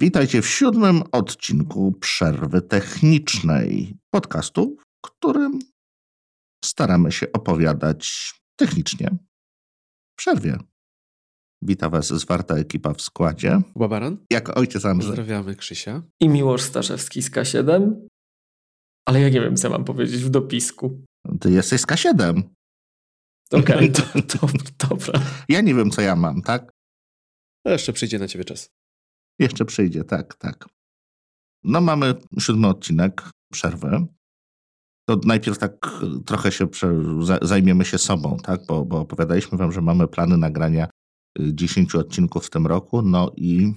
Witajcie 0.00 0.42
w 0.42 0.48
siódmym 0.48 1.02
odcinku 1.12 1.92
Przerwy 1.92 2.62
Technicznej 2.62 3.96
podcastu, 4.10 4.76
w 4.80 5.10
którym 5.10 5.58
staramy 6.64 7.12
się 7.12 7.32
opowiadać 7.32 8.34
technicznie 8.56 9.10
w 10.12 10.16
przerwie. 10.18 10.58
Wita 11.62 11.90
Was 11.90 12.06
zwarta 12.06 12.54
ekipa 12.54 12.94
w 12.94 13.02
składzie. 13.02 13.60
Kuba 13.72 13.88
Baran. 13.88 14.16
Jak 14.32 14.58
ojciec 14.58 14.84
Andrzej. 14.84 15.08
Pozdrawiamy 15.10 15.56
Krzysia. 15.56 16.02
I 16.20 16.28
Miłosz 16.28 16.62
Staszewski 16.62 17.22
z 17.22 17.30
K7. 17.30 17.92
Ale 19.08 19.20
ja 19.20 19.28
nie 19.28 19.40
wiem, 19.40 19.56
co 19.56 19.70
mam 19.70 19.84
powiedzieć 19.84 20.24
w 20.24 20.30
dopisku. 20.30 21.04
Ty 21.40 21.50
jesteś 21.50 21.80
z 21.80 21.86
K7. 21.86 22.42
Okej, 23.52 23.92
to, 23.96 24.02
to, 24.22 24.48
dobra. 24.88 25.20
Ja 25.48 25.60
nie 25.60 25.74
wiem, 25.74 25.90
co 25.90 26.00
ja 26.00 26.16
mam, 26.16 26.42
tak? 26.42 26.70
A 27.66 27.70
jeszcze 27.70 27.92
przyjdzie 27.92 28.18
na 28.18 28.28
ciebie 28.28 28.44
czas. 28.44 28.68
Jeszcze 29.38 29.64
przyjdzie, 29.64 30.04
tak, 30.04 30.34
tak. 30.34 30.68
No 31.64 31.80
mamy 31.80 32.14
siódmy 32.38 32.68
odcinek, 32.68 33.30
przerwy. 33.52 34.06
To 35.08 35.20
najpierw 35.24 35.58
tak 35.58 36.02
trochę 36.26 36.52
się 36.52 36.66
prze, 36.66 37.02
zajmiemy 37.42 37.84
się 37.84 37.98
sobą, 37.98 38.36
tak? 38.42 38.66
Bo, 38.66 38.84
bo 38.84 39.00
opowiadaliśmy 39.00 39.58
wam, 39.58 39.72
że 39.72 39.80
mamy 39.80 40.08
plany 40.08 40.36
nagrania 40.36 40.88
10 41.38 41.94
odcinków 41.94 42.46
w 42.46 42.50
tym 42.50 42.66
roku, 42.66 43.02
no 43.02 43.32
i, 43.36 43.74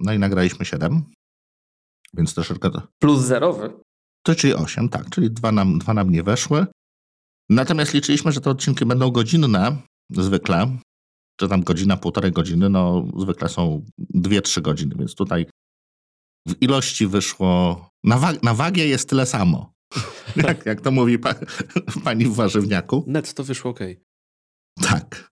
no 0.00 0.12
i 0.12 0.18
nagraliśmy 0.18 0.64
7, 0.64 1.02
więc 2.14 2.34
troszeczkę... 2.34 2.70
Plus 2.98 3.20
zerowy. 3.20 3.72
To 4.22 4.34
czyli 4.34 4.54
8, 4.54 4.88
tak, 4.88 5.10
czyli 5.10 5.30
dwa 5.30 5.52
nam, 5.52 5.78
dwa 5.78 5.94
nam 5.94 6.10
nie 6.10 6.22
weszły. 6.22 6.66
Natomiast 7.50 7.94
liczyliśmy, 7.94 8.32
że 8.32 8.40
te 8.40 8.50
odcinki 8.50 8.86
będą 8.86 9.10
godzinne, 9.10 9.76
zwykle, 10.10 10.78
czy 11.38 11.48
tam 11.48 11.62
godzina, 11.62 11.96
półtorej 11.96 12.32
godziny, 12.32 12.68
no 12.68 13.06
zwykle 13.18 13.48
są 13.48 13.84
dwie, 13.98 14.42
trzy 14.42 14.60
godziny, 14.60 14.94
więc 14.98 15.14
tutaj 15.14 15.46
w 16.48 16.62
ilości 16.62 17.06
wyszło, 17.06 17.90
na, 18.04 18.18
wa 18.18 18.32
na 18.42 18.54
wagie 18.54 18.88
jest 18.88 19.08
tyle 19.08 19.26
samo, 19.26 19.74
jak, 20.48 20.66
jak 20.66 20.80
to 20.80 20.90
mówi 20.90 21.18
pa 21.18 21.34
pani 22.04 22.24
w 22.24 22.34
warzywniaku. 22.34 23.04
Net 23.06 23.34
to 23.34 23.44
wyszło 23.44 23.70
ok. 23.70 23.80
Tak. 24.80 25.30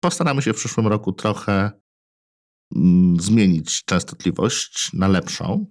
Postaramy 0.00 0.42
się 0.42 0.52
w 0.52 0.56
przyszłym 0.56 0.86
roku 0.86 1.12
trochę 1.12 1.70
mm, 2.76 3.20
zmienić 3.20 3.84
częstotliwość 3.84 4.92
na 4.92 5.08
lepszą, 5.08 5.66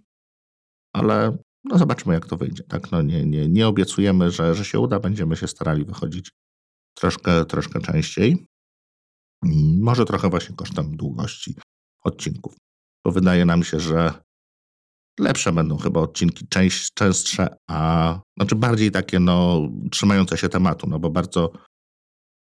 ale 0.94 1.38
no 1.64 1.78
zobaczymy, 1.78 2.14
jak 2.14 2.25
to 2.25 2.38
wyjdzie. 2.38 2.64
Tak? 2.64 2.92
No 2.92 3.02
nie, 3.02 3.25
nie, 3.25 3.50
nie 3.50 3.68
obiecujemy, 3.68 4.31
że, 4.31 4.56
że 4.56 4.66
się 4.66 4.80
uda, 4.80 5.00
będziemy 5.00 5.36
się 5.36 5.48
starali 5.48 5.86
wychodzić 5.86 6.31
troszkę, 6.94 7.45
troszkę 7.45 7.80
częściej. 7.81 8.45
Może 9.80 10.06
trochę 10.06 10.30
właśnie 10.30 10.56
kosztem 10.56 10.98
długości 10.98 11.56
odcinków. 12.04 12.56
Bo 13.06 13.12
wydaje 13.12 13.46
nam 13.46 13.64
się, 13.64 13.80
że 13.80 14.14
lepsze 15.20 15.52
będą 15.52 15.78
chyba 15.78 16.00
odcinki 16.00 16.48
część, 16.48 16.94
częstsze, 16.94 17.56
a 17.70 18.20
znaczy 18.38 18.56
bardziej 18.56 18.92
takie 18.92 19.20
no, 19.20 19.70
trzymające 19.92 20.38
się 20.38 20.50
tematu, 20.50 20.90
no 20.90 21.00
bo 21.00 21.10
bardzo, 21.10 21.52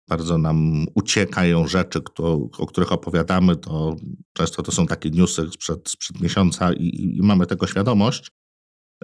bardzo 0.09 0.39
nam 0.39 0.87
uciekają 0.95 1.67
rzeczy, 1.67 2.03
kto, 2.03 2.33
o 2.59 2.67
których 2.67 2.93
opowiadamy, 2.93 3.57
to 3.57 3.97
często 4.37 4.63
to 4.63 4.73
są 4.73 4.87
takie 4.87 5.11
newsy 5.11 5.51
sprzed, 5.51 5.89
sprzed 5.89 6.21
miesiąca 6.21 6.73
i, 6.73 7.17
i 7.19 7.23
mamy 7.23 7.47
tego 7.47 7.67
świadomość. 7.67 8.31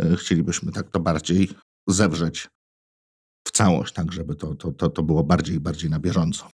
E, 0.00 0.16
chcielibyśmy 0.16 0.72
tak 0.72 0.90
to 0.90 1.00
bardziej 1.00 1.48
zewrzeć 1.88 2.48
w 3.46 3.50
całość, 3.50 3.94
tak 3.94 4.12
żeby 4.12 4.34
to, 4.34 4.54
to, 4.54 4.72
to, 4.72 4.88
to 4.88 5.02
było 5.02 5.24
bardziej 5.24 5.60
bardziej 5.60 5.90
na 5.90 5.98
bieżąco. 5.98 6.50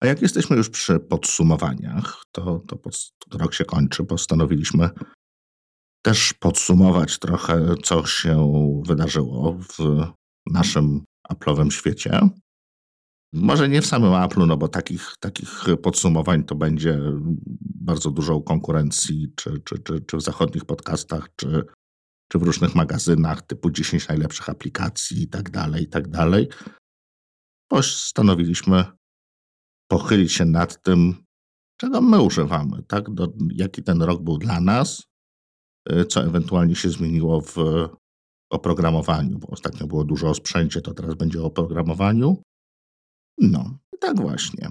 A 0.00 0.06
jak 0.06 0.22
jesteśmy 0.22 0.56
już 0.56 0.70
przy 0.70 1.00
podsumowaniach, 1.00 2.22
to, 2.32 2.60
to 2.68 2.76
pod, 2.76 2.94
rok 3.32 3.54
się 3.54 3.64
kończy, 3.64 4.04
postanowiliśmy 4.04 4.90
też 6.02 6.32
podsumować 6.32 7.18
trochę, 7.18 7.74
co 7.82 8.06
się 8.06 8.52
wydarzyło 8.86 9.52
w 9.52 10.06
naszym 10.46 11.04
Apple'owym 11.32 11.70
świecie. 11.70 12.20
Może 13.32 13.68
nie 13.68 13.82
w 13.82 13.86
samym 13.86 14.10
Apple'u, 14.10 14.46
no 14.46 14.56
bo 14.56 14.68
takich, 14.68 15.14
takich 15.20 15.64
podsumowań 15.82 16.44
to 16.44 16.54
będzie 16.54 17.00
bardzo 17.60 18.10
dużo 18.10 18.40
konkurencji, 18.40 19.32
czy, 19.36 19.60
czy, 19.64 19.78
czy, 19.78 20.00
czy 20.00 20.16
w 20.16 20.22
zachodnich 20.22 20.64
podcastach, 20.64 21.28
czy, 21.36 21.64
czy 22.32 22.38
w 22.38 22.42
różnych 22.42 22.74
magazynach 22.74 23.42
typu 23.42 23.70
10 23.70 24.08
najlepszych 24.08 24.48
aplikacji 24.48 25.22
i 25.22 25.28
tak 25.28 25.50
dalej, 25.50 25.82
i 25.82 25.88
tak 25.88 26.08
dalej. 26.08 26.48
Postanowiliśmy 27.68 28.84
pochylić 29.90 30.32
się 30.32 30.44
nad 30.44 30.82
tym, 30.82 31.24
czego 31.80 32.00
my 32.00 32.22
używamy, 32.22 32.82
tak? 32.82 33.10
Do, 33.10 33.32
jaki 33.54 33.82
ten 33.82 34.02
rok 34.02 34.22
był 34.22 34.38
dla 34.38 34.60
nas, 34.60 35.02
y, 35.92 36.04
co 36.04 36.24
ewentualnie 36.24 36.74
się 36.74 36.90
zmieniło 36.90 37.40
w 37.40 37.56
oprogramowaniu, 38.52 39.38
bo 39.38 39.46
ostatnio 39.46 39.86
było 39.86 40.04
dużo 40.04 40.28
o 40.28 40.34
sprzęcie, 40.34 40.80
to 40.80 40.94
teraz 40.94 41.14
będzie 41.14 41.42
o 41.42 41.44
oprogramowaniu. 41.44 42.42
No, 43.38 43.78
i 43.94 43.98
tak 43.98 44.20
właśnie. 44.20 44.70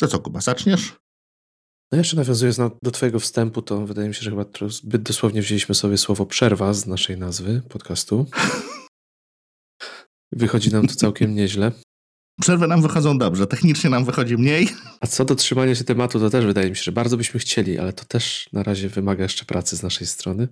To 0.00 0.08
co, 0.08 0.18
Kuba, 0.18 0.40
zaczniesz? 0.40 0.96
No 1.92 1.98
jeszcze 1.98 2.16
nawiązując 2.16 2.58
na, 2.58 2.70
do 2.82 2.90
Twojego 2.90 3.20
wstępu, 3.20 3.62
to 3.62 3.86
wydaje 3.86 4.08
mi 4.08 4.14
się, 4.14 4.22
że 4.22 4.30
chyba 4.30 4.44
zbyt 4.68 5.02
dosłownie 5.02 5.42
wzięliśmy 5.42 5.74
sobie 5.74 5.98
słowo 5.98 6.26
przerwa 6.26 6.74
z 6.74 6.86
naszej 6.86 7.18
nazwy 7.18 7.62
podcastu. 7.68 8.26
Wychodzi 10.32 10.72
nam 10.72 10.86
to 10.86 10.94
całkiem 10.94 11.34
nieźle. 11.34 11.72
Przerwy 12.42 12.66
nam 12.66 12.82
wychodzą 12.82 13.18
dobrze, 13.18 13.46
technicznie 13.46 13.90
nam 13.90 14.04
wychodzi 14.04 14.36
mniej. 14.36 14.68
A 15.00 15.06
co 15.06 15.24
do 15.24 15.34
trzymania 15.34 15.74
się 15.74 15.84
tematu, 15.84 16.20
to 16.20 16.30
też 16.30 16.46
wydaje 16.46 16.70
mi 16.70 16.76
się, 16.76 16.82
że 16.82 16.92
bardzo 16.92 17.16
byśmy 17.16 17.40
chcieli, 17.40 17.78
ale 17.78 17.92
to 17.92 18.04
też 18.04 18.48
na 18.52 18.62
razie 18.62 18.88
wymaga 18.88 19.22
jeszcze 19.22 19.44
pracy 19.44 19.76
z 19.76 19.82
naszej 19.82 20.06
strony. 20.06 20.48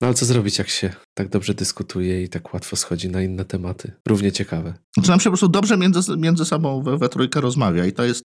No 0.00 0.06
ale 0.06 0.14
co 0.14 0.26
zrobić, 0.26 0.58
jak 0.58 0.68
się 0.68 0.92
tak 1.14 1.28
dobrze 1.28 1.54
dyskutuje 1.54 2.22
i 2.22 2.28
tak 2.28 2.54
łatwo 2.54 2.76
schodzi 2.76 3.08
na 3.08 3.22
inne 3.22 3.44
tematy? 3.44 3.92
Równie 4.08 4.32
ciekawe. 4.32 4.74
Znaczy 4.94 5.10
nam 5.10 5.20
się 5.20 5.24
po 5.24 5.30
prostu 5.30 5.48
dobrze 5.48 5.76
między, 5.76 6.16
między 6.16 6.44
sobą 6.44 6.82
we, 6.82 6.98
we 6.98 7.08
trójkę 7.08 7.40
rozmawia 7.40 7.86
i 7.86 7.92
to 7.92 8.04
jest 8.04 8.22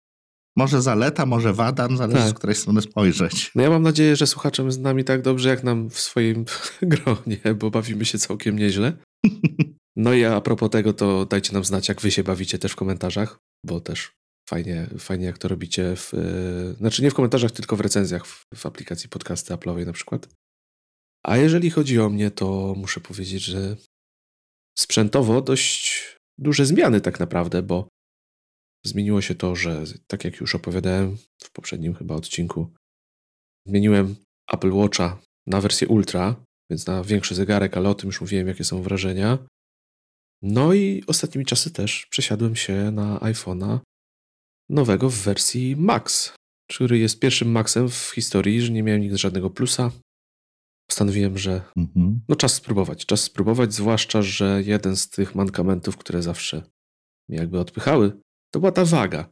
może 0.58 0.82
zaleta, 0.82 1.26
może 1.26 1.54
wada, 1.54 1.88
zależy 1.96 2.22
tak. 2.22 2.30
z 2.30 2.34
której 2.34 2.56
strony 2.56 2.82
spojrzeć. 2.82 3.52
No 3.56 3.64
ja 3.64 3.70
mam 3.70 3.84
nadzieję, 3.84 4.16
że 4.16 4.28
słuchaczem 4.28 4.72
z 4.72 4.80
nami 4.80 5.04
tak 5.04 5.22
dobrze, 5.22 5.50
jak 5.50 5.64
nam 5.64 5.90
w 5.90 6.00
swoim 6.00 6.46
gronie, 6.82 7.40
bo 7.60 7.72
bawimy 7.72 8.06
się 8.06 8.18
całkiem 8.18 8.60
nieźle. 8.60 8.94
No 10.00 10.14
i 10.14 10.24
a 10.24 10.42
propos 10.42 10.70
tego, 10.70 10.94
to 10.94 11.26
dajcie 11.26 11.54
nam 11.54 11.66
znać, 11.66 11.88
jak 11.88 12.02
wy 12.02 12.12
się 12.12 12.24
bawicie 12.24 12.60
też 12.60 12.72
w 12.72 12.76
komentarzach, 12.76 13.40
bo 13.66 13.80
też 13.80 14.12
fajnie, 14.50 14.88
fajnie 15.00 15.26
jak 15.26 15.38
to 15.38 15.48
robicie. 15.48 15.96
W, 15.96 16.14
yy, 16.14 16.74
znaczy 16.74 17.04
nie 17.04 17.12
w 17.12 17.14
komentarzach, 17.14 17.52
tylko 17.52 17.76
w 17.76 17.80
recenzjach 17.80 18.28
w, 18.28 18.46
w 18.56 18.66
aplikacji 18.66 19.10
podcasty 19.10 19.54
Apple'owej 19.54 19.86
na 19.86 19.94
przykład. 19.94 20.28
A 21.26 21.38
jeżeli 21.38 21.70
chodzi 21.70 22.00
o 22.00 22.10
mnie, 22.10 22.32
to 22.32 22.74
muszę 22.78 23.00
powiedzieć, 23.00 23.44
że 23.44 23.78
sprzętowo 24.78 25.42
dość 25.42 26.16
duże 26.38 26.66
zmiany 26.66 27.02
tak 27.02 27.20
naprawdę, 27.20 27.64
bo 27.64 27.88
zmieniło 28.86 29.22
się 29.22 29.36
to, 29.36 29.56
że 29.56 29.84
tak 30.08 30.24
jak 30.24 30.36
już 30.36 30.56
opowiadałem 30.56 31.18
w 31.44 31.52
poprzednim 31.52 31.94
chyba 31.94 32.16
odcinku, 32.16 32.74
zmieniłem 33.68 34.16
Apple 34.54 34.72
Watcha 34.72 35.22
na 35.48 35.62
wersję 35.62 35.88
Ultra, 35.88 36.36
więc 36.72 36.88
na 36.88 37.04
większy 37.04 37.36
zegarek, 37.36 37.78
ale 37.78 37.90
o 37.90 37.96
tym 37.96 38.08
już 38.08 38.22
mówiłem, 38.22 38.48
jakie 38.48 38.64
są 38.64 38.82
wrażenia. 38.82 39.38
No 40.42 40.74
i 40.74 41.04
ostatnimi 41.08 41.46
czasy 41.46 41.72
też 41.72 42.06
przesiadłem 42.06 42.56
się 42.56 42.92
na 42.92 43.20
iPhone'a 43.20 43.80
nowego 44.70 45.10
w 45.10 45.16
wersji 45.16 45.76
Max, 45.76 46.34
który 46.72 46.98
jest 46.98 47.20
pierwszym 47.20 47.52
Maxem 47.52 47.90
w 47.90 48.12
historii, 48.16 48.62
że 48.62 48.72
nie 48.72 48.84
miałem 48.84 49.02
nigdy 49.02 49.18
żadnego 49.18 49.50
plusa. 49.50 49.92
Postanowiłem, 50.90 51.38
że 51.38 51.62
mhm. 51.78 52.22
no 52.30 52.36
czas 52.36 52.54
spróbować, 52.54 53.06
czas 53.06 53.24
spróbować, 53.24 53.74
zwłaszcza, 53.74 54.22
że 54.22 54.62
jeden 54.66 54.98
z 54.98 55.10
tych 55.10 55.36
mankamentów, 55.36 55.98
które 55.98 56.24
zawsze 56.24 56.64
mnie 57.30 57.40
jakby 57.40 57.60
odpychały, 57.60 58.20
to 58.54 58.60
była 58.60 58.72
ta 58.72 58.86
waga, 58.86 59.30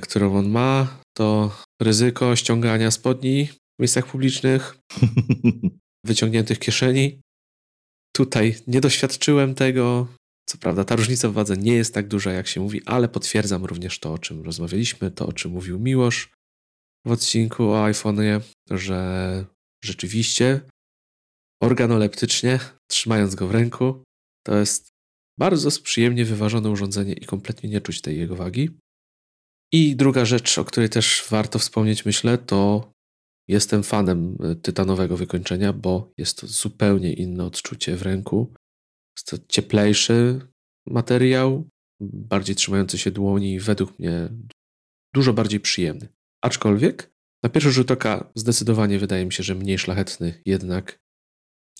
którą 0.00 0.36
on 0.36 0.48
ma, 0.48 1.00
to 1.16 1.56
ryzyko 1.82 2.36
ściągania 2.36 2.90
spodni 2.90 3.46
w 3.46 3.82
miejscach 3.82 4.06
publicznych, 4.06 4.78
wyciągniętych 6.06 6.58
kieszeni. 6.58 7.20
Tutaj 8.16 8.56
nie 8.66 8.80
doświadczyłem 8.80 9.54
tego. 9.54 10.06
Co 10.48 10.58
prawda, 10.58 10.84
ta 10.84 10.96
różnica 10.96 11.28
w 11.28 11.32
wadze 11.32 11.56
nie 11.56 11.74
jest 11.74 11.94
tak 11.94 12.08
duża, 12.08 12.32
jak 12.32 12.46
się 12.46 12.60
mówi, 12.60 12.82
ale 12.86 13.08
potwierdzam 13.08 13.64
również 13.64 13.98
to, 13.98 14.12
o 14.12 14.18
czym 14.18 14.42
rozmawialiśmy, 14.42 15.10
to, 15.10 15.26
o 15.26 15.32
czym 15.32 15.50
mówił 15.50 15.78
Miłosz 15.78 16.30
w 17.06 17.10
odcinku 17.10 17.64
o 17.64 17.84
iPhone'ie, 17.84 18.40
że 18.70 19.44
rzeczywiście 19.84 20.60
organoleptycznie, 21.62 22.60
trzymając 22.90 23.34
go 23.34 23.46
w 23.46 23.50
ręku, 23.50 24.02
to 24.46 24.56
jest 24.56 24.88
bardzo 25.38 25.82
przyjemnie 25.82 26.24
wyważone 26.24 26.70
urządzenie 26.70 27.12
i 27.12 27.26
kompletnie 27.26 27.70
nie 27.70 27.80
czuć 27.80 28.00
tej 28.00 28.18
jego 28.18 28.36
wagi. 28.36 28.70
I 29.72 29.96
druga 29.96 30.24
rzecz, 30.24 30.58
o 30.58 30.64
której 30.64 30.88
też 30.88 31.24
warto 31.30 31.58
wspomnieć, 31.58 32.04
myślę, 32.04 32.38
to 32.38 32.91
jestem 33.52 33.82
fanem 33.82 34.36
e, 34.42 34.54
tytanowego 34.54 35.16
wykończenia, 35.16 35.72
bo 35.72 36.12
jest 36.18 36.40
to 36.40 36.46
zupełnie 36.46 37.12
inne 37.12 37.44
odczucie 37.44 37.96
w 37.96 38.02
ręku. 38.02 38.54
Jest 39.16 39.26
to 39.30 39.36
cieplejszy 39.48 40.40
materiał, 40.86 41.68
bardziej 42.00 42.56
trzymający 42.56 42.98
się 42.98 43.10
dłoni, 43.10 43.60
według 43.60 43.98
mnie 43.98 44.28
dużo 45.14 45.32
bardziej 45.32 45.60
przyjemny. 45.60 46.08
Aczkolwiek 46.44 47.12
Na 47.44 47.48
pierwszy 47.50 47.72
rzut 47.72 47.90
oka 47.90 48.30
zdecydowanie 48.34 48.98
wydaje 48.98 49.24
mi 49.26 49.32
się, 49.32 49.42
że 49.42 49.54
mniej 49.54 49.78
szlachetny 49.78 50.42
jednak. 50.46 50.98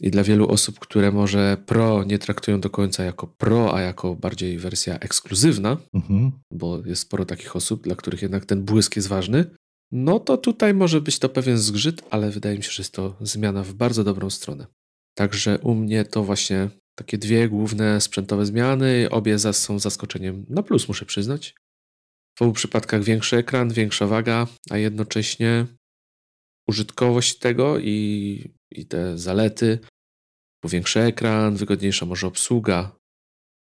I 0.00 0.10
dla 0.10 0.22
wielu 0.22 0.48
osób, 0.48 0.78
które 0.78 1.12
może 1.12 1.56
Pro 1.66 2.04
nie 2.04 2.18
traktują 2.18 2.60
do 2.60 2.70
końca 2.70 3.04
jako 3.04 3.26
Pro, 3.26 3.74
a 3.74 3.80
jako 3.80 4.14
bardziej 4.16 4.58
wersja 4.58 4.98
ekskluzywna, 4.98 5.76
Mhm. 5.94 6.32
bo 6.52 6.86
jest 6.86 7.02
sporo 7.02 7.24
takich 7.24 7.56
osób, 7.56 7.82
dla 7.82 7.94
których 7.96 8.22
jednak 8.22 8.44
ten 8.46 8.64
błysk 8.64 8.96
jest 8.96 9.08
ważny, 9.08 9.50
no 9.92 10.20
to 10.20 10.36
tutaj 10.36 10.74
może 10.74 11.00
być 11.00 11.18
to 11.18 11.28
pewien 11.28 11.58
zgrzyt, 11.58 12.02
ale 12.10 12.30
wydaje 12.30 12.56
mi 12.56 12.62
się, 12.62 12.70
że 12.70 12.82
jest 12.82 12.94
to 12.94 13.16
zmiana 13.20 13.62
w 13.62 13.72
bardzo 13.74 14.04
dobrą 14.04 14.30
stronę. 14.30 14.66
Także 15.14 15.58
u 15.58 15.74
mnie 15.74 16.04
to 16.04 16.24
właśnie 16.24 16.70
takie 16.94 17.18
dwie 17.18 17.48
główne 17.48 18.00
sprzętowe 18.00 18.46
zmiany, 18.46 19.08
obie 19.10 19.38
są 19.38 19.78
zaskoczeniem 19.78 20.46
na 20.48 20.62
plus, 20.62 20.88
muszę 20.88 21.06
przyznać. 21.06 21.54
W 22.38 22.42
obu 22.42 22.52
przypadkach 22.52 23.02
większy 23.02 23.36
ekran, 23.36 23.72
większa 23.72 24.06
waga, 24.06 24.46
a 24.70 24.78
jednocześnie 24.78 25.66
użytkowość 26.68 27.38
tego 27.38 27.78
i, 27.78 28.50
i 28.70 28.86
te 28.86 29.18
zalety, 29.18 29.78
bo 30.62 30.68
większy 30.68 31.00
ekran, 31.00 31.56
wygodniejsza 31.56 32.06
może 32.06 32.26
obsługa, 32.26 32.96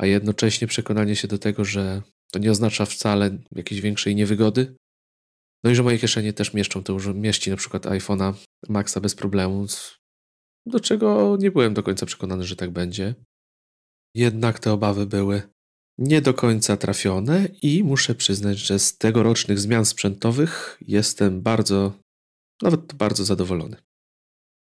a 0.01 0.07
jednocześnie 0.07 0.67
przekonanie 0.67 1.17
się 1.17 1.29
do 1.29 1.39
tego, 1.39 1.65
że 1.65 2.03
to 2.33 2.39
nie 2.39 2.51
oznacza 2.51 2.85
wcale 2.85 3.39
jakiejś 3.53 3.81
większej 3.81 4.17
niewygody. 4.17 4.77
No 5.65 5.71
i 5.71 5.75
że 5.75 5.83
moje 5.83 5.99
kieszenie 5.99 6.33
też 6.33 6.55
mieszczą 6.55 6.83
to, 6.83 6.99
że 6.99 7.15
mieści 7.15 7.51
na 7.51 7.57
przykład 7.57 7.87
iPhone'a 7.87 8.35
Maxa 8.69 9.01
bez 9.01 9.15
problemu, 9.15 9.67
do 10.67 10.81
czego 10.81 11.37
nie 11.41 11.51
byłem 11.51 11.75
do 11.75 11.83
końca 11.83 12.07
przekonany, 12.07 12.45
że 12.45 12.57
tak 12.57 12.71
będzie. 12.71 13.15
Jednak 14.15 14.59
te 14.59 14.73
obawy 14.73 15.07
były 15.07 15.43
nie 15.99 16.21
do 16.21 16.35
końca 16.35 16.77
trafione 16.77 17.49
i 17.63 17.85
muszę 17.85 18.15
przyznać, 18.15 18.59
że 18.59 18.79
z 18.79 18.99
tegorocznych 18.99 19.59
zmian 19.59 19.85
sprzętowych 19.85 20.79
jestem 20.81 21.43
bardzo, 21.43 21.93
nawet 22.63 22.95
bardzo 22.95 23.25
zadowolony. 23.25 23.77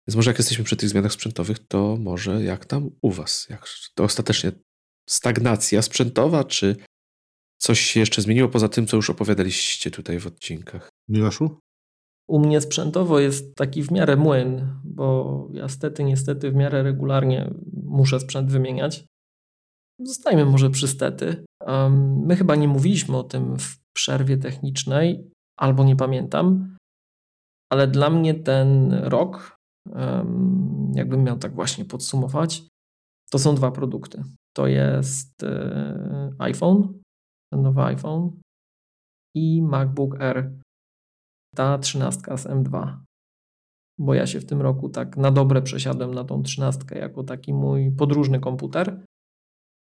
Więc 0.07 0.15
może 0.15 0.29
jak 0.29 0.37
jesteśmy 0.37 0.63
przy 0.63 0.77
tych 0.77 0.89
zmianach 0.89 1.13
sprzętowych, 1.13 1.59
to 1.67 1.97
może 1.99 2.43
jak 2.43 2.65
tam 2.65 2.89
u 3.01 3.11
Was? 3.11 3.47
Jak 3.49 3.65
to 3.95 4.03
ostatecznie 4.03 4.51
stagnacja 5.09 5.81
sprzętowa, 5.81 6.43
czy 6.43 6.75
coś 7.59 7.79
się 7.79 7.99
jeszcze 7.99 8.21
zmieniło 8.21 8.49
poza 8.49 8.69
tym, 8.69 8.87
co 8.87 8.95
już 8.95 9.09
opowiadaliście 9.09 9.91
tutaj 9.91 10.19
w 10.19 10.27
odcinkach? 10.27 10.89
Miłoszu? 11.09 11.59
U 12.27 12.39
mnie 12.39 12.61
sprzętowo 12.61 13.19
jest 13.19 13.55
taki 13.55 13.83
w 13.83 13.91
miarę 13.91 14.15
młyn, 14.15 14.67
bo 14.83 15.47
ja 15.53 15.67
stety, 15.67 16.03
niestety 16.03 16.51
w 16.51 16.55
miarę 16.55 16.83
regularnie 16.83 17.53
muszę 17.83 18.19
sprzęt 18.19 18.51
wymieniać. 18.51 19.05
Zostajmy 19.99 20.45
może 20.45 20.69
przy 20.69 20.87
stety. 20.87 21.45
Um, 21.67 22.25
my 22.25 22.35
chyba 22.35 22.55
nie 22.55 22.67
mówiliśmy 22.67 23.17
o 23.17 23.23
tym 23.23 23.59
w 23.59 23.77
przerwie 23.93 24.37
technicznej, 24.37 25.29
albo 25.57 25.83
nie 25.83 25.95
pamiętam, 25.95 26.77
ale 27.71 27.87
dla 27.87 28.09
mnie 28.09 28.33
ten 28.33 28.93
rok, 28.93 29.57
um, 29.89 30.91
jakbym 30.95 31.23
miał 31.23 31.37
tak 31.37 31.55
właśnie 31.55 31.85
podsumować, 31.85 32.63
to 33.31 33.39
są 33.39 33.55
dwa 33.55 33.71
produkty. 33.71 34.23
To 34.55 34.67
jest 34.67 35.43
e, 35.43 36.33
iPhone, 36.39 36.98
ten 37.53 37.61
nowy 37.61 37.81
iPhone 37.81 38.31
i 39.35 39.61
MacBook 39.61 40.21
Air, 40.21 40.51
ta 41.55 41.77
trzynastka 41.77 42.37
z 42.37 42.47
M2. 42.47 42.97
Bo 43.99 44.13
ja 44.13 44.27
się 44.27 44.39
w 44.39 44.45
tym 44.45 44.61
roku 44.61 44.89
tak 44.89 45.17
na 45.17 45.31
dobre 45.31 45.61
przesiadłem 45.61 46.13
na 46.13 46.23
tą 46.23 46.43
trzynastkę 46.43 46.99
jako 46.99 47.23
taki 47.23 47.53
mój 47.53 47.91
podróżny 47.91 48.39
komputer. 48.39 49.05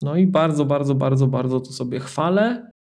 No 0.02 0.16
i 0.16 0.28
bardzo, 0.28 0.66
bardzo, 0.66 0.96
bardzo, 0.96 1.28
bardzo 1.28 1.60
to 1.60 1.72
sobie 1.72 2.00
chwalę. 2.00 2.72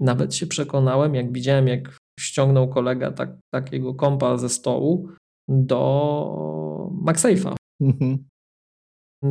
Nawet 0.00 0.34
się 0.34 0.46
przekonałem, 0.46 1.14
jak 1.14 1.32
widziałem, 1.32 1.68
jak 1.68 1.98
ściągnął 2.20 2.68
kolega 2.68 3.12
tak, 3.12 3.38
takiego 3.54 3.94
kompa 3.94 4.36
ze 4.36 4.48
stołu 4.48 5.08
do 5.48 6.90
MagSafe'a. 7.04 7.54
Mhm. 7.80 8.24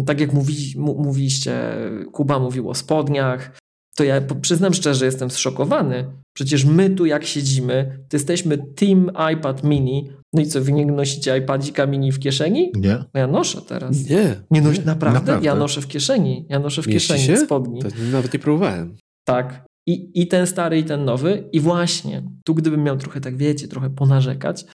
Tak 0.05 0.19
jak 0.19 0.33
mówi, 0.33 0.73
mówiliście, 0.77 1.75
Kuba 2.11 2.39
mówił 2.39 2.69
o 2.69 2.75
spodniach, 2.75 3.59
to 3.95 4.03
ja 4.03 4.21
przyznam 4.41 4.73
szczerze, 4.73 5.05
jestem 5.05 5.31
zszokowany. 5.31 6.05
Przecież 6.35 6.65
my 6.65 6.89
tu 6.89 7.05
jak 7.05 7.25
siedzimy, 7.25 7.99
to 8.09 8.17
jesteśmy 8.17 8.57
Team 8.57 9.11
iPad 9.33 9.63
Mini. 9.63 10.09
No 10.33 10.41
i 10.41 10.45
co, 10.45 10.61
wy 10.61 10.71
nie 10.71 10.85
nosicie 10.85 11.37
iPadzika 11.37 11.85
mini 11.85 12.11
w 12.11 12.19
kieszeni? 12.19 12.71
Nie. 12.75 12.95
No 13.13 13.19
ja 13.19 13.27
noszę 13.27 13.61
teraz. 13.61 14.09
Nie. 14.09 14.35
Nie 14.51 14.61
noś, 14.61 14.85
naprawdę? 14.85 15.19
naprawdę. 15.19 15.45
Ja 15.45 15.55
noszę 15.55 15.81
w 15.81 15.87
kieszeni. 15.87 16.45
Ja 16.49 16.59
noszę 16.59 16.81
w 16.81 16.87
Mieści 16.87 17.13
kieszeni 17.13 17.37
się? 17.37 17.45
spodni. 17.45 17.81
To 17.81 17.87
nawet 18.11 18.33
nie 18.33 18.39
próbowałem. 18.39 18.95
Tak. 19.27 19.65
I, 19.87 20.21
I 20.21 20.27
ten 20.27 20.47
stary, 20.47 20.79
i 20.79 20.83
ten 20.83 21.05
nowy. 21.05 21.49
I 21.51 21.59
właśnie, 21.59 22.23
tu 22.45 22.55
gdybym 22.55 22.83
miał 22.83 22.97
trochę, 22.97 23.21
tak 23.21 23.37
wiecie, 23.37 23.67
trochę 23.67 23.89
ponarzekać, 23.89 24.65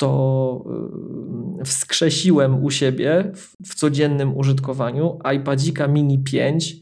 to 0.00 0.64
yy, 1.58 1.64
wskrzesiłem 1.64 2.64
u 2.64 2.70
siebie 2.70 3.32
w, 3.34 3.52
w 3.66 3.74
codziennym 3.74 4.36
użytkowaniu 4.36 5.18
iPadzika 5.36 5.88
Mini 5.88 6.18
5, 6.18 6.76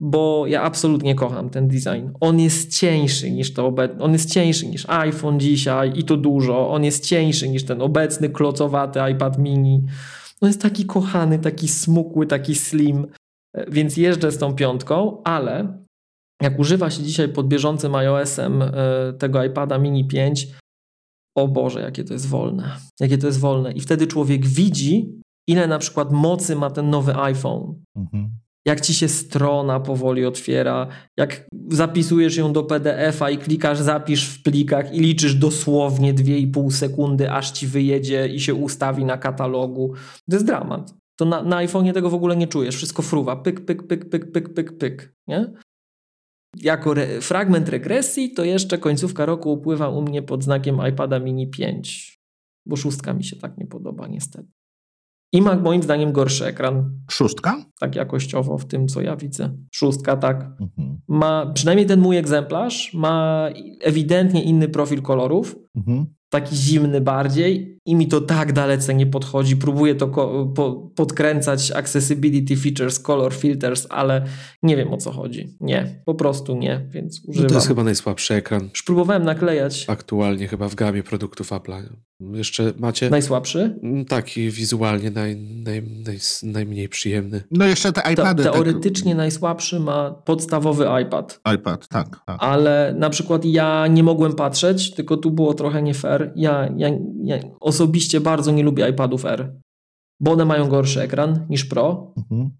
bo 0.00 0.46
ja 0.46 0.62
absolutnie 0.62 1.14
kocham 1.14 1.50
ten 1.50 1.68
design. 1.68 2.10
On 2.20 2.40
jest 2.40 2.78
cieńszy 2.78 3.30
niż 3.30 3.52
to 3.52 3.66
obecny, 3.66 4.02
on 4.02 4.12
jest 4.12 4.30
cieńszy 4.30 4.66
niż 4.66 4.88
iPhone 4.88 5.40
dzisiaj 5.40 5.92
i 5.98 6.04
to 6.04 6.16
dużo. 6.16 6.70
On 6.70 6.84
jest 6.84 7.06
cieńszy 7.06 7.48
niż 7.48 7.64
ten 7.64 7.82
obecny 7.82 8.30
klocowaty 8.30 9.00
iPad 9.12 9.38
Mini. 9.38 9.82
On 10.40 10.48
jest 10.48 10.62
taki 10.62 10.84
kochany, 10.84 11.38
taki 11.38 11.68
smukły, 11.68 12.26
taki 12.26 12.54
slim, 12.54 13.06
e, 13.56 13.70
więc 13.70 13.96
jeżdżę 13.96 14.32
z 14.32 14.38
tą 14.38 14.54
piątką, 14.54 15.22
ale 15.22 15.84
jak 16.42 16.58
używa 16.58 16.90
się 16.90 17.02
dzisiaj 17.02 17.28
pod 17.28 17.48
bieżącym 17.48 17.94
iOS-em 17.94 18.62
e, 18.62 18.72
tego 19.18 19.44
iPada 19.44 19.78
Mini 19.78 20.04
5, 20.04 20.48
o 21.36 21.48
Boże, 21.48 21.80
jakie 21.80 22.04
to 22.04 22.12
jest 22.12 22.28
wolne. 22.28 22.76
Jakie 23.00 23.18
to 23.18 23.26
jest 23.26 23.40
wolne. 23.40 23.72
I 23.72 23.80
wtedy 23.80 24.06
człowiek 24.06 24.46
widzi, 24.46 25.20
ile 25.48 25.66
na 25.66 25.78
przykład 25.78 26.12
mocy 26.12 26.56
ma 26.56 26.70
ten 26.70 26.90
nowy 26.90 27.16
iPhone. 27.16 27.74
Mhm. 27.96 28.43
Jak 28.66 28.80
ci 28.80 28.94
się 28.94 29.08
strona 29.08 29.80
powoli 29.80 30.26
otwiera, 30.26 30.88
jak 31.16 31.46
zapisujesz 31.68 32.36
ją 32.36 32.52
do 32.52 32.62
PDF-a 32.62 33.30
i 33.30 33.38
klikasz 33.38 33.78
zapisz 33.78 34.28
w 34.28 34.42
plikach 34.42 34.94
i 34.94 35.00
liczysz 35.00 35.34
dosłownie 35.34 36.14
2,5 36.14 36.70
sekundy, 36.70 37.30
aż 37.30 37.50
ci 37.50 37.66
wyjedzie 37.66 38.28
i 38.28 38.40
się 38.40 38.54
ustawi 38.54 39.04
na 39.04 39.18
katalogu. 39.18 39.94
To 40.30 40.36
jest 40.36 40.46
dramat. 40.46 40.94
To 41.16 41.24
na, 41.24 41.42
na 41.42 41.56
iPhone'ie 41.56 41.92
tego 41.92 42.10
w 42.10 42.14
ogóle 42.14 42.36
nie 42.36 42.46
czujesz. 42.46 42.76
Wszystko 42.76 43.02
fruwa. 43.02 43.36
Pyk, 43.36 43.64
pyk, 43.64 43.86
pyk, 43.86 44.08
pyk, 44.08 44.30
pyk, 44.30 44.52
pyk, 44.52 44.78
pyk. 44.78 45.14
Nie? 45.26 45.52
Jako 46.62 46.92
re 46.92 47.20
fragment 47.20 47.68
regresji 47.68 48.32
to 48.32 48.44
jeszcze 48.44 48.78
końcówka 48.78 49.26
roku 49.26 49.52
upływa 49.52 49.88
u 49.88 50.02
mnie 50.02 50.22
pod 50.22 50.44
znakiem 50.44 50.80
iPada 50.90 51.18
mini 51.18 51.50
5, 51.50 52.18
bo 52.66 52.76
szóstka 52.76 53.14
mi 53.14 53.24
się 53.24 53.36
tak 53.36 53.58
nie 53.58 53.66
podoba 53.66 54.06
niestety. 54.06 54.48
I 55.34 55.40
ma 55.42 55.56
moim 55.56 55.82
zdaniem 55.82 56.12
gorszy 56.12 56.44
ekran, 56.46 56.90
Szóstka? 57.10 57.64
tak 57.80 57.96
jakościowo 57.96 58.58
w 58.58 58.64
tym 58.66 58.86
co 58.88 59.00
ja 59.00 59.16
widzę. 59.16 59.50
Szóstka 59.72 60.16
tak. 60.16 60.44
Mhm. 60.60 60.98
Ma, 61.08 61.46
przynajmniej 61.54 61.86
ten 61.86 62.00
mój 62.00 62.16
egzemplarz 62.16 62.94
ma 62.94 63.48
ewidentnie 63.82 64.42
inny 64.44 64.68
profil 64.68 65.02
kolorów, 65.02 65.56
Mhm. 65.76 66.06
taki 66.28 66.56
zimny 66.56 67.00
bardziej 67.00 67.73
i 67.86 67.94
mi 67.96 68.08
to 68.08 68.20
tak 68.20 68.52
dalece 68.52 68.94
nie 68.94 69.06
podchodzi. 69.06 69.56
Próbuję 69.56 69.94
to 69.94 70.08
po- 70.54 70.90
podkręcać 70.96 71.70
accessibility 71.70 72.56
features, 72.56 72.98
color 72.98 73.34
filters, 73.34 73.86
ale 73.90 74.24
nie 74.62 74.76
wiem 74.76 74.92
o 74.92 74.96
co 74.96 75.12
chodzi. 75.12 75.56
Nie, 75.60 76.02
po 76.04 76.14
prostu 76.14 76.56
nie, 76.56 76.86
więc 76.90 77.20
No 77.24 77.30
używam. 77.30 77.48
to 77.48 77.54
jest 77.54 77.68
chyba 77.68 77.84
najsłabszy 77.84 78.34
ekran 78.34 78.68
Już 78.72 78.82
próbowałem 78.82 79.24
naklejać. 79.24 79.84
aktualnie 79.88 80.48
chyba 80.48 80.68
w 80.68 80.74
gamie 80.74 81.02
produktów 81.02 81.50
Apple'a. 81.50 81.82
Jeszcze 82.32 82.72
macie 82.78 83.10
Najsłabszy? 83.10 83.78
Mm, 83.82 84.04
taki 84.04 84.50
wizualnie 84.50 85.10
naj, 85.10 85.36
naj, 85.36 85.82
naj, 86.06 86.18
najmniej 86.42 86.88
przyjemny. 86.88 87.42
No 87.50 87.64
jeszcze 87.66 87.92
te 87.92 88.02
Te, 88.02 88.12
iPady. 88.12 88.42
teoretycznie 88.42 89.14
najsłabszy 89.14 89.80
ma 89.80 90.10
podstawowy 90.10 90.86
iPad, 91.02 91.40
Tak, 91.42 91.54
iPad, 91.60 91.88
tak. 91.88 92.08
tak. 92.26 92.36
ale 92.40 92.94
na 92.98 93.10
przykład 93.10 93.44
ja 93.44 93.86
nie 93.86 94.02
mogłem 94.02 94.32
patrzeć, 94.32 94.94
tylko 94.94 95.16
tu 95.16 95.30
było 95.30 95.54
trochę 95.54 95.82
nie 95.82 95.94
fair. 95.94 96.32
Ja, 96.36 96.68
ja, 96.76 96.88
ja 97.24 97.36
osobiście 97.74 98.20
bardzo 98.20 98.52
nie 98.52 98.62
lubię 98.62 98.88
iPadów 98.88 99.24
R, 99.24 99.52
bo 100.20 100.32
one 100.32 100.44
mają 100.44 100.68
gorszy 100.68 101.02
ekran 101.02 101.46
niż 101.50 101.64
Pro. 101.64 102.12
Mhm. 102.16 102.50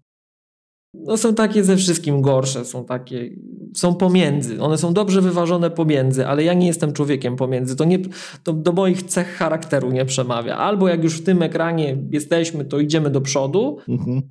No 1.07 1.17
są 1.17 1.35
takie 1.35 1.63
ze 1.63 1.77
wszystkim 1.77 2.21
gorsze, 2.21 2.65
są 2.65 2.85
takie, 2.85 3.29
są 3.75 3.95
pomiędzy. 3.95 4.61
One 4.61 4.77
są 4.77 4.93
dobrze 4.93 5.21
wyważone 5.21 5.69
pomiędzy, 5.69 6.27
ale 6.27 6.43
ja 6.43 6.53
nie 6.53 6.67
jestem 6.67 6.93
człowiekiem 6.93 7.35
pomiędzy. 7.35 7.75
To, 7.75 7.85
nie, 7.85 7.99
to 8.43 8.53
do 8.53 8.71
moich 8.71 9.03
cech 9.03 9.27
charakteru 9.27 9.91
nie 9.91 10.05
przemawia. 10.05 10.57
Albo 10.57 10.87
jak 10.87 11.03
już 11.03 11.21
w 11.21 11.23
tym 11.23 11.41
ekranie 11.41 11.97
jesteśmy, 12.11 12.65
to 12.65 12.79
idziemy 12.79 13.09
do 13.09 13.21
przodu, 13.21 13.77
Mhm. 13.87 14.21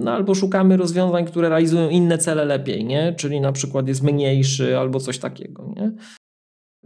no 0.00 0.12
albo 0.12 0.34
szukamy 0.34 0.76
rozwiązań, 0.76 1.24
które 1.24 1.48
realizują 1.48 1.88
inne 1.88 2.18
cele 2.18 2.44
lepiej, 2.44 2.84
nie? 2.84 3.14
Czyli 3.18 3.40
na 3.40 3.52
przykład 3.52 3.88
jest 3.88 4.02
mniejszy 4.02 4.78
albo 4.78 5.00
coś 5.00 5.18
takiego, 5.18 5.72
nie? 5.76 5.92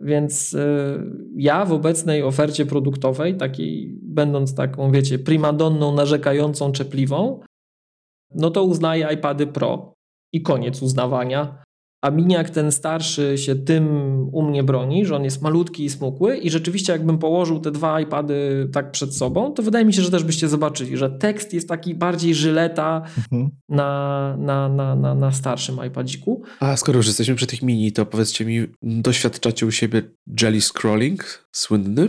Więc 0.03 0.55
e, 0.55 0.99
ja 1.37 1.65
w 1.65 1.73
obecnej 1.73 2.23
ofercie 2.23 2.67
produktowej, 2.67 3.37
takiej 3.37 3.99
będąc 4.03 4.55
taką, 4.55 4.93
wiecie, 4.93 5.19
primadonną, 5.19 5.95
narzekającą, 5.95 6.73
czepliwą, 6.73 7.41
no 8.35 8.51
to 8.51 8.65
uznaję 8.65 9.09
iPady 9.15 9.47
Pro 9.47 9.95
i 10.33 10.43
koniec 10.43 10.83
uznawania. 10.83 11.63
A 12.03 12.11
miniak 12.11 12.51
ten 12.51 12.73
starszy 12.73 13.39
się 13.39 13.57
tym 13.57 13.87
u 14.33 14.43
mnie 14.43 14.63
broni, 14.63 15.07
że 15.07 15.17
on 15.17 15.25
jest 15.25 15.43
malutki 15.43 15.85
i 15.85 15.91
smukły 15.91 16.37
i 16.37 16.51
rzeczywiście 16.51 16.93
jakbym 16.93 17.19
położył 17.19 17.61
te 17.61 17.71
dwa 17.71 18.01
iPady 18.01 18.69
tak 18.73 18.91
przed 18.91 19.17
sobą, 19.17 19.53
to 19.53 19.63
wydaje 19.63 19.85
mi 19.85 19.93
się, 19.93 20.03
że 20.03 20.11
też 20.11 20.25
byście 20.25 20.49
zobaczyli, 20.49 20.97
że 20.97 21.11
tekst 21.11 21.55
jest 21.55 21.69
taki 21.69 21.95
bardziej 21.95 22.35
żyleta 22.35 23.03
mhm. 23.19 23.51
na, 23.69 24.37
na, 24.39 24.69
na, 24.69 24.95
na, 24.95 25.15
na 25.15 25.33
starszym 25.33 25.77
iPadziku. 25.87 26.43
A 26.61 26.77
skoro 26.77 26.97
już 26.97 27.07
jesteśmy 27.07 27.35
przy 27.35 27.47
tych 27.47 27.63
mini, 27.63 27.93
to 27.93 28.07
powiedzcie 28.07 28.45
mi, 28.45 28.67
doświadczacie 28.83 29.67
u 29.67 29.71
siebie 29.71 30.03
jelly 30.41 30.61
scrolling 30.61 31.49
słynny? 31.53 32.09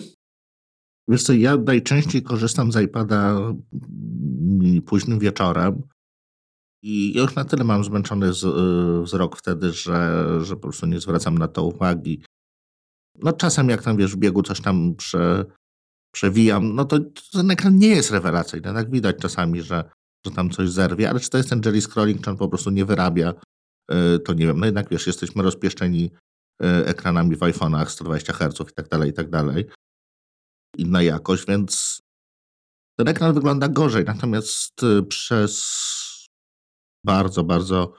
Wiesz 1.07 1.23
co, 1.23 1.33
ja 1.33 1.57
najczęściej 1.57 2.23
korzystam 2.23 2.71
z 2.71 2.81
iPada 2.81 3.39
późnym 4.85 5.19
wieczorem, 5.19 5.81
i 6.81 7.17
już 7.17 7.35
na 7.35 7.45
tyle 7.45 7.63
mam 7.63 7.83
zmęczony 7.83 8.33
z, 8.33 8.43
y, 8.43 9.03
wzrok 9.03 9.37
wtedy, 9.37 9.73
że, 9.73 10.25
że 10.43 10.55
po 10.55 10.61
prostu 10.61 10.85
nie 10.85 10.99
zwracam 10.99 11.37
na 11.37 11.47
to 11.47 11.63
uwagi. 11.63 12.23
No 13.15 13.33
czasem 13.33 13.69
jak 13.69 13.83
tam 13.83 13.97
wiesz 13.97 14.15
w 14.15 14.17
biegu 14.17 14.43
coś 14.43 14.61
tam 14.61 14.95
prze, 14.95 15.45
przewijam, 16.13 16.75
no 16.75 16.85
to 16.85 16.99
ten 17.31 17.51
ekran 17.51 17.77
nie 17.77 17.87
jest 17.87 18.11
rewelacyjny. 18.11 18.73
Tak 18.73 18.91
widać 18.91 19.15
czasami, 19.17 19.61
że, 19.61 19.91
że 20.25 20.31
tam 20.31 20.49
coś 20.49 20.69
zerwie, 20.69 21.09
ale 21.09 21.19
czy 21.19 21.29
to 21.29 21.37
jest 21.37 21.49
ten 21.49 21.61
jelly 21.65 21.81
scrolling, 21.81 22.21
czy 22.21 22.29
on 22.29 22.37
po 22.37 22.49
prostu 22.49 22.69
nie 22.69 22.85
wyrabia, 22.85 23.33
y, 23.91 24.19
to 24.19 24.33
nie 24.33 24.47
wiem. 24.47 24.59
No 24.59 24.65
jednak 24.65 24.89
wiesz, 24.89 25.07
jesteśmy 25.07 25.43
rozpieszczeni 25.43 26.11
y, 26.63 26.65
ekranami 26.85 27.35
w 27.35 27.39
iPhone'ach 27.39 27.89
120 27.89 28.33
Hz 28.33 28.71
i 28.71 28.73
tak 28.73 28.87
dalej, 28.87 29.09
i 29.09 29.13
tak 29.13 29.29
dalej. 29.29 29.65
Inna 30.77 31.01
jakość, 31.01 31.45
więc 31.47 32.01
ten 32.99 33.07
ekran 33.07 33.33
wygląda 33.33 33.67
gorzej. 33.67 34.05
Natomiast 34.05 34.81
przez 35.09 35.65
bardzo, 37.05 37.43
bardzo 37.43 37.97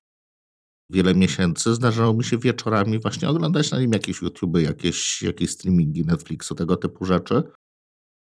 wiele 0.91 1.15
miesięcy 1.15 1.75
zdarzało 1.75 2.13
mi 2.13 2.23
się 2.23 2.37
wieczorami 2.37 2.99
właśnie 2.99 3.29
oglądać 3.29 3.71
na 3.71 3.79
nim 3.79 3.91
jakieś 3.91 4.21
YouTube, 4.21 4.57
jakieś, 4.57 5.21
jakieś 5.21 5.51
streamingi 5.51 6.05
Netflixu, 6.05 6.55
tego 6.55 6.77
typu 6.77 7.05
rzeczy. 7.05 7.43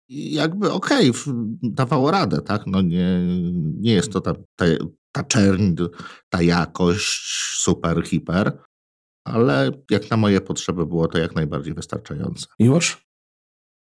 I 0.09 0.33
jakby 0.33 0.71
okej, 0.71 1.09
okay, 1.09 1.33
dawało 1.63 2.11
radę, 2.11 2.41
tak? 2.41 2.67
No 2.67 2.81
nie, 2.81 3.21
nie 3.77 3.93
jest 3.93 4.11
to 4.11 4.21
ta, 4.21 4.33
ta, 4.55 4.65
ta 5.11 5.23
czerń, 5.23 5.75
ta 6.29 6.41
jakość 6.41 7.59
super, 7.63 8.03
hiper, 8.03 8.57
ale 9.27 9.71
jak 9.89 10.11
na 10.11 10.17
moje 10.17 10.41
potrzeby 10.41 10.85
było 10.85 11.07
to 11.07 11.17
jak 11.17 11.35
najbardziej 11.35 11.73
wystarczające. 11.73 12.47
Miłosz? 12.59 13.05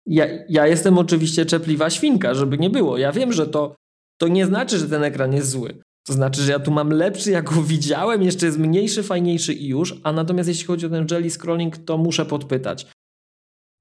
Ja, 0.05 0.25
ja 0.49 0.67
jestem 0.67 0.97
oczywiście 0.97 1.45
czepliwa 1.45 1.89
świnka, 1.89 2.33
żeby 2.33 2.57
nie 2.57 2.69
było. 2.69 2.97
Ja 2.97 3.11
wiem, 3.11 3.33
że 3.33 3.47
to, 3.47 3.75
to 4.21 4.27
nie 4.27 4.45
znaczy, 4.45 4.79
że 4.79 4.89
ten 4.89 5.03
ekran 5.03 5.33
jest 5.33 5.49
zły. 5.49 5.81
To 6.07 6.13
znaczy, 6.13 6.41
że 6.41 6.51
ja 6.51 6.59
tu 6.59 6.71
mam 6.71 6.89
lepszy, 6.89 7.31
jak 7.31 7.49
go 7.53 7.61
widziałem, 7.61 8.23
jeszcze 8.23 8.45
jest 8.45 8.57
mniejszy, 8.57 9.03
fajniejszy 9.03 9.53
i 9.53 9.67
już, 9.67 9.95
a 10.03 10.11
natomiast 10.11 10.49
jeśli 10.49 10.65
chodzi 10.65 10.85
o 10.85 10.89
ten 10.89 11.07
jelly 11.11 11.29
scrolling, 11.29 11.77
to 11.77 11.97
muszę 11.97 12.25
podpytać. 12.25 12.87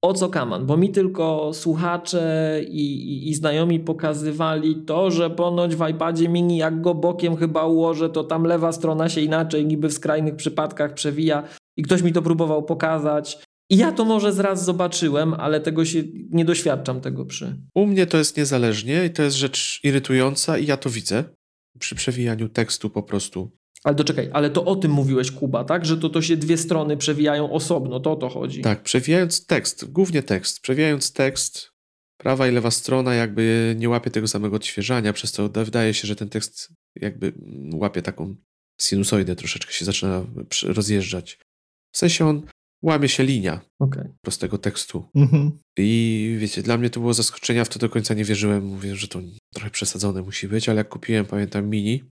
O 0.01 0.13
co 0.13 0.29
kaman? 0.29 0.65
Bo 0.65 0.77
mi 0.77 0.91
tylko 0.91 1.51
słuchacze 1.53 2.61
i, 2.67 3.13
i, 3.13 3.29
i, 3.29 3.33
znajomi 3.33 3.79
pokazywali 3.79 4.75
to, 4.75 5.11
że 5.11 5.29
ponoć 5.29 5.75
w 5.75 5.89
iPadzie 5.89 6.29
mini 6.29 6.57
jak 6.57 6.81
go 6.81 6.93
bokiem 6.93 7.35
chyba 7.35 7.65
ułożę, 7.65 8.09
to 8.09 8.23
tam 8.23 8.43
lewa 8.43 8.71
strona 8.71 9.09
się 9.09 9.21
inaczej 9.21 9.65
niby 9.65 9.89
w 9.89 9.93
skrajnych 9.93 10.35
przypadkach 10.35 10.93
przewija 10.93 11.43
i 11.77 11.83
ktoś 11.83 12.01
mi 12.01 12.13
to 12.13 12.21
próbował 12.21 12.63
pokazać. 12.63 13.39
I 13.69 13.77
ja 13.77 13.91
to 13.91 14.05
może 14.05 14.33
zraz 14.33 14.65
zobaczyłem, 14.65 15.33
ale 15.33 15.59
tego 15.61 15.85
się 15.85 16.03
nie 16.29 16.45
doświadczam 16.45 17.01
tego 17.01 17.25
przy. 17.25 17.55
U 17.75 17.85
mnie 17.85 18.05
to 18.05 18.17
jest 18.17 18.37
niezależnie 18.37 19.05
i 19.05 19.09
to 19.09 19.23
jest 19.23 19.37
rzecz 19.37 19.79
irytująca 19.83 20.57
i 20.57 20.65
ja 20.65 20.77
to 20.77 20.89
widzę 20.89 21.23
przy 21.79 21.95
przewijaniu 21.95 22.49
tekstu 22.49 22.89
po 22.89 23.03
prostu. 23.03 23.51
Ale 23.83 23.95
doczekaj, 23.95 24.29
ale 24.33 24.49
to 24.49 24.65
o 24.65 24.75
tym 24.75 24.91
mówiłeś, 24.91 25.31
Kuba, 25.31 25.63
tak? 25.63 25.85
Że 25.85 25.97
to, 25.97 26.09
to 26.09 26.21
się 26.21 26.37
dwie 26.37 26.57
strony 26.57 26.97
przewijają 26.97 27.51
osobno, 27.51 27.99
to 27.99 28.11
o 28.11 28.15
to 28.15 28.29
chodzi. 28.29 28.61
Tak, 28.61 28.83
przewijając 28.83 29.45
tekst, 29.45 29.91
głównie 29.91 30.23
tekst, 30.23 30.61
przewijając 30.61 31.13
tekst, 31.13 31.71
prawa 32.17 32.47
i 32.47 32.51
lewa 32.51 32.71
strona 32.71 33.15
jakby 33.15 33.75
nie 33.77 33.89
łapie 33.89 34.11
tego 34.11 34.27
samego 34.27 34.55
odświeżania, 34.55 35.13
przez 35.13 35.31
to 35.31 35.49
wydaje 35.49 35.93
się, 35.93 36.07
że 36.07 36.15
ten 36.15 36.29
tekst 36.29 36.73
jakby 36.95 37.33
łapie 37.73 38.01
taką 38.01 38.35
sinusoidę, 38.81 39.35
troszeczkę 39.35 39.73
się 39.73 39.85
zaczyna 39.85 40.25
rozjeżdżać. 40.63 41.39
W 41.91 41.97
sensie 41.97 42.27
on 42.27 42.41
łamie 42.83 43.09
się 43.09 43.23
linia 43.23 43.61
okay. 43.79 44.13
prostego 44.21 44.57
tekstu. 44.57 45.09
Mhm. 45.15 45.51
I 45.77 46.37
wiecie, 46.39 46.63
dla 46.63 46.77
mnie 46.77 46.89
to 46.89 46.99
było 46.99 47.13
zaskoczenie, 47.13 47.61
a 47.61 47.65
w 47.65 47.69
to 47.69 47.79
do 47.79 47.89
końca 47.89 48.13
nie 48.13 48.23
wierzyłem. 48.23 48.65
Mówię, 48.65 48.95
że 48.95 49.07
to 49.07 49.19
trochę 49.53 49.69
przesadzone 49.69 50.21
musi 50.21 50.47
być, 50.47 50.69
ale 50.69 50.77
jak 50.77 50.89
kupiłem, 50.89 51.25
pamiętam, 51.25 51.69
mini, 51.69 52.03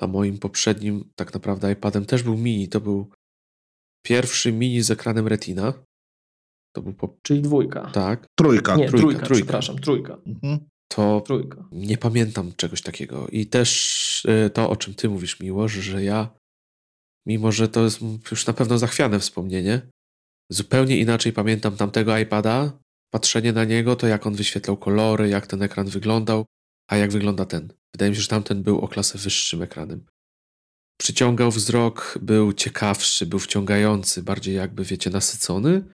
a 0.00 0.06
moim 0.06 0.38
poprzednim 0.38 1.10
tak 1.16 1.34
naprawdę 1.34 1.72
iPadem 1.72 2.04
też 2.04 2.22
był 2.22 2.36
mini, 2.36 2.68
to 2.68 2.80
był 2.80 3.10
pierwszy 4.06 4.52
mini 4.52 4.82
z 4.82 4.90
ekranem 4.90 5.28
Retina. 5.28 5.72
To 6.76 6.82
był 6.82 6.92
po... 6.92 7.16
Czyli 7.22 7.42
dwójka. 7.42 7.90
Tak. 7.90 8.26
Trójka. 8.38 8.76
Nie, 8.76 8.88
trójka, 8.88 9.26
trójka. 9.26 9.44
przepraszam, 9.44 9.78
trójka. 9.78 10.18
Mhm. 10.26 10.58
To 10.88 11.20
trójka. 11.20 11.68
nie 11.72 11.98
pamiętam 11.98 12.52
czegoś 12.56 12.82
takiego. 12.82 13.28
I 13.28 13.46
też 13.46 14.24
y, 14.24 14.50
to, 14.50 14.70
o 14.70 14.76
czym 14.76 14.94
ty 14.94 15.08
mówisz, 15.08 15.40
Miłosz, 15.40 15.72
że 15.72 16.04
ja 16.04 16.37
mimo 17.28 17.52
że 17.52 17.68
to 17.68 17.84
jest 17.84 18.00
już 18.30 18.46
na 18.46 18.52
pewno 18.52 18.78
zachwiane 18.78 19.20
wspomnienie. 19.20 19.82
Zupełnie 20.50 20.96
inaczej 20.96 21.32
pamiętam 21.32 21.76
tamtego 21.76 22.18
iPada, 22.18 22.78
patrzenie 23.10 23.52
na 23.52 23.64
niego, 23.64 23.96
to 23.96 24.06
jak 24.06 24.26
on 24.26 24.34
wyświetlał 24.34 24.76
kolory, 24.76 25.28
jak 25.28 25.46
ten 25.46 25.62
ekran 25.62 25.86
wyglądał, 25.86 26.44
a 26.90 26.96
jak 26.96 27.12
wygląda 27.12 27.44
ten. 27.44 27.72
Wydaje 27.94 28.10
mi 28.10 28.16
się, 28.16 28.22
że 28.22 28.28
tamten 28.28 28.62
był 28.62 28.78
o 28.78 28.88
klasę 28.88 29.18
wyższym 29.18 29.62
ekranem. 29.62 30.06
Przyciągał 31.00 31.50
wzrok, 31.50 32.18
był 32.22 32.52
ciekawszy, 32.52 33.26
był 33.26 33.38
wciągający, 33.38 34.22
bardziej 34.22 34.54
jakby, 34.54 34.84
wiecie, 34.84 35.10
nasycony. 35.10 35.84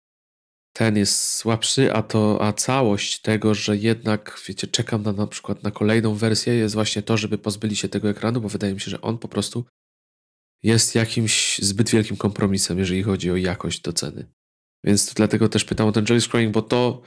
Ten 0.73 0.97
jest 0.97 1.33
słabszy, 1.33 1.93
a 1.93 2.03
to, 2.03 2.39
a 2.43 2.53
całość 2.53 3.21
tego, 3.21 3.55
że 3.55 3.77
jednak, 3.77 4.41
wiecie, 4.49 4.67
czekam 4.67 5.03
na 5.03 5.13
na 5.13 5.27
przykład 5.27 5.63
na 5.63 5.71
kolejną 5.71 6.15
wersję, 6.15 6.55
jest 6.55 6.75
właśnie 6.75 7.03
to, 7.03 7.17
żeby 7.17 7.39
pozbyli 7.39 7.77
się 7.77 7.89
tego 7.89 8.11
ekranu, 8.11 8.41
bo 8.41 8.49
wydaje 8.49 8.75
mi 8.75 8.81
się, 8.81 8.91
że 8.91 9.01
on 9.01 9.19
po 9.19 9.29
prostu 9.29 9.65
jest 10.63 10.95
jakimś 10.95 11.59
zbyt 11.59 11.91
wielkim 11.91 12.17
kompromisem, 12.17 12.79
jeżeli 12.79 13.03
chodzi 13.03 13.31
o 13.31 13.37
jakość 13.37 13.81
do 13.81 13.93
ceny. 13.93 14.27
Więc 14.85 15.15
dlatego 15.15 15.49
też 15.49 15.65
pytam 15.65 15.89
o 15.89 15.93
ten 15.93 16.05
jelly 16.09 16.21
scrolling, 16.21 16.53
bo 16.53 16.63
to 16.63 17.03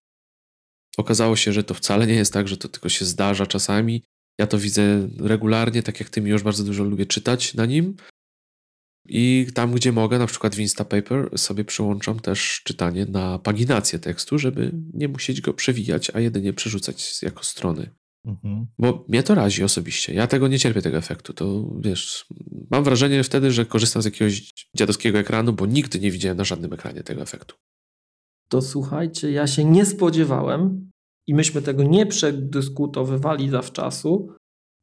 okazało 0.98 1.36
się, 1.36 1.54
że 1.54 1.64
to 1.64 1.74
wcale 1.74 2.08
nie 2.08 2.14
jest 2.14 2.34
tak, 2.34 2.48
że 2.48 2.58
to 2.58 2.68
tylko 2.68 2.90
się 2.90 3.06
zdarza 3.06 3.46
czasami. 3.46 4.04
Ja 4.40 4.48
to 4.48 4.60
widzę 4.60 5.10
regularnie, 5.20 5.84
tak 5.84 6.00
jak 6.00 6.10
ty 6.10 6.22
mi 6.22 6.32
już 6.32 6.44
bardzo 6.44 6.64
dużo 6.64 6.84
lubię 6.84 7.06
czytać 7.06 7.54
na 7.54 7.66
nim. 7.66 7.96
I 9.10 9.48
tam, 9.54 9.74
gdzie 9.74 9.92
mogę, 9.92 10.20
na 10.20 10.28
przykład 10.28 10.56
w 10.56 10.60
Instapaper, 10.60 11.40
sobie 11.40 11.66
przyłączam 11.66 12.20
też 12.20 12.62
czytanie 12.64 13.06
na 13.06 13.40
paginację 13.40 14.00
tekstu, 14.00 14.40
żeby 14.40 14.72
nie 14.94 15.08
musieć 15.08 15.42
go 15.42 15.54
przewijać, 15.54 16.12
a 16.14 16.20
jedynie 16.20 16.54
przerzucać 16.54 17.24
jako 17.24 17.44
strony. 17.44 17.90
Mhm. 18.28 18.66
Bo 18.80 19.06
mnie 19.08 19.24
to 19.24 19.36
razi 19.36 19.64
osobiście. 19.64 20.14
Ja 20.14 20.28
tego 20.28 20.48
nie 20.48 20.60
cierpię, 20.60 20.82
tego 20.82 20.98
efektu. 20.98 21.34
To 21.34 21.76
wiesz, 21.80 22.26
mam 22.72 22.84
wrażenie 22.84 23.24
wtedy, 23.24 23.52
że 23.52 23.66
korzystam 23.66 24.02
z 24.02 24.06
jakiegoś 24.06 24.54
dziadowskiego 24.76 25.20
ekranu, 25.20 25.54
bo 25.54 25.66
nigdy 25.66 26.00
nie 26.00 26.12
widziałem 26.12 26.38
na 26.38 26.44
żadnym 26.44 26.74
ekranie 26.74 27.04
tego 27.04 27.22
efektu. 27.22 27.56
To 28.50 28.62
słuchajcie, 28.62 29.32
ja 29.32 29.48
się 29.48 29.64
nie 29.64 29.86
spodziewałem 29.86 30.92
i 31.28 31.34
myśmy 31.34 31.62
tego 31.62 31.84
nie 31.84 32.06
przedyskutowywali 32.06 33.50
zawczasu, 33.50 34.30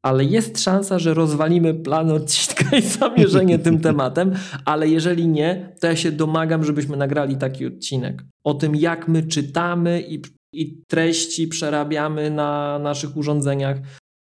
ale 0.03 0.25
jest 0.25 0.61
szansa, 0.61 0.99
że 0.99 1.15
rozwalimy 1.15 1.75
plan 1.75 2.11
odcinka 2.11 2.77
i 2.77 2.83
zamierzenie 2.83 3.59
tym 3.59 3.81
tematem, 3.89 4.33
ale 4.65 4.89
jeżeli 4.89 5.29
nie, 5.29 5.77
to 5.81 5.87
ja 5.87 5.97
się 5.97 6.13
domagam, 6.13 6.65
żebyśmy 6.65 6.97
nagrali 6.97 7.37
taki 7.37 7.67
odcinek 7.67 8.25
o 8.45 8.55
tym, 8.55 8.77
jak 8.77 9.09
my 9.09 9.23
czytamy 9.23 10.03
i 10.09 10.23
i 10.61 10.83
treści 10.89 11.49
przerabiamy 11.49 12.31
na 12.31 12.79
naszych 12.79 13.17
urządzeniach, 13.17 13.77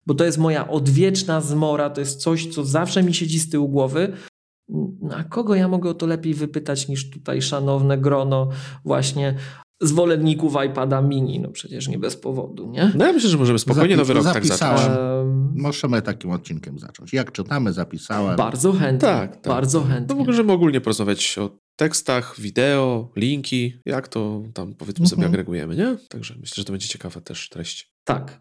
bo 0.06 0.14
to 0.14 0.24
jest 0.24 0.38
moja 0.38 0.68
odwieczna 0.68 1.40
zmora, 1.40 1.90
to 1.90 2.00
jest 2.00 2.20
coś, 2.20 2.46
co 2.46 2.64
zawsze 2.64 3.02
mi 3.02 3.14
siedzi 3.14 3.38
z 3.38 3.50
tyłu 3.50 3.68
głowy. 3.68 4.12
Na 5.02 5.24
kogo 5.24 5.54
ja 5.54 5.68
mogę 5.68 5.90
o 5.90 5.94
to 5.94 6.06
lepiej 6.06 6.34
wypytać 6.34 6.88
niż 6.88 7.10
tutaj 7.10 7.42
szanowne 7.42 7.98
grono 7.98 8.48
właśnie 8.84 9.34
zwolenników 9.82 10.54
iPada 10.66 11.02
mini, 11.02 11.40
no 11.40 11.48
przecież 11.48 11.88
nie 11.88 11.98
bez 11.98 12.16
powodu, 12.16 12.70
nie? 12.70 12.92
No 12.94 13.06
ja 13.06 13.12
myślę, 13.12 13.30
że 13.30 13.38
możemy 13.38 13.58
spokojnie 13.58 13.96
nowy 13.96 14.14
rok 14.14 14.24
tak 14.24 14.46
zacząć. 14.46 14.80
Możemy 15.54 16.02
takim 16.02 16.30
odcinkiem 16.30 16.78
zacząć. 16.78 17.12
Jak 17.12 17.32
czytamy, 17.32 17.72
zapisałem. 17.72 18.36
Bardzo 18.36 18.72
chętnie. 18.72 19.08
Tak, 19.08 19.36
tak. 19.36 19.46
Bardzo 19.46 19.82
chętnie. 19.82 20.16
No 20.16 20.24
możemy 20.24 20.52
ogólnie 20.52 20.80
porozmawiać 20.80 21.38
o 21.38 21.50
tekstach, 21.76 22.40
wideo, 22.40 23.12
linki, 23.16 23.80
jak 23.86 24.08
to 24.08 24.42
tam 24.54 24.74
powiedzmy 24.74 25.02
mhm. 25.02 25.08
sobie 25.08 25.26
agregujemy, 25.26 25.76
nie? 25.76 25.96
Także 26.08 26.34
myślę, 26.40 26.54
że 26.56 26.64
to 26.64 26.72
będzie 26.72 26.88
ciekawa 26.88 27.20
też 27.20 27.48
treść. 27.48 27.92
Tak. 28.04 28.40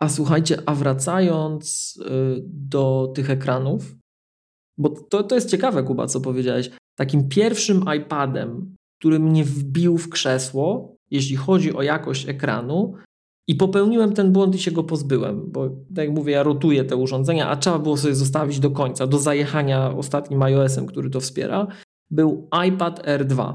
A 0.00 0.08
słuchajcie, 0.08 0.62
a 0.66 0.74
wracając 0.74 1.94
y, 1.96 2.42
do 2.44 3.12
tych 3.14 3.30
ekranów, 3.30 3.96
bo 4.78 4.88
to, 4.88 5.22
to 5.22 5.34
jest 5.34 5.50
ciekawe, 5.50 5.82
Kuba, 5.82 6.06
co 6.06 6.20
powiedziałeś. 6.20 6.70
Takim 6.98 7.28
pierwszym 7.28 7.84
iPadem, 7.96 8.76
który 9.00 9.18
mnie 9.18 9.44
wbił 9.44 9.98
w 9.98 10.08
krzesło, 10.08 10.96
jeśli 11.10 11.36
chodzi 11.36 11.74
o 11.74 11.82
jakość 11.82 12.28
ekranu, 12.28 12.94
I 13.50 13.54
popełniłem 13.54 14.12
ten 14.12 14.32
błąd 14.32 14.54
i 14.54 14.58
się 14.58 14.70
go 14.70 14.84
pozbyłem, 14.84 15.52
bo 15.52 15.68
tak 15.68 16.04
jak 16.04 16.10
mówię, 16.10 16.32
ja 16.32 16.42
rotuję 16.42 16.84
te 16.84 16.96
urządzenia, 16.96 17.48
a 17.48 17.56
trzeba 17.56 17.78
było 17.78 17.96
sobie 17.96 18.14
zostawić 18.14 18.60
do 18.60 18.70
końca, 18.70 19.06
do 19.06 19.18
zajechania 19.18 19.96
ostatnim 19.96 20.42
iOS-em, 20.42 20.86
który 20.86 21.10
to 21.10 21.20
wspiera, 21.20 21.66
był 22.10 22.48
iPad 22.68 23.06
R2. 23.06 23.54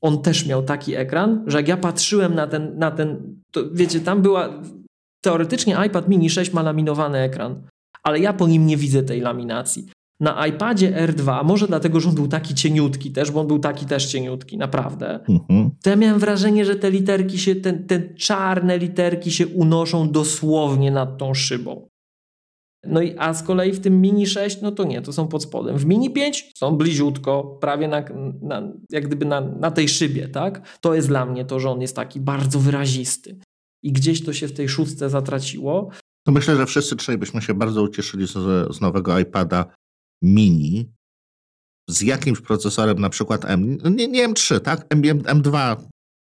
On 0.00 0.22
też 0.22 0.46
miał 0.46 0.62
taki 0.62 0.94
ekran, 0.94 1.44
że 1.46 1.58
jak 1.58 1.68
ja 1.68 1.76
patrzyłem 1.76 2.34
na 2.34 2.46
ten, 2.46 2.78
na 2.78 2.90
ten 2.90 3.36
to 3.52 3.60
wiecie, 3.72 4.00
tam 4.00 4.22
była, 4.22 4.62
teoretycznie 5.24 5.76
iPad 5.86 6.08
mini 6.08 6.30
6 6.30 6.52
ma 6.52 6.62
laminowany 6.62 7.18
ekran, 7.18 7.62
ale 8.02 8.20
ja 8.20 8.32
po 8.32 8.48
nim 8.48 8.66
nie 8.66 8.76
widzę 8.76 9.02
tej 9.02 9.20
laminacji. 9.20 9.86
Na 10.20 10.46
iPadzie 10.46 10.92
R2, 10.92 11.44
może 11.44 11.66
dlatego, 11.66 12.00
że 12.00 12.08
on 12.08 12.14
był 12.14 12.28
taki 12.28 12.54
cieniutki 12.54 13.10
też, 13.12 13.30
bo 13.30 13.40
on 13.40 13.46
był 13.46 13.58
taki 13.58 13.86
też 13.86 14.06
cieniutki, 14.06 14.58
naprawdę. 14.58 15.20
Mhm. 15.28 15.70
To 15.82 15.90
ja 15.90 15.96
miałem 15.96 16.18
wrażenie, 16.18 16.64
że 16.64 16.76
te 16.76 16.90
literki 16.90 17.38
się, 17.38 17.54
te, 17.54 17.72
te 17.72 18.14
czarne 18.14 18.78
literki 18.78 19.30
się 19.30 19.46
unoszą 19.46 20.10
dosłownie 20.10 20.90
nad 20.90 21.18
tą 21.18 21.34
szybą. 21.34 21.88
No 22.88 23.02
i 23.02 23.14
a 23.18 23.34
z 23.34 23.42
kolei 23.42 23.72
w 23.72 23.80
tym 23.80 24.00
Mini 24.00 24.26
6, 24.26 24.60
no 24.62 24.72
to 24.72 24.84
nie, 24.84 25.02
to 25.02 25.12
są 25.12 25.28
pod 25.28 25.42
spodem. 25.42 25.78
W 25.78 25.86
Mini 25.86 26.10
5 26.10 26.52
są 26.56 26.76
bliziutko, 26.76 27.58
prawie 27.60 27.88
na, 27.88 28.04
na, 28.42 28.72
jak 28.90 29.06
gdyby 29.06 29.24
na, 29.24 29.40
na 29.40 29.70
tej 29.70 29.88
szybie, 29.88 30.28
tak? 30.28 30.78
To 30.80 30.94
jest 30.94 31.08
dla 31.08 31.26
mnie 31.26 31.44
to, 31.44 31.60
że 31.60 31.70
on 31.70 31.80
jest 31.80 31.96
taki 31.96 32.20
bardzo 32.20 32.60
wyrazisty. 32.60 33.38
I 33.82 33.92
gdzieś 33.92 34.24
to 34.24 34.32
się 34.32 34.48
w 34.48 34.52
tej 34.52 34.68
szóstce 34.68 35.10
zatraciło. 35.10 35.90
To 36.26 36.32
myślę, 36.32 36.56
że 36.56 36.66
wszyscy 36.66 36.96
trzej 36.96 37.18
byśmy 37.18 37.42
się 37.42 37.54
bardzo 37.54 37.82
ucieszyli 37.82 38.26
z, 38.26 38.32
z 38.76 38.80
nowego 38.80 39.18
iPada 39.18 39.66
mini 40.22 40.96
z 41.90 42.02
jakimś 42.02 42.40
procesorem, 42.40 42.98
na 42.98 43.10
przykład 43.10 43.44
M, 43.44 43.78
nie, 43.96 44.08
nie 44.08 44.28
M3, 44.28 44.60
tak? 44.60 44.86
M, 44.90 45.02
M2, 45.02 45.76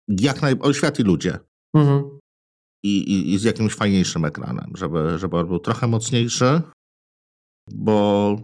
jak 0.08 0.42
naj, 0.42 0.56
oświatli 0.60 1.04
ludzie. 1.04 1.38
Mhm. 1.76 2.15
I, 2.86 3.12
i, 3.12 3.34
I, 3.34 3.38
z 3.38 3.44
jakimś 3.44 3.74
fajniejszym 3.74 4.24
ekranem, 4.24 4.72
żeby, 4.74 5.18
żeby 5.18 5.36
on 5.36 5.46
był 5.46 5.58
trochę 5.58 5.86
mocniejszy, 5.86 6.62
bo 7.70 8.36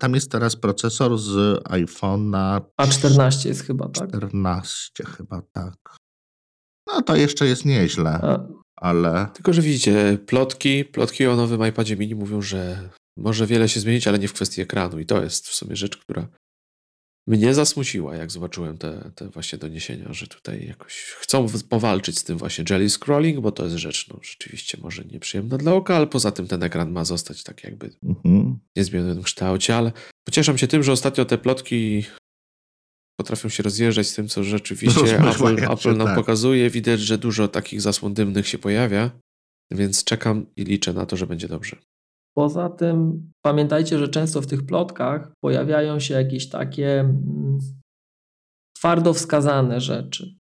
tam 0.00 0.14
jest 0.14 0.30
teraz 0.30 0.56
procesor 0.56 1.18
z 1.18 1.62
iPhone'a. 1.64 2.60
A14 2.82 3.46
jest 3.46 3.62
chyba, 3.62 3.88
tak? 3.88 4.08
14 4.08 5.04
chyba, 5.04 5.42
tak. 5.52 5.96
No 6.86 7.02
to 7.02 7.16
jeszcze 7.16 7.46
jest 7.46 7.64
nieźle, 7.64 8.10
A. 8.10 8.46
ale... 8.76 9.28
Tylko, 9.34 9.52
że 9.52 9.62
widzicie, 9.62 10.18
plotki, 10.26 10.84
plotki 10.84 11.26
o 11.26 11.36
nowym 11.36 11.66
iPadzie 11.66 11.96
mini 11.96 12.14
mówią, 12.14 12.42
że 12.42 12.90
może 13.16 13.46
wiele 13.46 13.68
się 13.68 13.80
zmienić, 13.80 14.08
ale 14.08 14.18
nie 14.18 14.28
w 14.28 14.32
kwestii 14.32 14.60
ekranu. 14.60 14.98
I 14.98 15.06
to 15.06 15.22
jest 15.22 15.48
w 15.48 15.54
sumie 15.54 15.76
rzecz, 15.76 15.96
która 15.96 16.28
mnie 17.30 17.54
zasmuciła, 17.54 18.16
jak 18.16 18.30
zobaczyłem 18.30 18.78
te, 18.78 19.10
te 19.14 19.28
właśnie 19.28 19.58
doniesienia, 19.58 20.12
że 20.12 20.26
tutaj 20.26 20.66
jakoś 20.66 20.94
chcą 20.94 21.46
powalczyć 21.68 22.18
z 22.18 22.24
tym 22.24 22.38
właśnie 22.38 22.64
jelly 22.70 22.90
scrolling, 22.90 23.40
bo 23.40 23.52
to 23.52 23.64
jest 23.64 23.76
rzecz 23.76 24.08
no, 24.08 24.18
rzeczywiście 24.22 24.78
może 24.82 25.04
nieprzyjemna 25.04 25.58
dla 25.58 25.74
oka, 25.74 25.96
ale 25.96 26.06
poza 26.06 26.32
tym 26.32 26.46
ten 26.46 26.62
ekran 26.62 26.92
ma 26.92 27.04
zostać 27.04 27.42
tak 27.42 27.64
jakby 27.64 27.90
mhm. 28.02 28.58
w 28.74 28.78
niezmienionym 28.78 29.22
kształcie, 29.22 29.76
ale 29.76 29.92
pocieszam 30.28 30.58
się 30.58 30.66
tym, 30.66 30.82
że 30.82 30.92
ostatnio 30.92 31.24
te 31.24 31.38
plotki 31.38 32.04
potrafią 33.20 33.48
się 33.48 33.62
rozjeżdżać 33.62 34.06
z 34.06 34.14
tym, 34.14 34.28
co 34.28 34.44
rzeczywiście 34.44 35.18
Apple, 35.30 35.72
Apple 35.72 35.96
nam 35.96 36.06
tak. 36.06 36.16
pokazuje. 36.16 36.70
Widać, 36.70 37.00
że 37.00 37.18
dużo 37.18 37.48
takich 37.48 37.80
zasłon 37.80 38.14
dymnych 38.14 38.48
się 38.48 38.58
pojawia, 38.58 39.10
więc 39.70 40.04
czekam 40.04 40.46
i 40.56 40.64
liczę 40.64 40.92
na 40.92 41.06
to, 41.06 41.16
że 41.16 41.26
będzie 41.26 41.48
dobrze. 41.48 41.76
Poza 42.36 42.68
tym 42.68 43.30
pamiętajcie, 43.44 43.98
że 43.98 44.08
często 44.08 44.42
w 44.42 44.46
tych 44.46 44.66
plotkach 44.66 45.32
pojawiają 45.44 46.00
się 46.00 46.14
jakieś 46.14 46.48
takie 46.48 47.00
mm, 47.00 47.58
twardo 48.76 49.14
wskazane 49.14 49.80
rzeczy. 49.80 50.34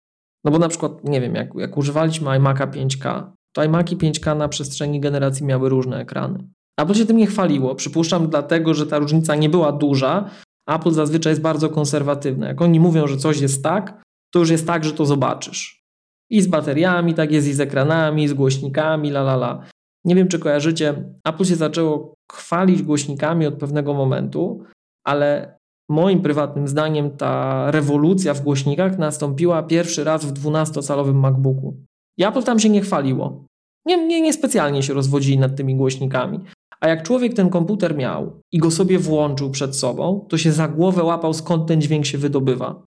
No 0.45 0.51
bo 0.51 0.59
na 0.59 0.67
przykład, 0.67 1.03
nie 1.03 1.21
wiem, 1.21 1.35
jak, 1.35 1.55
jak 1.55 1.77
używaliśmy 1.77 2.27
iMac'a 2.27 2.71
5K, 2.71 3.31
to 3.55 3.61
iMac'i 3.61 3.97
5K 3.97 4.37
na 4.37 4.47
przestrzeni 4.47 4.99
generacji 4.99 5.45
miały 5.45 5.69
różne 5.69 5.99
ekrany. 5.99 6.47
Apple 6.79 6.93
się 6.93 7.05
tym 7.05 7.17
nie 7.17 7.27
chwaliło. 7.27 7.75
Przypuszczam 7.75 8.29
dlatego, 8.29 8.73
że 8.73 8.87
ta 8.87 8.99
różnica 8.99 9.35
nie 9.35 9.49
była 9.49 9.71
duża. 9.71 10.29
Apple 10.67 10.91
zazwyczaj 10.91 11.31
jest 11.31 11.41
bardzo 11.41 11.69
konserwatywne. 11.69 12.47
Jak 12.47 12.61
oni 12.61 12.79
mówią, 12.79 13.07
że 13.07 13.17
coś 13.17 13.41
jest 13.41 13.63
tak, 13.63 14.03
to 14.33 14.39
już 14.39 14.49
jest 14.49 14.67
tak, 14.67 14.83
że 14.83 14.93
to 14.93 15.05
zobaczysz. 15.05 15.83
I 16.29 16.41
z 16.41 16.47
bateriami, 16.47 17.13
tak 17.13 17.31
jest 17.31 17.47
i 17.47 17.53
z 17.53 17.59
ekranami, 17.59 18.23
i 18.23 18.27
z 18.27 18.33
głośnikami, 18.33 19.09
la 19.09 19.19
la 19.19 19.33
la. 19.33 19.67
Nie 20.07 20.15
wiem, 20.15 20.27
czy 20.27 20.39
kojarzycie, 20.39 21.03
Apple 21.25 21.45
się 21.45 21.55
zaczęło 21.55 22.13
chwalić 22.31 22.83
głośnikami 22.83 23.45
od 23.45 23.53
pewnego 23.53 23.93
momentu, 23.93 24.63
ale 25.05 25.57
moim 25.89 26.21
prywatnym 26.21 26.67
zdaniem 26.67 27.17
ta 27.17 27.71
rewolucja 27.71 28.33
w 28.33 28.41
głośnikach 28.41 28.97
nastąpiła 28.97 29.63
pierwszy 29.63 30.03
raz 30.03 30.25
w 30.25 30.33
12-calowym 30.33 31.13
MacBooku. 31.13 31.77
I 32.17 32.25
Apple 32.25 32.43
tam 32.43 32.59
się 32.59 32.69
nie 32.69 32.81
chwaliło. 32.81 33.45
Nie, 33.85 34.07
nie, 34.07 34.21
nie 34.21 34.33
specjalnie 34.33 34.83
się 34.83 34.93
rozwodzili 34.93 35.37
nad 35.37 35.55
tymi 35.55 35.75
głośnikami. 35.75 36.39
A 36.79 36.87
jak 36.87 37.03
człowiek 37.03 37.33
ten 37.33 37.49
komputer 37.49 37.95
miał 37.95 38.41
i 38.51 38.57
go 38.57 38.71
sobie 38.71 38.99
włączył 38.99 39.51
przed 39.51 39.75
sobą, 39.75 40.25
to 40.29 40.37
się 40.37 40.51
za 40.51 40.67
głowę 40.67 41.03
łapał, 41.03 41.33
skąd 41.33 41.67
ten 41.67 41.81
dźwięk 41.81 42.05
się 42.05 42.17
wydobywa. 42.17 42.83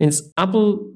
Więc 0.00 0.32
Apple 0.36 0.95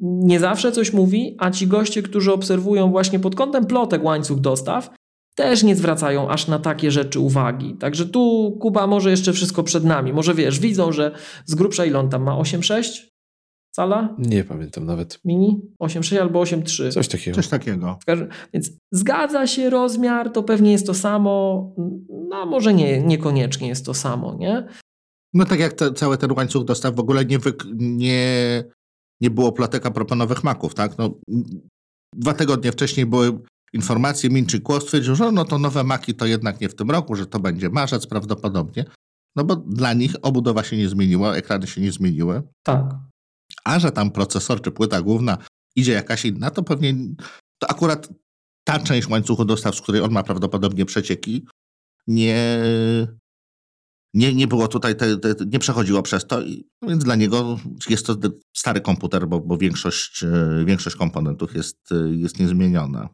nie 0.00 0.40
zawsze 0.40 0.72
coś 0.72 0.92
mówi, 0.92 1.36
a 1.38 1.50
ci 1.50 1.66
goście, 1.66 2.02
którzy 2.02 2.32
obserwują 2.32 2.90
właśnie 2.90 3.18
pod 3.18 3.34
kątem 3.34 3.66
plotek 3.66 4.04
łańcuch 4.04 4.40
dostaw, 4.40 4.90
też 5.34 5.62
nie 5.62 5.76
zwracają 5.76 6.28
aż 6.28 6.48
na 6.48 6.58
takie 6.58 6.90
rzeczy 6.90 7.20
uwagi. 7.20 7.74
Także 7.74 8.06
tu 8.06 8.56
Kuba 8.60 8.86
może 8.86 9.10
jeszcze 9.10 9.32
wszystko 9.32 9.62
przed 9.62 9.84
nami. 9.84 10.12
Może 10.12 10.34
wiesz, 10.34 10.58
widzą, 10.58 10.92
że 10.92 11.14
z 11.46 11.54
grubsza 11.54 11.84
ile 11.84 11.98
on 11.98 12.08
tam 12.08 12.22
ma? 12.22 12.32
8,6 12.32 13.10
cala? 13.70 14.16
Nie 14.18 14.44
pamiętam 14.44 14.86
nawet. 14.86 15.20
Mini? 15.24 15.60
8,6 15.82 16.18
albo 16.18 16.42
8,3. 16.42 16.92
Coś 16.92 17.08
takiego. 17.08 17.34
Coś 17.34 17.48
takiego. 17.48 17.98
Więc 18.54 18.70
zgadza 18.92 19.46
się 19.46 19.70
rozmiar, 19.70 20.30
to 20.32 20.42
pewnie 20.42 20.72
jest 20.72 20.86
to 20.86 20.94
samo. 20.94 21.74
No 22.28 22.46
może 22.46 22.74
nie, 22.74 23.02
niekoniecznie 23.02 23.68
jest 23.68 23.86
to 23.86 23.94
samo, 23.94 24.36
nie? 24.38 24.66
No 25.34 25.44
tak 25.44 25.60
jak 25.60 25.72
te, 25.72 25.92
cały 25.92 26.18
ten 26.18 26.32
łańcuch 26.32 26.64
dostaw 26.64 26.94
w 26.94 27.00
ogóle 27.00 27.24
nie, 27.24 27.38
wy, 27.38 27.52
nie 27.74 28.64
nie 29.20 29.30
było 29.30 29.52
plotek 29.52 29.86
a 29.86 29.90
propos 29.90 30.18
nowych 30.18 30.44
maków, 30.44 30.74
tak? 30.74 30.98
No, 30.98 31.14
dwa 32.14 32.34
tygodnie 32.34 32.72
wcześniej 32.72 33.06
były 33.06 33.40
informacje, 33.72 34.30
Minczy 34.30 34.60
Kło 34.60 34.80
stwierdził, 34.80 35.14
że 35.14 35.32
no 35.32 35.44
to 35.44 35.58
nowe 35.58 35.84
maki 35.84 36.14
to 36.14 36.26
jednak 36.26 36.60
nie 36.60 36.68
w 36.68 36.74
tym 36.74 36.90
roku, 36.90 37.16
że 37.16 37.26
to 37.26 37.40
będzie 37.40 37.70
marzec 37.70 38.06
prawdopodobnie, 38.06 38.84
no 39.36 39.44
bo 39.44 39.56
dla 39.56 39.92
nich 39.92 40.14
obudowa 40.22 40.64
się 40.64 40.76
nie 40.76 40.88
zmieniła, 40.88 41.36
ekrany 41.36 41.66
się 41.66 41.80
nie 41.80 41.92
zmieniły. 41.92 42.42
Tak. 42.62 42.94
A 43.64 43.78
że 43.78 43.92
tam 43.92 44.10
procesor 44.10 44.62
czy 44.62 44.70
płyta 44.70 45.02
główna 45.02 45.38
idzie 45.76 45.92
jakaś 45.92 46.24
inna, 46.24 46.50
to 46.50 46.62
pewnie 46.62 46.94
to 47.58 47.70
akurat 47.70 48.08
ta 48.64 48.78
część 48.78 49.08
łańcuchu 49.08 49.44
dostaw, 49.44 49.76
z 49.76 49.80
której 49.80 50.02
on 50.02 50.12
ma 50.12 50.22
prawdopodobnie 50.22 50.84
przecieki, 50.84 51.46
nie, 52.06 52.62
nie, 54.14 54.34
nie 54.34 54.46
było 54.46 54.68
tutaj, 54.68 54.96
te, 54.96 55.16
te, 55.16 55.34
nie 55.46 55.58
przechodziło 55.58 56.02
przez 56.02 56.26
to, 56.26 56.42
więc 56.82 57.04
dla 57.04 57.16
niego 57.16 57.58
jest 57.88 58.06
to 58.06 58.16
stary 58.56 58.80
komputer, 58.80 59.28
bo, 59.28 59.40
bo 59.40 59.58
większość, 59.58 60.24
e, 60.24 60.64
większość 60.64 60.96
komponentów 60.96 61.54
jest, 61.54 61.92
e, 61.92 62.16
jest 62.16 62.38
niezmieniona. 62.40 63.08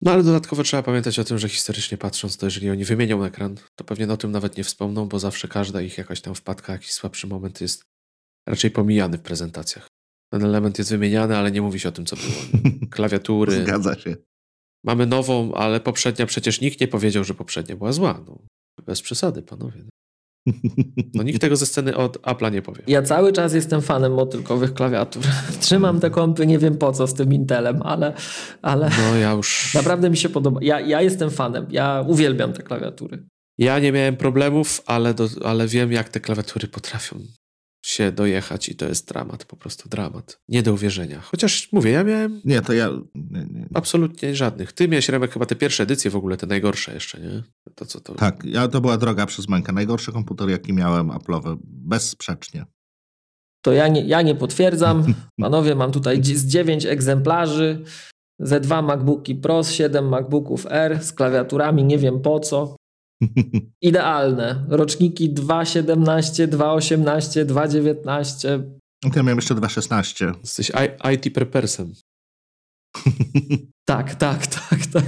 No 0.00 0.12
ale 0.12 0.22
dodatkowo 0.22 0.62
trzeba 0.62 0.82
pamiętać 0.82 1.18
o 1.18 1.24
tym, 1.24 1.38
że 1.38 1.48
historycznie 1.48 1.98
patrząc, 1.98 2.36
to 2.36 2.46
jeżeli 2.46 2.70
oni 2.70 2.84
wymienią 2.84 3.24
ekran, 3.24 3.56
to 3.76 3.84
pewnie 3.84 4.12
o 4.12 4.16
tym 4.16 4.30
nawet 4.30 4.56
nie 4.56 4.64
wspomną, 4.64 5.08
bo 5.08 5.18
zawsze 5.18 5.48
każda 5.48 5.82
ich 5.82 5.98
jakaś 5.98 6.20
tam 6.20 6.34
wpadka, 6.34 6.72
jakiś 6.72 6.92
słabszy 6.92 7.26
moment 7.26 7.60
jest 7.60 7.84
raczej 8.48 8.70
pomijany 8.70 9.18
w 9.18 9.22
prezentacjach. 9.22 9.88
Ten 10.32 10.44
element 10.44 10.78
jest 10.78 10.90
wymieniany, 10.90 11.36
ale 11.36 11.50
nie 11.50 11.62
mówi 11.62 11.80
się 11.80 11.88
o 11.88 11.92
tym, 11.92 12.06
co 12.06 12.16
było. 12.16 12.62
Klawiatury. 12.90 13.52
Zgadza 13.64 13.98
się. 13.98 14.16
Mamy 14.84 15.06
nową, 15.06 15.54
ale 15.54 15.80
poprzednia 15.80 16.26
przecież 16.26 16.60
nikt 16.60 16.80
nie 16.80 16.88
powiedział, 16.88 17.24
że 17.24 17.34
poprzednia 17.34 17.76
była 17.76 17.92
zła. 17.92 18.24
No, 18.26 18.38
bez 18.86 19.02
przesady, 19.02 19.42
panowie. 19.42 19.84
No 21.14 21.22
nikt 21.22 21.40
tego 21.40 21.56
ze 21.56 21.66
sceny 21.66 21.96
od 21.96 22.18
Apple'a 22.22 22.52
nie 22.52 22.62
powie. 22.62 22.82
Ja 22.86 23.02
cały 23.02 23.32
czas 23.32 23.54
jestem 23.54 23.82
fanem 23.82 24.14
motylkowych 24.14 24.74
klawiatur. 24.74 25.22
Trzymam 25.60 26.00
te 26.00 26.10
kompy, 26.10 26.46
nie 26.46 26.58
wiem 26.58 26.78
po 26.78 26.92
co 26.92 27.06
z 27.06 27.14
tym 27.14 27.32
Intelem, 27.32 27.82
ale, 27.82 28.12
ale 28.62 28.90
no 28.98 29.16
ja 29.16 29.32
już... 29.32 29.74
naprawdę 29.74 30.10
mi 30.10 30.16
się 30.16 30.28
podoba. 30.28 30.60
Ja, 30.62 30.80
ja 30.80 31.02
jestem 31.02 31.30
fanem, 31.30 31.66
ja 31.70 32.04
uwielbiam 32.06 32.52
te 32.52 32.62
klawiatury. 32.62 33.26
Ja 33.58 33.78
nie 33.78 33.92
miałem 33.92 34.16
problemów, 34.16 34.82
ale, 34.86 35.14
do, 35.14 35.28
ale 35.44 35.66
wiem 35.66 35.92
jak 35.92 36.08
te 36.08 36.20
klawiatury 36.20 36.68
potrafią 36.68 37.18
się 37.94 38.12
dojechać 38.12 38.68
i 38.68 38.74
to 38.74 38.86
jest 38.86 39.08
dramat, 39.08 39.44
po 39.44 39.56
prostu 39.56 39.88
dramat. 39.88 40.40
Nie 40.48 40.62
do 40.62 40.72
uwierzenia. 40.72 41.20
Chociaż 41.20 41.72
mówię, 41.72 41.90
ja 41.90 42.04
miałem... 42.04 42.40
Nie, 42.44 42.62
to 42.62 42.72
ja... 42.72 42.90
Nie, 43.14 43.46
nie. 43.50 43.68
Absolutnie 43.74 44.36
żadnych. 44.36 44.72
Ty 44.72 44.88
miałeś, 44.88 45.08
Remek, 45.08 45.32
chyba 45.32 45.46
te 45.46 45.56
pierwsze 45.56 45.82
edycje 45.82 46.10
w 46.10 46.16
ogóle, 46.16 46.36
te 46.36 46.46
najgorsze 46.46 46.94
jeszcze, 46.94 47.20
nie? 47.20 47.42
To, 47.74 47.86
co 47.86 48.00
to... 48.00 48.14
Tak, 48.14 48.44
ja, 48.44 48.68
to 48.68 48.80
była 48.80 48.96
droga 48.96 49.26
przez 49.26 49.48
mękę. 49.48 49.72
Najgorszy 49.72 50.12
komputer, 50.12 50.50
jaki 50.50 50.72
miałem 50.72 51.08
Apple'owy, 51.08 51.56
bezsprzecznie. 51.64 52.64
To 53.64 53.72
ja 53.72 53.88
nie, 53.88 54.04
ja 54.06 54.22
nie 54.22 54.34
potwierdzam. 54.34 55.14
Panowie, 55.40 55.74
mam 55.74 55.92
tutaj 55.92 56.24
z 56.24 56.46
9 56.46 56.86
egzemplarzy, 56.86 57.84
ze 58.40 58.60
dwa 58.60 58.82
MacBooki 58.82 59.34
Pro, 59.34 59.64
7 59.64 60.08
MacBooków 60.08 60.66
R 60.70 61.02
z 61.02 61.12
klawiaturami, 61.12 61.84
nie 61.84 61.98
wiem 61.98 62.20
po 62.20 62.40
co. 62.40 62.76
Idealne. 63.80 64.64
Roczniki 64.68 65.34
2.17, 65.34 66.48
2.18, 66.48 67.44
2.19. 67.46 68.62
Ja 69.16 69.22
miałem 69.22 69.38
jeszcze 69.38 69.54
2.16. 69.54 70.34
Jesteś 70.40 70.72
IT 71.14 71.34
prepersem. 71.34 71.92
Tak, 73.86 74.14
tak, 74.14 74.46
tak, 74.46 74.86
tak. 74.86 75.04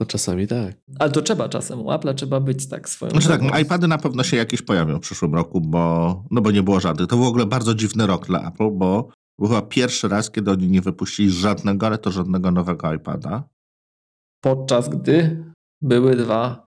No 0.00 0.06
czasami 0.06 0.46
tak. 0.46 0.76
Ale 0.98 1.10
to 1.10 1.22
trzeba 1.22 1.48
czasem. 1.48 1.80
U 1.80 1.84
Apple'a 1.84 2.14
trzeba 2.14 2.40
być 2.40 2.68
tak 2.68 2.88
swoją 2.88 3.10
Znaczy 3.10 3.28
tak, 3.28 3.42
no, 3.42 3.58
iPady 3.58 3.88
na 3.88 3.98
pewno 3.98 4.24
się 4.24 4.36
jakieś 4.36 4.62
pojawią 4.62 4.96
w 4.96 5.00
przyszłym 5.00 5.34
roku, 5.34 5.60
bo, 5.60 6.24
no 6.30 6.40
bo 6.40 6.50
nie 6.50 6.62
było 6.62 6.80
żadnych. 6.80 7.08
To 7.08 7.16
był 7.16 7.24
w 7.24 7.28
ogóle 7.28 7.46
bardzo 7.46 7.74
dziwny 7.74 8.06
rok 8.06 8.26
dla 8.26 8.48
Apple, 8.48 8.70
bo 8.72 9.08
był 9.38 9.48
chyba 9.48 9.62
pierwszy 9.62 10.08
raz, 10.08 10.30
kiedy 10.30 10.50
oni 10.50 10.68
nie 10.68 10.80
wypuścili 10.80 11.30
żadnego, 11.30 11.86
ale 11.86 11.98
to 11.98 12.10
żadnego 12.10 12.50
nowego 12.50 12.94
iPada. 12.94 13.48
Podczas 14.40 14.88
gdy 14.88 15.44
były 15.82 16.16
dwa 16.16 16.66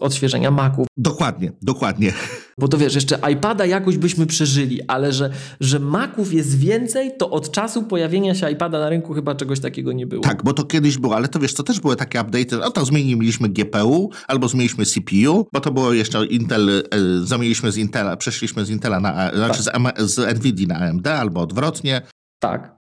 odświeżenia 0.00 0.50
Maców. 0.50 0.86
Dokładnie, 0.96 1.52
dokładnie. 1.62 2.12
Bo 2.60 2.68
to 2.68 2.78
wiesz, 2.78 2.94
jeszcze 2.94 3.18
iPada 3.32 3.66
jakoś 3.66 3.96
byśmy 3.98 4.26
przeżyli, 4.26 4.82
ale 4.82 5.12
że, 5.12 5.30
że 5.60 5.78
Maców 5.78 6.32
jest 6.32 6.58
więcej, 6.58 7.12
to 7.18 7.30
od 7.30 7.50
czasu 7.50 7.82
pojawienia 7.82 8.34
się 8.34 8.50
iPada 8.50 8.78
na 8.80 8.88
rynku 8.88 9.14
chyba 9.14 9.34
czegoś 9.34 9.60
takiego 9.60 9.92
nie 9.92 10.06
było. 10.06 10.22
Tak, 10.22 10.44
bo 10.44 10.52
to 10.52 10.64
kiedyś 10.64 10.98
było, 10.98 11.16
ale 11.16 11.28
to 11.28 11.38
wiesz, 11.40 11.54
to 11.54 11.62
też 11.62 11.80
były 11.80 11.96
takie 11.96 12.18
update'y, 12.20 12.58
no 12.60 12.70
to 12.70 12.84
zmieniliśmy 12.84 13.48
GPU 13.48 14.10
albo 14.28 14.48
zmieniliśmy 14.48 14.86
CPU, 14.86 15.46
bo 15.52 15.60
to 15.60 15.72
było 15.72 15.92
jeszcze 15.92 16.26
Intel, 16.26 16.68
e, 16.70 16.82
zamieniliśmy 17.24 17.72
z 17.72 17.76
Intela, 17.76 18.16
przeszliśmy 18.16 18.64
z 18.64 18.70
Intela 18.70 19.00
na, 19.00 19.14
A- 19.14 19.36
znaczy 19.36 19.62
z, 19.62 19.70
z 19.98 20.38
NVIDIA 20.38 20.66
na 20.68 20.76
AMD 20.78 21.06
albo 21.06 21.40
odwrotnie, 21.40 22.02
Tak. 22.42 22.76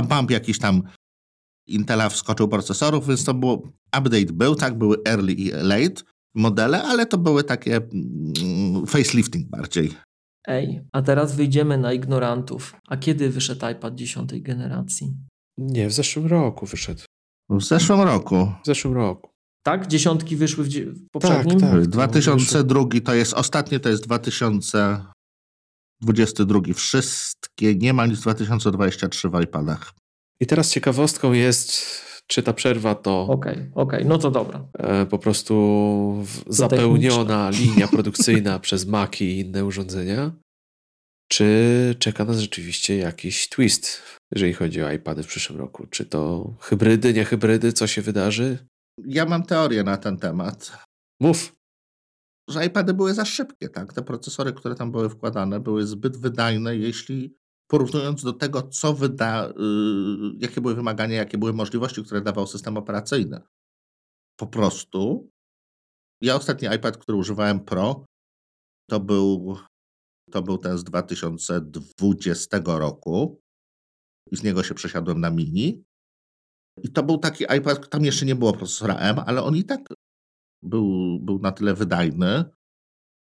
a 0.00 0.02
bump 0.02 0.30
jakiś 0.30 0.58
tam 0.58 0.82
Intela 1.66 2.08
wskoczył 2.08 2.48
procesorów, 2.48 3.08
więc 3.08 3.24
to 3.24 3.34
było, 3.34 3.62
update 3.98 4.32
był, 4.32 4.54
tak, 4.54 4.78
były 4.78 4.96
early 5.06 5.32
i 5.32 5.50
late 5.50 6.02
modele, 6.34 6.82
ale 6.82 7.06
to 7.06 7.18
były 7.18 7.44
takie 7.44 7.76
mm, 7.76 8.86
facelifting 8.86 9.48
bardziej. 9.48 9.92
Ej, 10.46 10.82
a 10.92 11.02
teraz 11.02 11.36
wyjdziemy 11.36 11.78
na 11.78 11.92
ignorantów. 11.92 12.74
A 12.88 12.96
kiedy 12.96 13.30
wyszedł 13.30 13.66
iPad 13.66 13.94
dziesiątej 13.94 14.42
generacji? 14.42 15.16
Nie, 15.58 15.88
w 15.88 15.92
zeszłym 15.92 16.26
roku 16.26 16.66
wyszedł. 16.66 17.02
W 17.50 17.62
zeszłym 17.62 18.00
roku, 18.00 18.52
W 18.62 18.66
zeszłym 18.66 18.94
roku. 18.94 19.30
Tak? 19.62 19.86
Dziesiątki 19.86 20.36
wyszły 20.36 20.64
w, 20.64 20.68
w 20.68 21.10
poprzednim? 21.12 21.60
tak. 21.60 21.74
no, 21.74 21.80
2002 21.80 22.84
to 23.04 23.14
jest, 23.14 23.34
ostatnie 23.34 23.80
to 23.80 23.88
jest 23.88 24.04
2022, 24.04 26.60
wszystkie, 26.74 27.74
nie 27.74 27.92
ma 27.92 28.06
nic 28.06 28.20
2023 28.20 29.28
w 29.28 29.42
iPadach. 29.42 29.92
I 30.40 30.46
teraz 30.46 30.70
ciekawostką 30.70 31.32
jest, 31.32 31.82
czy 32.26 32.42
ta 32.42 32.52
przerwa 32.52 32.94
to 32.94 33.22
Okej, 33.26 33.70
okej, 33.74 34.04
no 34.06 34.18
to 34.18 34.30
dobra. 34.30 34.66
e, 34.78 35.06
po 35.06 35.18
prostu 35.18 35.54
w- 36.24 36.44
zapełniona 36.54 37.50
linia 37.50 37.88
produkcyjna 37.96 38.58
przez 38.58 38.86
Maki 38.86 39.24
i 39.24 39.38
inne 39.40 39.64
urządzenia, 39.64 40.32
czy 41.32 41.94
czeka 41.98 42.24
nas 42.24 42.38
rzeczywiście 42.38 42.96
jakiś 42.96 43.48
twist, 43.48 44.02
jeżeli 44.34 44.52
chodzi 44.52 44.82
o 44.82 44.92
iPady 44.92 45.22
w 45.22 45.26
przyszłym 45.26 45.58
roku? 45.58 45.86
Czy 45.90 46.04
to 46.06 46.50
hybrydy, 46.60 47.12
nie 47.14 47.24
hybrydy, 47.24 47.72
co 47.72 47.86
się 47.86 48.02
wydarzy? 48.02 48.58
Ja 49.06 49.24
mam 49.24 49.42
teorię 49.42 49.82
na 49.82 49.96
ten 49.96 50.16
temat, 50.16 50.78
Mów. 51.20 51.52
że 52.50 52.66
iPady 52.66 52.94
były 52.94 53.14
za 53.14 53.24
szybkie, 53.24 53.68
tak? 53.68 53.92
Te 53.92 54.02
procesory, 54.02 54.52
które 54.52 54.74
tam 54.74 54.92
były 54.92 55.10
wkładane, 55.10 55.60
były 55.60 55.86
zbyt 55.86 56.16
wydajne, 56.16 56.76
jeśli 56.76 57.36
porównując 57.70 58.22
do 58.22 58.32
tego, 58.32 58.62
co 58.62 58.94
wyda, 58.94 59.52
yy, 59.56 60.32
jakie 60.38 60.60
były 60.60 60.74
wymagania, 60.74 61.16
jakie 61.16 61.38
były 61.38 61.52
możliwości, 61.52 62.04
które 62.04 62.20
dawał 62.20 62.46
system 62.46 62.76
operacyjny. 62.76 63.40
Po 64.36 64.46
prostu 64.46 65.30
ja 66.20 66.36
ostatni 66.36 66.68
iPad, 66.76 66.96
który 66.96 67.18
używałem 67.18 67.60
Pro, 67.60 68.04
to 68.90 69.00
był, 69.00 69.56
to 70.30 70.42
był 70.42 70.58
ten 70.58 70.78
z 70.78 70.84
2020 70.84 72.60
roku 72.64 73.40
i 74.30 74.36
z 74.36 74.42
niego 74.42 74.62
się 74.62 74.74
przesiadłem 74.74 75.20
na 75.20 75.30
mini. 75.30 75.84
I 76.82 76.92
to 76.92 77.02
był 77.02 77.18
taki 77.18 77.44
iPad, 77.44 77.88
tam 77.88 78.04
jeszcze 78.04 78.26
nie 78.26 78.34
było 78.34 78.52
procesora 78.52 78.94
M, 78.94 79.18
ale 79.26 79.42
on 79.42 79.56
i 79.56 79.64
tak 79.64 79.80
był, 80.62 81.18
był 81.20 81.38
na 81.38 81.52
tyle 81.52 81.74
wydajny, 81.74 82.44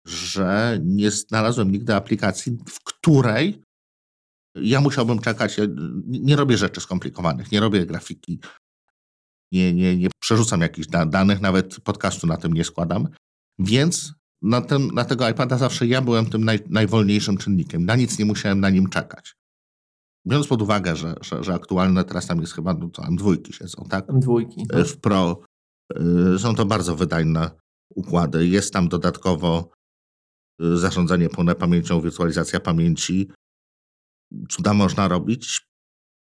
że 0.08 0.80
nie 0.84 1.12
znalazłem 1.12 1.72
nigdy 1.72 1.96
aplikacji, 1.96 2.58
w 2.70 2.84
której 2.84 3.65
ja 4.56 4.82
musiałbym 4.82 5.20
czekać. 5.20 5.58
Ja 5.58 5.64
nie 6.08 6.36
robię 6.36 6.58
rzeczy 6.58 6.82
skomplikowanych, 6.82 7.52
nie 7.52 7.60
robię 7.60 7.86
grafiki, 7.86 8.40
nie, 9.52 9.74
nie, 9.74 9.98
nie 9.98 10.08
przerzucam 10.22 10.62
jakichś 10.62 10.88
da- 10.88 11.06
danych, 11.06 11.42
nawet 11.42 11.80
podcastu 11.80 12.28
na 12.28 12.38
tym 12.38 12.54
nie 12.54 12.64
składam. 12.64 13.08
Więc 13.60 14.14
na, 14.42 14.62
tym, 14.62 14.92
na 14.94 15.06
tego 15.06 15.30
iPada 15.30 15.58
zawsze 15.58 15.88
ja 15.88 16.02
byłem 16.02 16.26
tym 16.26 16.46
naj, 16.46 16.60
najwolniejszym 16.70 17.38
czynnikiem. 17.38 17.86
Na 17.86 17.96
nic 17.96 18.20
nie 18.20 18.26
musiałem 18.26 18.60
na 18.60 18.70
nim 18.70 18.90
czekać. 18.90 19.36
Biorąc 20.28 20.48
pod 20.48 20.62
uwagę, 20.62 20.96
że, 20.96 21.16
że, 21.22 21.44
że 21.44 21.54
aktualne 21.54 22.04
teraz 22.04 22.28
tam 22.28 22.42
jest 22.42 22.54
chyba, 22.54 22.74
no 22.74 22.90
to 22.90 23.02
M2 23.02 23.54
siedzą, 23.54 23.86
tak? 23.90 24.06
Dwójki. 24.20 24.66
E, 24.74 24.84
w 24.84 24.98
Pro 24.98 25.42
y, 26.36 26.40
są 26.40 26.56
to 26.56 26.66
bardzo 26.66 26.96
wydajne 26.96 27.52
układy. 27.90 28.48
Jest 28.48 28.74
tam 28.74 28.88
dodatkowo 28.88 29.70
y, 30.62 30.78
zarządzanie 30.78 31.30
pełne 31.30 31.56
pamięcią, 31.56 32.02
wirtualizacja 32.02 32.60
pamięci. 32.60 33.30
Cuda 34.50 34.74
można 34.74 35.08
robić. 35.08 35.62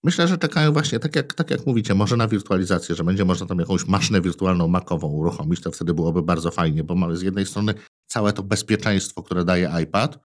Myślę, 0.05 0.29
że 0.29 0.39
czekają 0.39 0.73
właśnie, 0.73 0.99
tak 0.99 1.17
jak, 1.17 1.35
tak 1.35 1.51
jak 1.51 1.67
mówicie, 1.67 1.95
może 1.95 2.17
na 2.17 2.29
wirtualizację, 2.29 2.95
że 2.95 3.05
będzie 3.05 3.25
można 3.25 3.47
tam 3.47 3.59
jakąś 3.59 3.87
maszynę 3.87 4.21
wirtualną 4.21 4.69
makową 4.69 5.09
uruchomić, 5.09 5.61
to 5.61 5.71
wtedy 5.71 5.95
byłoby 5.95 6.23
bardzo 6.23 6.51
fajnie, 6.51 6.85
bo 6.85 6.95
mamy 6.95 7.17
z 7.17 7.23
jednej 7.23 7.47
strony 7.47 7.75
całe 8.07 8.33
to 8.33 8.43
bezpieczeństwo, 8.43 9.23
które 9.23 9.45
daje 9.45 9.71
iPad, 9.83 10.19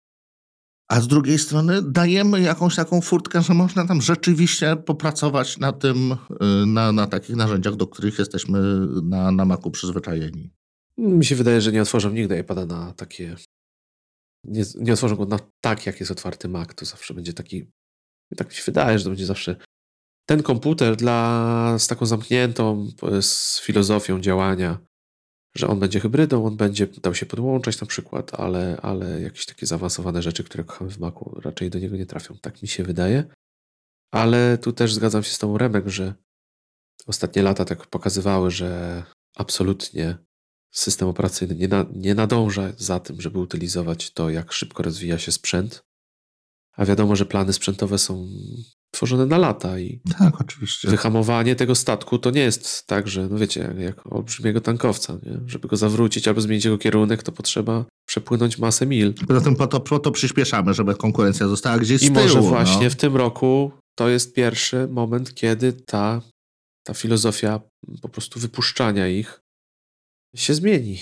a 0.87 1.01
z 1.01 1.07
drugiej 1.07 1.39
strony 1.39 1.81
dajemy 1.81 2.41
jakąś 2.41 2.75
taką 2.75 3.01
furtkę, 3.01 3.41
że 3.41 3.53
można 3.53 3.87
tam 3.87 4.01
rzeczywiście 4.01 4.75
popracować 4.75 5.57
na 5.57 5.71
tym, 5.71 6.11
y, 6.11 6.65
na, 6.65 6.91
na 6.91 7.07
takich 7.07 7.35
narzędziach, 7.35 7.75
do 7.75 7.87
których 7.87 8.19
jesteśmy 8.19 8.59
na, 9.03 9.31
na 9.31 9.45
Macu 9.45 9.71
przyzwyczajeni. 9.71 10.49
Mi 10.97 11.25
się 11.25 11.35
wydaje, 11.35 11.61
że 11.61 11.71
nie 11.71 11.81
otworzą 11.81 12.09
nigdy 12.09 12.39
iPada 12.39 12.65
na 12.65 12.93
takie. 12.93 13.35
Nie, 14.47 14.63
nie 14.75 14.93
otworzą 14.93 15.15
go 15.15 15.25
na 15.25 15.39
tak, 15.61 15.85
jak 15.85 15.99
jest 15.99 16.11
otwarty 16.11 16.47
Mac. 16.49 16.69
To 16.75 16.85
zawsze 16.85 17.13
będzie 17.13 17.33
taki. 17.33 17.71
Tak 18.37 18.49
mi 18.49 18.55
się 18.55 18.63
wydaje, 18.65 18.97
że 18.97 19.03
to 19.03 19.09
będzie 19.09 19.25
zawsze 19.25 19.55
ten 20.25 20.43
komputer 20.43 20.95
dla, 20.95 21.75
z 21.79 21.87
taką 21.87 22.05
zamkniętą 22.05 22.87
z 23.21 23.59
filozofią 23.61 24.19
działania, 24.21 24.77
że 25.55 25.67
on 25.67 25.79
będzie 25.79 25.99
hybrydą, 25.99 26.45
on 26.45 26.57
będzie 26.57 26.87
dał 26.87 27.15
się 27.15 27.25
podłączać 27.25 27.81
na 27.81 27.87
przykład, 27.87 28.39
ale, 28.39 28.77
ale 28.81 29.21
jakieś 29.21 29.45
takie 29.45 29.65
zaawansowane 29.65 30.21
rzeczy, 30.21 30.43
które 30.43 30.63
kochamy 30.63 30.91
w 30.91 30.99
Macu, 30.99 31.39
raczej 31.43 31.69
do 31.69 31.79
niego 31.79 31.97
nie 31.97 32.05
trafią. 32.05 32.37
Tak 32.41 32.61
mi 32.61 32.67
się 32.67 32.83
wydaje. 32.83 33.23
Ale 34.13 34.57
tu 34.57 34.73
też 34.73 34.93
zgadzam 34.93 35.23
się 35.23 35.31
z 35.31 35.37
tą 35.37 35.57
Remek, 35.57 35.87
że 35.87 36.13
ostatnie 37.07 37.41
lata 37.41 37.65
tak 37.65 37.87
pokazywały, 37.87 38.51
że 38.51 39.03
absolutnie 39.35 40.17
system 40.75 41.07
operacyjny 41.07 41.55
nie, 41.55 41.67
na, 41.67 41.85
nie 41.95 42.15
nadąża 42.15 42.71
za 42.77 42.99
tym, 42.99 43.21
żeby 43.21 43.39
utylizować 43.39 44.11
to, 44.11 44.29
jak 44.29 44.53
szybko 44.53 44.83
rozwija 44.83 45.19
się 45.19 45.31
sprzęt. 45.31 45.83
A 46.77 46.85
wiadomo, 46.85 47.15
że 47.15 47.25
plany 47.25 47.53
sprzętowe 47.53 47.97
są 47.97 48.27
tworzone 48.91 49.25
na 49.25 49.37
lata 49.37 49.79
i 49.79 49.99
Tak, 50.19 50.41
oczywiście. 50.41 50.87
wyhamowanie 50.87 51.55
tego 51.55 51.75
statku 51.75 52.19
to 52.19 52.31
nie 52.31 52.41
jest 52.41 52.87
tak, 52.87 53.07
że, 53.07 53.27
no 53.27 53.37
wiecie, 53.37 53.59
jak, 53.61 53.77
jak 53.77 54.13
olbrzymiego 54.13 54.61
tankowca, 54.61 55.13
nie? 55.13 55.39
żeby 55.45 55.67
go 55.67 55.77
zawrócić 55.77 56.27
albo 56.27 56.41
zmienić 56.41 56.65
jego 56.65 56.77
kierunek, 56.77 57.23
to 57.23 57.31
potrzeba 57.31 57.85
przepłynąć 58.07 58.57
masę 58.57 58.85
mil. 58.85 59.13
Poza 59.27 59.41
tym 59.41 59.55
po 59.55 59.67
to, 59.67 59.79
po 59.79 59.99
to 59.99 60.11
przyspieszamy, 60.11 60.73
żeby 60.73 60.95
konkurencja 60.95 61.47
została 61.47 61.77
gdzieś 61.77 62.03
I 62.03 62.05
z 62.05 62.13
tyłu. 62.13 62.25
może 62.25 62.41
właśnie 62.41 62.83
no. 62.83 62.89
w 62.89 62.95
tym 62.95 63.15
roku 63.15 63.71
to 63.97 64.09
jest 64.09 64.33
pierwszy 64.33 64.87
moment, 64.87 65.33
kiedy 65.33 65.73
ta, 65.73 66.21
ta 66.83 66.93
filozofia 66.93 67.59
po 68.01 68.09
prostu 68.09 68.39
wypuszczania 68.39 69.07
ich 69.07 69.41
się 70.35 70.53
zmieni 70.53 70.99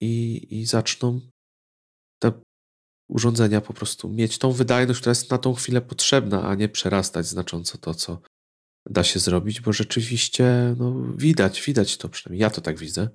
i, 0.00 0.46
i 0.50 0.66
zaczną 0.66 1.20
te 2.18 2.32
urządzenia 3.08 3.60
po 3.60 3.72
prostu 3.72 4.08
mieć 4.08 4.38
tą 4.38 4.52
wydajność, 4.52 5.00
która 5.00 5.10
jest 5.10 5.30
na 5.30 5.38
tą 5.38 5.54
chwilę 5.54 5.80
potrzebna, 5.80 6.48
a 6.48 6.54
nie 6.54 6.68
przerastać 6.68 7.26
znacząco 7.26 7.78
to, 7.78 7.94
co 7.94 8.20
da 8.86 9.04
się 9.04 9.20
zrobić, 9.20 9.60
bo 9.60 9.72
rzeczywiście 9.72 10.74
no, 10.78 11.02
widać, 11.16 11.62
widać 11.62 11.96
to, 11.96 12.08
przynajmniej 12.08 12.40
ja 12.40 12.50
to 12.50 12.60
tak 12.60 12.78
widzę, 12.78 13.08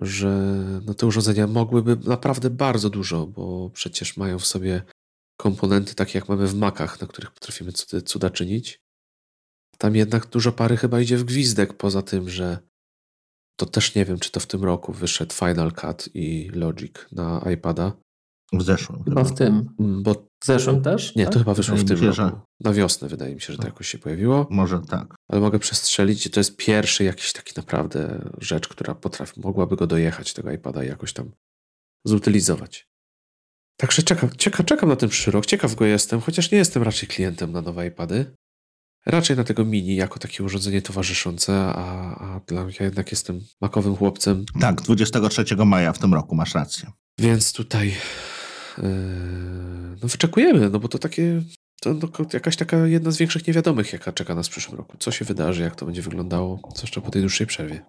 że 0.00 0.28
no, 0.86 0.94
te 0.94 1.06
urządzenia 1.06 1.46
mogłyby 1.46 1.96
naprawdę 1.96 2.50
bardzo 2.50 2.90
dużo, 2.90 3.26
bo 3.26 3.70
przecież 3.70 4.16
mają 4.16 4.38
w 4.38 4.46
sobie 4.46 4.82
komponenty 5.40 5.94
takie 5.94 6.18
jak 6.18 6.28
mamy 6.28 6.46
w 6.46 6.54
Macach, 6.54 7.00
na 7.00 7.06
których 7.06 7.30
potrafimy 7.30 7.72
cuda 8.04 8.30
czynić. 8.30 8.78
Tam 9.78 9.96
jednak 9.96 10.26
dużo 10.26 10.52
pary 10.52 10.76
chyba 10.76 11.00
idzie 11.00 11.16
w 11.16 11.24
gwizdek, 11.24 11.74
poza 11.74 12.02
tym, 12.02 12.30
że 12.30 12.69
to 13.60 13.66
też 13.66 13.94
nie 13.94 14.04
wiem, 14.04 14.18
czy 14.18 14.30
to 14.30 14.40
w 14.40 14.46
tym 14.46 14.64
roku 14.64 14.92
wyszedł 14.92 15.34
Final 15.34 15.72
Cut 15.72 16.08
i 16.14 16.50
Logic 16.54 16.92
na 17.12 17.44
iPada, 17.54 17.92
W 18.52 18.62
zeszłym. 18.62 19.04
Chyba 19.04 19.24
w 19.24 19.34
tym. 19.34 19.74
Mm, 19.80 20.02
bo 20.02 20.14
W 20.14 20.46
zeszłym 20.46 20.82
też? 20.82 21.16
nie, 21.16 21.24
tak? 21.24 21.32
to 21.32 21.38
chyba 21.38 21.54
wyszło 21.54 21.76
w 21.76 21.78
Wydaje 21.78 21.98
tym 22.00 22.08
mi 22.08 22.14
się, 22.14 22.22
roku. 22.22 22.36
że- 22.36 22.42
Na 22.60 22.72
wiosnę 22.72 23.08
wydaje 23.08 23.34
mi 23.34 23.40
się, 23.40 23.52
że 23.52 23.58
to 23.58 23.64
jakoś 23.66 23.88
się 23.88 23.98
pojawiło, 23.98 24.46
Może 24.50 24.80
tak. 24.88 25.14
ale 25.28 25.40
mogę 25.40 25.58
przestrzelić 25.58 26.30
to 26.30 26.40
jest 26.40 26.56
pierwszy 26.56 27.04
jakiś 27.04 27.32
taki 27.32 27.52
naprawdę 27.56 28.30
rzecz, 28.38 28.68
która 28.68 28.94
potrafi, 28.94 29.40
mogłaby 29.40 29.76
go 29.76 29.86
dojechać, 29.86 30.32
tego 30.34 30.50
iPada 30.52 30.84
i 30.84 30.88
jakoś 30.88 31.12
tam 31.12 31.30
zutylizować. 32.04 32.86
Także 33.80 34.02
czekam, 34.02 34.30
czekam, 34.30 34.66
czekam 34.66 34.88
na 34.88 34.96
ten 34.96 35.08
przyszły 35.08 35.32
rok, 35.32 35.46
ciekaw 35.46 35.74
go 35.74 35.84
jestem, 35.84 36.20
chociaż 36.20 36.50
nie 36.50 36.58
jestem 36.58 36.82
raczej 36.82 37.08
klientem 37.08 37.52
na 37.52 37.62
nowe 37.62 37.86
iPady. 37.86 38.34
Raczej 39.06 39.36
na 39.36 39.44
tego 39.44 39.64
mini 39.64 39.96
jako 39.96 40.18
takie 40.18 40.44
urządzenie 40.44 40.82
towarzyszące, 40.82 41.52
a, 41.54 42.14
a 42.20 42.40
dla 42.46 42.64
mnie 42.64 42.74
ja 42.80 42.84
jednak 42.84 43.10
jestem 43.10 43.40
makowym 43.60 43.96
chłopcem. 43.96 44.44
Tak, 44.60 44.82
23 44.82 45.44
maja 45.66 45.92
w 45.92 45.98
tym 45.98 46.14
roku, 46.14 46.34
masz 46.34 46.54
rację. 46.54 46.90
Więc 47.18 47.52
tutaj 47.52 47.88
yy, 48.78 48.84
no 50.02 50.08
wyczekujemy, 50.08 50.70
no 50.70 50.80
bo 50.80 50.88
to 50.88 50.98
takie 50.98 51.42
to 51.80 51.94
no, 51.94 52.08
jakaś 52.32 52.56
taka 52.56 52.76
jedna 52.86 53.10
z 53.10 53.16
większych 53.16 53.46
niewiadomych, 53.46 53.92
jaka 53.92 54.12
czeka 54.12 54.34
nas 54.34 54.48
w 54.48 54.50
przyszłym 54.50 54.78
roku. 54.78 54.96
Co 54.98 55.10
się 55.10 55.24
wydarzy, 55.24 55.62
jak 55.62 55.76
to 55.76 55.86
będzie 55.86 56.02
wyglądało, 56.02 56.60
zwłaszcza 56.76 57.00
po 57.00 57.10
tej 57.10 57.22
dłuższej 57.22 57.46
przerwie. 57.46 57.80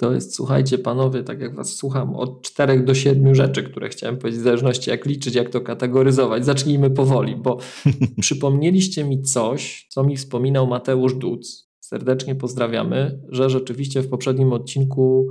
To 0.00 0.12
jest, 0.12 0.34
słuchajcie, 0.34 0.78
panowie, 0.78 1.22
tak 1.22 1.40
jak 1.40 1.54
was 1.54 1.74
słucham, 1.74 2.16
od 2.16 2.42
czterech 2.42 2.84
do 2.84 2.94
siedmiu 2.94 3.34
rzeczy, 3.34 3.62
które 3.62 3.88
chciałem 3.88 4.18
powiedzieć, 4.18 4.40
w 4.40 4.44
zależności 4.44 4.90
jak 4.90 5.06
liczyć, 5.06 5.34
jak 5.34 5.50
to 5.50 5.60
kategoryzować. 5.60 6.44
Zacznijmy 6.44 6.90
powoli, 6.90 7.36
bo 7.36 7.58
przypomnieliście 8.20 9.04
mi 9.04 9.22
coś, 9.22 9.86
co 9.90 10.04
mi 10.04 10.16
wspominał 10.16 10.66
Mateusz 10.66 11.14
Duc. 11.14 11.68
Serdecznie 11.80 12.34
pozdrawiamy, 12.34 13.20
że 13.28 13.50
rzeczywiście 13.50 14.02
w 14.02 14.08
poprzednim 14.08 14.52
odcinku 14.52 15.28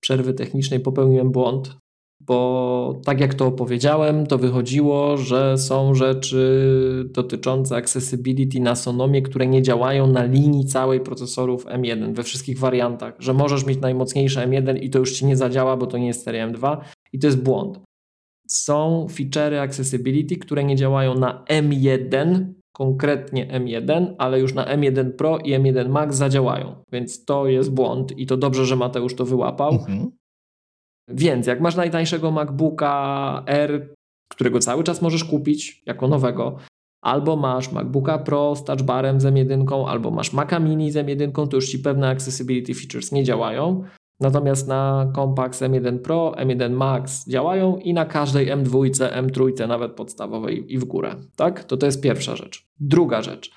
przerwy 0.00 0.34
technicznej 0.34 0.80
popełniłem 0.80 1.30
błąd, 1.30 1.76
bo 2.26 3.00
tak 3.04 3.20
jak 3.20 3.34
to 3.34 3.46
opowiedziałem, 3.46 4.26
to 4.26 4.38
wychodziło, 4.38 5.16
że 5.16 5.58
są 5.58 5.94
rzeczy 5.94 7.08
dotyczące 7.10 7.76
accessibility 7.76 8.60
na 8.60 8.76
Sonomie, 8.76 9.22
które 9.22 9.46
nie 9.46 9.62
działają 9.62 10.06
na 10.06 10.24
linii 10.24 10.64
całej 10.64 11.00
procesorów 11.00 11.66
M1 11.66 12.14
we 12.14 12.22
wszystkich 12.22 12.58
wariantach, 12.58 13.14
że 13.18 13.34
możesz 13.34 13.66
mieć 13.66 13.80
najmocniejsze 13.80 14.48
M1 14.48 14.78
i 14.82 14.90
to 14.90 14.98
już 14.98 15.12
ci 15.12 15.26
nie 15.26 15.36
zadziała, 15.36 15.76
bo 15.76 15.86
to 15.86 15.98
nie 15.98 16.06
jest 16.06 16.24
seria 16.24 16.48
M2 16.48 16.76
i 17.12 17.18
to 17.18 17.26
jest 17.26 17.42
błąd. 17.42 17.80
Są 18.48 19.06
feature'y 19.10 19.58
accessibility, 19.58 20.36
które 20.36 20.64
nie 20.64 20.76
działają 20.76 21.14
na 21.14 21.44
M1, 21.50 22.46
konkretnie 22.72 23.46
M1, 23.46 24.14
ale 24.18 24.40
już 24.40 24.54
na 24.54 24.76
M1 24.76 25.10
Pro 25.10 25.38
i 25.38 25.54
M1 25.54 25.88
Max 25.88 26.16
zadziałają, 26.16 26.74
więc 26.92 27.24
to 27.24 27.46
jest 27.46 27.74
błąd 27.74 28.18
i 28.18 28.26
to 28.26 28.36
dobrze, 28.36 28.66
że 28.66 28.76
Mateusz 28.76 29.14
to 29.14 29.24
wyłapał. 29.24 29.72
Mhm. 29.72 30.10
Więc 31.08 31.46
jak 31.46 31.60
masz 31.60 31.76
najtańszego 31.76 32.30
MacBooka 32.30 33.42
R, 33.46 33.94
którego 34.30 34.58
cały 34.58 34.84
czas 34.84 35.02
możesz 35.02 35.24
kupić 35.24 35.82
jako 35.86 36.08
nowego, 36.08 36.56
albo 37.02 37.36
masz 37.36 37.72
MacBooka 37.72 38.18
Pro 38.18 38.56
z 38.56 38.64
touchbarem 38.64 39.20
z 39.20 39.24
M1, 39.24 39.88
albo 39.88 40.10
masz 40.10 40.32
Maca 40.32 40.58
Mini 40.58 40.90
z 40.90 40.96
M1, 40.96 41.48
to 41.48 41.56
już 41.56 41.68
ci 41.68 41.78
pewne 41.78 42.08
accessibility 42.08 42.74
features 42.74 43.12
nie 43.12 43.24
działają. 43.24 43.84
Natomiast 44.20 44.68
na 44.68 45.10
kompakt 45.14 45.58
M1 45.60 45.98
Pro, 45.98 46.34
M1 46.36 46.70
Max 46.70 47.28
działają 47.28 47.76
i 47.76 47.94
na 47.94 48.04
każdej 48.04 48.52
M2, 48.52 48.90
M3, 49.22 49.68
nawet 49.68 49.92
podstawowej 49.92 50.72
i 50.74 50.78
w 50.78 50.84
górę. 50.84 51.16
Tak? 51.36 51.64
To 51.64 51.76
to 51.76 51.86
jest 51.86 52.02
pierwsza 52.02 52.36
rzecz. 52.36 52.66
Druga 52.80 53.22
rzecz. 53.22 53.54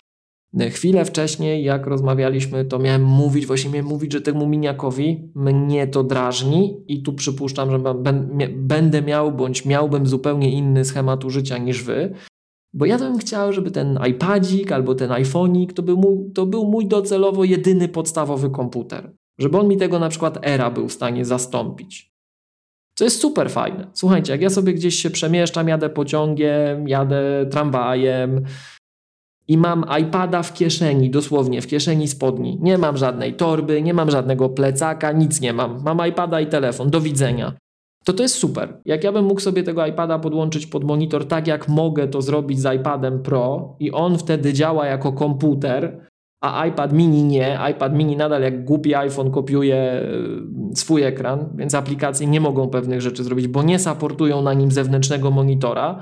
Chwilę 0.71 1.05
wcześniej, 1.05 1.63
jak 1.63 1.88
rozmawialiśmy, 1.88 2.65
to 2.65 2.79
miałem 2.79 3.03
mówić, 3.03 3.45
właśnie 3.45 3.71
miałem 3.71 3.86
mówić, 3.86 4.13
że 4.13 4.21
temu 4.21 4.47
miniakowi 4.47 5.31
mnie 5.36 5.88
to 5.88 6.03
drażni 6.03 6.83
i 6.88 7.03
tu 7.03 7.13
przypuszczam, 7.13 7.71
że 7.71 7.79
będę 8.55 9.01
miał 9.01 9.31
bądź 9.31 9.65
miałbym 9.65 10.07
zupełnie 10.07 10.51
inny 10.51 10.86
schemat 10.86 11.25
użycia 11.25 11.57
niż 11.57 11.83
wy, 11.83 12.13
bo 12.73 12.86
ja 12.86 12.97
bym 12.97 13.17
chciał, 13.17 13.53
żeby 13.53 13.71
ten 13.71 13.99
iPadzik 14.10 14.71
albo 14.71 14.95
ten 14.95 15.10
iPhone'ik 15.10 15.73
to 15.73 15.83
był, 15.83 16.31
to 16.36 16.45
był 16.45 16.65
mój 16.65 16.88
docelowo 16.88 17.43
jedyny 17.43 17.88
podstawowy 17.88 18.49
komputer. 18.49 19.13
Żeby 19.39 19.57
on 19.57 19.67
mi 19.67 19.77
tego 19.77 19.99
na 19.99 20.10
przykład 20.10 20.39
era 20.41 20.71
był 20.71 20.88
w 20.88 20.93
stanie 20.93 21.25
zastąpić. 21.25 22.12
Co 22.95 23.03
jest 23.03 23.21
super 23.21 23.51
fajne. 23.51 23.88
Słuchajcie, 23.93 24.31
jak 24.31 24.41
ja 24.41 24.49
sobie 24.49 24.73
gdzieś 24.73 24.95
się 24.95 25.10
przemieszczam, 25.10 25.67
jadę 25.67 25.89
pociągiem, 25.89 26.88
jadę 26.88 27.45
tramwajem, 27.51 28.45
i 29.47 29.57
mam 29.57 29.86
iPada 30.01 30.43
w 30.43 30.53
kieszeni, 30.53 31.10
dosłownie 31.10 31.62
w 31.62 31.67
kieszeni 31.67 32.07
spodni. 32.07 32.60
Nie 32.62 32.77
mam 32.77 32.97
żadnej 32.97 33.33
torby, 33.33 33.81
nie 33.81 33.93
mam 33.93 34.12
żadnego 34.12 34.49
plecaka, 34.49 35.12
nic 35.12 35.41
nie 35.41 35.53
mam. 35.53 35.83
Mam 35.83 36.07
iPada 36.07 36.41
i 36.41 36.47
telefon. 36.47 36.89
Do 36.89 37.01
widzenia. 37.01 37.53
To 38.05 38.13
to 38.13 38.23
jest 38.23 38.36
super. 38.36 38.81
Jak 38.86 39.03
ja 39.03 39.12
bym 39.12 39.25
mógł 39.25 39.41
sobie 39.41 39.63
tego 39.63 39.86
iPada 39.86 40.19
podłączyć 40.19 40.65
pod 40.65 40.83
monitor 40.83 41.27
tak 41.27 41.47
jak 41.47 41.67
mogę 41.67 42.07
to 42.07 42.21
zrobić 42.21 42.60
z 42.60 42.75
iPadem 42.75 43.21
Pro 43.21 43.75
i 43.79 43.91
on 43.91 44.17
wtedy 44.17 44.53
działa 44.53 44.86
jako 44.86 45.13
komputer, 45.13 46.07
a 46.41 46.65
iPad 46.65 46.93
mini 46.93 47.23
nie. 47.23 47.60
iPad 47.71 47.93
mini 47.93 48.17
nadal 48.17 48.41
jak 48.41 48.65
głupi 48.65 48.95
iPhone 48.95 49.31
kopiuje 49.31 49.75
e, 49.75 50.05
swój 50.75 51.03
ekran, 51.03 51.49
więc 51.55 51.75
aplikacje 51.75 52.27
nie 52.27 52.41
mogą 52.41 52.69
pewnych 52.69 53.01
rzeczy 53.01 53.23
zrobić, 53.23 53.47
bo 53.47 53.63
nie 53.63 53.79
supportują 53.79 54.41
na 54.41 54.53
nim 54.53 54.71
zewnętrznego 54.71 55.31
monitora 55.31 56.01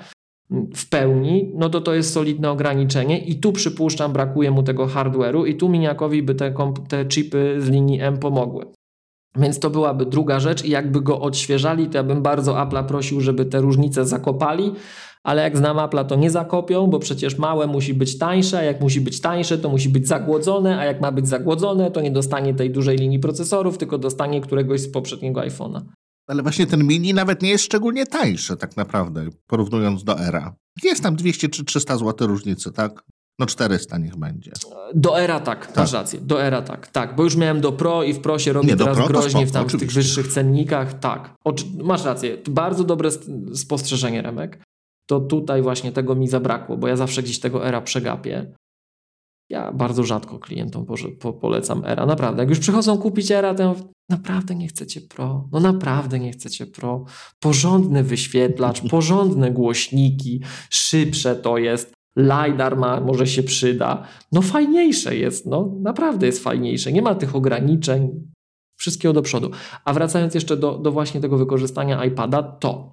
w 0.75 0.89
pełni, 0.89 1.51
no 1.55 1.69
to 1.69 1.81
to 1.81 1.93
jest 1.93 2.13
solidne 2.13 2.51
ograniczenie 2.51 3.19
i 3.19 3.35
tu 3.35 3.51
przypuszczam 3.51 4.13
brakuje 4.13 4.51
mu 4.51 4.63
tego 4.63 4.85
hardware'u 4.85 5.47
i 5.47 5.55
tu 5.55 5.69
miniakowi 5.69 6.23
by 6.23 6.35
te, 6.35 6.53
te 6.87 7.05
chipy 7.05 7.55
z 7.59 7.69
linii 7.69 8.01
M 8.01 8.17
pomogły. 8.17 8.65
Więc 9.37 9.59
to 9.59 9.69
byłaby 9.69 10.05
druga 10.05 10.39
rzecz 10.39 10.65
i 10.65 10.69
jakby 10.69 11.01
go 11.01 11.21
odświeżali, 11.21 11.87
to 11.87 11.97
ja 11.97 12.03
bym 12.03 12.21
bardzo 12.21 12.53
Apple'a 12.53 12.85
prosił, 12.85 13.21
żeby 13.21 13.45
te 13.45 13.61
różnice 13.61 14.05
zakopali, 14.05 14.71
ale 15.23 15.41
jak 15.41 15.57
znam 15.57 15.77
Apple'a, 15.77 16.05
to 16.05 16.15
nie 16.15 16.29
zakopią, 16.29 16.87
bo 16.87 16.99
przecież 16.99 17.37
małe 17.37 17.67
musi 17.67 17.93
być 17.93 18.17
tańsze, 18.17 18.59
a 18.59 18.63
jak 18.63 18.81
musi 18.81 19.01
być 19.01 19.21
tańsze, 19.21 19.57
to 19.57 19.69
musi 19.69 19.89
być 19.89 20.07
zagłodzone, 20.07 20.79
a 20.79 20.85
jak 20.85 21.01
ma 21.01 21.11
być 21.11 21.27
zagłodzone, 21.27 21.91
to 21.91 22.01
nie 22.01 22.11
dostanie 22.11 22.53
tej 22.53 22.71
dużej 22.71 22.97
linii 22.97 23.19
procesorów, 23.19 23.77
tylko 23.77 23.97
dostanie 23.97 24.41
któregoś 24.41 24.81
z 24.81 24.91
poprzedniego 24.91 25.41
iPhone'a. 25.41 25.81
Ale 26.27 26.43
właśnie 26.43 26.67
ten 26.67 26.87
mini 26.87 27.13
nawet 27.13 27.41
nie 27.41 27.49
jest 27.49 27.63
szczególnie 27.63 28.05
tańszy 28.05 28.57
tak 28.57 28.77
naprawdę, 28.77 29.29
porównując 29.47 30.03
do 30.03 30.19
Era. 30.19 30.55
Jest 30.83 31.03
tam 31.03 31.15
200 31.15 31.49
czy 31.49 31.65
300 31.65 31.97
zł 31.97 32.27
różnicy, 32.27 32.71
tak? 32.71 33.03
No 33.39 33.45
400 33.45 33.97
niech 33.97 34.15
będzie. 34.15 34.51
Do 34.93 35.19
Era 35.19 35.39
tak, 35.39 35.67
tak, 35.67 35.75
masz 35.75 35.93
rację. 35.93 36.19
Do 36.21 36.43
Era 36.43 36.61
tak, 36.61 36.87
tak. 36.87 37.15
Bo 37.15 37.23
już 37.23 37.35
miałem 37.35 37.61
do 37.61 37.71
Pro 37.71 38.03
i 38.03 38.13
w 38.13 38.19
Pro 38.19 38.39
się 38.39 38.53
robi 38.53 38.67
nie, 38.67 38.75
teraz 38.75 38.97
Pro 38.97 39.07
groźnie 39.07 39.29
spoko, 39.29 39.45
w, 39.45 39.51
tam, 39.51 39.67
w 39.69 39.79
tych 39.79 39.91
wyższych 39.91 40.27
cennikach. 40.27 40.99
Tak, 40.99 41.35
masz 41.83 42.05
rację. 42.05 42.37
Bardzo 42.49 42.83
dobre 42.83 43.09
spostrzeżenie, 43.53 44.21
Remek. 44.21 44.63
To 45.09 45.19
tutaj 45.19 45.61
właśnie 45.61 45.91
tego 45.91 46.15
mi 46.15 46.27
zabrakło, 46.27 46.77
bo 46.77 46.87
ja 46.87 46.95
zawsze 46.95 47.23
gdzieś 47.23 47.39
tego 47.39 47.67
Era 47.67 47.81
przegapię. 47.81 48.53
Ja 49.49 49.71
bardzo 49.71 50.03
rzadko 50.03 50.39
klientom 50.39 50.85
po, 51.19 51.33
polecam 51.33 51.85
Era, 51.85 52.05
naprawdę. 52.05 52.41
Jak 52.41 52.49
już 52.49 52.59
przychodzą 52.59 52.97
kupić 52.97 53.31
Era, 53.31 53.55
to 53.55 53.75
naprawdę 54.09 54.55
nie 54.55 54.67
chcecie 54.67 55.01
Pro. 55.01 55.49
No 55.51 55.59
naprawdę 55.59 56.19
nie 56.19 56.31
chcecie 56.31 56.65
Pro. 56.65 57.05
Porządny 57.39 58.03
wyświetlacz, 58.03 58.81
porządne 58.91 59.51
głośniki, 59.51 60.41
szybsze 60.69 61.35
to 61.35 61.57
jest. 61.57 61.95
LiDAR 62.17 62.77
ma, 62.77 63.01
może 63.01 63.27
się 63.27 63.43
przyda. 63.43 64.07
No 64.31 64.41
fajniejsze 64.41 65.15
jest, 65.15 65.45
no 65.45 65.75
naprawdę 65.81 66.25
jest 66.25 66.43
fajniejsze. 66.43 66.91
Nie 66.91 67.01
ma 67.01 67.15
tych 67.15 67.35
ograniczeń, 67.35 68.31
wszystkiego 68.79 69.13
do 69.13 69.21
przodu. 69.21 69.51
A 69.85 69.93
wracając 69.93 70.35
jeszcze 70.35 70.57
do, 70.57 70.77
do 70.77 70.91
właśnie 70.91 71.21
tego 71.21 71.37
wykorzystania 71.37 72.05
iPada, 72.05 72.43
to 72.43 72.91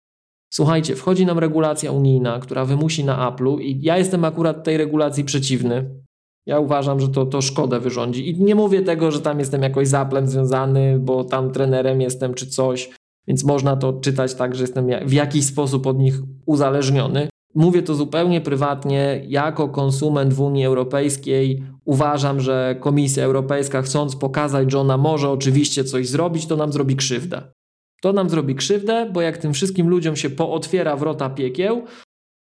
słuchajcie, 0.53 0.97
wchodzi 0.97 1.27
nam 1.27 1.39
regulacja 1.39 1.93
unijna, 1.93 2.39
która 2.39 2.65
wymusi 2.65 3.05
na 3.05 3.31
Apple'u 3.31 3.61
i 3.61 3.83
ja 3.83 3.99
jestem 3.99 4.25
akurat 4.25 4.65
tej 4.65 4.77
regulacji 4.77 5.25
przeciwny. 5.25 6.02
Ja 6.47 6.59
uważam, 6.59 7.01
że 7.01 7.09
to, 7.09 7.27
to 7.27 7.43
szkodę 7.43 7.81
wyrządzi. 7.81 8.31
I 8.31 8.45
nie 8.45 8.55
mówię 8.55 8.83
tego, 8.83 9.11
że 9.11 9.21
tam 9.21 9.39
jestem 9.39 9.63
jakoś 9.63 9.89
zaplem 9.89 10.29
związany, 10.29 10.99
bo 10.99 11.25
tam 11.25 11.53
trenerem 11.53 12.01
jestem 12.01 12.35
czy 12.35 12.47
coś, 12.47 12.91
więc 13.29 13.45
można 13.45 13.77
to 13.77 13.93
czytać 13.93 14.35
tak, 14.35 14.55
że 14.55 14.63
jestem 14.63 14.87
w 15.07 15.13
jakiś 15.13 15.45
sposób 15.45 15.87
od 15.87 15.99
nich 15.99 16.15
uzależniony. 16.47 17.29
Mówię 17.55 17.83
to 17.83 17.95
zupełnie 17.95 18.41
prywatnie. 18.41 19.25
Jako 19.29 19.69
konsument 19.69 20.35
w 20.35 20.41
Unii 20.41 20.65
Europejskiej 20.65 21.63
uważam, 21.85 22.41
że 22.41 22.77
Komisja 22.81 23.25
Europejska, 23.25 23.83
chcąc 23.83 24.17
pokazać, 24.17 24.71
że 24.71 24.79
ona 24.79 24.97
może 24.97 25.31
oczywiście 25.31 25.85
coś 25.85 26.09
zrobić, 26.09 26.47
to 26.47 26.57
nam 26.57 26.73
zrobi 26.73 26.97
krzywdę. 26.97 27.43
To 28.03 28.13
nam 28.13 28.31
zrobi 28.31 28.55
krzywdę, 28.55 29.11
bo 29.13 29.21
jak 29.21 29.39
tym 29.39 29.53
wszystkim 29.53 29.89
ludziom 29.89 30.17
się 30.17 30.31
pootwiera 30.31 30.97
wrota 30.97 31.31
piekieł, 31.31 31.83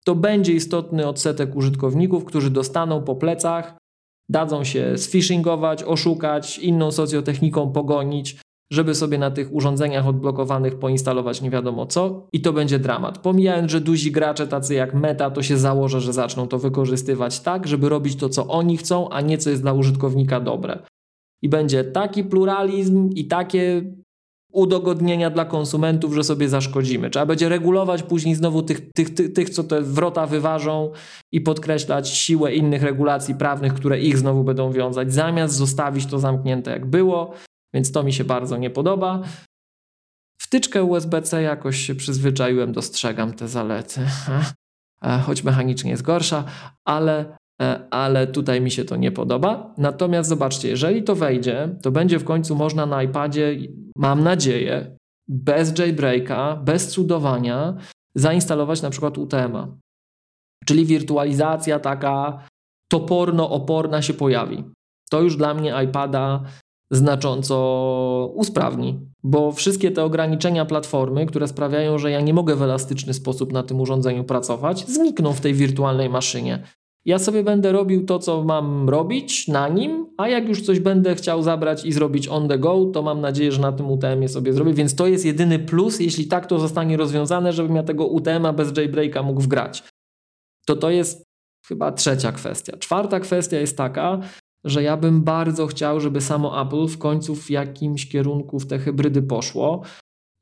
to 0.04 0.14
będzie 0.14 0.52
istotny 0.52 1.06
odsetek 1.06 1.56
użytkowników, 1.56 2.24
którzy 2.24 2.50
dostaną 2.50 3.02
po 3.02 3.16
plecach 3.16 3.77
dadzą 4.28 4.64
się 4.64 4.98
sfishingować, 4.98 5.82
oszukać, 5.82 6.58
inną 6.58 6.90
socjotechniką 6.90 7.72
pogonić, 7.72 8.36
żeby 8.72 8.94
sobie 8.94 9.18
na 9.18 9.30
tych 9.30 9.54
urządzeniach 9.54 10.08
odblokowanych 10.08 10.78
poinstalować 10.78 11.42
nie 11.42 11.50
wiadomo 11.50 11.86
co 11.86 12.26
i 12.32 12.40
to 12.40 12.52
będzie 12.52 12.78
dramat. 12.78 13.18
Pomijając, 13.18 13.72
że 13.72 13.80
duzi 13.80 14.12
gracze 14.12 14.46
tacy 14.46 14.74
jak 14.74 14.94
Meta, 14.94 15.30
to 15.30 15.42
się 15.42 15.58
założę, 15.58 16.00
że 16.00 16.12
zaczną 16.12 16.48
to 16.48 16.58
wykorzystywać 16.58 17.40
tak, 17.40 17.66
żeby 17.66 17.88
robić 17.88 18.16
to, 18.16 18.28
co 18.28 18.46
oni 18.46 18.76
chcą, 18.76 19.08
a 19.08 19.20
nie 19.20 19.38
co 19.38 19.50
jest 19.50 19.62
dla 19.62 19.72
użytkownika 19.72 20.40
dobre. 20.40 20.78
I 21.42 21.48
będzie 21.48 21.84
taki 21.84 22.24
pluralizm 22.24 23.10
i 23.10 23.24
takie 23.24 23.82
udogodnienia 24.52 25.30
dla 25.30 25.44
konsumentów, 25.44 26.14
że 26.14 26.24
sobie 26.24 26.48
zaszkodzimy. 26.48 27.10
Trzeba 27.10 27.26
będzie 27.26 27.48
regulować 27.48 28.02
później 28.02 28.34
znowu 28.34 28.62
tych, 28.62 28.92
tych, 28.92 29.14
tych, 29.14 29.32
tych, 29.32 29.50
co 29.50 29.64
te 29.64 29.82
wrota 29.82 30.26
wyważą 30.26 30.92
i 31.32 31.40
podkreślać 31.40 32.08
siłę 32.08 32.54
innych 32.54 32.82
regulacji 32.82 33.34
prawnych, 33.34 33.74
które 33.74 34.00
ich 34.00 34.18
znowu 34.18 34.44
będą 34.44 34.72
wiązać, 34.72 35.12
zamiast 35.12 35.54
zostawić 35.54 36.06
to 36.06 36.18
zamknięte 36.18 36.70
jak 36.70 36.86
było, 36.86 37.34
więc 37.74 37.92
to 37.92 38.02
mi 38.02 38.12
się 38.12 38.24
bardzo 38.24 38.56
nie 38.56 38.70
podoba. 38.70 39.22
Wtyczkę 40.40 40.84
USB-C 40.84 41.42
jakoś 41.42 41.76
się 41.76 41.94
przyzwyczaiłem, 41.94 42.72
dostrzegam 42.72 43.32
te 43.32 43.48
zalety, 43.48 44.00
choć 45.26 45.44
mechanicznie 45.44 45.90
jest 45.90 46.02
gorsza, 46.02 46.44
ale 46.84 47.18
e, 47.20 47.36
ale 47.90 48.26
tutaj 48.26 48.60
mi 48.60 48.70
się 48.70 48.84
to 48.84 48.96
nie 48.96 49.12
podoba. 49.12 49.74
Natomiast 49.78 50.28
zobaczcie, 50.28 50.68
jeżeli 50.68 51.02
to 51.02 51.14
wejdzie, 51.14 51.76
to 51.82 51.90
będzie 51.90 52.18
w 52.18 52.24
końcu 52.24 52.56
można 52.56 52.86
na 52.86 53.02
iPadzie, 53.02 53.56
mam 53.96 54.22
nadzieję, 54.22 54.96
bez 55.28 55.78
jailbreaka, 55.78 56.56
bez 56.56 56.88
cudowania, 56.88 57.76
zainstalować 58.14 58.82
na 58.82 58.90
przykład 58.90 59.18
UTM-a. 59.18 59.68
Czyli 60.64 60.86
wirtualizacja 60.86 61.78
taka 61.78 62.46
toporno-oporna 62.92 64.02
się 64.02 64.14
pojawi. 64.14 64.64
To 65.10 65.22
już 65.22 65.36
dla 65.36 65.54
mnie 65.54 65.74
iPada 65.84 66.42
znacząco 66.90 68.32
usprawni, 68.34 69.00
bo 69.22 69.52
wszystkie 69.52 69.90
te 69.90 70.04
ograniczenia 70.04 70.64
platformy, 70.64 71.26
które 71.26 71.48
sprawiają, 71.48 71.98
że 71.98 72.10
ja 72.10 72.20
nie 72.20 72.34
mogę 72.34 72.56
w 72.56 72.62
elastyczny 72.62 73.14
sposób 73.14 73.52
na 73.52 73.62
tym 73.62 73.80
urządzeniu 73.80 74.24
pracować, 74.24 74.86
znikną 74.86 75.32
w 75.32 75.40
tej 75.40 75.54
wirtualnej 75.54 76.10
maszynie. 76.10 76.62
Ja 77.08 77.18
sobie 77.18 77.42
będę 77.42 77.72
robił 77.72 78.06
to, 78.06 78.18
co 78.18 78.44
mam 78.44 78.88
robić 78.88 79.48
na 79.48 79.68
nim, 79.68 80.06
a 80.16 80.28
jak 80.28 80.48
już 80.48 80.62
coś 80.62 80.80
będę 80.80 81.14
chciał 81.14 81.42
zabrać 81.42 81.84
i 81.84 81.92
zrobić 81.92 82.28
on 82.28 82.48
the 82.48 82.58
go, 82.58 82.84
to 82.86 83.02
mam 83.02 83.20
nadzieję, 83.20 83.52
że 83.52 83.60
na 83.60 83.72
tym 83.72 83.90
UTM-ie 83.90 84.28
sobie 84.28 84.52
zrobię. 84.52 84.74
Więc 84.74 84.94
to 84.94 85.06
jest 85.06 85.24
jedyny 85.24 85.58
plus, 85.58 86.00
jeśli 86.00 86.26
tak 86.26 86.46
to 86.46 86.58
zostanie 86.58 86.96
rozwiązane, 86.96 87.52
żebym 87.52 87.76
ja 87.76 87.82
tego 87.82 88.06
UTM-a 88.06 88.52
bez 88.52 88.76
jailbreaka 88.76 89.22
mógł 89.22 89.40
wgrać. 89.40 89.84
To 90.66 90.76
to 90.76 90.90
jest 90.90 91.24
chyba 91.66 91.92
trzecia 91.92 92.32
kwestia. 92.32 92.76
Czwarta 92.76 93.20
kwestia 93.20 93.58
jest 93.58 93.76
taka, 93.76 94.20
że 94.64 94.82
ja 94.82 94.96
bym 94.96 95.22
bardzo 95.22 95.66
chciał, 95.66 96.00
żeby 96.00 96.20
samo 96.20 96.62
Apple 96.62 96.86
w 96.86 96.98
końcu 96.98 97.34
w 97.34 97.50
jakimś 97.50 98.08
kierunku 98.08 98.58
w 98.58 98.66
te 98.66 98.78
hybrydy 98.78 99.22
poszło. 99.22 99.82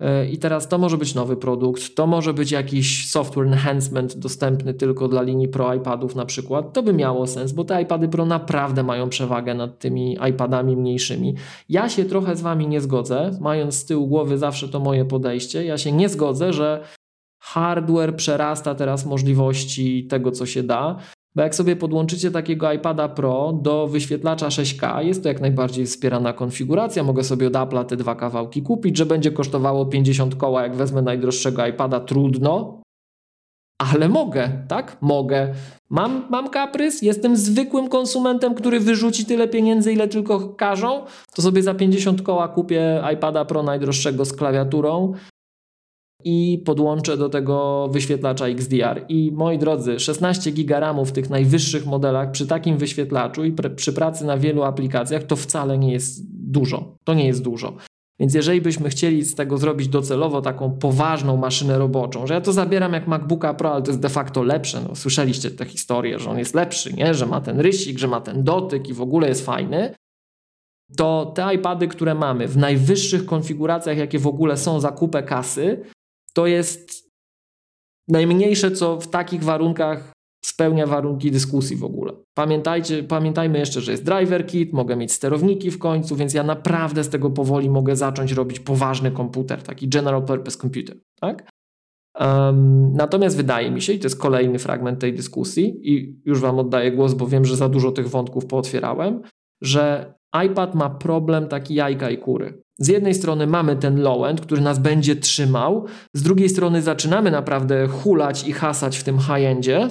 E, 0.01 0.29
I 0.29 0.39
teraz 0.39 0.69
to 0.69 0.79
może 0.79 0.99
być 0.99 1.15
nowy 1.15 1.37
produkt, 1.37 1.95
to 1.95 2.07
może 2.07 2.35
być 2.35 2.51
jakiś 2.51 3.11
software 3.11 3.47
enhancement 3.47 4.19
dostępny 4.19 4.75
tylko 4.75 5.09
dla 5.09 5.23
linii 5.23 5.49
Pro 5.49 5.75
iPadów 5.75 6.15
na 6.15 6.27
przykład. 6.27 6.73
To 6.73 6.83
by 6.83 6.93
miało 6.93 7.27
sens, 7.27 7.53
bo 7.53 7.65
te 7.65 7.83
iPady 7.83 8.09
Pro 8.09 8.27
naprawdę 8.27 8.83
mają 8.83 9.09
przewagę 9.09 9.55
nad 9.55 9.79
tymi 9.79 10.19
iPadami 10.31 10.77
mniejszymi. 10.77 11.35
Ja 11.69 11.89
się 11.89 12.05
trochę 12.05 12.37
z 12.37 12.41
Wami 12.41 12.69
nie 12.69 12.81
zgodzę, 12.81 13.31
mając 13.41 13.75
z 13.75 13.85
tyłu 13.85 14.07
głowy 14.07 14.39
zawsze 14.39 14.69
to 14.69 14.81
moje 14.81 15.05
podejście. 15.05 15.65
Ja 15.65 15.79
się 15.79 15.93
nie 15.93 16.09
zgodzę, 16.09 16.53
że 16.53 16.85
hardware 17.41 18.17
przerasta 18.17 18.75
teraz 18.75 19.07
możliwości 19.07 20.07
tego, 20.07 20.31
co 20.31 20.47
się 20.47 20.63
da. 20.63 20.97
Bo 21.37 21.43
jak 21.43 21.55
sobie 21.55 21.77
podłączycie 21.77 22.31
takiego 22.31 22.73
iPada 22.73 23.09
Pro 23.09 23.53
do 23.63 23.87
wyświetlacza 23.87 24.49
6K, 24.49 24.99
jest 25.05 25.23
to 25.23 25.29
jak 25.29 25.41
najbardziej 25.41 25.87
wspierana 25.87 26.33
konfiguracja. 26.33 27.05
Mogę 27.05 27.25
sobie 27.25 27.47
od 27.47 27.53
Apple'a 27.53 27.85
te 27.85 27.97
dwa 27.97 28.15
kawałki 28.15 28.63
kupić, 28.63 28.97
że 28.97 29.07
będzie 29.07 29.31
kosztowało 29.31 29.87
50 29.87 30.35
koła, 30.35 30.63
jak 30.63 30.77
wezmę 30.77 31.03
najdroższego 31.03 31.67
iPada, 31.67 32.01
trudno. 32.01 32.81
Ale 33.79 34.09
mogę, 34.09 34.51
tak? 34.69 34.97
Mogę. 35.01 35.55
Mam, 35.91 36.27
mam 36.31 36.51
kaprys, 36.51 37.03
jestem 37.03 37.37
zwykłym 37.37 37.89
konsumentem, 37.89 38.55
który 38.55 38.81
wyrzuci 38.81 39.25
tyle 39.25 39.49
pieniędzy, 39.49 39.93
ile 39.93 40.09
tylko 40.09 40.49
każą, 40.49 41.05
to 41.35 41.43
sobie 41.43 41.63
za 41.63 41.75
50 41.75 42.23
koła 42.23 42.49
kupię 42.49 43.03
iPada 43.15 43.45
Pro 43.45 43.63
najdroższego 43.63 44.25
z 44.25 44.33
klawiaturą 44.33 45.15
i 46.29 46.63
podłączę 46.65 47.17
do 47.17 47.29
tego 47.29 47.89
wyświetlacza 47.89 48.47
XDR. 48.47 49.05
I 49.09 49.33
moi 49.35 49.59
drodzy, 49.59 50.01
16 50.01 50.53
GB 50.53 50.81
RAMu 50.81 51.05
w 51.05 51.13
tych 51.13 51.31
najwyższych 51.31 51.87
modelach 51.87 52.31
przy 52.31 52.47
takim 52.47 52.79
wyświetlaczu 52.79 53.45
i 53.45 53.55
przy 53.77 53.93
pracy 53.93 54.25
na 54.25 54.39
wielu 54.39 54.63
aplikacjach 54.63 55.25
to 55.25 55.37
wcale 55.37 55.79
nie 55.79 55.93
jest 55.93 56.23
dużo. 56.51 56.97
To 57.05 57.15
nie 57.15 57.27
jest 57.27 57.43
dużo. 57.43 57.77
Więc 58.21 58.35
jeżeli 58.35 58.61
byśmy 58.61 58.89
chcieli 58.89 59.25
z 59.25 59.35
tego 59.35 59.59
zrobić 59.59 59.89
docelowo 59.89 60.43
taką 60.43 60.71
poważną 60.71 61.37
maszynę 61.37 61.79
roboczą, 61.79 62.27
że 62.27 62.35
ja 62.35 62.41
to 62.41 62.53
zabieram 62.53 62.93
jak 62.93 63.07
MacBooka 63.07 63.55
Pro, 63.55 63.73
ale 63.73 63.83
to 63.83 63.91
jest 63.91 64.01
de 64.01 64.09
facto 64.09 64.43
lepsze. 64.43 64.81
No, 64.89 64.95
słyszeliście 64.95 65.51
tę 65.51 65.65
historię, 65.65 66.19
że 66.19 66.31
on 66.31 66.39
jest 66.39 66.55
lepszy, 66.55 66.93
nie? 66.93 67.15
że 67.15 67.27
ma 67.27 67.41
ten 67.41 67.61
rysik, 67.61 67.99
że 67.99 68.09
ma 68.09 68.21
ten 68.21 68.45
dotyk 68.45 68.89
i 68.89 68.93
w 68.93 69.01
ogóle 69.01 69.29
jest 69.29 69.47
fajny. 69.47 69.95
To 70.97 71.33
te 71.35 71.55
iPady, 71.55 71.89
które 71.89 72.15
mamy 72.15 72.49
w 72.49 72.57
najwyższych 72.57 73.27
konfiguracjach, 73.27 73.97
jakie 73.97 74.19
w 74.19 74.27
ogóle 74.27 74.57
są 74.57 74.81
za 74.81 74.93
kupę 74.93 75.23
kasy, 75.23 75.83
to 76.37 76.47
jest 76.47 77.11
najmniejsze, 78.09 78.71
co 78.71 79.01
w 79.01 79.09
takich 79.09 79.45
warunkach 79.45 80.13
spełnia 80.45 80.87
warunki 80.87 81.31
dyskusji 81.31 81.77
w 81.77 81.85
ogóle. 81.85 82.13
Pamiętajcie, 82.35 83.03
pamiętajmy 83.03 83.59
jeszcze, 83.59 83.81
że 83.81 83.93
jest 83.93 84.05
driver 84.05 84.47
kit, 84.47 84.73
mogę 84.73 84.97
mieć 84.97 85.13
sterowniki 85.13 85.71
w 85.71 85.79
końcu, 85.79 86.17
więc 86.17 86.35
ja 86.35 86.43
naprawdę 86.43 87.05
z 87.05 87.09
tego 87.09 87.31
powoli 87.31 87.71
mogę 87.71 87.97
zacząć 87.97 88.33
robić 88.33 88.61
poważny 88.61 89.11
komputer, 89.11 89.63
taki 89.63 89.89
general 89.89 90.25
purpose 90.25 90.59
computer. 90.59 90.97
Tak? 91.21 91.51
Um, 92.21 92.93
natomiast 92.93 93.37
wydaje 93.37 93.71
mi 93.71 93.83
się, 93.83 93.93
i 93.93 93.99
to 93.99 94.07
jest 94.07 94.21
kolejny 94.21 94.59
fragment 94.59 95.01
tej 95.01 95.15
dyskusji, 95.15 95.95
i 95.95 96.21
już 96.25 96.41
Wam 96.41 96.59
oddaję 96.59 96.93
głos, 96.93 97.15
bo 97.15 97.27
wiem, 97.27 97.45
że 97.45 97.57
za 97.57 97.69
dużo 97.69 97.93
tych 97.93 98.09
wątków 98.09 98.47
pootwierałem, 98.47 99.23
że 99.63 100.15
iPad 100.47 100.75
ma 100.75 100.91
problem 100.91 101.49
taki 101.49 101.75
jajka 101.75 102.11
i 102.11 102.19
kury. 102.19 102.66
Z 102.79 102.89
jednej 102.89 103.15
strony 103.15 103.47
mamy 103.47 103.77
ten 103.77 104.01
low-end, 104.01 104.41
który 104.41 104.61
nas 104.61 104.79
będzie 104.79 105.17
trzymał, 105.17 105.87
z 106.15 106.23
drugiej 106.23 106.49
strony 106.49 106.83
zaczynamy 106.83 107.31
naprawdę 107.31 107.89
hulać 107.89 108.49
i 108.49 108.53
hasać 108.53 108.99
w 108.99 109.05
tym 109.05 109.19
high-endzie, 109.19 109.89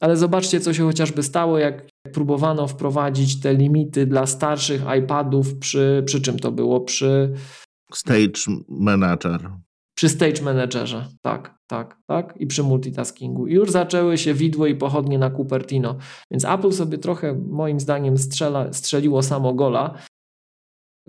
ale 0.00 0.16
zobaczcie, 0.16 0.60
co 0.60 0.74
się 0.74 0.84
chociażby 0.84 1.22
stało, 1.22 1.58
jak 1.58 1.88
próbowano 2.12 2.66
wprowadzić 2.66 3.40
te 3.40 3.54
limity 3.54 4.06
dla 4.06 4.26
starszych 4.26 4.82
iPadów 4.98 5.54
przy, 5.58 6.02
przy 6.06 6.20
czym 6.20 6.38
to 6.38 6.52
było? 6.52 6.80
Przy 6.80 7.34
Stage 7.94 8.62
Manager. 8.68 9.50
Przy 9.96 10.08
Stage 10.08 10.42
Managerze, 10.42 11.06
tak, 11.22 11.58
tak, 11.66 11.96
tak. 12.06 12.34
I 12.36 12.46
przy 12.46 12.62
multitaskingu. 12.62 13.46
I 13.46 13.54
już 13.54 13.70
zaczęły 13.70 14.18
się 14.18 14.34
widły 14.34 14.70
i 14.70 14.74
pochodnie 14.74 15.18
na 15.18 15.30
Cupertino. 15.30 15.96
Więc 16.30 16.44
Apple 16.44 16.72
sobie 16.72 16.98
trochę, 16.98 17.34
moim 17.48 17.80
zdaniem, 17.80 18.18
strzela, 18.18 18.72
strzeliło 18.72 19.22
samo 19.22 19.54
gola, 19.54 19.94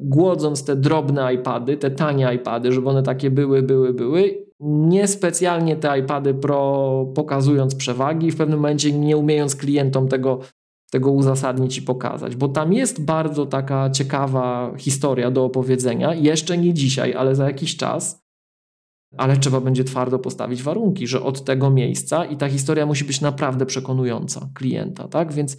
głodząc 0.01 0.65
te 0.65 0.75
drobne 0.75 1.33
iPady, 1.33 1.77
te 1.77 1.91
tanie 1.91 2.33
iPady, 2.35 2.71
żeby 2.71 2.89
one 2.89 3.03
takie 3.03 3.31
były, 3.31 3.63
były, 3.63 3.93
były, 3.93 4.45
niespecjalnie 4.59 5.75
te 5.75 5.99
iPady 5.99 6.33
Pro 6.33 7.05
pokazując 7.15 7.75
przewagi, 7.75 8.31
w 8.31 8.37
pewnym 8.37 8.59
momencie 8.59 8.91
nie 8.91 9.17
umiejąc 9.17 9.55
klientom 9.55 10.07
tego, 10.07 10.39
tego 10.91 11.11
uzasadnić 11.11 11.77
i 11.77 11.81
pokazać, 11.81 12.35
bo 12.35 12.47
tam 12.47 12.73
jest 12.73 13.05
bardzo 13.05 13.45
taka 13.45 13.89
ciekawa 13.89 14.73
historia 14.77 15.31
do 15.31 15.45
opowiedzenia, 15.45 16.13
jeszcze 16.13 16.57
nie 16.57 16.73
dzisiaj, 16.73 17.13
ale 17.13 17.35
za 17.35 17.45
jakiś 17.45 17.77
czas, 17.77 18.21
ale 19.17 19.37
trzeba 19.37 19.61
będzie 19.61 19.83
twardo 19.83 20.19
postawić 20.19 20.63
warunki, 20.63 21.07
że 21.07 21.23
od 21.23 21.43
tego 21.43 21.69
miejsca 21.69 22.25
i 22.25 22.37
ta 22.37 22.49
historia 22.49 22.85
musi 22.85 23.05
być 23.05 23.21
naprawdę 23.21 23.65
przekonująca 23.65 24.49
klienta, 24.53 25.07
tak? 25.07 25.33
Więc 25.33 25.57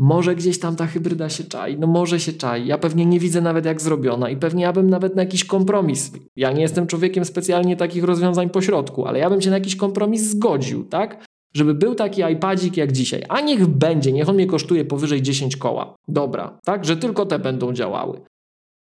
może 0.00 0.34
gdzieś 0.34 0.58
tam 0.60 0.76
ta 0.76 0.86
hybryda 0.86 1.28
się 1.28 1.44
czai, 1.44 1.78
no 1.78 1.86
może 1.86 2.20
się 2.20 2.32
czai. 2.32 2.66
Ja 2.66 2.78
pewnie 2.78 3.06
nie 3.06 3.20
widzę 3.20 3.40
nawet 3.40 3.64
jak 3.64 3.80
zrobiona 3.80 4.30
i 4.30 4.36
pewnie 4.36 4.62
ja 4.62 4.72
bym 4.72 4.90
nawet 4.90 5.16
na 5.16 5.22
jakiś 5.22 5.44
kompromis. 5.44 6.12
Ja 6.36 6.52
nie 6.52 6.62
jestem 6.62 6.86
człowiekiem 6.86 7.24
specjalnie 7.24 7.76
takich 7.76 8.04
rozwiązań 8.04 8.50
pośrodku, 8.50 9.06
ale 9.06 9.18
ja 9.18 9.30
bym 9.30 9.42
się 9.42 9.50
na 9.50 9.56
jakiś 9.56 9.76
kompromis 9.76 10.22
zgodził, 10.22 10.84
tak? 10.84 11.24
Żeby 11.54 11.74
był 11.74 11.94
taki 11.94 12.22
iPadzik 12.32 12.76
jak 12.76 12.92
dzisiaj. 12.92 13.22
A 13.28 13.40
niech 13.40 13.66
będzie, 13.66 14.12
niech 14.12 14.28
on 14.28 14.34
mnie 14.34 14.46
kosztuje 14.46 14.84
powyżej 14.84 15.22
10 15.22 15.56
koła. 15.56 15.94
Dobra, 16.08 16.58
tak? 16.64 16.84
Że 16.84 16.96
tylko 16.96 17.26
te 17.26 17.38
będą 17.38 17.72
działały. 17.72 18.20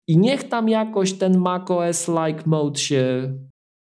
I 0.08 0.18
niech 0.18 0.50
tam 0.50 0.70
jakoś 0.70 1.14
ten 1.14 1.38
macOS-like 1.38 2.44
mode 2.46 2.80
się 2.80 3.34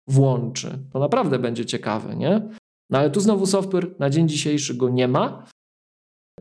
włączy. 0.08 0.78
To 0.92 0.98
naprawdę 0.98 1.38
będzie 1.38 1.66
ciekawe, 1.66 2.16
nie? 2.16 2.48
No 2.90 2.98
ale 2.98 3.10
tu 3.10 3.20
znowu 3.20 3.46
software 3.46 3.94
na 3.98 4.10
dzień 4.10 4.28
dzisiejszy 4.28 4.74
go 4.74 4.88
nie 4.88 5.08
ma. 5.08 5.46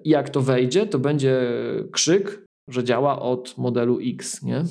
I 0.04 0.10
jak 0.10 0.30
to 0.30 0.42
wejdzie, 0.42 0.88
to 0.88 1.00
będzie 1.00 1.52
krzyk, 1.92 2.46
że 2.70 2.84
działa 2.84 3.22
od 3.22 3.58
modelu 3.58 4.00
X, 4.02 4.42
nie? 4.42 4.64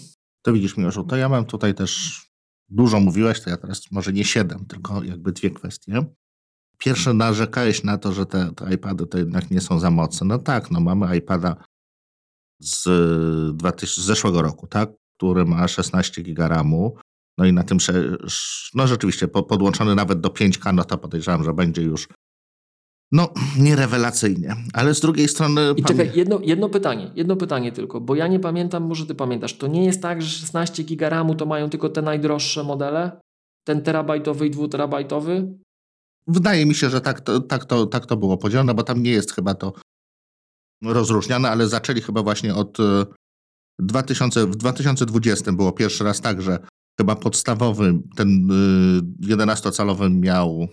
To 0.42 0.52
widzisz, 0.52 0.76
Miłoszu, 0.76 1.04
to 1.04 1.16
ja 1.16 1.28
mam 1.28 1.44
tutaj 1.44 1.74
też 1.74 2.22
dużo 2.68 3.00
mówiłeś, 3.00 3.40
to 3.40 3.50
ja 3.50 3.56
teraz 3.56 3.90
może 3.90 4.12
nie 4.12 4.24
siedem, 4.24 4.66
tylko 4.66 5.02
jakby 5.02 5.32
dwie 5.32 5.50
kwestie. 5.50 6.04
Pierwsze, 6.78 7.14
narzekałeś 7.14 7.84
na 7.84 7.98
to, 7.98 8.12
że 8.12 8.26
te, 8.26 8.50
te 8.56 8.74
iPady 8.74 9.06
to 9.06 9.18
jednak 9.18 9.50
nie 9.50 9.60
są 9.60 9.78
za 9.78 9.90
mocne. 9.90 10.26
No 10.26 10.38
tak, 10.38 10.70
no 10.70 10.80
mamy 10.80 11.16
iPada 11.16 11.56
z, 12.60 12.86
2000, 13.56 14.00
z 14.00 14.04
zeszłego 14.04 14.42
roku, 14.42 14.66
tak? 14.66 14.90
który 15.16 15.44
ma 15.44 15.68
16 15.68 16.22
GB 16.22 16.48
RAMu. 16.48 16.96
No 17.38 17.44
i 17.44 17.52
na 17.52 17.62
tym, 17.62 17.78
no 18.74 18.86
rzeczywiście 18.86 19.28
podłączony 19.28 19.94
nawet 19.94 20.20
do 20.20 20.28
5K, 20.28 20.74
no 20.74 20.84
to 20.84 20.98
podejrzewam, 20.98 21.44
że 21.44 21.52
będzie 21.52 21.82
już 21.82 22.08
no, 23.14 23.32
nierewelacyjnie, 23.58 24.56
ale 24.72 24.94
z 24.94 25.00
drugiej 25.00 25.28
strony... 25.28 25.60
I 25.76 25.84
czekaj, 25.84 26.10
jedno, 26.14 26.40
jedno 26.42 26.68
pytanie, 26.68 27.10
jedno 27.14 27.36
pytanie 27.36 27.72
tylko, 27.72 28.00
bo 28.00 28.14
ja 28.14 28.26
nie 28.26 28.40
pamiętam, 28.40 28.82
może 28.82 29.06
ty 29.06 29.14
pamiętasz, 29.14 29.58
to 29.58 29.66
nie 29.66 29.84
jest 29.84 30.02
tak, 30.02 30.22
że 30.22 30.28
16 30.28 30.82
giga 30.82 31.08
RAMu 31.08 31.34
to 31.34 31.46
mają 31.46 31.70
tylko 31.70 31.88
te 31.88 32.02
najdroższe 32.02 32.64
modele? 32.64 33.20
Ten 33.64 33.82
terabajtowy 33.82 34.46
i 34.46 34.50
dwuterabajtowy? 34.50 35.58
Wydaje 36.26 36.66
mi 36.66 36.74
się, 36.74 36.90
że 36.90 37.00
tak 37.00 37.20
to, 37.20 37.40
tak, 37.40 37.64
to, 37.64 37.86
tak 37.86 38.06
to 38.06 38.16
było 38.16 38.36
podzielone, 38.36 38.74
bo 38.74 38.82
tam 38.82 39.02
nie 39.02 39.10
jest 39.10 39.32
chyba 39.32 39.54
to 39.54 39.72
rozróżniane, 40.82 41.50
ale 41.50 41.68
zaczęli 41.68 42.00
chyba 42.00 42.22
właśnie 42.22 42.54
od 42.54 42.78
2000, 43.78 44.40
e, 44.40 44.46
w 44.46 44.56
2020 44.56 45.52
było 45.52 45.72
pierwszy 45.72 46.04
raz 46.04 46.20
tak, 46.20 46.42
że 46.42 46.58
chyba 47.00 47.16
podstawowy, 47.16 47.98
ten 48.16 48.48
11-calowy 49.22 50.06
e, 50.06 50.10
miał 50.10 50.68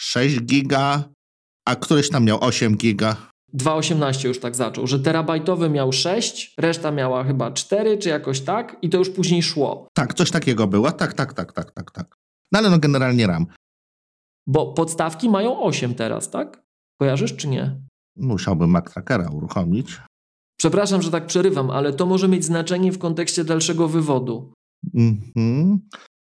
6 0.00 0.40
giga, 0.40 1.04
a 1.64 1.76
któryś 1.76 2.10
tam 2.10 2.24
miał 2.24 2.44
8 2.44 2.76
giga. 2.76 3.16
2.18 3.54 4.26
już 4.26 4.40
tak 4.40 4.56
zaczął, 4.56 4.86
że 4.86 5.00
terabajtowy 5.00 5.70
miał 5.70 5.92
6, 5.92 6.54
reszta 6.58 6.90
miała 6.90 7.24
chyba 7.24 7.50
4 7.50 7.98
czy 7.98 8.08
jakoś 8.08 8.40
tak 8.40 8.76
i 8.82 8.90
to 8.90 8.98
już 8.98 9.10
później 9.10 9.42
szło. 9.42 9.88
Tak, 9.94 10.14
coś 10.14 10.30
takiego 10.30 10.66
było. 10.66 10.92
Tak, 10.92 11.14
tak, 11.14 11.32
tak, 11.32 11.52
tak, 11.52 11.70
tak, 11.70 11.90
tak. 11.90 12.16
No 12.52 12.58
ale 12.58 12.70
no 12.70 12.78
generalnie 12.78 13.26
RAM. 13.26 13.46
Bo 14.46 14.72
podstawki 14.72 15.28
mają 15.28 15.60
8 15.60 15.94
teraz, 15.94 16.30
tak? 16.30 16.62
Kojarzysz 17.00 17.36
czy 17.36 17.48
nie? 17.48 17.80
Musiałbym 18.16 18.70
Mac 18.70 18.92
Trackera 18.92 19.30
uruchomić. 19.30 20.00
Przepraszam, 20.58 21.02
że 21.02 21.10
tak 21.10 21.26
przerywam, 21.26 21.70
ale 21.70 21.92
to 21.92 22.06
może 22.06 22.28
mieć 22.28 22.44
znaczenie 22.44 22.92
w 22.92 22.98
kontekście 22.98 23.44
dalszego 23.44 23.88
wywodu. 23.88 24.52
Mhm. 24.94 25.80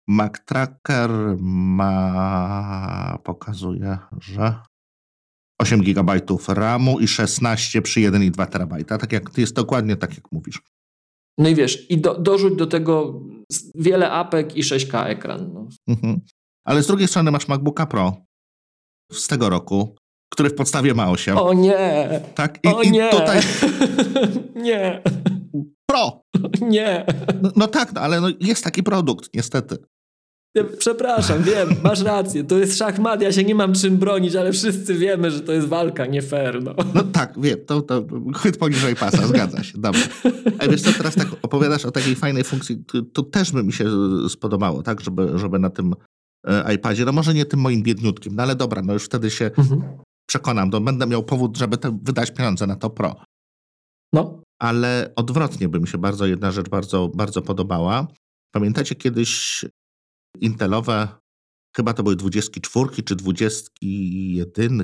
Mac 0.07 0.33
Tracker 0.45 1.09
ma... 1.39 3.17
pokazuje, 3.23 3.97
że 4.19 4.55
8 5.61 5.81
GB 5.81 6.21
RAMu 6.47 6.99
i 6.99 7.07
16 7.07 7.81
przy 7.81 7.99
1,2 7.99 8.47
terabajta. 8.47 8.97
Tak 8.97 9.11
jak 9.11 9.37
jest 9.37 9.55
dokładnie 9.55 9.95
tak, 9.95 10.15
jak 10.15 10.31
mówisz. 10.31 10.61
No 11.37 11.49
i 11.49 11.55
wiesz, 11.55 11.91
i 11.91 11.97
do, 11.97 12.19
dorzuć 12.19 12.55
do 12.55 12.67
tego 12.67 13.21
wiele 13.75 14.11
apek 14.11 14.55
i 14.55 14.63
6K 14.63 15.05
ekran. 15.05 15.53
No. 15.53 15.67
Mhm. 15.87 16.21
Ale 16.65 16.83
z 16.83 16.87
drugiej 16.87 17.07
strony 17.07 17.31
masz 17.31 17.47
MacBooka 17.47 17.85
Pro 17.85 18.17
z 19.11 19.27
tego 19.27 19.49
roku, 19.49 19.95
który 20.33 20.49
w 20.49 20.55
podstawie 20.55 20.93
ma 20.93 21.09
8. 21.09 21.37
O 21.37 21.53
nie! 21.53 22.09
Tak? 22.35 22.59
I, 22.63 22.67
o 22.67 22.81
i 22.81 22.91
nie! 22.91 23.09
tutaj 23.09 23.39
nie! 24.55 25.01
Pro! 25.89 26.21
Nie! 26.61 27.05
No, 27.41 27.51
no 27.55 27.67
tak, 27.67 27.93
no, 27.93 28.01
ale 28.01 28.21
no 28.21 28.27
jest 28.39 28.63
taki 28.63 28.83
produkt, 28.83 29.29
niestety. 29.33 29.77
Przepraszam, 30.79 31.43
wiem, 31.43 31.69
masz 31.83 32.01
rację. 32.01 32.43
To 32.43 32.57
jest 32.57 32.77
szachmat, 32.77 33.21
ja 33.21 33.31
się 33.31 33.43
nie 33.43 33.55
mam 33.55 33.73
czym 33.73 33.97
bronić, 33.97 34.35
ale 34.35 34.51
wszyscy 34.51 34.95
wiemy, 34.95 35.31
że 35.31 35.41
to 35.41 35.53
jest 35.53 35.67
walka, 35.67 36.05
nie 36.05 36.21
fair. 36.21 36.63
No, 36.63 36.75
no 36.93 37.03
tak, 37.03 37.41
wiem, 37.41 37.59
to, 37.65 37.81
to 37.81 38.05
chwyt 38.35 38.57
poniżej 38.57 38.95
pasa, 38.95 39.27
zgadza 39.27 39.63
się, 39.63 39.77
dobrze. 39.77 40.07
A 40.59 40.67
wiesz 40.67 40.81
co, 40.81 40.93
teraz 40.93 41.15
tak 41.15 41.27
opowiadasz 41.41 41.85
o 41.85 41.91
takiej 41.91 42.15
fajnej 42.15 42.43
funkcji, 42.43 42.83
to, 43.13 43.23
też 43.23 43.51
by 43.51 43.63
mi 43.63 43.73
się 43.73 43.85
spodobało, 44.29 44.83
tak, 44.83 45.01
żeby, 45.01 45.39
żeby 45.39 45.59
na 45.59 45.69
tym 45.69 45.93
e, 46.47 46.73
iPadzie, 46.73 47.05
no 47.05 47.11
może 47.11 47.33
nie 47.33 47.45
tym 47.45 47.59
moim 47.59 47.83
biedniutkim, 47.83 48.35
no 48.35 48.43
ale 48.43 48.55
dobra, 48.55 48.81
no 48.81 48.93
już 48.93 49.03
wtedy 49.03 49.31
się 49.31 49.45
mhm. 49.45 49.81
przekonam, 50.29 50.71
to 50.71 50.81
będę 50.81 51.07
miał 51.07 51.23
powód, 51.23 51.57
żeby 51.57 51.77
wydać 52.03 52.31
pieniądze 52.31 52.67
na 52.67 52.75
to 52.75 52.89
Pro. 52.89 53.15
No. 54.13 54.41
Ale 54.61 55.11
odwrotnie 55.15 55.69
by 55.69 55.79
mi 55.79 55.87
się 55.87 55.97
bardzo 55.97 56.25
jedna 56.25 56.51
rzecz 56.51 56.69
bardzo, 56.69 57.07
bardzo 57.07 57.41
podobała. 57.41 58.07
Pamiętacie 58.51 58.95
kiedyś 58.95 59.65
intelowe, 60.41 61.07
chyba 61.75 61.93
to 61.93 62.03
były 62.03 62.15
24 62.15 63.03
czy 63.03 63.15
21 63.15 64.83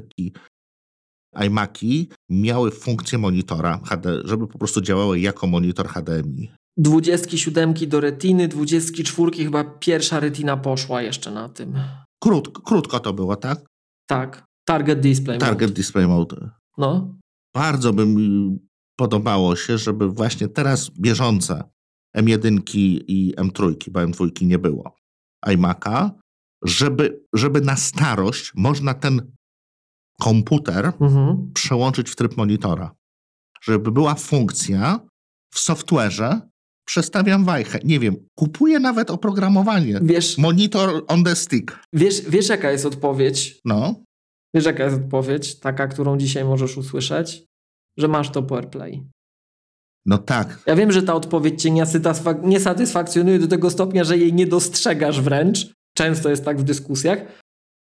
iMaki 1.46 2.10
miały 2.30 2.72
funkcję 2.72 3.18
monitora 3.18 3.80
HD, 3.86 4.22
żeby 4.26 4.48
po 4.48 4.58
prostu 4.58 4.82
działały 4.82 5.20
jako 5.20 5.48
monitor 5.48 5.88
HDMI. 5.88 6.52
27 6.78 7.74
do 7.88 8.00
retiny, 8.00 8.48
24 8.48 9.32
chyba 9.32 9.64
pierwsza 9.64 10.20
retina 10.20 10.58
poszła 10.58 11.02
jeszcze 11.02 11.32
na 11.32 11.50
tym. 11.50 11.74
Krótko, 12.24 12.62
krótko 12.62 13.00
to 13.00 13.14
było, 13.14 13.36
tak? 13.36 13.66
Tak. 14.08 14.44
Target 14.66 15.00
Display 15.00 15.40
Target 15.40 15.70
Mode. 15.70 15.74
Display 15.74 16.08
Mode. 16.08 16.50
No. 16.78 17.16
Bardzo 17.56 17.94
by 17.94 18.06
mi 18.06 18.58
podobało 18.96 19.56
się, 19.56 19.78
żeby 19.78 20.10
właśnie 20.10 20.48
teraz 20.48 20.90
bieżące 20.90 21.64
M1 22.18 22.62
i 23.08 23.34
M3, 23.38 23.90
bo 23.92 24.00
M2 24.00 24.46
nie 24.46 24.60
było, 24.60 24.96
iMac'a, 25.48 26.10
żeby, 26.64 27.24
żeby 27.34 27.62
na 27.62 27.76
starość 27.76 28.52
można 28.56 28.94
ten 28.94 29.32
komputer 30.20 30.94
mhm. 31.02 31.52
przełączyć 31.54 32.10
w 32.10 32.16
tryb 32.16 32.38
monitora. 32.38 32.96
Żeby 33.62 33.92
była 33.92 34.16
funkcja 34.16 35.00
w 35.54 35.60
software'ze, 35.60 36.40
przestawiam 36.86 37.46
wajchę. 37.46 37.80
Nie 37.84 38.00
wiem, 38.00 38.16
kupuję 38.36 38.80
nawet 38.80 39.12
oprogramowanie. 39.12 40.00
Wiesz, 40.02 40.38
Monitor 40.38 41.04
on 41.08 41.24
the 41.24 41.36
stick. 41.36 41.80
Wiesz, 41.94 42.22
wiesz, 42.30 42.50
jaka 42.50 42.72
jest 42.72 42.86
odpowiedź? 42.86 43.62
No. 43.66 43.96
Wiesz, 44.54 44.66
jaka 44.66 44.84
jest 44.84 44.96
odpowiedź? 44.96 45.60
Taka, 45.60 45.88
którą 45.88 46.18
dzisiaj 46.18 46.46
możesz 46.46 46.78
usłyszeć? 46.78 47.46
Że 47.98 48.08
masz 48.08 48.30
to 48.30 48.44
po 48.44 48.56
AirPlay. 48.56 49.04
No 50.06 50.18
tak. 50.18 50.60
Ja 50.66 50.76
wiem, 50.76 50.92
że 50.92 51.04
ta 51.04 51.14
odpowiedź 51.14 51.62
cię 51.62 51.72
nie 52.44 52.60
satysfakcjonuje 52.60 53.40
do 53.40 53.48
tego 53.48 53.70
stopnia, 53.70 54.04
że 54.04 54.18
jej 54.18 54.34
nie 54.34 54.48
dostrzegasz 54.48 55.22
wręcz. 55.22 55.68
Często 55.94 56.30
jest 56.30 56.46
tak 56.46 56.60
w 56.60 56.64
dyskusjach, 56.64 57.20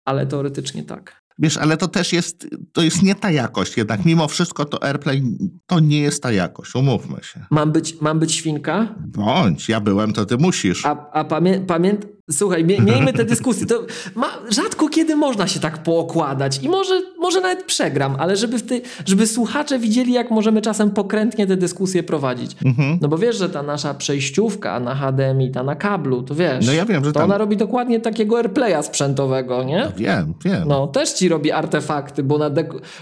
ale 0.04 0.26
teoretycznie 0.26 0.82
tak. 0.82 1.24
Wiesz, 1.38 1.56
ale 1.56 1.76
to 1.76 1.88
też 1.88 2.12
jest, 2.12 2.48
to 2.72 2.82
jest 2.82 3.02
nie 3.02 3.14
ta 3.14 3.30
jakość 3.30 3.76
jednak. 3.76 4.04
Mimo 4.04 4.28
wszystko 4.28 4.64
to 4.64 4.82
AirPlay 4.82 5.22
to 5.66 5.80
nie 5.80 6.00
jest 6.00 6.22
ta 6.22 6.32
jakość, 6.32 6.74
umówmy 6.74 7.16
się. 7.22 7.44
Mam 7.50 7.72
być, 7.72 8.00
mam 8.00 8.18
być 8.18 8.32
świnka? 8.32 8.94
Bądź, 9.00 9.68
ja 9.68 9.80
byłem, 9.80 10.12
to 10.12 10.26
ty 10.26 10.36
musisz. 10.38 10.86
A, 10.86 11.10
a 11.12 11.24
pamię, 11.24 11.60
pamięt, 11.60 12.06
Słuchaj, 12.30 12.64
miejmy 12.64 13.12
te 13.12 13.24
dyskusje. 13.24 13.66
To 13.66 13.86
ma, 14.14 14.26
rzadko 14.50 14.88
kiedy 14.88 15.16
można 15.16 15.46
się 15.46 15.60
tak 15.60 15.82
pookładać 15.82 16.62
i 16.62 16.68
może, 16.68 17.02
może 17.18 17.40
nawet 17.40 17.64
przegram, 17.64 18.16
ale 18.18 18.36
żeby, 18.36 18.60
ty, 18.60 18.82
żeby 19.06 19.26
słuchacze 19.26 19.78
widzieli, 19.78 20.12
jak 20.12 20.30
możemy 20.30 20.62
czasem 20.62 20.90
pokrętnie 20.90 21.46
te 21.46 21.56
dyskusje 21.56 22.02
prowadzić. 22.02 22.56
Mhm. 22.64 22.98
No 23.02 23.08
bo 23.08 23.18
wiesz, 23.18 23.36
że 23.36 23.48
ta 23.48 23.62
nasza 23.62 23.94
przejściówka 23.94 24.80
na 24.80 24.94
HDMI, 24.94 25.50
ta 25.50 25.62
na 25.62 25.76
kablu, 25.76 26.22
to 26.22 26.34
wiesz, 26.34 26.66
no 26.66 26.72
ja 26.72 26.84
wiem, 26.84 27.04
że 27.04 27.12
to 27.12 27.20
tam... 27.20 27.30
ona 27.30 27.38
robi 27.38 27.56
dokładnie 27.56 28.00
takiego 28.00 28.36
airplaya 28.36 28.82
sprzętowego, 28.82 29.64
nie? 29.64 29.80
No 29.84 29.92
wiem, 29.96 30.34
wiem. 30.44 30.68
No, 30.68 30.86
też 30.86 31.12
ci 31.12 31.28
robi 31.28 31.52
artefakty, 31.52 32.22
bo 32.22 32.34
ona 32.34 32.50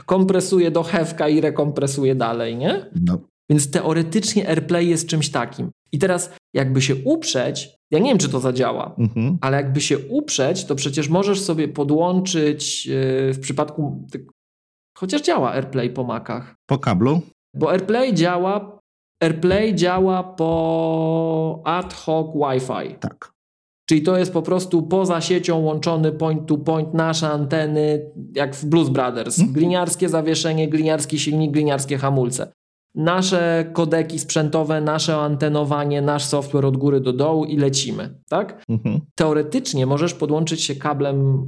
kompresuje 0.07 0.71
do 0.71 0.83
hewka 0.83 1.29
i 1.29 1.41
rekompresuje 1.41 2.15
dalej, 2.15 2.57
nie? 2.57 2.87
No. 3.07 3.32
Więc 3.51 3.71
teoretycznie 3.71 4.49
AirPlay 4.49 4.89
jest 4.89 5.07
czymś 5.07 5.31
takim. 5.31 5.71
I 5.93 5.99
teraz 5.99 6.31
jakby 6.55 6.83
się 6.83 6.97
uprzeć, 7.05 7.71
ja 7.91 7.99
nie 7.99 8.11
wiem, 8.11 8.19
czy 8.19 8.29
to 8.29 8.41
zadziała, 8.41 8.95
mhm. 8.99 9.39
ale 9.41 9.57
jakby 9.57 9.81
się 9.81 9.99
uprzeć, 9.99 10.65
to 10.65 10.75
przecież 10.75 11.09
możesz 11.09 11.41
sobie 11.41 11.69
podłączyć 11.69 12.87
yy, 12.87 13.33
w 13.33 13.41
przypadku, 13.41 14.09
chociaż 14.99 15.23
działa 15.23 15.53
AirPlay 15.53 15.91
po 15.91 16.05
Macach. 16.05 16.55
Po 16.67 16.79
kablu? 16.79 17.21
Bo 17.55 17.71
AirPlay 17.71 18.15
działa, 18.15 18.79
AirPlay 19.23 19.75
działa 19.75 20.23
po 20.23 21.63
ad 21.65 21.95
hoc 21.95 22.27
Wi-Fi. 22.35 22.95
Tak. 23.01 23.33
Czyli 23.89 24.03
to 24.03 24.19
jest 24.19 24.33
po 24.33 24.43
prostu 24.43 24.83
poza 24.83 25.21
siecią 25.21 25.59
łączony 25.59 26.13
point 26.13 26.47
to 26.47 26.59
point, 26.59 26.95
nasze 26.95 27.29
anteny, 27.29 28.11
jak 28.35 28.57
w 28.57 28.65
Blues 28.65 28.89
Brothers. 28.89 29.39
Mhm. 29.39 29.55
Gliniarskie 29.55 30.09
zawieszenie, 30.09 30.69
gliniarski 30.69 31.19
silnik, 31.19 31.51
gliniarskie 31.51 31.99
hamulce 31.99 32.53
nasze 32.95 33.71
kodeki 33.73 34.19
sprzętowe, 34.19 34.81
nasze 34.81 35.17
antenowanie, 35.17 36.03
nasz 36.03 36.25
software 36.25 36.67
od 36.67 36.77
góry 36.77 37.01
do 37.01 37.13
dołu 37.13 37.45
i 37.45 37.57
lecimy, 37.57 38.21
tak? 38.29 38.65
Mhm. 38.69 39.01
Teoretycznie 39.15 39.87
możesz 39.87 40.15
podłączyć 40.15 40.63
się 40.63 40.75
kablem 40.75 41.47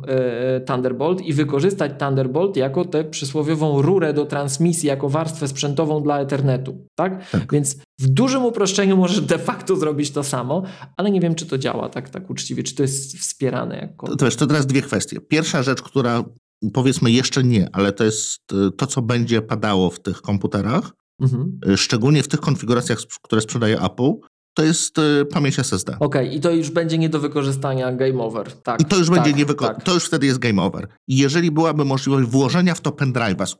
y, 0.58 0.60
Thunderbolt 0.60 1.20
i 1.20 1.32
wykorzystać 1.32 1.92
Thunderbolt 1.98 2.56
jako 2.56 2.84
tę 2.84 3.04
przysłowiową 3.04 3.82
rurę 3.82 4.12
do 4.12 4.26
transmisji, 4.26 4.88
jako 4.88 5.08
warstwę 5.08 5.48
sprzętową 5.48 6.02
dla 6.02 6.20
Ethernetu, 6.20 6.86
tak? 6.94 7.30
tak? 7.30 7.52
Więc 7.52 7.76
w 8.00 8.08
dużym 8.08 8.44
uproszczeniu 8.44 8.96
możesz 8.96 9.20
de 9.20 9.38
facto 9.38 9.76
zrobić 9.76 10.10
to 10.10 10.22
samo, 10.22 10.62
ale 10.96 11.10
nie 11.10 11.20
wiem, 11.20 11.34
czy 11.34 11.46
to 11.46 11.58
działa 11.58 11.88
tak, 11.88 12.10
tak 12.10 12.30
uczciwie, 12.30 12.62
czy 12.62 12.74
to 12.74 12.82
jest 12.82 13.18
wspierane 13.18 13.76
jakkolwiek. 13.76 14.18
To, 14.18 14.24
wiesz, 14.24 14.36
to 14.36 14.46
teraz 14.46 14.66
dwie 14.66 14.82
kwestie. 14.82 15.20
Pierwsza 15.20 15.62
rzecz, 15.62 15.82
która 15.82 16.24
powiedzmy 16.72 17.10
jeszcze 17.10 17.44
nie, 17.44 17.68
ale 17.72 17.92
to 17.92 18.04
jest 18.04 18.52
y, 18.52 18.70
to, 18.76 18.86
co 18.86 19.02
będzie 19.02 19.42
padało 19.42 19.90
w 19.90 20.00
tych 20.00 20.22
komputerach, 20.22 20.92
Mhm. 21.20 21.58
Y, 21.68 21.76
szczególnie 21.76 22.22
w 22.22 22.28
tych 22.28 22.40
konfiguracjach, 22.40 22.98
które 23.22 23.40
sprzedaje 23.40 23.80
Apple, 23.80 24.12
to 24.54 24.64
jest 24.64 24.98
y, 24.98 25.26
pamięć 25.26 25.58
SSD. 25.58 25.92
Okej, 25.92 26.06
okay, 26.06 26.26
i 26.26 26.40
to 26.40 26.50
już 26.50 26.70
będzie 26.70 26.98
nie 26.98 27.08
do 27.08 27.20
wykorzystania 27.20 27.92
game 27.92 28.22
over. 28.22 28.52
Tak, 28.52 28.80
I 28.80 28.84
to 28.84 28.96
już 28.96 29.06
tak, 29.08 29.16
będzie 29.16 29.32
nie 29.32 29.54
tak. 29.54 29.82
to 29.82 29.94
już 29.94 30.06
wtedy 30.06 30.26
jest 30.26 30.38
game 30.38 30.62
over. 30.62 30.88
I 31.08 31.16
jeżeli 31.16 31.50
byłaby 31.50 31.84
możliwość 31.84 32.28
włożenia 32.28 32.74
w 32.74 32.80
to 32.80 32.90
pendrive'a, 32.90 33.56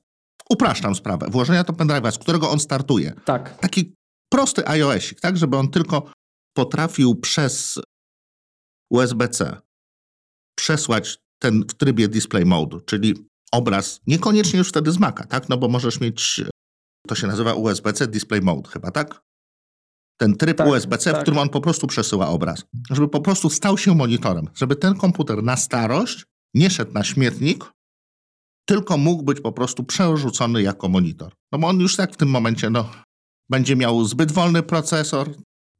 upraszczam 0.50 0.94
sprawę, 0.94 1.26
włożenia 1.30 1.64
to 1.64 1.72
pendrive'a, 1.72 2.12
z 2.12 2.18
którego 2.18 2.50
on 2.50 2.60
startuje. 2.60 3.12
Tak. 3.24 3.58
Taki 3.58 3.94
prosty 4.32 4.68
iOSik, 4.68 5.20
tak, 5.20 5.36
żeby 5.36 5.56
on 5.56 5.68
tylko 5.68 6.12
potrafił 6.56 7.14
przez 7.14 7.78
USB-C 8.90 9.56
przesłać 10.58 11.18
ten 11.38 11.64
w 11.70 11.74
trybie 11.74 12.08
display 12.08 12.44
mode, 12.44 12.80
czyli 12.86 13.14
obraz, 13.52 14.00
niekoniecznie 14.06 14.58
już 14.58 14.68
wtedy 14.68 14.92
z 14.92 14.98
Maca, 14.98 15.24
tak, 15.24 15.48
no 15.48 15.56
bo 15.56 15.68
możesz 15.68 16.00
mieć 16.00 16.40
to 17.06 17.14
się 17.14 17.26
nazywa 17.26 17.54
USB-C 17.54 18.06
Display 18.06 18.40
Mode 18.40 18.70
chyba, 18.70 18.90
tak? 18.90 19.22
Ten 20.16 20.36
tryb 20.36 20.56
tak, 20.56 20.68
USB-C, 20.68 21.10
tak. 21.10 21.20
w 21.20 21.22
którym 21.22 21.38
on 21.38 21.48
po 21.48 21.60
prostu 21.60 21.86
przesyła 21.86 22.28
obraz. 22.28 22.64
Żeby 22.90 23.08
po 23.08 23.20
prostu 23.20 23.50
stał 23.50 23.78
się 23.78 23.94
monitorem. 23.94 24.48
Żeby 24.54 24.76
ten 24.76 24.94
komputer 24.94 25.42
na 25.42 25.56
starość 25.56 26.24
nie 26.54 26.70
szedł 26.70 26.92
na 26.92 27.04
śmietnik, 27.04 27.72
tylko 28.68 28.98
mógł 28.98 29.22
być 29.22 29.40
po 29.40 29.52
prostu 29.52 29.84
przerzucony 29.84 30.62
jako 30.62 30.88
monitor. 30.88 31.32
No 31.52 31.58
bo 31.58 31.68
on 31.68 31.80
już 31.80 31.96
tak 31.96 32.12
w 32.12 32.16
tym 32.16 32.28
momencie 32.28 32.70
no, 32.70 32.90
będzie 33.50 33.76
miał 33.76 34.04
zbyt 34.04 34.32
wolny 34.32 34.62
procesor. 34.62 35.30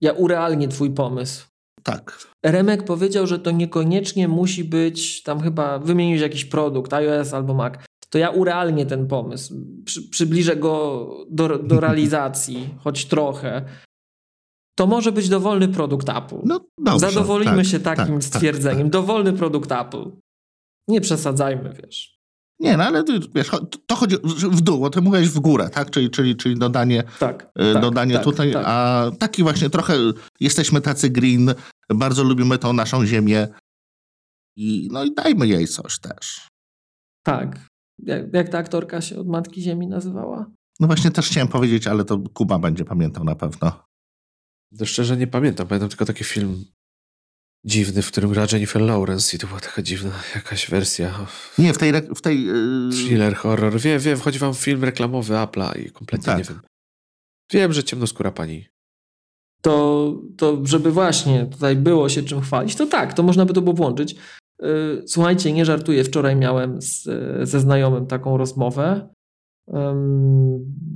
Ja 0.01 0.13
urealnię 0.13 0.69
twój 0.69 0.91
pomysł. 0.91 1.47
Tak. 1.83 2.29
Remek 2.45 2.85
powiedział, 2.85 3.27
że 3.27 3.39
to 3.39 3.51
niekoniecznie 3.51 4.29
musi 4.29 4.65
być, 4.65 5.23
tam 5.23 5.41
chyba 5.41 5.79
wymienić 5.79 6.21
jakiś 6.21 6.45
produkt, 6.45 6.93
iOS 6.93 7.35
albo 7.35 7.55
Mac 7.55 7.75
to 8.15 8.19
ja 8.19 8.31
urealnię 8.31 8.87
ten 8.87 9.07
pomysł. 9.07 9.55
Przy, 9.85 10.09
przybliżę 10.09 10.57
go 10.57 11.09
do, 11.31 11.59
do 11.59 11.81
realizacji, 11.81 12.69
choć 12.85 13.05
trochę. 13.05 13.65
To 14.77 14.87
może 14.87 15.13
być 15.13 15.29
dowolny 15.29 15.69
produkt 15.69 16.09
Apple. 16.09 16.41
No, 16.45 16.61
dobrze, 16.79 17.11
Zadowolimy 17.11 17.57
tak, 17.57 17.67
się 17.67 17.81
takim 17.81 18.05
tak, 18.05 18.15
tak, 18.15 18.25
stwierdzeniem. 18.25 18.83
tak. 18.83 18.91
Dowolny 18.91 19.33
produkt 19.33 19.73
Apple. 19.73 20.11
Nie 20.89 21.01
przesadzajmy, 21.01 21.73
wiesz. 21.83 22.19
Nie, 22.61 22.77
no 22.77 22.85
ale 22.85 23.05
wiesz, 23.35 23.51
to 23.87 23.97
chodzi 23.97 24.17
w 24.51 24.61
dół, 24.61 24.85
o 24.85 24.91
ty 24.91 25.01
mówiłeś 25.01 25.29
w 25.29 25.41
górę, 25.41 25.71
tak? 25.71 25.91
Czyli, 25.91 26.11
czyli, 26.11 26.37
czyli 26.37 26.59
dodanie, 26.59 27.05
Tak. 27.19 27.51
e, 27.55 27.73
tak, 27.73 27.83
dodanie 27.83 28.15
tak, 28.15 28.25
tutaj, 28.25 28.53
tak. 28.53 28.65
a 28.67 29.11
taki 29.19 29.43
właśnie 29.43 29.71
trochę 29.71 29.95
jesteśmy 30.41 30.81
tacy 30.81 31.11
green, 31.11 31.55
bardzo 31.95 32.25
lubimy 32.25 32.59
tą 32.59 32.73
naszą 32.73 33.07
ziemię 33.07 33.49
i 34.57 34.89
no 34.93 35.05
i 35.05 35.15
dajmy 35.15 35.47
jej 35.47 35.67
coś 35.69 35.99
też. 35.99 36.49
Tak. 37.23 37.74
Jak, 37.99 38.35
jak 38.35 38.49
ta 38.49 38.59
aktorka 38.59 39.01
się 39.01 39.17
od 39.17 39.27
Matki 39.27 39.63
Ziemi 39.63 39.87
nazywała? 39.87 40.51
No 40.81 40.87
właśnie 40.87 41.11
też 41.11 41.27
chciałem 41.27 41.49
powiedzieć, 41.49 41.87
ale 41.87 42.05
to 42.05 42.19
Kuba 42.35 42.59
będzie 42.59 42.85
pamiętał 42.85 43.25
na 43.25 43.35
pewno. 43.35 43.85
To 44.79 44.87
szczerze 44.87 45.17
nie 45.17 45.27
pamiętam. 45.27 45.67
Pamiętam 45.67 45.89
tylko 45.89 46.05
taki 46.05 46.25
film 46.25 46.65
dziwny, 47.65 48.03
w 48.03 48.09
którym 48.09 48.31
gra 48.31 48.47
Jennifer 48.53 48.83
Lawrence 48.83 49.37
i 49.37 49.41
to 49.41 49.47
była 49.47 49.61
taka 49.61 49.83
dziwna 49.83 50.11
jakaś 50.35 50.71
wersja. 50.71 51.27
Nie, 51.59 51.73
w 51.73 51.79
tej... 51.79 51.93
W 51.93 52.21
tej 52.21 52.45
yy, 52.45 52.91
Thriller, 52.93 53.37
horror. 53.37 53.81
Wiem, 53.81 54.01
wiem, 54.01 54.19
wchodzi 54.19 54.39
wam 54.39 54.55
film 54.55 54.85
reklamowy 54.85 55.35
Apple'a 55.35 55.81
i 55.81 55.91
kompletnie 55.91 56.27
Tak. 56.27 56.39
nie 56.39 56.45
wiem. 56.45 56.61
Wiem, 57.53 57.73
że 57.73 57.85
ciemnoskóra 57.85 58.31
pani. 58.31 58.67
To, 59.63 60.15
to 60.37 60.61
żeby 60.65 60.93
właśnie 60.93 61.47
tutaj 61.47 61.77
było 61.77 62.09
się 62.09 62.23
czym 62.23 62.41
chwalić, 62.41 62.77
to 62.77 62.87
tak, 62.87 63.15
to 63.15 63.23
można 63.23 63.45
by 63.45 63.53
to 63.53 63.63
było 63.63 63.77
włączyć. 63.77 64.17
Yy, 64.63 65.03
Słuchajcie, 65.07 65.53
nie 65.53 65.65
żartuję, 65.65 66.05
wczoraj 66.05 66.37
miałem 66.37 66.83
z, 66.83 67.03
ze 67.49 67.61
znajomym 67.61 68.07
taką 68.07 68.37
rozmowę, 68.37 69.09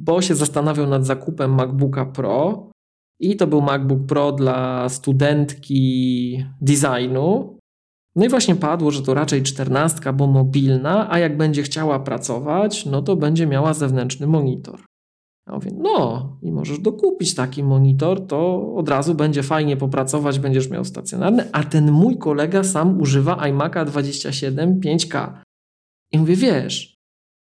bo 0.04 0.22
się 0.22 0.34
zastanawiał 0.34 0.86
nad 0.86 1.06
zakupem 1.06 1.54
MacBooka 1.54 2.06
Pro 2.06 2.70
i 3.20 3.36
to 3.36 3.46
był 3.46 3.62
MacBook 3.62 4.06
Pro 4.06 4.32
dla 4.32 4.88
studentki 4.88 6.44
designu. 6.60 7.58
No 8.16 8.24
i 8.24 8.28
właśnie 8.28 8.56
padło, 8.56 8.90
że 8.90 9.02
to 9.02 9.14
raczej 9.14 9.42
czternastka, 9.42 10.12
bo 10.12 10.26
mobilna, 10.26 11.10
a 11.10 11.18
jak 11.18 11.36
będzie 11.36 11.62
chciała 11.62 12.00
pracować, 12.00 12.86
no 12.86 13.02
to 13.02 13.16
będzie 13.16 13.46
miała 13.46 13.74
zewnętrzny 13.74 14.26
monitor. 14.26 14.87
Ja 15.48 15.54
mówię, 15.54 15.70
no 15.74 16.38
i 16.42 16.52
możesz 16.52 16.78
dokupić 16.78 17.34
taki 17.34 17.64
monitor, 17.64 18.26
to 18.26 18.72
od 18.74 18.88
razu 18.88 19.14
będzie 19.14 19.42
fajnie 19.42 19.76
popracować, 19.76 20.38
będziesz 20.38 20.70
miał 20.70 20.84
stacjonarny, 20.84 21.52
a 21.52 21.64
ten 21.64 21.92
mój 21.92 22.18
kolega 22.18 22.64
sam 22.64 23.00
używa 23.00 23.36
iMac'a 23.36 23.84
27 23.84 24.80
5K. 24.80 25.40
I 26.12 26.18
mówię, 26.18 26.36
wiesz, 26.36 26.98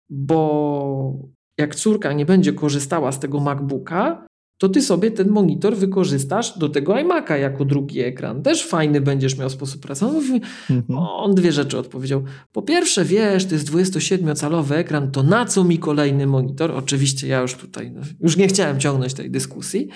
bo 0.09 1.13
jak 1.57 1.75
córka 1.75 2.13
nie 2.13 2.25
będzie 2.25 2.53
korzystała 2.53 3.11
z 3.11 3.19
tego 3.19 3.39
MacBooka, 3.39 4.26
to 4.57 4.69
ty 4.69 4.81
sobie 4.81 5.11
ten 5.11 5.29
monitor 5.29 5.75
wykorzystasz 5.75 6.57
do 6.57 6.69
tego 6.69 6.93
iMac'a 6.93 7.35
jako 7.35 7.65
drugi 7.65 7.99
ekran. 7.99 8.43
Też 8.43 8.65
fajny 8.65 9.01
będziesz 9.01 9.37
miał 9.37 9.49
sposób 9.49 9.81
pracy. 9.81 10.05
On 10.05 10.13
mówi, 10.13 10.41
mhm. 10.69 10.99
on 10.99 11.35
dwie 11.35 11.51
rzeczy 11.51 11.77
odpowiedział. 11.77 12.23
Po 12.51 12.61
pierwsze, 12.61 13.05
wiesz, 13.05 13.45
to 13.45 13.55
jest 13.55 13.71
27-calowy 13.71 14.73
ekran, 14.73 15.11
to 15.11 15.23
na 15.23 15.45
co 15.45 15.63
mi 15.63 15.79
kolejny 15.79 16.27
monitor? 16.27 16.71
Oczywiście 16.71 17.27
ja 17.27 17.41
już 17.41 17.55
tutaj, 17.55 17.91
no, 17.91 18.01
już 18.19 18.37
nie 18.37 18.47
chciałem 18.47 18.79
ciągnąć 18.79 19.13
tej 19.13 19.31
dyskusji, 19.31 19.87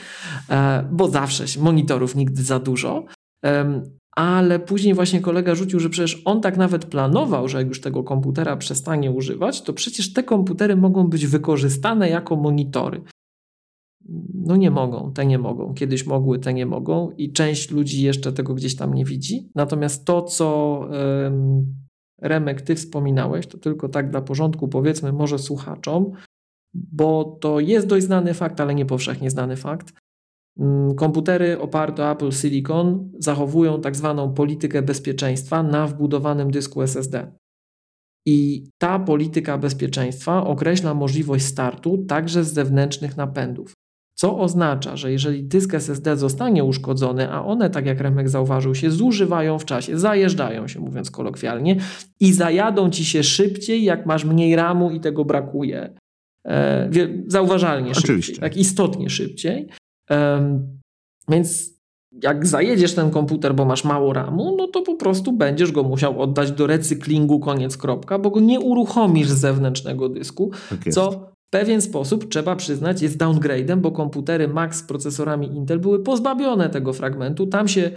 e, 0.49 0.87
bo 0.91 1.09
zawsze 1.09 1.43
monitorów 1.59 2.15
nigdy 2.15 2.43
za 2.43 2.59
dużo. 2.59 3.05
Ale 4.15 4.59
później 4.59 4.93
właśnie 4.93 5.21
kolega 5.21 5.55
rzucił, 5.55 5.79
że 5.79 5.89
przecież 5.89 6.21
on 6.25 6.41
tak 6.41 6.57
nawet 6.57 6.85
planował, 6.85 7.47
że 7.47 7.57
jak 7.57 7.67
już 7.67 7.81
tego 7.81 8.03
komputera 8.03 8.57
przestanie 8.57 9.11
używać, 9.11 9.61
to 9.61 9.73
przecież 9.73 10.13
te 10.13 10.23
komputery 10.23 10.75
mogą 10.75 11.07
być 11.07 11.27
wykorzystane 11.27 12.09
jako 12.09 12.35
monitory. 12.35 13.01
No 14.33 14.55
nie 14.55 14.71
mogą, 14.71 15.13
te 15.13 15.25
nie 15.25 15.39
mogą. 15.39 15.73
Kiedyś 15.73 16.05
mogły, 16.05 16.39
te 16.39 16.53
nie 16.53 16.65
mogą 16.65 17.11
i 17.11 17.31
część 17.31 17.71
ludzi 17.71 18.01
jeszcze 18.01 18.33
tego 18.33 18.53
gdzieś 18.53 18.75
tam 18.75 18.93
nie 18.93 19.05
widzi. 19.05 19.49
Natomiast 19.55 20.05
to, 20.05 20.21
co 20.21 20.79
em, 21.25 21.65
Remek, 22.21 22.61
ty 22.61 22.75
wspominałeś, 22.75 23.47
to 23.47 23.57
tylko 23.57 23.89
tak 23.89 24.11
dla 24.11 24.21
porządku 24.21 24.67
powiedzmy 24.67 25.11
może 25.13 25.39
słuchaczom, 25.39 26.11
bo 26.73 27.37
to 27.41 27.59
jest 27.59 27.87
dość 27.87 28.05
znany 28.05 28.33
fakt, 28.33 28.61
ale 28.61 28.75
nie 28.75 28.85
powszechnie 28.85 29.29
znany 29.29 29.55
fakt. 29.55 29.93
Mm, 30.59 30.95
Komputery 30.95 31.59
oparte 31.59 32.03
o 32.03 32.11
Apple 32.11 32.31
Silicon 32.31 33.11
zachowują 33.19 33.81
tak 33.81 33.95
zwaną 33.95 34.33
politykę 34.33 34.81
bezpieczeństwa 34.81 35.63
na 35.63 35.87
wbudowanym 35.87 36.51
dysku 36.51 36.81
SSD. 36.81 37.31
I 38.25 38.69
ta 38.77 38.99
polityka 38.99 39.57
bezpieczeństwa 39.57 40.43
określa 40.43 40.93
możliwość 40.93 41.45
startu 41.45 42.05
także 42.05 42.43
z 42.43 42.53
zewnętrznych 42.53 43.17
napędów. 43.17 43.73
Co 44.21 44.39
oznacza, 44.39 44.95
że 44.97 45.11
jeżeli 45.11 45.43
dysk 45.43 45.73
SSD 45.73 46.17
zostanie 46.17 46.63
uszkodzony, 46.63 47.31
a 47.31 47.45
one, 47.45 47.69
tak 47.69 47.85
jak 47.85 47.99
Remek 47.99 48.29
zauważył, 48.29 48.75
się 48.75 48.91
zużywają 48.91 49.59
w 49.59 49.65
czasie, 49.65 49.99
zajeżdżają 49.99 50.67
się, 50.67 50.79
mówiąc 50.79 51.11
kolokwialnie, 51.11 51.75
i 52.19 52.33
zajadą 52.33 52.89
ci 52.89 53.05
się 53.05 53.23
szybciej, 53.23 53.83
jak 53.83 54.05
masz 54.05 54.25
mniej 54.25 54.55
ramu 54.55 54.91
i 54.91 54.99
tego 54.99 55.25
brakuje. 55.25 55.95
E, 56.47 56.89
zauważalnie 57.27 57.95
szybciej, 57.95 58.15
Oczywiście. 58.15 58.41
tak 58.41 58.57
istotnie 58.57 59.09
szybciej. 59.09 59.67
Em, 60.09 60.67
więc 61.29 61.73
jak 62.23 62.47
zajedziesz 62.47 62.93
ten 62.93 63.11
komputer, 63.11 63.55
bo 63.55 63.65
masz 63.65 63.83
mało 63.83 64.13
ramu, 64.13 64.55
no 64.57 64.67
to 64.67 64.81
po 64.81 64.95
prostu 64.95 65.31
będziesz 65.31 65.71
go 65.71 65.83
musiał 65.83 66.21
oddać 66.21 66.51
do 66.51 66.67
recyklingu, 66.67 67.39
koniec, 67.39 67.77
kropka, 67.77 68.19
bo 68.19 68.29
go 68.29 68.39
nie 68.39 68.59
uruchomisz 68.59 69.29
z 69.29 69.37
zewnętrznego 69.37 70.09
dysku, 70.09 70.51
Tak 70.69 70.93
co 70.93 71.31
pewien 71.53 71.81
sposób, 71.81 72.29
trzeba 72.29 72.55
przyznać, 72.55 73.01
jest 73.01 73.17
downgrade'em, 73.17 73.77
bo 73.77 73.91
komputery 73.91 74.47
Mac 74.47 74.75
z 74.75 74.83
procesorami 74.83 75.47
Intel 75.47 75.79
były 75.79 76.03
pozbawione 76.03 76.69
tego 76.69 76.93
fragmentu. 76.93 77.47
Tam 77.47 77.67
się 77.67 77.91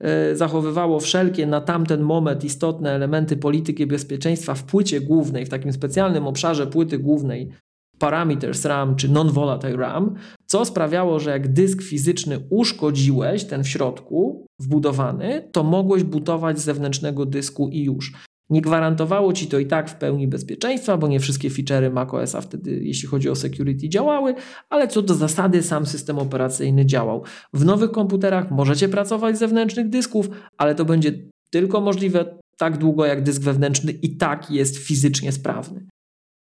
e, 0.00 0.36
zachowywało 0.36 1.00
wszelkie 1.00 1.46
na 1.46 1.60
tamten 1.60 2.00
moment 2.00 2.44
istotne 2.44 2.90
elementy 2.90 3.36
polityki 3.36 3.86
bezpieczeństwa 3.86 4.54
w 4.54 4.64
płycie 4.64 5.00
głównej, 5.00 5.46
w 5.46 5.48
takim 5.48 5.72
specjalnym 5.72 6.26
obszarze 6.26 6.66
płyty 6.66 6.98
głównej, 6.98 7.50
parameters 7.98 8.64
RAM 8.64 8.96
czy 8.96 9.08
non-volatile 9.08 9.76
RAM, 9.76 10.14
co 10.46 10.64
sprawiało, 10.64 11.20
że 11.20 11.30
jak 11.30 11.52
dysk 11.52 11.82
fizyczny 11.82 12.40
uszkodziłeś, 12.50 13.44
ten 13.44 13.64
w 13.64 13.68
środku, 13.68 14.46
wbudowany, 14.60 15.48
to 15.52 15.62
mogłeś 15.62 16.02
budować 16.02 16.58
z 16.58 16.64
zewnętrznego 16.64 17.26
dysku 17.26 17.68
i 17.68 17.82
już. 17.82 18.12
Nie 18.50 18.60
gwarantowało 18.60 19.32
ci 19.32 19.46
to 19.46 19.58
i 19.58 19.66
tak 19.66 19.90
w 19.90 19.94
pełni 19.94 20.28
bezpieczeństwa, 20.28 20.96
bo 20.96 21.08
nie 21.08 21.20
wszystkie 21.20 21.50
feature'y 21.50 21.92
macOSa 21.92 22.40
wtedy, 22.40 22.80
jeśli 22.84 23.08
chodzi 23.08 23.30
o 23.30 23.34
security, 23.34 23.88
działały, 23.88 24.34
ale 24.68 24.88
co 24.88 25.02
do 25.02 25.14
zasady 25.14 25.62
sam 25.62 25.86
system 25.86 26.18
operacyjny 26.18 26.86
działał. 26.86 27.22
W 27.52 27.64
nowych 27.64 27.90
komputerach 27.90 28.50
możecie 28.50 28.88
pracować 28.88 29.36
z 29.36 29.38
zewnętrznych 29.38 29.88
dysków, 29.88 30.28
ale 30.56 30.74
to 30.74 30.84
będzie 30.84 31.12
tylko 31.50 31.80
możliwe 31.80 32.38
tak 32.58 32.76
długo, 32.76 33.06
jak 33.06 33.22
dysk 33.22 33.42
wewnętrzny 33.42 33.92
i 33.92 34.16
tak 34.16 34.50
jest 34.50 34.76
fizycznie 34.76 35.32
sprawny. 35.32 35.86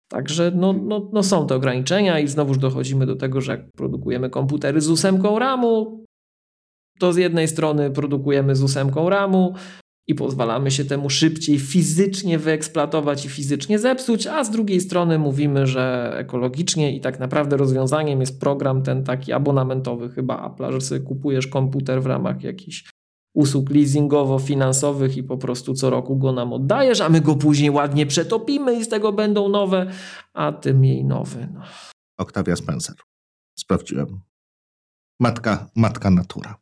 Także 0.09 0.53
no, 0.55 0.73
no, 0.73 1.11
no 1.13 1.23
są 1.23 1.47
te 1.47 1.55
ograniczenia 1.55 2.21
i 2.21 2.29
znowuż 2.29 2.59
dochodzimy 2.59 3.07
do 3.07 3.17
tego, 3.17 3.41
że 3.41 3.53
jak 3.53 3.73
produkujemy 3.73 4.31
komputery 4.31 4.81
z 4.81 4.89
ósemką 4.89 5.39
RAMu, 5.39 6.05
to 6.99 7.13
z 7.13 7.17
jednej 7.17 7.49
strony 7.49 7.91
produkujemy 7.91 8.57
z 8.57 8.63
ósemką 8.63 9.11
RAMu 9.11 9.55
i 10.09 10.15
pozwalamy 10.15 10.71
się 10.71 10.85
temu 10.85 11.11
szybciej 11.11 11.59
fizycznie 11.59 12.39
wyeksploatować 12.39 13.25
i 13.25 13.29
fizycznie 13.29 13.79
zepsuć, 13.79 14.27
a 14.27 14.45
z 14.45 14.51
drugiej 14.51 14.81
strony 14.81 15.19
mówimy, 15.19 15.67
że 15.67 16.15
ekologicznie 16.19 16.97
i 16.97 17.01
tak 17.01 17.21
naprawdę 17.21 17.57
rozwiązaniem 17.57 18.21
jest 18.21 18.41
program 18.41 18.83
ten 18.83 19.05
taki 19.05 19.33
abonamentowy 19.33 20.09
chyba 20.09 20.47
Apple, 20.47 20.73
że 20.73 20.81
sobie 20.81 21.01
kupujesz 21.01 21.47
komputer 21.47 22.03
w 22.03 22.07
ramach 22.07 22.43
jakichś 22.43 22.91
usług 23.35 23.71
leasingowo-finansowych 23.71 25.17
i 25.17 25.23
po 25.23 25.39
prostu 25.39 25.75
co 25.75 25.91
roku 25.91 26.17
go 26.17 26.33
nam 26.33 26.53
oddajesz, 26.53 27.01
a 27.01 27.09
my 27.09 27.21
go 27.21 27.37
później 27.37 27.71
ładnie 27.71 28.07
przetopimy 28.07 28.75
i 28.75 28.85
z 28.85 28.89
tego 28.89 29.13
będą 29.13 29.49
nowe, 29.49 29.91
a 30.35 30.53
ty 30.53 30.75
mniej 30.75 31.05
nowy. 31.05 31.49
No. 31.55 31.61
Octavia 32.19 32.57
Spencer. 32.57 32.97
Sprawdziłem. 33.59 34.21
Matka, 35.21 35.71
matka 35.77 36.11
natura. 36.11 36.55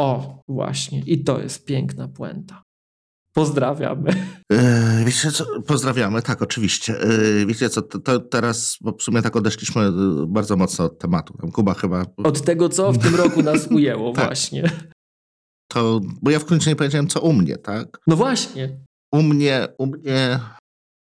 O, 0.00 0.42
właśnie. 0.48 1.02
I 1.06 1.24
to 1.24 1.40
jest 1.40 1.66
piękna 1.66 2.08
puenta. 2.08 2.62
Pozdrawiamy. 3.34 4.10
E, 4.52 5.04
wiecie 5.04 5.32
co, 5.32 5.44
pozdrawiamy, 5.66 6.22
tak, 6.22 6.42
oczywiście. 6.42 7.00
E, 7.00 7.46
wiecie 7.46 7.70
co, 7.70 7.82
to, 7.82 7.98
to 7.98 8.20
teraz, 8.20 8.76
bo 8.80 8.92
w 8.92 9.02
sumie 9.02 9.22
tak 9.22 9.36
odeszliśmy 9.36 9.82
e, 9.82 9.92
bardzo 10.28 10.56
mocno 10.56 10.84
od 10.84 10.98
tematu. 10.98 11.34
Tam 11.40 11.52
Kuba 11.52 11.74
chyba 11.74 12.04
Od 12.16 12.42
tego, 12.42 12.68
co 12.68 12.92
w 12.92 12.98
tym 12.98 13.14
roku 13.14 13.42
nas 13.42 13.66
ujęło, 13.76 14.12
Tak. 14.12 14.26
właśnie. 14.26 14.70
to, 15.72 16.00
bo 16.22 16.30
ja 16.30 16.38
w 16.38 16.44
końcu 16.44 16.70
nie 16.70 16.76
powiedziałem, 16.76 17.08
co 17.08 17.20
u 17.20 17.32
mnie, 17.32 17.56
tak? 17.56 17.98
No 18.06 18.16
właśnie. 18.16 18.78
U 19.14 19.22
mnie, 19.22 19.68
u 19.78 19.86
mnie, 19.86 20.40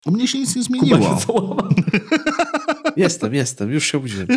u 0.05 0.11
mnie 0.11 0.27
się 0.27 0.39
nic 0.39 0.55
nie 0.55 0.63
Kuba 0.79 0.85
zmieniło. 0.85 1.15
się 1.19 1.25
załamał. 1.27 1.69
Jestem, 2.97 3.33
jestem, 3.33 3.71
już 3.71 3.85
się 3.85 3.97
obudziłem. 3.97 4.27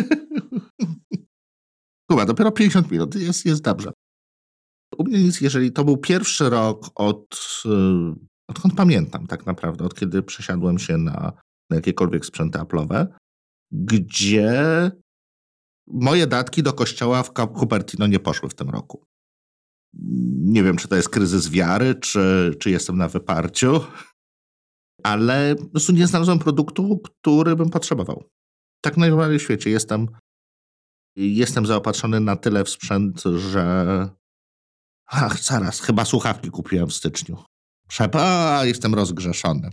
Kuba, 2.11 2.25
dopiero 2.25 2.51
50 2.51 2.91
minut, 2.91 3.15
jest, 3.15 3.45
jest 3.45 3.61
dobrze. 3.61 3.91
U 5.01 5.03
mnie 5.03 5.23
nic, 5.23 5.41
jeżeli 5.41 5.71
to 5.71 5.83
był 5.83 5.97
pierwszy 5.97 6.49
rok 6.49 6.89
od, 6.95 7.39
y, 7.65 7.69
odkąd 8.47 8.75
pamiętam 8.75 9.27
tak 9.27 9.45
naprawdę, 9.45 9.85
od 9.85 9.95
kiedy 9.95 10.23
przesiadłem 10.23 10.79
się 10.79 10.97
na, 10.97 11.33
na 11.69 11.75
jakiekolwiek 11.75 12.25
sprzęty 12.25 12.59
Apple'owe, 12.59 13.07
gdzie 13.71 14.91
moje 15.87 16.27
datki 16.27 16.63
do 16.63 16.73
kościoła 16.73 17.23
w 17.23 17.31
Cupertino 17.59 18.07
nie 18.07 18.19
poszły 18.19 18.49
w 18.49 18.53
tym 18.53 18.69
roku. 18.69 19.03
Nie 20.39 20.63
wiem, 20.63 20.77
czy 20.77 20.87
to 20.87 20.95
jest 20.95 21.09
kryzys 21.09 21.49
wiary, 21.49 21.95
czy, 21.95 22.55
czy 22.59 22.69
jestem 22.69 22.97
na 22.97 23.07
wyparciu, 23.07 23.79
ale 25.03 25.55
po 25.55 25.65
prostu 25.65 25.91
nie 25.91 26.07
znalazłem 26.07 26.39
produktu, 26.39 26.99
który 27.03 27.55
bym 27.55 27.69
potrzebował. 27.69 28.23
Tak 28.81 28.97
najbardziej 28.97 29.39
w 29.39 29.43
świecie 29.43 29.69
jestem, 29.69 30.07
jestem 31.15 31.65
zaopatrzony 31.65 32.19
na 32.19 32.35
tyle 32.35 32.63
w 32.63 32.69
sprzęt, 32.69 33.23
że 33.51 34.09
ach, 35.11 35.43
zaraz, 35.43 35.81
chyba 35.81 36.05
słuchawki 36.05 36.49
kupiłem 36.49 36.87
w 36.87 36.93
styczniu. 36.93 37.43
Przepa, 37.87 38.61
jestem 38.65 38.95
rozgrzeszony. 38.95 39.69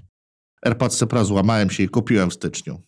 AirPods 0.63 1.05
Pro 1.05 1.25
złamałem 1.25 1.71
się 1.71 1.83
i 1.83 1.89
kupiłem 1.89 2.31
w 2.31 2.35
styczniu. 2.35 2.83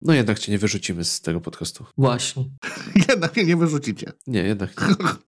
No 0.00 0.14
jednak 0.14 0.38
cię 0.38 0.52
nie 0.52 0.58
wyrzucimy 0.58 1.04
z 1.04 1.20
tego 1.20 1.40
podcastu. 1.40 1.84
Właśnie. 1.98 2.44
jednak 3.08 3.36
mnie 3.36 3.44
nie 3.44 3.56
wyrzucicie. 3.56 4.12
Nie, 4.26 4.42
jednak 4.42 4.80
nie. 4.80 4.96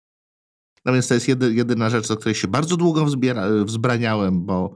No 0.85 0.93
więc 0.93 1.07
to 1.07 1.13
jest 1.13 1.27
jedy, 1.27 1.53
jedyna 1.53 1.89
rzecz, 1.89 2.07
do 2.07 2.17
której 2.17 2.35
się 2.35 2.47
bardzo 2.47 2.77
długo 2.77 3.05
wzbiera, 3.05 3.47
wzbraniałem, 3.65 4.45
bo 4.45 4.75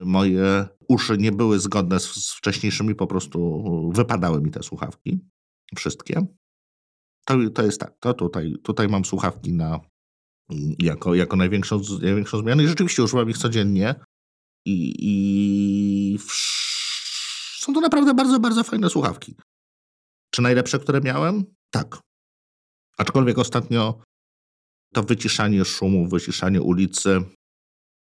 moje 0.00 0.66
uszy 0.88 1.18
nie 1.18 1.32
były 1.32 1.58
zgodne 1.58 2.00
z, 2.00 2.04
z 2.04 2.32
wcześniejszymi, 2.32 2.94
po 2.94 3.06
prostu 3.06 3.62
wypadały 3.94 4.40
mi 4.40 4.50
te 4.50 4.62
słuchawki. 4.62 5.20
Wszystkie. 5.76 6.26
To, 7.26 7.34
to 7.54 7.62
jest 7.62 7.80
tak, 7.80 7.98
to 8.00 8.14
tutaj, 8.14 8.54
tutaj 8.62 8.88
mam 8.88 9.04
słuchawki 9.04 9.52
na, 9.52 9.80
jako, 10.78 11.14
jako 11.14 11.36
największą, 11.36 11.80
największą 12.02 12.38
zmianę 12.38 12.64
i 12.64 12.68
rzeczywiście 12.68 13.02
używam 13.02 13.30
ich 13.30 13.38
codziennie 13.38 13.94
i, 14.66 14.94
i 14.98 16.18
są 17.58 17.74
to 17.74 17.80
naprawdę 17.80 18.14
bardzo, 18.14 18.40
bardzo 18.40 18.64
fajne 18.64 18.90
słuchawki. 18.90 19.34
Czy 20.30 20.42
najlepsze, 20.42 20.78
które 20.78 21.00
miałem? 21.00 21.44
Tak. 21.70 22.00
Aczkolwiek 22.98 23.38
ostatnio 23.38 24.02
to 24.94 25.02
wyciszanie 25.02 25.64
szumu, 25.64 26.08
wyciszanie 26.08 26.62
ulicy 26.62 27.22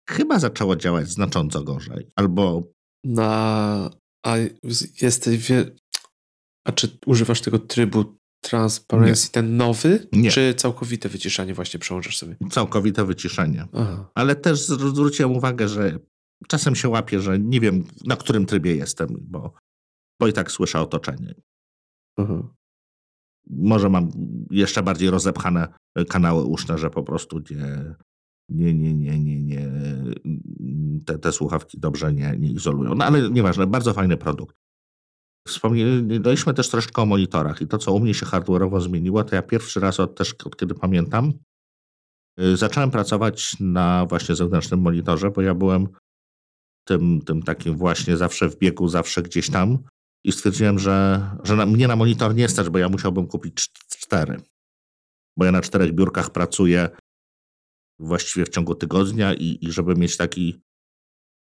chyba 0.09 0.39
zaczęło 0.39 0.75
działać 0.75 1.09
znacząco 1.09 1.63
gorzej. 1.63 2.11
Albo. 2.15 2.63
Na. 3.03 3.89
A 4.25 4.35
jesteś. 5.01 5.47
Wie... 5.49 5.75
A 6.67 6.71
czy 6.71 6.97
używasz 7.05 7.41
tego 7.41 7.59
trybu 7.59 8.17
Transparency, 8.41 9.27
Nie. 9.27 9.31
ten 9.31 9.57
nowy? 9.57 10.07
Nie. 10.11 10.31
Czy 10.31 10.53
całkowite 10.53 11.09
wyciszanie 11.09 11.53
właśnie 11.53 11.79
przełączasz 11.79 12.17
sobie? 12.17 12.35
Całkowite 12.51 13.05
wyciszenie. 13.05 13.67
Aha. 13.73 14.11
Ale 14.15 14.35
też 14.35 14.59
zwróciłem 14.59 15.31
uwagę, 15.31 15.67
że 15.67 15.99
czasem 16.47 16.75
się 16.75 16.89
łapię, 16.89 17.19
że 17.19 17.39
nie 17.39 17.59
wiem, 17.59 17.83
na 18.05 18.15
którym 18.15 18.45
trybie 18.45 18.75
jestem, 18.75 19.07
bo, 19.21 19.53
bo 20.19 20.27
i 20.27 20.33
tak 20.33 20.51
słyszę 20.51 20.79
otoczenie. 20.79 21.35
Aha. 22.17 22.43
Może 23.49 23.89
mam 23.89 24.11
jeszcze 24.51 24.83
bardziej 24.83 25.09
rozepchane 25.09 25.67
kanały 26.09 26.43
uszne, 26.43 26.77
że 26.77 26.89
po 26.89 27.03
prostu 27.03 27.39
nie, 27.51 27.95
nie, 28.49 28.73
nie, 28.73 28.93
nie, 28.93 29.19
nie, 29.19 29.41
nie 29.41 29.69
te, 31.05 31.19
te 31.19 31.31
słuchawki 31.31 31.79
dobrze 31.79 32.13
nie, 32.13 32.35
nie 32.39 32.51
izolują. 32.51 32.95
No 32.95 33.05
ale 33.05 33.29
nieważne, 33.29 33.67
bardzo 33.67 33.93
fajny 33.93 34.17
produkt. 34.17 34.55
Wspomnieliśmy 35.47 36.53
też 36.53 36.69
troszeczkę 36.69 37.01
o 37.01 37.05
monitorach 37.05 37.61
i 37.61 37.67
to, 37.67 37.77
co 37.77 37.93
u 37.93 37.99
mnie 37.99 38.13
się 38.13 38.25
hardware'owo 38.25 38.81
zmieniło, 38.81 39.23
to 39.23 39.35
ja 39.35 39.41
pierwszy 39.41 39.79
raz 39.79 39.99
od, 39.99 40.15
też 40.15 40.33
od 40.45 40.57
kiedy 40.57 40.75
pamiętam, 40.75 41.33
y, 42.39 42.57
zacząłem 42.57 42.91
pracować 42.91 43.55
na 43.59 44.05
właśnie 44.05 44.35
zewnętrznym 44.35 44.81
monitorze, 44.81 45.31
bo 45.31 45.41
ja 45.41 45.53
byłem 45.53 45.87
tym, 46.87 47.21
tym 47.21 47.43
takim 47.43 47.77
właśnie 47.77 48.17
zawsze 48.17 48.49
w 48.49 48.57
biegu, 48.57 48.87
zawsze 48.87 49.21
gdzieś 49.21 49.49
tam 49.49 49.77
i 50.23 50.31
stwierdziłem, 50.31 50.79
że, 50.79 51.29
że 51.43 51.55
na, 51.55 51.65
mnie 51.65 51.87
na 51.87 51.95
monitor 51.95 52.35
nie 52.35 52.49
stać, 52.49 52.69
bo 52.69 52.79
ja 52.79 52.89
musiałbym 52.89 53.27
kupić 53.27 53.69
cztery. 53.89 54.41
Bo 55.37 55.45
ja 55.45 55.51
na 55.51 55.61
czterech 55.61 55.93
biurkach 55.93 56.29
pracuję 56.29 56.89
właściwie 57.99 58.45
w 58.45 58.49
ciągu 58.49 58.75
tygodnia 58.75 59.33
i, 59.33 59.57
i 59.61 59.71
żeby 59.71 59.95
mieć 59.95 60.17
taki 60.17 60.61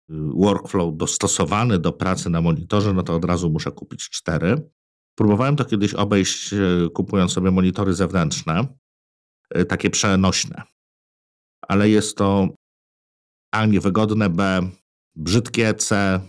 workflow 0.09 0.97
dostosowany 0.97 1.79
do 1.79 1.93
pracy 1.93 2.29
na 2.29 2.41
monitorze, 2.41 2.93
no 2.93 3.03
to 3.03 3.15
od 3.15 3.25
razu 3.25 3.49
muszę 3.49 3.71
kupić 3.71 4.09
cztery. 4.09 4.69
Próbowałem 5.15 5.55
to 5.55 5.65
kiedyś 5.65 5.93
obejść, 5.93 6.53
y, 6.53 6.89
kupując 6.93 7.31
sobie 7.31 7.51
monitory 7.51 7.93
zewnętrzne, 7.93 8.67
y, 9.57 9.65
takie 9.65 9.89
przenośne. 9.89 10.63
Ale 11.61 11.89
jest 11.89 12.17
to 12.17 12.47
A 13.51 13.65
niewygodne, 13.65 14.29
B 14.29 14.69
brzydkie, 15.15 15.73
C 15.73 16.19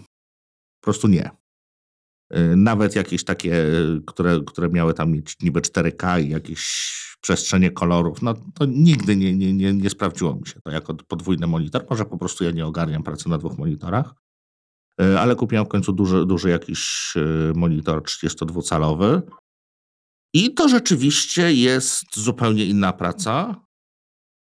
po 0.80 0.84
prostu 0.84 1.08
nie. 1.08 1.37
Nawet 2.56 2.96
jakieś 2.96 3.24
takie, 3.24 3.66
które, 4.06 4.40
które 4.46 4.68
miały 4.68 4.94
tam 4.94 5.10
mieć 5.12 5.36
niby 5.42 5.60
4K 5.60 6.24
i 6.24 6.28
jakieś 6.28 6.92
przestrzenie 7.20 7.70
kolorów, 7.70 8.22
no 8.22 8.34
to 8.54 8.64
nigdy 8.64 9.16
nie, 9.16 9.36
nie, 9.36 9.52
nie, 9.52 9.72
nie 9.72 9.90
sprawdziło 9.90 10.34
mi 10.34 10.46
się 10.46 10.60
to 10.60 10.70
jako 10.70 10.94
podwójny 10.94 11.46
monitor. 11.46 11.86
Może 11.90 12.04
po 12.04 12.18
prostu 12.18 12.44
ja 12.44 12.50
nie 12.50 12.66
ogarniam 12.66 13.02
pracy 13.02 13.28
na 13.28 13.38
dwóch 13.38 13.58
monitorach, 13.58 14.14
e, 15.00 15.20
ale 15.20 15.36
kupiłem 15.36 15.64
w 15.64 15.68
końcu 15.68 15.92
duży, 15.92 16.26
duży 16.26 16.50
jakiś 16.50 17.14
e, 17.16 17.52
monitor 17.54 18.02
32-calowy 18.02 19.22
i 20.34 20.54
to 20.54 20.68
rzeczywiście 20.68 21.54
jest 21.54 22.16
zupełnie 22.16 22.64
inna 22.64 22.92
praca 22.92 23.62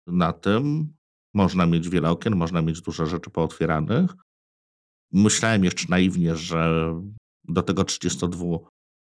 na 0.06 0.32
tym. 0.32 0.94
Można 1.34 1.66
mieć 1.66 1.88
wiele 1.88 2.10
okien, 2.10 2.36
można 2.36 2.62
mieć 2.62 2.80
dużo 2.80 3.06
rzeczy 3.06 3.30
pootwieranych. 3.30 4.10
Myślałem 5.12 5.64
jeszcze 5.64 5.86
naiwnie, 5.88 6.36
że 6.36 6.94
do 7.48 7.62
tego 7.62 7.84
32 7.84 8.58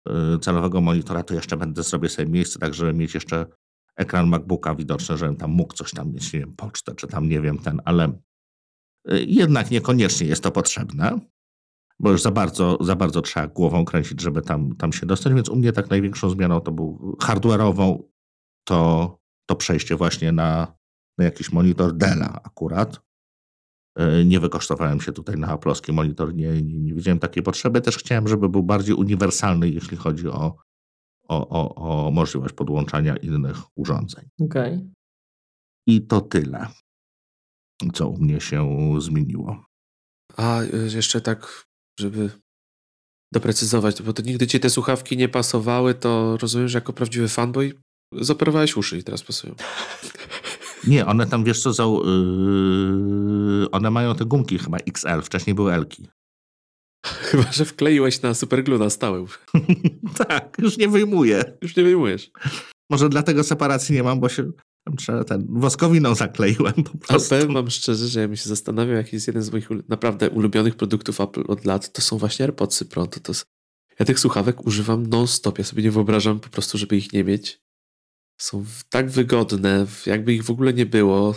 Y, 0.10 0.82
monitora, 0.82 1.24
to 1.24 1.34
jeszcze 1.34 1.58
będę 1.58 1.84
sobie 1.84 2.10
sobie 2.10 2.28
miejsce, 2.28 2.60
tak 2.60 2.74
żeby 2.74 2.94
mieć 2.94 3.14
jeszcze 3.14 3.46
ekran 3.96 4.28
MacBooka 4.28 4.76
widoczny, 4.76 5.18
żebym 5.18 5.36
tam 5.36 5.52
mógł 5.52 5.74
coś 5.74 5.92
tam 5.92 6.14
mieć, 6.14 6.34
nie 6.34 6.40
wiem, 6.40 6.56
pocztę, 6.56 6.96
czy 6.96 7.08
tam 7.08 7.30
nie 7.30 7.42
wiem 7.42 7.58
ten, 7.58 7.82
ale 7.86 8.08
y, 9.12 9.26
jednak 9.28 9.72
niekoniecznie 9.72 10.28
jest 10.28 10.44
to 10.44 10.52
potrzebne, 10.52 11.20
bo 12.00 12.12
już 12.12 12.22
za 12.22 12.32
bardzo, 12.32 12.78
za 12.82 12.96
bardzo 12.96 13.22
trzeba 13.22 13.48
głową 13.48 13.86
kręcić, 13.86 14.22
żeby 14.22 14.42
tam, 14.42 14.76
tam 14.76 14.94
się 14.94 15.06
dostać, 15.06 15.34
więc 15.34 15.50
u 15.50 15.56
mnie 15.56 15.72
tak 15.72 15.90
największą 15.90 16.30
zmianą 16.30 16.62
to 16.62 16.72
był 16.72 17.18
hardware'ową, 17.22 18.04
to, 18.68 19.20
to 19.46 19.56
przejście 19.56 19.96
właśnie 19.96 20.32
na, 20.32 20.76
na 21.18 21.26
jakiś 21.26 21.52
monitor 21.52 21.94
Della 21.94 22.42
akurat, 22.44 23.05
nie 24.26 24.39
wykosztowałem 24.39 25.02
się 25.02 25.12
tutaj 25.12 25.36
na 25.36 25.48
aploski 25.48 25.91
monitor, 25.91 26.36
nie, 26.36 26.62
nie, 26.62 26.80
nie 26.80 26.93
widziałem 26.93 27.20
takiej 27.20 27.43
potrzeby. 27.43 27.82
Też 27.82 27.98
chciałem, 27.98 28.28
żeby 28.28 28.50
był 28.50 28.64
bardziej 28.64 28.96
uniwersalny, 28.96 29.70
jeśli 29.70 29.98
chodzi 29.98 30.28
o, 30.28 30.58
o, 31.28 31.50
o, 31.50 31.76
o 32.08 32.12
możliwość 32.12 32.54
podłączania 32.54 33.18
innych 33.18 33.58
urządzeń. 33.76 34.26
Okay. 34.41 34.89
I 35.88 36.02
to 36.02 36.22
tyle, 36.22 36.68
co 37.93 38.10
u 38.10 38.18
mnie 38.18 38.41
się 38.41 38.91
zmieniło. 39.00 39.66
A 40.38 40.62
y, 40.62 40.89
jeszcze 40.96 41.22
tak, 41.22 41.66
żeby 42.00 42.30
doprecyzować, 43.34 44.02
bo 44.02 44.14
to 44.14 44.22
nigdy 44.22 44.48
ci 44.48 44.60
te 44.60 44.70
słuchawki 44.70 45.18
nie 45.18 45.30
pasowały, 45.30 45.93
to 45.93 46.38
rozumiem, 46.38 46.68
że 46.68 46.78
jako 46.78 46.93
prawdziwy 46.93 47.28
fanboy 47.28 47.74
zoperowałeś 48.14 48.78
uszy 48.78 48.98
i 48.98 49.04
teraz 49.04 49.24
pasują. 49.24 49.56
Nie, 50.88 51.06
one 51.06 51.28
tam, 51.28 51.44
wiesz 51.44 51.62
co, 51.62 51.74
za, 51.74 51.84
yy, 51.84 53.72
one 53.72 53.92
mają 53.92 54.16
te 54.16 54.26
gumki 54.26 54.58
chyba 54.58 54.78
XL, 54.78 55.22
wcześniej 55.22 55.54
były 55.54 55.74
Elki. 55.74 56.08
Chyba, 57.06 57.52
że 57.52 57.66
wkleiłeś 57.66 58.22
na 58.22 58.34
superglue 58.34 58.78
na 58.78 58.90
stałe. 58.90 59.26
tak, 60.28 60.58
już 60.60 60.78
nie 60.78 60.88
wyjmuję. 60.88 61.44
Już 61.62 61.76
nie 61.76 61.84
wyjmujesz. 61.84 62.32
Może 62.90 63.10
dlatego 63.10 63.44
separacji 63.44 63.96
nie 63.96 64.04
mam, 64.04 64.20
bo 64.20 64.30
się 64.30 64.52
ten 65.28 65.46
woskowiną 65.50 66.16
zakleiłem 66.16 66.74
po 66.74 66.98
prostu. 66.98 67.36
Ale 67.36 67.42
powiem 67.42 67.54
wam 67.54 67.70
szczerze, 67.70 68.08
że 68.08 68.20
ja 68.20 68.28
mi 68.28 68.38
się 68.38 68.50
zastanawiam, 68.50 68.96
jaki 68.96 69.16
jest 69.16 69.28
jeden 69.28 69.44
z 69.44 69.52
moich 69.52 69.70
naprawdę 69.90 70.30
ulubionych 70.30 70.76
produktów 70.76 71.22
Apple 71.22 71.44
od 71.48 71.66
lat, 71.66 71.92
to 71.92 72.02
są 72.02 72.18
właśnie 72.18 72.46
AirPodsy 72.46 72.86
Pro. 72.86 73.08
To, 73.08 73.20
to 73.20 73.32
jest... 73.32 73.46
Ja 74.00 74.06
tych 74.06 74.20
słuchawek 74.20 74.68
używam 74.68 75.08
non-stop. 75.08 75.58
Ja 75.58 75.64
sobie 75.64 75.84
nie 75.84 75.92
wyobrażam 75.92 76.40
po 76.40 76.50
prostu, 76.50 76.78
żeby 76.78 76.98
ich 76.98 77.14
nie 77.14 77.24
mieć 77.24 77.64
są 78.38 78.66
tak 78.90 79.10
wygodne, 79.10 79.86
jakby 80.06 80.34
ich 80.34 80.44
w 80.44 80.50
ogóle 80.50 80.74
nie 80.74 80.86
było. 80.86 81.36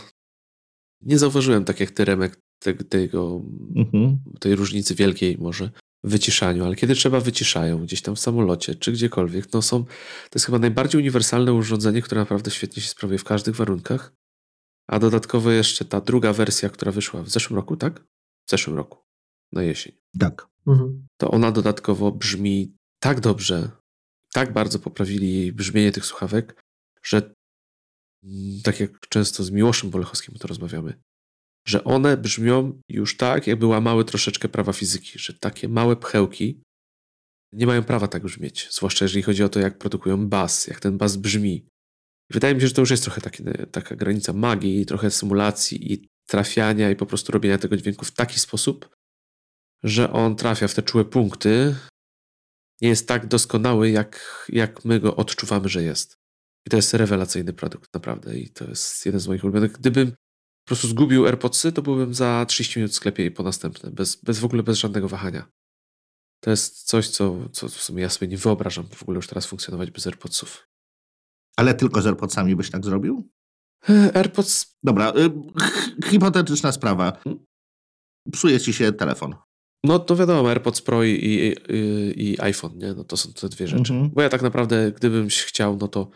Nie 1.02 1.18
zauważyłem, 1.18 1.64
tak 1.64 1.80
jak 1.80 1.90
ty, 1.90 2.04
Remek, 2.04 2.40
tego, 2.88 3.42
mhm. 3.76 4.18
tej 4.40 4.56
różnicy 4.56 4.94
wielkiej 4.94 5.38
może 5.38 5.70
w 6.04 6.10
wyciszaniu, 6.10 6.64
ale 6.64 6.76
kiedy 6.76 6.94
trzeba 6.94 7.20
wyciszają, 7.20 7.82
gdzieś 7.82 8.02
tam 8.02 8.16
w 8.16 8.20
samolocie 8.20 8.74
czy 8.74 8.92
gdziekolwiek, 8.92 9.52
no 9.52 9.62
są, 9.62 9.84
to 9.84 10.34
jest 10.34 10.46
chyba 10.46 10.58
najbardziej 10.58 11.00
uniwersalne 11.00 11.52
urządzenie, 11.52 12.02
które 12.02 12.20
naprawdę 12.20 12.50
świetnie 12.50 12.82
się 12.82 12.88
sprawuje 12.88 13.18
w 13.18 13.24
każdych 13.24 13.56
warunkach. 13.56 14.12
A 14.88 14.98
dodatkowo 14.98 15.50
jeszcze 15.50 15.84
ta 15.84 16.00
druga 16.00 16.32
wersja, 16.32 16.68
która 16.68 16.92
wyszła 16.92 17.22
w 17.22 17.28
zeszłym 17.28 17.56
roku, 17.56 17.76
tak? 17.76 18.00
W 18.46 18.50
zeszłym 18.50 18.76
roku, 18.76 18.98
na 19.52 19.62
jesień. 19.62 19.92
Tak. 20.18 20.46
Mhm. 20.66 21.06
To 21.16 21.30
ona 21.30 21.52
dodatkowo 21.52 22.12
brzmi 22.12 22.76
tak 23.00 23.20
dobrze, 23.20 23.70
tak 24.32 24.52
bardzo 24.52 24.78
poprawili 24.78 25.52
brzmienie 25.52 25.92
tych 25.92 26.06
słuchawek, 26.06 26.62
że 27.02 27.34
tak 28.64 28.80
jak 28.80 29.08
często 29.08 29.44
z 29.44 29.50
Miłoszem 29.50 29.90
Bolechowskim 29.90 30.34
to 30.34 30.48
rozmawiamy, 30.48 31.00
że 31.66 31.84
one 31.84 32.16
brzmią 32.16 32.80
już 32.88 33.16
tak, 33.16 33.46
jakby 33.46 33.66
łamały 33.66 34.04
troszeczkę 34.04 34.48
prawa 34.48 34.72
fizyki, 34.72 35.18
że 35.18 35.34
takie 35.34 35.68
małe 35.68 35.96
pchełki 35.96 36.62
nie 37.52 37.66
mają 37.66 37.84
prawa 37.84 38.08
tak 38.08 38.22
brzmieć, 38.22 38.68
zwłaszcza 38.70 39.04
jeżeli 39.04 39.22
chodzi 39.22 39.42
o 39.42 39.48
to, 39.48 39.60
jak 39.60 39.78
produkują 39.78 40.28
bas, 40.28 40.66
jak 40.66 40.80
ten 40.80 40.98
bas 40.98 41.16
brzmi. 41.16 41.68
Wydaje 42.30 42.54
mi 42.54 42.60
się, 42.60 42.66
że 42.68 42.74
to 42.74 42.82
już 42.82 42.90
jest 42.90 43.02
trochę 43.02 43.20
taki, 43.20 43.44
taka 43.72 43.96
granica 43.96 44.32
magii, 44.32 44.86
trochę 44.86 45.10
symulacji 45.10 45.92
i 45.92 46.08
trafiania 46.28 46.90
i 46.90 46.96
po 46.96 47.06
prostu 47.06 47.32
robienia 47.32 47.58
tego 47.58 47.76
dźwięku 47.76 48.04
w 48.04 48.10
taki 48.10 48.40
sposób, 48.40 48.88
że 49.82 50.12
on 50.12 50.36
trafia 50.36 50.68
w 50.68 50.74
te 50.74 50.82
czułe 50.82 51.04
punkty, 51.04 51.74
nie 52.80 52.88
jest 52.88 53.08
tak 53.08 53.26
doskonały, 53.26 53.90
jak, 53.90 54.46
jak 54.48 54.84
my 54.84 55.00
go 55.00 55.16
odczuwamy, 55.16 55.68
że 55.68 55.82
jest. 55.82 56.16
I 56.66 56.70
to 56.70 56.76
jest 56.76 56.94
rewelacyjny 56.94 57.52
produkt, 57.52 57.94
naprawdę. 57.94 58.38
I 58.38 58.50
to 58.50 58.64
jest 58.64 59.06
jeden 59.06 59.20
z 59.20 59.28
moich 59.28 59.44
ulubionych. 59.44 59.72
Gdybym 59.72 60.10
po 60.10 60.66
prostu 60.66 60.88
zgubił 60.88 61.26
AirPodsy, 61.26 61.72
to 61.72 61.82
byłbym 61.82 62.14
za 62.14 62.46
30 62.48 62.78
minut 62.78 62.92
w 62.92 62.94
sklepie 62.94 63.26
i 63.26 63.30
po 63.30 63.42
następne, 63.42 63.90
bez, 63.90 64.16
bez 64.16 64.38
w 64.38 64.44
ogóle 64.44 64.62
bez 64.62 64.78
żadnego 64.78 65.08
wahania. 65.08 65.50
To 66.40 66.50
jest 66.50 66.82
coś, 66.82 67.08
co, 67.08 67.48
co 67.52 67.68
w 67.68 67.82
sumie 67.82 68.02
ja 68.02 68.10
sobie 68.10 68.28
nie 68.28 68.36
wyobrażam 68.36 68.88
w 68.88 69.02
ogóle 69.02 69.16
już 69.16 69.26
teraz 69.26 69.46
funkcjonować 69.46 69.90
bez 69.90 70.06
AirPodsów. 70.06 70.68
Ale 71.56 71.74
tylko 71.74 72.02
z 72.02 72.06
AirPodsami 72.06 72.56
byś 72.56 72.70
tak 72.70 72.84
zrobił? 72.84 73.30
E, 73.88 74.16
AirPods. 74.16 74.76
Dobra, 74.82 75.12
y, 75.16 76.10
hipotetyczna 76.10 76.72
sprawa. 76.72 77.20
Hmm? 77.24 77.44
Psuje 78.32 78.60
ci 78.60 78.72
się 78.72 78.92
telefon. 78.92 79.34
No 79.84 79.98
to 79.98 80.16
wiadomo, 80.16 80.48
AirPods 80.48 80.82
Pro 80.82 81.04
i, 81.04 81.10
i, 81.10 81.54
i, 82.30 82.40
iPhone, 82.40 82.78
nie? 82.78 82.94
No 82.94 83.04
to 83.04 83.16
są 83.16 83.32
te 83.32 83.48
dwie 83.48 83.68
rzeczy. 83.68 83.92
Mhm. 83.92 84.10
Bo 84.14 84.22
ja 84.22 84.28
tak 84.28 84.42
naprawdę, 84.42 84.92
gdybym 84.92 85.28
chciał, 85.28 85.76
no 85.80 85.88
to 85.88 86.10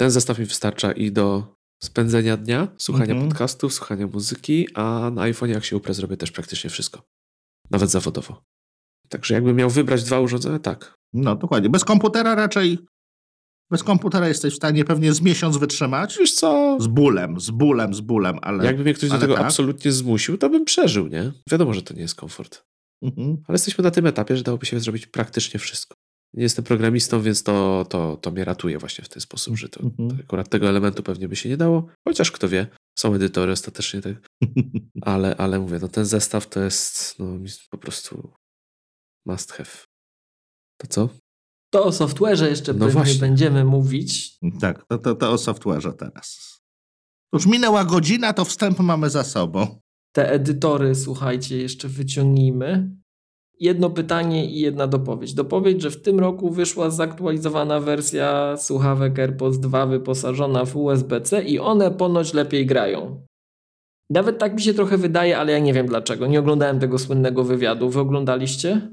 ten 0.00 0.10
zestaw 0.10 0.38
mi 0.38 0.44
wystarcza 0.44 0.92
i 0.92 1.12
do 1.12 1.54
spędzenia 1.82 2.36
dnia, 2.36 2.68
słuchania 2.78 3.12
Mhm. 3.12 3.28
podcastów, 3.28 3.74
słuchania 3.74 4.06
muzyki, 4.06 4.66
a 4.74 5.10
na 5.14 5.22
iPhone 5.22 5.50
jak 5.50 5.64
się 5.64 5.76
uprę, 5.76 5.94
zrobię 5.94 6.16
też 6.16 6.30
praktycznie 6.30 6.70
wszystko. 6.70 7.02
Nawet 7.70 7.90
zawodowo. 7.90 8.42
Także 9.08 9.34
jakbym 9.34 9.56
miał 9.56 9.70
wybrać 9.70 10.04
dwa 10.04 10.20
urządzenia, 10.20 10.58
tak. 10.58 10.94
No 11.12 11.36
dokładnie. 11.36 11.70
Bez 11.70 11.84
komputera 11.84 12.34
raczej. 12.34 12.78
Bez 13.70 13.82
komputera 13.82 14.28
jesteś 14.28 14.52
w 14.52 14.56
stanie 14.56 14.84
pewnie 14.84 15.12
z 15.12 15.20
miesiąc 15.20 15.56
wytrzymać. 15.56 16.16
Wiesz 16.18 16.34
co, 16.34 16.76
Z 16.80 16.86
bólem, 16.86 17.40
z 17.40 17.50
bólem, 17.50 17.94
z 17.94 18.00
bólem, 18.00 18.38
ale. 18.42 18.64
jakby 18.64 18.82
mnie 18.82 18.94
ktoś 18.94 19.10
do 19.10 19.18
tego 19.18 19.34
tak. 19.34 19.44
absolutnie 19.46 19.92
zmusił, 19.92 20.38
to 20.38 20.50
bym 20.50 20.64
przeżył, 20.64 21.06
nie? 21.06 21.32
Wiadomo, 21.50 21.74
że 21.74 21.82
to 21.82 21.94
nie 21.94 22.02
jest 22.02 22.14
komfort. 22.14 22.62
Mhm. 23.02 23.36
Ale 23.48 23.54
jesteśmy 23.54 23.84
na 23.84 23.90
tym 23.90 24.06
etapie, 24.06 24.36
że 24.36 24.42
dałoby 24.42 24.66
się 24.66 24.80
zrobić 24.80 25.06
praktycznie 25.06 25.60
wszystko. 25.60 25.94
Nie 26.34 26.42
jestem 26.42 26.64
programistą, 26.64 27.22
więc 27.22 27.42
to, 27.42 27.86
to, 27.88 28.16
to 28.16 28.30
mnie 28.30 28.44
ratuje 28.44 28.78
właśnie 28.78 29.04
w 29.04 29.08
ten 29.08 29.20
sposób, 29.20 29.56
że 29.56 29.68
to, 29.68 29.80
Mhm. 29.80 30.10
to 30.10 30.16
akurat 30.24 30.48
tego 30.48 30.68
elementu 30.68 31.02
pewnie 31.02 31.28
by 31.28 31.36
się 31.36 31.48
nie 31.48 31.56
dało. 31.56 31.86
Chociaż 32.08 32.30
kto 32.30 32.48
wie, 32.48 32.66
są 32.98 33.14
edytory 33.14 33.52
ostatecznie, 33.52 34.00
tak. 34.00 34.14
Ale, 35.02 35.36
ale 35.36 35.58
mówię, 35.60 35.78
no 35.82 35.88
ten 35.88 36.04
zestaw 36.04 36.48
to 36.48 36.60
jest 36.60 37.18
no, 37.18 37.26
po 37.70 37.78
prostu 37.78 38.32
must 39.26 39.52
have. 39.52 39.70
To 40.80 40.86
co? 40.86 41.08
To 41.72 41.84
o 41.84 41.90
software'ze 41.90 42.46
jeszcze 42.46 42.74
No 42.74 42.88
właśnie. 42.88 43.20
będziemy 43.20 43.64
mówić. 43.64 44.38
tak, 44.60 44.84
to, 44.86 44.98
to, 44.98 45.14
to 45.14 45.32
o 45.32 45.36
software'ze 45.36 45.92
teraz. 45.92 46.58
Już 47.34 47.46
minęła 47.46 47.84
godzina, 47.84 48.32
to 48.32 48.44
wstęp 48.44 48.78
mamy 48.78 49.10
za 49.10 49.24
sobą. 49.24 49.80
Te 50.12 50.30
edytory, 50.32 50.94
słuchajcie, 50.94 51.56
jeszcze 51.56 51.88
wyciągnijmy. 51.88 52.90
Jedno 53.60 53.90
pytanie 53.90 54.50
i 54.50 54.60
jedna 54.60 54.86
dopowiedź. 54.86 55.34
Dopowiedź, 55.34 55.82
że 55.82 55.90
w 55.90 56.02
tym 56.02 56.20
roku 56.20 56.50
wyszła 56.50 56.90
zaktualizowana 56.90 57.80
wersja 57.80 58.56
słuchawek 58.56 59.18
AirPods 59.18 59.58
2 59.58 59.86
wyposażona 59.86 60.64
w 60.64 60.76
USB-C 60.76 61.42
i 61.42 61.58
one 61.58 61.90
ponoć 61.90 62.34
lepiej 62.34 62.66
grają. 62.66 63.26
Nawet 64.10 64.38
tak 64.38 64.54
mi 64.54 64.62
się 64.62 64.74
trochę 64.74 64.98
wydaje, 64.98 65.38
ale 65.38 65.52
ja 65.52 65.58
nie 65.58 65.72
wiem 65.72 65.86
dlaczego. 65.86 66.26
Nie 66.26 66.40
oglądałem 66.40 66.80
tego 66.80 66.98
słynnego 66.98 67.44
wywiadu. 67.44 67.90
Wy 67.90 68.00
oglądaliście? 68.00 68.90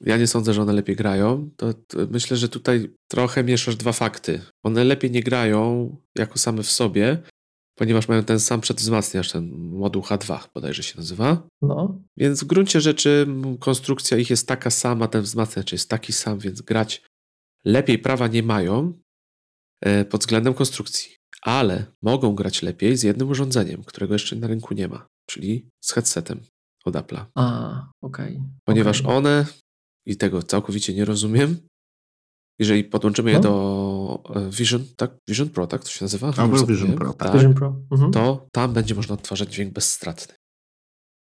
Ja 0.00 0.16
nie 0.16 0.26
sądzę, 0.26 0.54
że 0.54 0.62
one 0.62 0.72
lepiej 0.72 0.96
grają. 0.96 1.50
To, 1.56 1.74
to 1.74 1.98
myślę, 2.10 2.36
że 2.36 2.48
tutaj 2.48 2.90
trochę 3.08 3.44
mieszasz 3.44 3.76
dwa 3.76 3.92
fakty. 3.92 4.40
One 4.62 4.84
lepiej 4.84 5.10
nie 5.10 5.22
grają 5.22 5.96
jako 6.18 6.38
same 6.38 6.62
w 6.62 6.70
sobie, 6.70 7.18
ponieważ 7.78 8.08
mają 8.08 8.24
ten 8.24 8.40
sam 8.40 8.60
przedwzmacniacz, 8.60 9.32
ten 9.32 9.50
moduł 9.58 10.02
H2 10.02 10.48
bodajże 10.54 10.82
się 10.82 10.96
nazywa. 10.96 11.42
No. 11.62 12.00
Więc 12.16 12.44
w 12.44 12.46
gruncie 12.46 12.80
rzeczy 12.80 13.26
konstrukcja 13.60 14.18
ich 14.18 14.30
jest 14.30 14.48
taka 14.48 14.70
sama, 14.70 15.08
ten 15.08 15.22
wzmacniacz 15.22 15.72
jest 15.72 15.90
taki 15.90 16.12
sam, 16.12 16.38
więc 16.38 16.62
grać 16.62 17.02
lepiej 17.64 17.98
prawa 17.98 18.26
nie 18.26 18.42
mają 18.42 18.92
e, 19.80 20.04
pod 20.04 20.20
względem 20.20 20.54
konstrukcji. 20.54 21.16
Ale 21.42 21.86
mogą 22.02 22.34
grać 22.34 22.62
lepiej 22.62 22.96
z 22.96 23.02
jednym 23.02 23.28
urządzeniem, 23.28 23.84
którego 23.84 24.14
jeszcze 24.14 24.36
na 24.36 24.46
rynku 24.46 24.74
nie 24.74 24.88
ma, 24.88 25.06
czyli 25.30 25.68
z 25.80 25.92
headsetem 25.92 26.40
od 26.84 26.94
Apple'a. 26.94 27.24
A, 27.34 27.90
okej. 28.02 28.42
Ponieważ 28.64 29.00
Okej. 29.00 29.16
one, 29.16 29.46
i 30.06 30.16
tego 30.16 30.42
całkowicie 30.42 30.94
nie 30.94 31.04
rozumiem, 31.04 31.56
jeżeli 32.58 32.84
podłączymy 32.84 33.30
je 33.30 33.36
No. 33.36 33.42
do 33.42 33.87
e, 34.34 34.50
Vision, 34.50 34.84
tak? 34.96 35.10
Vision 35.28 35.48
Pro, 35.48 35.66
tak 35.66 35.84
to 35.84 35.90
się 35.90 36.04
nazywa? 36.04 36.32
Albo 36.36 36.66
Vision. 36.66 36.92
Pro, 36.92 37.12
tak. 37.12 37.34
Vision 37.34 37.54
Pro. 37.54 37.76
Mhm. 37.92 38.12
To 38.12 38.46
tam 38.52 38.72
będzie 38.72 38.94
można 38.94 39.14
odtwarzać 39.14 39.52
dźwięk 39.54 39.72
bezstratny 39.72 40.34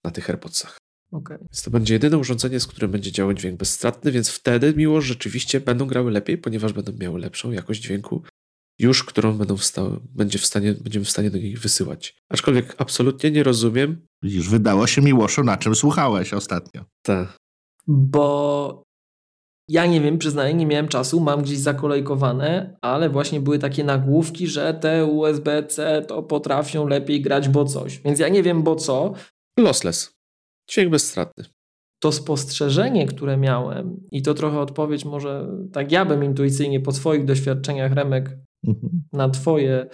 na 0.05 0.11
tych 0.11 0.31
AirPodsach. 0.31 0.79
Okej. 1.13 1.39
Więc 1.41 1.63
to 1.63 1.71
będzie 1.71 1.95
jedyne 1.95 2.19
urządzenie, 2.19 2.61
z 2.61 2.67
którym 2.67 2.91
będzie 2.91 3.13
działał 3.13 3.35
dźwięk 3.35 3.59
bezstratny, 3.59 4.13
więc 4.13 4.31
wtedy 4.31 4.75
miło 4.77 5.01
rzeczywiście 5.01 5.61
będą 5.61 5.87
grały 5.87 6.11
lepiej, 6.11 6.39
ponieważ 6.39 6.73
będą 6.73 6.93
miały 6.93 7.21
lepszą 7.21 7.51
jakość 7.51 7.81
dźwięku, 7.83 8.23
już 8.79 9.05
którą 9.05 9.39
będą 9.39 9.57
w 9.57 9.65
sta- 9.65 10.01
będzie 10.15 10.39
w 10.39 10.47
stanie, 10.47 10.75
będziemy 10.75 11.05
w 11.05 11.11
stanie 11.11 11.31
do 11.31 11.39
nich 11.39 11.61
wysyłać. 11.61 12.17
Aczkolwiek 12.29 12.75
absolutnie 12.79 13.31
nie 13.31 13.43
rozumiem. 13.43 14.07
Widzisz, 14.23 14.49
wydało 14.49 14.87
się 14.87 15.03
Miłoszu, 15.03 15.45
na 15.45 15.57
czym 15.57 15.75
słuchałeś 15.75 16.35
ostatnio. 16.35 16.85
Ta, 17.03 17.33
Bo 17.87 18.83
ja 19.73 19.87
nie 19.87 20.01
wiem, 20.01 20.19
przyznaję, 20.19 20.55
nie 20.55 20.67
miałem 20.67 20.89
czasu, 20.89 21.21
mam 21.21 21.43
gdzieś 21.43 21.59
zakolejkowane, 21.59 22.77
ale 22.81 23.11
właśnie 23.11 23.41
były 23.41 23.59
takie 23.59 23.85
nagłówki, 23.85 24.47
że 24.47 24.75
te 24.75 25.05
USB-C 25.07 26.03
to 26.09 26.23
potrafią 26.23 26.87
lepiej 26.87 27.21
grać, 27.21 27.49
bo 27.49 27.65
coś. 27.65 27.99
Więc 27.99 28.19
ja 28.19 28.29
nie 28.29 28.43
wiem, 28.43 28.63
bo 28.63 28.77
co. 28.77 29.13
lossless. 29.59 30.15
Dźwięk 30.71 30.91
bezstratny. 30.91 31.45
To 32.03 32.13
spostrzeżenie, 32.13 33.07
które 33.07 33.37
miałem, 33.37 34.01
i 34.13 34.23
to 34.23 34.35
trochę 34.35 34.59
odpowiedź, 34.61 35.05
może 35.05 35.49
tak 35.73 35.93
ja 35.93 36.05
bym 36.05 36.25
intuicyjnie 36.25 36.81
po 36.81 36.93
swoich 36.93 37.25
doświadczeniach, 37.25 37.93
Remek, 37.93 38.39
Mhm. 38.67 39.03
na 39.13 39.29
Twoje 39.29 39.87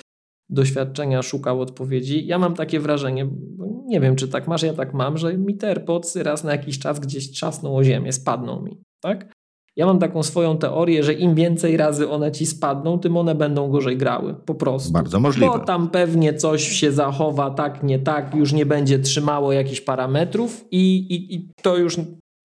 doświadczenia 0.50 1.22
szukał 1.22 1.60
odpowiedzi. 1.60 2.26
Ja 2.26 2.38
mam 2.38 2.54
takie 2.54 2.80
wrażenie, 2.80 3.26
bo 3.32 3.64
nie 3.86 4.00
wiem, 4.00 4.16
czy 4.16 4.28
tak 4.28 4.48
masz, 4.48 4.62
ja 4.62 4.74
tak 4.74 4.94
mam, 4.94 5.18
że 5.18 5.38
mi 5.38 5.56
te 5.56 5.68
AirPodsy 5.68 6.22
raz 6.22 6.44
na 6.44 6.52
jakiś 6.52 6.78
czas 6.78 7.00
gdzieś 7.00 7.30
trzasną 7.30 7.76
o 7.76 7.84
ziemię, 7.84 8.12
spadną 8.12 8.62
mi, 8.62 8.82
tak? 9.00 9.32
Ja 9.78 9.86
mam 9.86 9.98
taką 9.98 10.22
swoją 10.22 10.58
teorię, 10.58 11.02
że 11.02 11.12
im 11.12 11.34
więcej 11.34 11.76
razy 11.76 12.10
one 12.10 12.32
ci 12.32 12.46
spadną, 12.46 12.98
tym 12.98 13.16
one 13.16 13.34
będą 13.34 13.70
gorzej 13.70 13.96
grały, 13.96 14.34
po 14.34 14.54
prostu. 14.54 14.92
Bardzo 14.92 15.20
możliwe. 15.20 15.52
Bo 15.52 15.58
tam 15.58 15.90
pewnie 15.90 16.34
coś 16.34 16.68
się 16.68 16.92
zachowa 16.92 17.50
tak, 17.50 17.82
nie 17.82 17.98
tak, 17.98 18.34
już 18.34 18.52
nie 18.52 18.66
będzie 18.66 18.98
trzymało 18.98 19.52
jakichś 19.52 19.80
parametrów 19.80 20.64
i, 20.70 20.96
i, 20.96 21.34
i 21.34 21.48
to 21.62 21.76
już, 21.76 21.96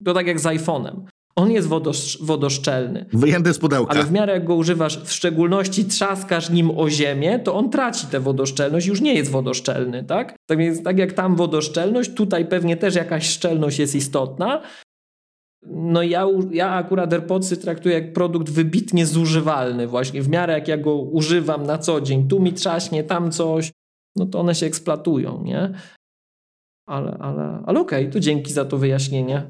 to 0.05 0.13
tak 0.13 0.27
jak 0.27 0.39
z 0.39 0.43
iPhone'em. 0.43 0.91
On 1.35 1.51
jest 1.51 1.67
wodosz, 1.67 2.17
wodoszczelny. 2.21 3.05
Wyjęty 3.13 3.53
z 3.53 3.59
pudełka. 3.59 3.93
Ale 3.93 4.03
w 4.03 4.11
miarę 4.11 4.33
jak 4.33 4.45
go 4.45 4.55
używasz, 4.55 5.03
w 5.03 5.11
szczególności 5.11 5.85
trzaskasz 5.85 6.49
nim 6.49 6.71
o 6.77 6.89
ziemię, 6.89 7.39
to 7.39 7.55
on 7.55 7.69
traci 7.69 8.07
tę 8.07 8.19
wodoszczelność, 8.19 8.87
już 8.87 9.01
nie 9.01 9.13
jest 9.13 9.31
wodoszczelny, 9.31 10.03
tak? 10.03 10.35
Tak 10.49 10.57
więc 10.57 10.83
tak 10.83 10.97
jak 10.97 11.13
tam 11.13 11.35
wodoszczelność, 11.35 12.13
tutaj 12.13 12.45
pewnie 12.45 12.77
też 12.77 12.95
jakaś 12.95 13.29
szczelność 13.29 13.79
jest 13.79 13.95
istotna. 13.95 14.61
No 15.65 16.01
ja, 16.01 16.27
ja 16.51 16.69
akurat 16.69 17.13
AirPodsy 17.13 17.57
traktuję 17.57 17.95
jak 17.95 18.13
produkt 18.13 18.49
wybitnie 18.49 19.05
zużywalny 19.05 19.87
właśnie. 19.87 20.21
W 20.21 20.29
miarę 20.29 20.53
jak 20.53 20.67
ja 20.67 20.77
go 20.77 20.95
używam 20.95 21.65
na 21.65 21.77
co 21.77 22.01
dzień, 22.01 22.27
tu 22.27 22.39
mi 22.39 22.53
trzaśnie, 22.53 23.03
tam 23.03 23.31
coś, 23.31 23.71
no 24.15 24.25
to 24.25 24.39
one 24.39 24.55
się 24.55 24.65
eksploatują, 24.65 25.43
nie? 25.43 25.73
Ale, 26.87 27.17
ale, 27.19 27.63
ale 27.65 27.79
okej, 27.79 28.09
to 28.09 28.19
dzięki 28.19 28.53
za 28.53 28.65
to 28.65 28.77
wyjaśnienie. 28.77 29.49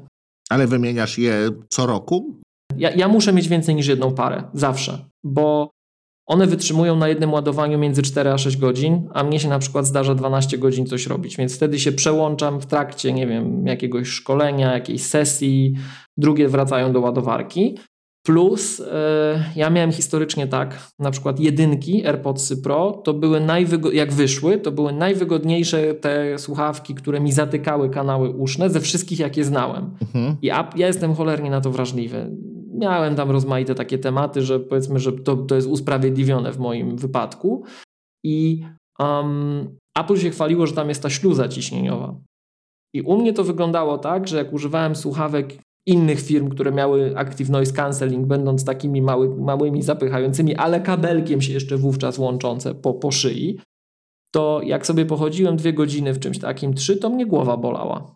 Ale 0.50 0.66
wymieniasz 0.66 1.18
je 1.18 1.50
co 1.68 1.86
roku? 1.86 2.40
Ja, 2.76 2.90
ja 2.90 3.08
muszę 3.08 3.32
mieć 3.32 3.48
więcej 3.48 3.74
niż 3.74 3.86
jedną 3.86 4.14
parę, 4.14 4.42
zawsze, 4.52 5.04
bo 5.24 5.70
one 6.26 6.46
wytrzymują 6.46 6.96
na 6.96 7.08
jednym 7.08 7.32
ładowaniu 7.32 7.78
między 7.78 8.02
4 8.02 8.30
a 8.30 8.38
6 8.38 8.56
godzin, 8.56 9.08
a 9.14 9.24
mnie 9.24 9.40
się 9.40 9.48
na 9.48 9.58
przykład 9.58 9.86
zdarza 9.86 10.14
12 10.14 10.58
godzin 10.58 10.86
coś 10.86 11.06
robić, 11.06 11.36
więc 11.36 11.56
wtedy 11.56 11.78
się 11.80 11.92
przełączam 11.92 12.60
w 12.60 12.66
trakcie, 12.66 13.12
nie 13.12 13.26
wiem, 13.26 13.66
jakiegoś 13.66 14.08
szkolenia, 14.08 14.72
jakiejś 14.72 15.02
sesji, 15.02 15.74
drugie 16.16 16.48
wracają 16.48 16.92
do 16.92 17.00
ładowarki. 17.00 17.78
Plus 18.26 18.80
e, 18.80 19.44
ja 19.56 19.70
miałem 19.70 19.92
historycznie 19.92 20.46
tak, 20.46 20.88
na 20.98 21.10
przykład 21.10 21.40
jedynki 21.40 22.06
AirPodsy 22.06 22.56
Pro 22.56 22.92
to 23.04 23.14
były 23.14 23.40
najwygo- 23.40 23.92
jak 23.92 24.12
wyszły, 24.12 24.58
to 24.58 24.72
były 24.72 24.92
najwygodniejsze 24.92 25.94
te 25.94 26.38
słuchawki, 26.38 26.94
które 26.94 27.20
mi 27.20 27.32
zatykały 27.32 27.90
kanały 27.90 28.30
uszne 28.30 28.70
ze 28.70 28.80
wszystkich 28.80 29.18
jakie 29.18 29.44
znałem. 29.44 29.90
Mhm. 30.02 30.36
I 30.42 30.50
ap- 30.50 30.76
ja 30.76 30.86
jestem 30.86 31.14
cholernie 31.14 31.50
na 31.50 31.60
to 31.60 31.70
wrażliwy. 31.70 32.30
Miałem 32.74 33.14
tam 33.14 33.30
rozmaite 33.30 33.74
takie 33.74 33.98
tematy, 33.98 34.42
że 34.42 34.60
powiedzmy, 34.60 34.98
że 34.98 35.12
to, 35.12 35.36
to 35.36 35.54
jest 35.54 35.68
usprawiedliwione 35.68 36.52
w 36.52 36.58
moim 36.58 36.96
wypadku. 36.96 37.64
I 38.24 38.64
um, 38.98 39.78
Apple 39.98 40.16
się 40.16 40.30
chwaliło, 40.30 40.66
że 40.66 40.72
tam 40.72 40.88
jest 40.88 41.02
ta 41.02 41.10
śluza 41.10 41.48
ciśnieniowa. 41.48 42.16
I 42.94 43.02
u 43.02 43.16
mnie 43.16 43.32
to 43.32 43.44
wyglądało 43.44 43.98
tak, 43.98 44.28
że 44.28 44.36
jak 44.36 44.52
używałem 44.52 44.96
słuchawek 44.96 45.58
innych 45.86 46.20
firm, 46.20 46.48
które 46.48 46.72
miały 46.72 47.16
Active 47.16 47.50
Noise 47.50 47.72
Cancelling, 47.72 48.26
będąc 48.26 48.64
takimi 48.64 49.02
mały, 49.02 49.36
małymi, 49.36 49.82
zapychającymi, 49.82 50.56
ale 50.56 50.80
kabelkiem 50.80 51.40
się 51.40 51.52
jeszcze 51.52 51.76
wówczas 51.76 52.18
łączące 52.18 52.74
po, 52.74 52.94
po 52.94 53.10
szyi, 53.10 53.58
to 54.34 54.60
jak 54.64 54.86
sobie 54.86 55.06
pochodziłem 55.06 55.56
dwie 55.56 55.72
godziny 55.72 56.12
w 56.12 56.18
czymś 56.18 56.38
takim, 56.38 56.74
trzy, 56.74 56.96
to 56.96 57.10
mnie 57.10 57.26
głowa 57.26 57.56
bolała. 57.56 58.14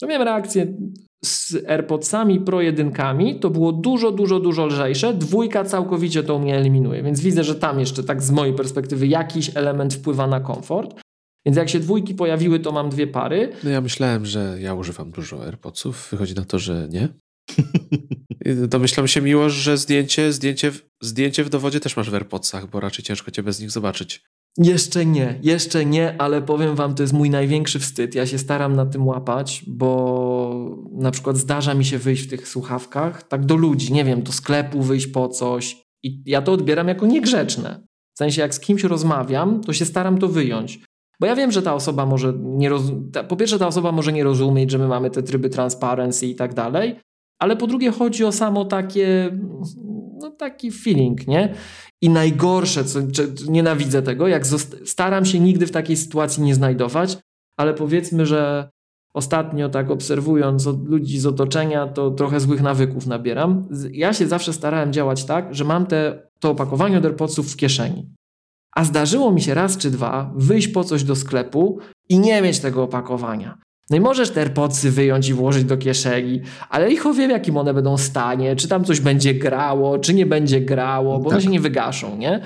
To 0.00 0.06
miałem 0.06 0.22
reakcję 0.22 0.76
z 1.24 1.56
AirPodsami 1.68 2.40
Pro 2.40 2.60
jedynkami, 2.60 3.40
to 3.40 3.50
było 3.50 3.72
dużo, 3.72 4.12
dużo, 4.12 4.40
dużo 4.40 4.66
lżejsze. 4.66 5.14
Dwójka 5.14 5.64
całkowicie 5.64 6.22
to 6.22 6.38
mnie 6.38 6.56
eliminuje, 6.56 7.02
więc 7.02 7.20
widzę, 7.20 7.44
że 7.44 7.54
tam 7.54 7.80
jeszcze 7.80 8.04
tak 8.04 8.22
z 8.22 8.30
mojej 8.30 8.54
perspektywy 8.54 9.06
jakiś 9.06 9.56
element 9.56 9.94
wpływa 9.94 10.26
na 10.26 10.40
komfort. 10.40 11.00
Więc 11.46 11.56
jak 11.56 11.68
się 11.68 11.80
dwójki 11.80 12.14
pojawiły, 12.14 12.60
to 12.60 12.72
mam 12.72 12.90
dwie 12.90 13.06
pary. 13.06 13.52
No 13.64 13.70
ja 13.70 13.80
myślałem, 13.80 14.26
że 14.26 14.56
ja 14.60 14.74
używam 14.74 15.10
dużo 15.10 15.44
AirPodsów. 15.44 16.08
Wychodzi 16.10 16.34
na 16.34 16.44
to, 16.44 16.58
że 16.58 16.88
nie. 16.90 17.08
Domyślam 18.68 19.08
się 19.08 19.20
miło, 19.20 19.50
że 19.50 19.76
zdjęcie, 19.76 20.32
zdjęcie, 20.32 20.72
zdjęcie 21.00 21.44
w 21.44 21.48
dowodzie 21.48 21.80
też 21.80 21.96
masz 21.96 22.10
w 22.10 22.14
AirPodsach, 22.14 22.70
bo 22.70 22.80
raczej 22.80 23.04
ciężko 23.04 23.30
cię 23.30 23.42
bez 23.42 23.60
nich 23.60 23.70
zobaczyć. 23.70 24.24
Jeszcze 24.58 25.06
nie, 25.06 25.38
jeszcze 25.42 25.84
nie, 25.84 26.20
ale 26.20 26.42
powiem 26.42 26.74
wam, 26.74 26.94
to 26.94 27.02
jest 27.02 27.12
mój 27.12 27.30
największy 27.30 27.78
wstyd. 27.78 28.14
Ja 28.14 28.26
się 28.26 28.38
staram 28.38 28.76
na 28.76 28.86
tym 28.86 29.06
łapać, 29.06 29.64
bo 29.66 30.84
na 30.92 31.10
przykład 31.10 31.36
zdarza 31.36 31.74
mi 31.74 31.84
się 31.84 31.98
wyjść 31.98 32.22
w 32.22 32.30
tych 32.30 32.48
słuchawkach, 32.48 33.22
tak 33.22 33.46
do 33.46 33.56
ludzi, 33.56 33.92
nie 33.92 34.04
wiem, 34.04 34.22
do 34.22 34.32
sklepu 34.32 34.82
wyjść 34.82 35.06
po 35.06 35.28
coś 35.28 35.76
i 36.02 36.22
ja 36.26 36.42
to 36.42 36.52
odbieram 36.52 36.88
jako 36.88 37.06
niegrzeczne. 37.06 37.86
W 38.14 38.18
sensie, 38.18 38.42
jak 38.42 38.54
z 38.54 38.60
kimś 38.60 38.84
rozmawiam, 38.84 39.60
to 39.60 39.72
się 39.72 39.84
staram 39.84 40.18
to 40.18 40.28
wyjąć. 40.28 40.80
Bo 41.20 41.26
ja 41.26 41.36
wiem, 41.36 41.52
że 41.52 41.62
ta 41.62 41.74
osoba 41.74 42.06
może 42.06 42.32
nie 42.36 42.68
rozumieć, 42.68 43.14
po 43.28 43.36
pierwsze 43.36 43.58
ta 43.58 43.66
osoba 43.66 43.92
może 43.92 44.12
nie 44.12 44.24
rozumieć, 44.24 44.70
że 44.70 44.78
my 44.78 44.88
mamy 44.88 45.10
te 45.10 45.22
tryby 45.22 45.50
transparency 45.50 46.26
i 46.26 46.34
tak 46.34 46.54
dalej, 46.54 47.00
ale 47.44 47.56
po 47.56 47.66
drugie 47.66 47.90
chodzi 47.90 48.24
o 48.24 48.32
samo 48.32 48.64
takie, 48.64 49.38
no 50.20 50.30
taki 50.30 50.70
feeling, 50.70 51.26
nie? 51.26 51.54
I 52.02 52.10
najgorsze, 52.10 52.84
co, 52.84 52.98
nienawidzę 53.48 54.02
tego, 54.02 54.28
jak 54.28 54.46
staram 54.84 55.24
się 55.24 55.40
nigdy 55.40 55.66
w 55.66 55.70
takiej 55.70 55.96
sytuacji 55.96 56.42
nie 56.42 56.54
znajdować, 56.54 57.18
ale 57.56 57.74
powiedzmy, 57.74 58.26
że 58.26 58.70
ostatnio 59.14 59.68
tak 59.68 59.90
obserwując 59.90 60.66
od 60.66 60.88
ludzi 60.88 61.18
z 61.18 61.26
otoczenia, 61.26 61.86
to 61.86 62.10
trochę 62.10 62.40
złych 62.40 62.62
nawyków 62.62 63.06
nabieram. 63.06 63.68
Ja 63.92 64.12
się 64.12 64.26
zawsze 64.26 64.52
starałem 64.52 64.92
działać 64.92 65.24
tak, 65.24 65.54
że 65.54 65.64
mam 65.64 65.86
te, 65.86 66.28
to 66.40 66.50
opakowanie 66.50 66.98
od 66.98 67.04
AirPodsów 67.04 67.52
w 67.52 67.56
kieszeni. 67.56 68.08
A 68.76 68.84
zdarzyło 68.84 69.32
mi 69.32 69.40
się 69.40 69.54
raz 69.54 69.78
czy 69.78 69.90
dwa 69.90 70.32
wyjść 70.36 70.68
po 70.68 70.84
coś 70.84 71.04
do 71.04 71.16
sklepu 71.16 71.78
i 72.08 72.18
nie 72.18 72.42
mieć 72.42 72.60
tego 72.60 72.82
opakowania. 72.82 73.58
No 73.90 73.96
i 73.96 74.00
możesz 74.00 74.30
te 74.30 74.40
AirPodsy 74.40 74.90
wyjąć 74.90 75.28
i 75.28 75.34
włożyć 75.34 75.64
do 75.64 75.76
kieszeni, 75.76 76.40
ale 76.68 76.88
licho 76.88 77.14
wie 77.14 77.26
w 77.28 77.30
jakim 77.30 77.56
one 77.56 77.74
będą 77.74 77.96
stanie, 77.96 78.56
czy 78.56 78.68
tam 78.68 78.84
coś 78.84 79.00
będzie 79.00 79.34
grało, 79.34 79.98
czy 79.98 80.14
nie 80.14 80.26
będzie 80.26 80.60
grało, 80.60 81.18
bo 81.18 81.24
tak. 81.24 81.32
one 81.32 81.42
się 81.42 81.50
nie 81.50 81.60
wygaszą, 81.60 82.16
nie? 82.16 82.40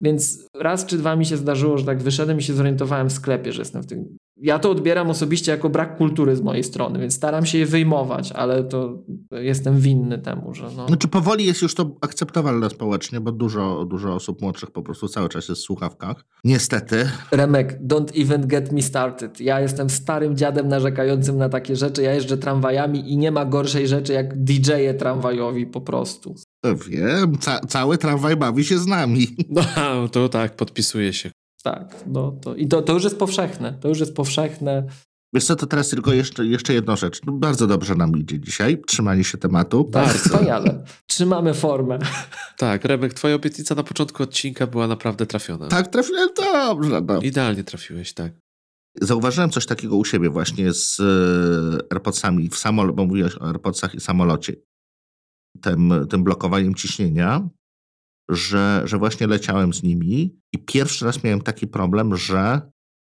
Więc 0.00 0.48
raz 0.54 0.86
czy 0.86 0.98
dwa 0.98 1.16
mi 1.16 1.26
się 1.26 1.36
zdarzyło, 1.36 1.78
że 1.78 1.84
tak 1.84 2.02
wyszedłem 2.02 2.38
i 2.38 2.42
się 2.42 2.54
zorientowałem 2.54 3.08
w 3.08 3.12
sklepie, 3.12 3.52
że 3.52 3.62
jestem 3.62 3.82
w 3.82 3.86
tym 3.86 4.16
ja 4.42 4.58
to 4.58 4.70
odbieram 4.70 5.10
osobiście 5.10 5.52
jako 5.52 5.70
brak 5.70 5.96
kultury 5.96 6.36
z 6.36 6.40
mojej 6.40 6.64
strony, 6.64 6.98
więc 6.98 7.14
staram 7.14 7.46
się 7.46 7.58
je 7.58 7.66
wyjmować, 7.66 8.32
ale 8.32 8.64
to 8.64 8.98
jestem 9.30 9.80
winny 9.80 10.18
temu, 10.18 10.54
że 10.54 10.70
no. 10.76 10.86
Znaczy 10.86 11.08
powoli 11.08 11.46
jest 11.46 11.62
już 11.62 11.74
to 11.74 11.96
akceptowalne 12.00 12.70
społecznie, 12.70 13.20
bo 13.20 13.32
dużo, 13.32 13.84
dużo 13.84 14.14
osób 14.14 14.42
młodszych 14.42 14.70
po 14.70 14.82
prostu 14.82 15.08
cały 15.08 15.28
czas 15.28 15.48
jest 15.48 15.60
w 15.60 15.64
słuchawkach. 15.64 16.24
Niestety. 16.44 17.10
Remek, 17.30 17.78
don't 17.86 18.22
even 18.22 18.46
get 18.46 18.72
me 18.72 18.82
started. 18.82 19.40
Ja 19.40 19.60
jestem 19.60 19.90
starym 19.90 20.36
dziadem 20.36 20.68
narzekającym 20.68 21.38
na 21.38 21.48
takie 21.48 21.76
rzeczy. 21.76 22.02
Ja 22.02 22.14
jeżdżę 22.14 22.38
tramwajami 22.38 23.12
i 23.12 23.16
nie 23.16 23.30
ma 23.30 23.44
gorszej 23.44 23.88
rzeczy 23.88 24.12
jak 24.12 24.44
DJ-e 24.44 24.94
tramwajowi 24.94 25.66
po 25.66 25.80
prostu. 25.80 26.34
Wiem, 26.88 27.38
ca 27.38 27.60
cały 27.60 27.98
tramwaj 27.98 28.36
bawi 28.36 28.64
się 28.64 28.78
z 28.78 28.86
nami. 28.86 29.26
No, 29.48 29.62
to 30.08 30.28
tak, 30.28 30.56
podpisuje 30.56 31.12
się. 31.12 31.30
Tak, 31.62 32.04
no 32.06 32.32
to, 32.32 32.54
i 32.54 32.68
to, 32.68 32.82
to 32.82 32.92
już 32.92 33.04
jest 33.04 33.18
powszechne. 33.18 33.72
To 33.80 33.88
już 33.88 34.00
jest 34.00 34.14
powszechne. 34.14 34.86
Wiesz 35.34 35.44
co, 35.44 35.56
to 35.56 35.66
teraz 35.66 35.88
tylko 35.88 36.12
jeszcze, 36.12 36.46
jeszcze 36.46 36.74
jedną 36.74 36.96
rzecz. 36.96 37.20
No, 37.26 37.32
bardzo 37.32 37.66
dobrze 37.66 37.94
nam 37.94 38.16
idzie 38.16 38.40
dzisiaj, 38.40 38.82
trzymanie 38.86 39.24
się 39.24 39.38
tematu. 39.38 39.84
Tak, 39.84 40.04
bardzo. 40.04 40.18
Wspaniale. 40.18 40.84
Trzymamy 41.06 41.54
formę. 41.54 41.98
Tak, 42.58 42.84
Remek, 42.84 43.14
twoja 43.14 43.34
obietnica 43.34 43.74
na 43.74 43.82
początku 43.82 44.22
odcinka 44.22 44.66
była 44.66 44.86
naprawdę 44.86 45.26
trafiona. 45.26 45.68
Tak, 45.68 45.88
trafiłem 45.88 46.28
dobrze. 46.36 47.00
No. 47.00 47.20
Idealnie 47.20 47.64
trafiłeś, 47.64 48.12
tak. 48.12 48.32
Zauważyłem 49.00 49.50
coś 49.50 49.66
takiego 49.66 49.96
u 49.96 50.04
siebie 50.04 50.30
właśnie 50.30 50.72
z 50.72 51.00
e, 51.00 51.92
AirPodsami 51.94 52.48
w 52.48 52.56
samolocie, 52.56 52.96
bo 52.96 53.06
mówiłeś 53.06 53.36
o 53.36 53.48
AirPodsach 53.48 53.94
i 53.94 54.00
samolocie. 54.00 54.56
Tym, 55.62 56.06
tym 56.10 56.24
blokowaniem 56.24 56.74
ciśnienia 56.74 57.48
że, 58.30 58.82
że 58.84 58.98
właśnie 58.98 59.26
leciałem 59.26 59.74
z 59.74 59.82
nimi 59.82 60.36
i 60.52 60.58
pierwszy 60.58 61.04
raz 61.04 61.24
miałem 61.24 61.40
taki 61.40 61.66
problem, 61.66 62.16
że 62.16 62.60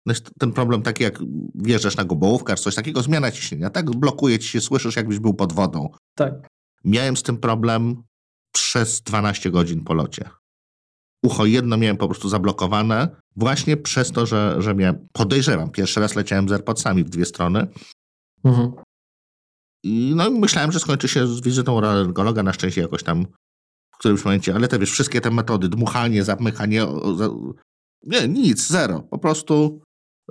no 0.06 0.14
ten 0.40 0.52
problem 0.52 0.82
taki 0.82 1.04
jak 1.04 1.20
wjeżdżasz 1.56 1.98
na 1.98 2.06
gobołówkę, 2.06 2.56
coś 2.56 2.76
takiego, 2.76 3.02
zmiana 3.02 3.32
ciśnienia, 3.32 3.70
tak? 3.70 3.92
Blokuje 3.92 4.40
ci 4.40 4.48
się, 4.48 4.62
słyszysz 4.62 4.96
jakbyś 4.96 5.20
był 5.20 5.34
pod 5.34 5.54
wodą. 5.54 5.90
Tak. 6.16 6.48
Miałem 6.86 7.18
z 7.18 7.24
tym 7.24 7.38
problem 7.38 8.04
przez 8.54 9.02
12 9.02 9.52
godzin 9.52 9.84
po 9.84 9.94
locie. 9.94 10.30
Ucho 11.24 11.46
jedno 11.46 11.78
miałem 11.78 11.98
po 11.98 12.08
prostu 12.08 12.30
zablokowane 12.30 13.08
właśnie 13.36 13.78
przez 13.78 14.12
to, 14.12 14.26
że, 14.26 14.56
że 14.60 14.76
miałem, 14.76 15.08
podejrzewam, 15.14 15.72
pierwszy 15.72 16.00
raz 16.00 16.16
leciałem 16.16 16.50
z 16.50 16.52
AirPodsami 16.52 17.04
w 17.04 17.10
dwie 17.10 17.26
strony. 17.26 17.68
Mhm. 18.44 18.72
I 19.84 20.14
no 20.16 20.32
myślałem, 20.32 20.72
że 20.72 20.80
skończy 20.80 21.08
się 21.08 21.28
z 21.28 21.42
wizytą 21.42 21.76
urologa, 21.76 22.44
na 22.44 22.54
szczęście 22.54 22.82
jakoś 22.82 23.04
tam 23.04 23.26
w 23.98 24.00
którymś 24.00 24.26
momencie, 24.26 24.56
ale 24.56 24.68
te 24.68 24.80
wiesz, 24.80 24.92
wszystkie 24.92 25.22
te 25.22 25.32
metody, 25.32 25.70
dmuchanie, 25.70 26.24
zamykanie, 26.24 26.88
nie, 28.04 28.28
nic, 28.28 28.68
zero. 28.68 29.02
Po 29.02 29.18
prostu, 29.18 29.82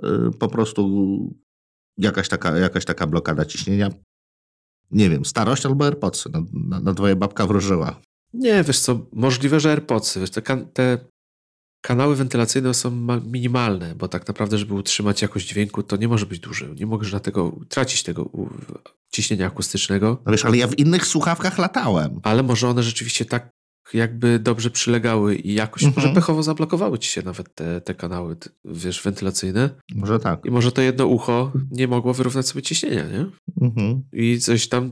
y, 0.03 0.31
po 0.39 0.47
prostu 0.47 0.83
jakaś 1.97 2.29
taka, 2.29 2.57
jakaś 2.57 2.85
taka 2.85 3.07
blokada 3.07 3.45
ciśnienia. 3.45 3.89
Nie 4.91 5.09
wiem, 5.09 5.25
starość 5.25 5.65
albo 5.65 5.85
AirPodsy. 5.85 6.29
Na, 6.29 6.41
na, 6.53 6.79
na 6.79 6.93
dwoje 6.93 7.15
babka 7.15 7.47
wróżyła. 7.47 8.01
Nie, 8.33 8.63
wiesz 8.63 8.79
co, 8.79 8.99
możliwe, 9.13 9.59
że 9.59 9.71
AirPodsy. 9.71 10.19
Wiesz, 10.19 10.29
te, 10.29 10.41
te 10.73 10.97
kanały 11.81 12.15
wentylacyjne 12.15 12.73
są 12.73 12.91
minimalne, 13.25 13.95
bo 13.95 14.07
tak 14.07 14.27
naprawdę, 14.27 14.57
żeby 14.57 14.73
utrzymać 14.73 15.21
jakość 15.21 15.47
dźwięku, 15.47 15.83
to 15.83 15.95
nie 15.95 16.07
może 16.07 16.25
być 16.25 16.39
duży. 16.39 16.75
Nie 16.75 16.85
możesz 16.85 17.13
na 17.13 17.19
tego 17.19 17.59
tracić 17.69 18.03
tego 18.03 18.29
ciśnienia 19.11 19.47
akustycznego. 19.47 20.21
No 20.25 20.31
wiesz, 20.31 20.45
ale 20.45 20.57
ja 20.57 20.67
w 20.67 20.79
innych 20.79 21.05
słuchawkach 21.05 21.57
latałem. 21.57 22.19
Ale 22.23 22.43
może 22.43 22.69
one 22.69 22.83
rzeczywiście 22.83 23.25
tak 23.25 23.56
jakby 23.93 24.39
dobrze 24.39 24.69
przylegały 24.69 25.35
i 25.35 25.53
jakoś 25.53 25.83
mhm. 25.83 26.03
może 26.03 26.15
pechowo 26.15 26.43
zablokowały 26.43 26.99
ci 26.99 27.11
się 27.11 27.21
nawet 27.21 27.55
te, 27.55 27.81
te 27.81 27.95
kanały, 27.95 28.35
wiesz, 28.65 29.01
wentylacyjne. 29.03 29.69
Może 29.95 30.19
tak. 30.19 30.45
I 30.45 30.51
może 30.51 30.71
to 30.71 30.81
jedno 30.81 31.05
ucho 31.05 31.51
nie 31.71 31.87
mogło 31.87 32.13
wyrównać 32.13 32.47
sobie 32.47 32.61
ciśnienia, 32.61 33.05
nie? 33.05 33.25
Mhm. 33.61 34.03
I 34.13 34.39
coś 34.39 34.67
tam, 34.67 34.89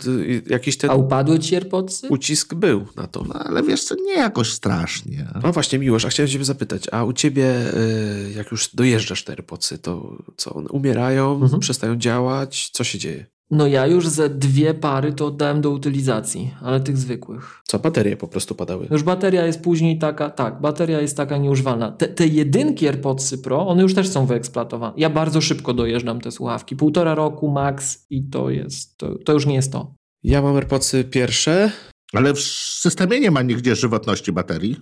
jakiś 0.47 0.77
ten... 0.77 0.89
A 0.89 0.95
upadły 0.95 1.39
ci 1.39 1.55
AirPodsy? 1.55 2.07
Ucisk 2.09 2.53
był 2.53 2.85
na 2.95 3.07
to. 3.07 3.23
No 3.23 3.33
ale 3.33 3.63
wiesz 3.63 3.83
co, 3.83 3.95
nie 3.95 4.13
jakoś 4.13 4.51
strasznie. 4.51 5.27
No 5.43 5.51
właśnie, 5.51 5.79
Miłosz, 5.79 6.05
a 6.05 6.09
chciałem 6.09 6.29
ciebie 6.29 6.45
zapytać, 6.45 6.87
a 6.91 7.03
u 7.03 7.13
ciebie, 7.13 7.73
y, 7.73 8.33
jak 8.35 8.51
już 8.51 8.75
dojeżdżasz 8.75 9.23
te 9.23 9.33
AirPodsy, 9.33 9.77
to 9.77 10.17
co, 10.37 10.53
one 10.53 10.69
umierają, 10.69 11.41
mhm. 11.41 11.59
przestają 11.59 11.95
działać? 11.95 12.69
Co 12.73 12.83
się 12.83 12.99
dzieje? 12.99 13.25
No 13.51 13.67
ja 13.67 13.87
już 13.87 14.07
ze 14.07 14.29
dwie 14.29 14.73
pary 14.73 15.13
to 15.13 15.25
oddałem 15.25 15.61
do 15.61 15.71
utylizacji, 15.71 16.53
ale 16.61 16.79
tych 16.79 16.97
zwykłych. 16.97 17.61
Co, 17.63 17.79
baterie 17.79 18.17
po 18.17 18.27
prostu 18.27 18.55
padały? 18.55 18.87
Już 18.91 19.03
bateria 19.03 19.45
jest 19.45 19.61
później 19.61 19.99
taka, 19.99 20.29
tak, 20.29 20.61
bateria 20.61 21.01
jest 21.01 21.17
taka 21.17 21.37
nieużywalna. 21.37 21.91
Te, 21.91 22.07
te 22.07 22.27
jedynki 22.27 22.87
AirPodsy 22.87 23.37
Pro, 23.37 23.67
one 23.67 23.81
już 23.81 23.93
też 23.93 24.07
są 24.09 24.25
wyeksploatowane. 24.25 24.93
Ja 24.97 25.09
bardzo 25.09 25.41
szybko 25.41 25.73
dojeżdżam 25.73 26.21
te 26.21 26.31
słuchawki. 26.31 26.75
Półtora 26.75 27.15
roku 27.15 27.51
max 27.51 28.05
i 28.09 28.29
to 28.29 28.49
jest, 28.49 28.97
to, 28.97 29.17
to 29.17 29.33
już 29.33 29.45
nie 29.45 29.55
jest 29.55 29.71
to. 29.71 29.95
Ja 30.23 30.41
mam 30.41 30.55
AirPodsy 30.55 31.03
pierwsze. 31.03 31.71
Ale 32.13 32.33
w 32.33 32.39
systemie 32.39 33.19
nie 33.19 33.31
ma 33.31 33.41
nigdzie 33.41 33.75
żywotności 33.75 34.31
baterii. 34.31 34.77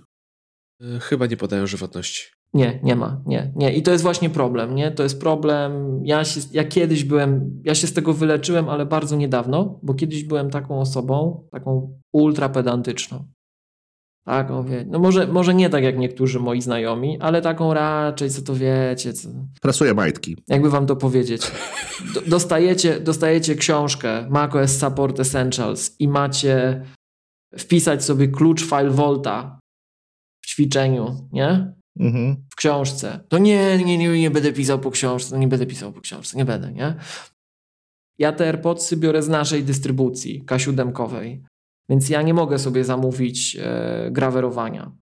E, 0.80 1.00
chyba 1.00 1.26
nie 1.26 1.36
podają 1.36 1.66
żywotności. 1.66 2.33
Nie, 2.54 2.80
nie 2.82 2.96
ma, 2.96 3.20
nie, 3.26 3.52
nie. 3.56 3.74
I 3.74 3.82
to 3.82 3.90
jest 3.90 4.02
właśnie 4.02 4.30
problem, 4.30 4.74
nie? 4.74 4.90
To 4.90 5.02
jest 5.02 5.20
problem. 5.20 6.00
Ja, 6.04 6.24
się, 6.24 6.40
ja 6.52 6.64
kiedyś 6.64 7.04
byłem, 7.04 7.60
ja 7.64 7.74
się 7.74 7.86
z 7.86 7.92
tego 7.92 8.12
wyleczyłem, 8.12 8.68
ale 8.68 8.86
bardzo 8.86 9.16
niedawno, 9.16 9.78
bo 9.82 9.94
kiedyś 9.94 10.24
byłem 10.24 10.50
taką 10.50 10.80
osobą, 10.80 11.46
taką 11.50 11.98
ultra 12.12 12.48
pedantyczną. 12.48 13.24
Tak, 14.24 14.48
wie. 14.66 14.84
No 14.88 14.98
może, 14.98 15.26
może 15.26 15.54
nie 15.54 15.70
tak 15.70 15.84
jak 15.84 15.98
niektórzy 15.98 16.40
moi 16.40 16.60
znajomi, 16.60 17.20
ale 17.20 17.42
taką 17.42 17.74
raczej, 17.74 18.30
co 18.30 18.42
to 18.42 18.54
wiecie. 18.54 19.12
Co... 19.12 19.28
Prasuję 19.62 19.94
majtki. 19.94 20.36
Jakby 20.48 20.70
wam 20.70 20.86
to 20.86 20.96
powiedzieć. 20.96 21.52
Dostajecie, 22.26 23.00
dostajecie 23.00 23.54
książkę 23.54 24.26
macOS 24.30 24.78
Support 24.78 25.20
Essentials 25.20 25.96
i 25.98 26.08
macie 26.08 26.82
wpisać 27.58 28.04
sobie 28.04 28.28
klucz 28.28 28.64
file 28.64 28.90
Volta 28.90 29.58
w 30.40 30.46
ćwiczeniu, 30.46 31.28
nie? 31.32 31.74
Mhm. 32.00 32.36
w 32.50 32.56
książce, 32.56 33.20
to 33.28 33.38
nie, 33.38 33.78
nie, 33.78 33.98
nie, 33.98 34.20
nie 34.20 34.30
będę 34.30 34.52
pisał 34.52 34.78
po 34.78 34.90
książce, 34.90 35.38
nie 35.38 35.48
będę 35.48 35.66
pisał 35.66 35.92
po 35.92 36.00
książce, 36.00 36.36
nie 36.36 36.44
będę, 36.44 36.72
nie? 36.72 36.94
Ja 38.18 38.32
te 38.32 38.46
AirPodsy 38.46 38.96
biorę 38.96 39.22
z 39.22 39.28
naszej 39.28 39.64
dystrybucji, 39.64 40.44
K7-kowej, 40.46 41.42
więc 41.88 42.08
ja 42.08 42.22
nie 42.22 42.34
mogę 42.34 42.58
sobie 42.58 42.84
zamówić 42.84 43.56
e, 43.60 44.08
grawerowania. 44.10 44.92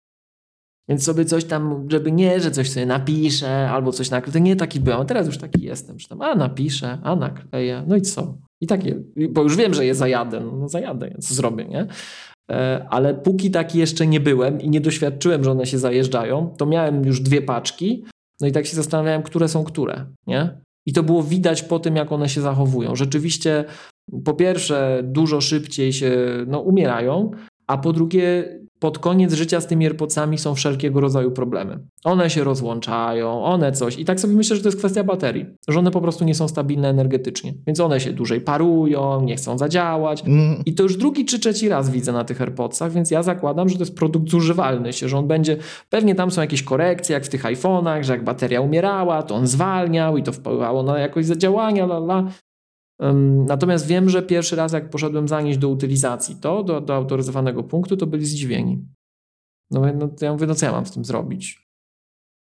Więc 0.89 1.05
sobie 1.05 1.25
coś 1.25 1.45
tam, 1.45 1.87
żeby 1.91 2.13
nie, 2.13 2.41
że 2.41 2.51
coś 2.51 2.71
sobie 2.71 2.87
napiszę 2.87 3.71
albo 3.71 3.93
coś 3.93 4.11
nakleję. 4.11 4.33
To 4.33 4.39
nie 4.39 4.57
taki 4.57 4.81
byłem, 4.81 5.07
teraz 5.07 5.27
już 5.27 5.39
taki 5.39 5.63
jestem, 5.63 5.99
że 5.99 6.09
tam 6.09 6.23
a 6.23 6.35
napiszę, 6.35 6.99
a 7.03 7.17
nakleję, 7.17 7.85
no 7.87 7.97
i 7.97 8.03
co? 8.03 8.39
I 8.61 8.67
takie, 8.67 9.03
bo 9.31 9.43
już 9.43 9.57
wiem, 9.57 9.75
że 9.75 9.87
je 9.87 9.95
zajadę, 9.95 10.41
no, 10.41 10.53
no 10.53 10.69
zajadę, 10.69 11.15
co 11.21 11.35
zrobię, 11.35 11.65
nie? 11.65 11.87
E, 12.51 12.87
ale 12.91 13.15
póki 13.15 13.51
taki 13.51 13.79
jeszcze 13.79 14.07
nie 14.07 14.21
byłem 14.21 14.61
i 14.61 14.71
nie 14.71 14.81
doświadczyłem, 14.81 15.45
że 15.45 15.51
one 15.51 15.67
się 15.67 15.79
zajeżdżają, 15.79 16.55
to 16.59 16.67
miałem 16.67 17.05
już 17.05 17.21
dwie 17.21 17.43
paczki, 17.43 18.05
no 18.41 18.47
i 18.47 18.53
tak 18.53 18.67
się 18.67 18.77
zastanawiałem, 18.77 19.23
które 19.23 19.49
są 19.49 19.65
które, 19.65 20.07
nie? 20.27 20.61
I 20.87 20.93
to 20.93 21.03
było 21.03 21.23
widać 21.23 21.63
po 21.63 21.79
tym, 21.79 21.97
jak 21.97 22.13
one 22.13 22.29
się 22.29 22.41
zachowują. 22.41 22.97
Rzeczywiście, 22.97 23.65
po 24.25 24.35
pierwsze, 24.35 25.03
dużo 25.05 25.41
szybciej 25.41 25.93
się 25.93 26.17
no, 26.47 26.61
umierają, 26.61 27.31
a 27.67 27.79
po 27.79 27.93
drugie, 27.93 28.45
pod 28.83 28.99
koniec 28.99 29.33
życia 29.33 29.61
z 29.61 29.67
tymi 29.67 29.87
AirPodsami 29.87 30.39
są 30.39 30.55
wszelkiego 30.55 31.01
rodzaju 31.01 31.31
problemy. 31.31 31.79
One 32.05 32.31
się 32.31 32.45
rozłączają, 32.45 33.45
one 33.45 33.73
coś. 33.73 33.99
I 33.99 34.05
tak 34.05 34.21
sobie 34.21 34.35
myślę, 34.35 34.57
że 34.57 34.63
to 34.63 34.69
jest 34.69 34.79
kwestia 34.79 35.05
baterii, 35.05 35.47
że 35.69 35.79
one 35.79 35.91
po 35.91 36.01
prostu 36.01 36.25
nie 36.25 36.35
są 36.35 36.49
stabilne 36.49 36.89
energetycznie. 36.89 37.55
Więc 37.67 37.81
one 37.81 38.01
się 38.01 38.13
dłużej 38.13 38.41
parują, 38.41 39.25
nie 39.25 39.37
chcą 39.37 39.59
zadziałać. 39.59 40.23
Mm. 40.27 40.63
I 40.67 40.75
to 40.75 40.83
już 40.83 40.97
drugi 40.97 41.25
czy 41.25 41.39
trzeci 41.39 41.69
raz 41.69 41.91
widzę 41.91 42.13
na 42.13 42.25
tych 42.25 42.41
AirPodsach, 42.41 42.93
więc 42.93 43.11
ja 43.11 43.23
zakładam, 43.23 43.69
że 43.69 43.75
to 43.75 43.83
jest 43.83 43.97
produkt 43.97 44.31
zużywalny 44.31 44.93
się, 44.93 45.09
że 45.09 45.19
on 45.19 45.29
będzie. 45.29 45.57
Pewnie 45.91 46.15
tam 46.15 46.31
są 46.31 46.41
jakieś 46.41 46.63
korekcje, 46.63 47.15
jak 47.15 47.25
w 47.25 47.29
tych 47.29 47.43
iPhone'ach, 47.43 48.03
że 48.03 48.13
jak 48.13 48.25
bateria 48.25 48.61
umierała, 48.61 49.23
to 49.23 49.35
on 49.35 49.47
zwalniał 49.47 50.17
i 50.17 50.23
to 50.23 50.33
wpływało 50.33 50.83
na 50.83 50.99
jakość 50.99 51.29
zadziałania, 51.29 51.85
la, 51.85 51.97
la. 51.97 52.25
Natomiast 53.47 53.87
wiem, 53.87 54.11
że 54.11 54.23
pierwszy 54.23 54.57
raz, 54.57 54.73
jak 54.73 54.91
poszedłem 54.91 55.29
zanieść 55.29 55.59
do 55.59 55.69
utylizacji 55.69 56.37
to, 56.37 56.63
do, 56.63 56.81
do 56.81 56.95
autoryzowanego 56.95 57.63
punktu, 57.63 57.97
to 57.97 58.07
byli 58.07 58.27
zdziwieni. 58.27 58.85
No, 59.71 59.83
no 59.95 60.09
to 60.09 60.25
ja 60.25 60.33
mówię, 60.33 60.47
no 60.47 60.55
co 60.55 60.67
ja 60.67 60.73
mam 60.73 60.87
z 60.87 60.91
tym 60.91 61.05
zrobić? 61.05 61.69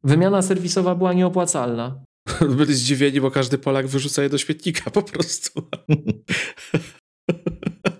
Wymiana 0.03 0.41
serwisowa 0.41 0.95
była 0.95 1.13
nieopłacalna. 1.13 2.03
Byli 2.57 2.73
zdziwieni, 2.73 3.21
bo 3.21 3.31
każdy 3.31 3.57
Polak 3.57 3.87
wyrzuca 3.87 4.23
je 4.23 4.29
do 4.29 4.37
śmietnika 4.37 4.91
po 4.91 5.01
prostu. 5.01 5.61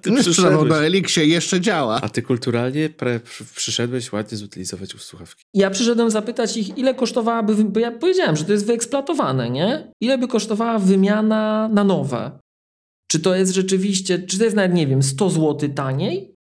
Ty 0.02 0.12
no 0.12 0.22
przyszedłeś. 0.22 0.70
na 0.70 0.78
Eliksie 0.78 1.30
jeszcze 1.30 1.62
działa. 1.62 2.02
A 2.02 2.10
ty 2.10 2.22
kulturalnie 2.22 2.90
pre, 2.90 3.20
przyszedłeś 3.56 4.12
ładnie 4.12 4.38
zutylizować 4.38 4.92
słuchawki. 4.98 5.44
Ja 5.54 5.70
przyszedłem 5.70 6.12
zapytać 6.12 6.58
ich, 6.58 6.78
ile 6.78 6.96
kosztowałaby, 6.96 7.64
bo 7.64 7.80
ja 7.80 7.92
powiedziałem, 7.92 8.36
że 8.36 8.46
to 8.46 8.52
jest 8.52 8.66
wyeksploatowane, 8.66 9.50
nie? 9.50 9.92
Ile 10.02 10.18
by 10.18 10.28
kosztowała 10.28 10.80
wymiana 10.80 11.70
na 11.74 11.84
nowe? 11.84 12.40
Czy 13.08 13.20
to 13.20 13.36
jest 13.36 13.54
rzeczywiście, 13.54 14.20
czy 14.20 14.38
to 14.38 14.44
jest 14.44 14.56
nawet, 14.56 14.74
nie 14.74 14.88
wiem, 14.88 15.04
100 15.04 15.30
zł 15.30 15.70
taniej? 15.70 16.36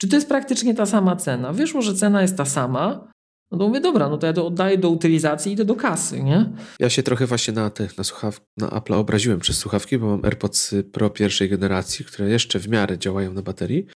Czy 0.00 0.08
to 0.08 0.16
jest 0.16 0.28
praktycznie 0.28 0.74
ta 0.74 0.86
sama 0.86 1.16
cena? 1.16 1.52
Wyszło, 1.52 1.82
że 1.82 1.94
cena 1.94 2.22
jest 2.22 2.36
ta 2.36 2.44
sama, 2.44 3.10
no 3.50 3.58
to 3.58 3.68
mówię, 3.68 3.80
dobra, 3.80 4.08
no 4.08 4.18
to 4.18 4.26
ja 4.26 4.32
to 4.32 4.46
oddaję 4.46 4.78
do 4.78 4.90
utylizacji 4.90 5.50
i 5.50 5.52
idę 5.52 5.64
do 5.64 5.76
kasy, 5.76 6.22
nie? 6.22 6.52
Ja 6.78 6.90
się 6.90 7.02
trochę 7.02 7.26
właśnie 7.26 7.54
na 7.54 7.70
tych, 7.70 7.98
na, 7.98 8.04
słuchaw- 8.04 8.40
na 8.56 8.70
Apple 8.70 8.92
obraziłem 8.94 9.40
przez 9.40 9.58
słuchawki, 9.58 9.98
bo 9.98 10.06
mam 10.06 10.24
AirPods 10.24 10.74
Pro 10.92 11.10
pierwszej 11.10 11.48
generacji, 11.48 12.04
które 12.04 12.28
jeszcze 12.30 12.58
w 12.58 12.68
miarę 12.68 12.98
działają 12.98 13.32
na 13.32 13.42
baterii, 13.42 13.86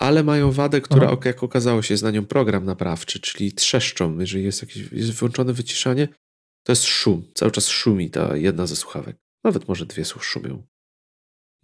ale 0.00 0.24
mają 0.24 0.52
wadę, 0.52 0.80
która, 0.80 1.06
Aha. 1.06 1.16
jak 1.24 1.42
okazało 1.42 1.82
się, 1.82 1.94
jest 1.94 2.04
na 2.04 2.10
nią 2.10 2.26
program 2.26 2.64
naprawczy, 2.64 3.20
czyli 3.20 3.52
trzeszczą, 3.52 4.18
jeżeli 4.18 4.44
jest 4.44 4.62
jakieś 4.62 4.92
jest 4.92 5.10
wyłączone 5.10 5.52
wyciszanie, 5.52 6.08
to 6.66 6.72
jest 6.72 6.84
szum. 6.84 7.22
Cały 7.34 7.50
czas 7.50 7.68
szumi 7.68 8.10
ta 8.10 8.36
jedna 8.36 8.66
ze 8.66 8.76
słuchawek. 8.76 9.16
Nawet 9.44 9.68
może 9.68 9.86
dwie 9.86 10.04
szumią. 10.04 10.62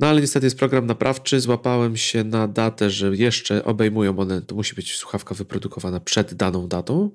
No 0.00 0.06
ale 0.06 0.20
niestety 0.20 0.46
jest 0.46 0.58
program 0.58 0.86
naprawczy. 0.86 1.40
Złapałem 1.40 1.96
się 1.96 2.24
na 2.24 2.48
datę, 2.48 2.90
że 2.90 3.16
jeszcze 3.16 3.64
obejmują 3.64 4.18
one, 4.18 4.42
to 4.42 4.54
musi 4.54 4.74
być 4.74 4.96
słuchawka 4.96 5.34
wyprodukowana 5.34 6.00
przed 6.00 6.34
daną 6.34 6.68
datą, 6.68 7.10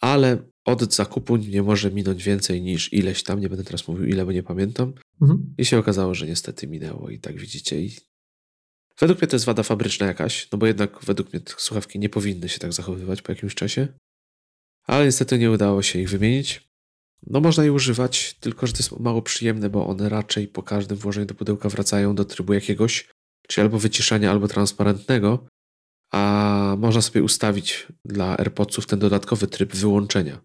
ale 0.00 0.38
od 0.64 0.94
zakupu 0.94 1.36
nie 1.36 1.62
może 1.62 1.90
minąć 1.90 2.24
więcej 2.24 2.62
niż 2.62 2.92
ileś 2.92 3.22
tam, 3.22 3.40
nie 3.40 3.48
będę 3.48 3.64
teraz 3.64 3.88
mówił 3.88 4.06
ile, 4.06 4.24
bo 4.24 4.32
nie 4.32 4.42
pamiętam. 4.42 4.92
Mhm. 5.22 5.54
I 5.58 5.64
się 5.64 5.78
okazało, 5.78 6.14
że 6.14 6.26
niestety 6.26 6.66
minęło 6.66 7.10
i 7.10 7.18
tak 7.18 7.38
widzicie. 7.38 7.80
I 7.80 7.96
według 8.98 9.20
mnie 9.20 9.28
to 9.28 9.36
jest 9.36 9.46
wada 9.46 9.62
fabryczna 9.62 10.06
jakaś, 10.06 10.50
no 10.52 10.58
bo 10.58 10.66
jednak 10.66 11.04
według 11.04 11.32
mnie 11.32 11.42
słuchawki 11.56 11.98
nie 11.98 12.08
powinny 12.08 12.48
się 12.48 12.58
tak 12.58 12.72
zachowywać 12.72 13.22
po 13.22 13.32
jakimś 13.32 13.54
czasie. 13.54 13.88
Ale 14.84 15.04
niestety 15.04 15.38
nie 15.38 15.50
udało 15.50 15.82
się 15.82 15.98
ich 15.98 16.10
wymienić. 16.10 16.67
No 17.26 17.40
można 17.40 17.64
je 17.64 17.72
używać, 17.72 18.34
tylko 18.40 18.66
że 18.66 18.72
to 18.72 18.78
jest 18.78 19.00
mało 19.00 19.22
przyjemne, 19.22 19.70
bo 19.70 19.86
one 19.86 20.08
raczej 20.08 20.48
po 20.48 20.62
każdym 20.62 20.98
włożeniu 20.98 21.26
do 21.26 21.34
pudełka 21.34 21.68
wracają 21.68 22.14
do 22.14 22.24
trybu 22.24 22.52
jakiegoś, 22.52 23.08
czyli 23.48 23.62
albo 23.62 23.78
wyciszania, 23.78 24.30
albo 24.30 24.48
transparentnego, 24.48 25.46
a 26.12 26.76
można 26.78 27.02
sobie 27.02 27.22
ustawić 27.22 27.86
dla 28.04 28.38
AirPodsów 28.38 28.86
ten 28.86 28.98
dodatkowy 28.98 29.46
tryb 29.46 29.76
wyłączenia. 29.76 30.40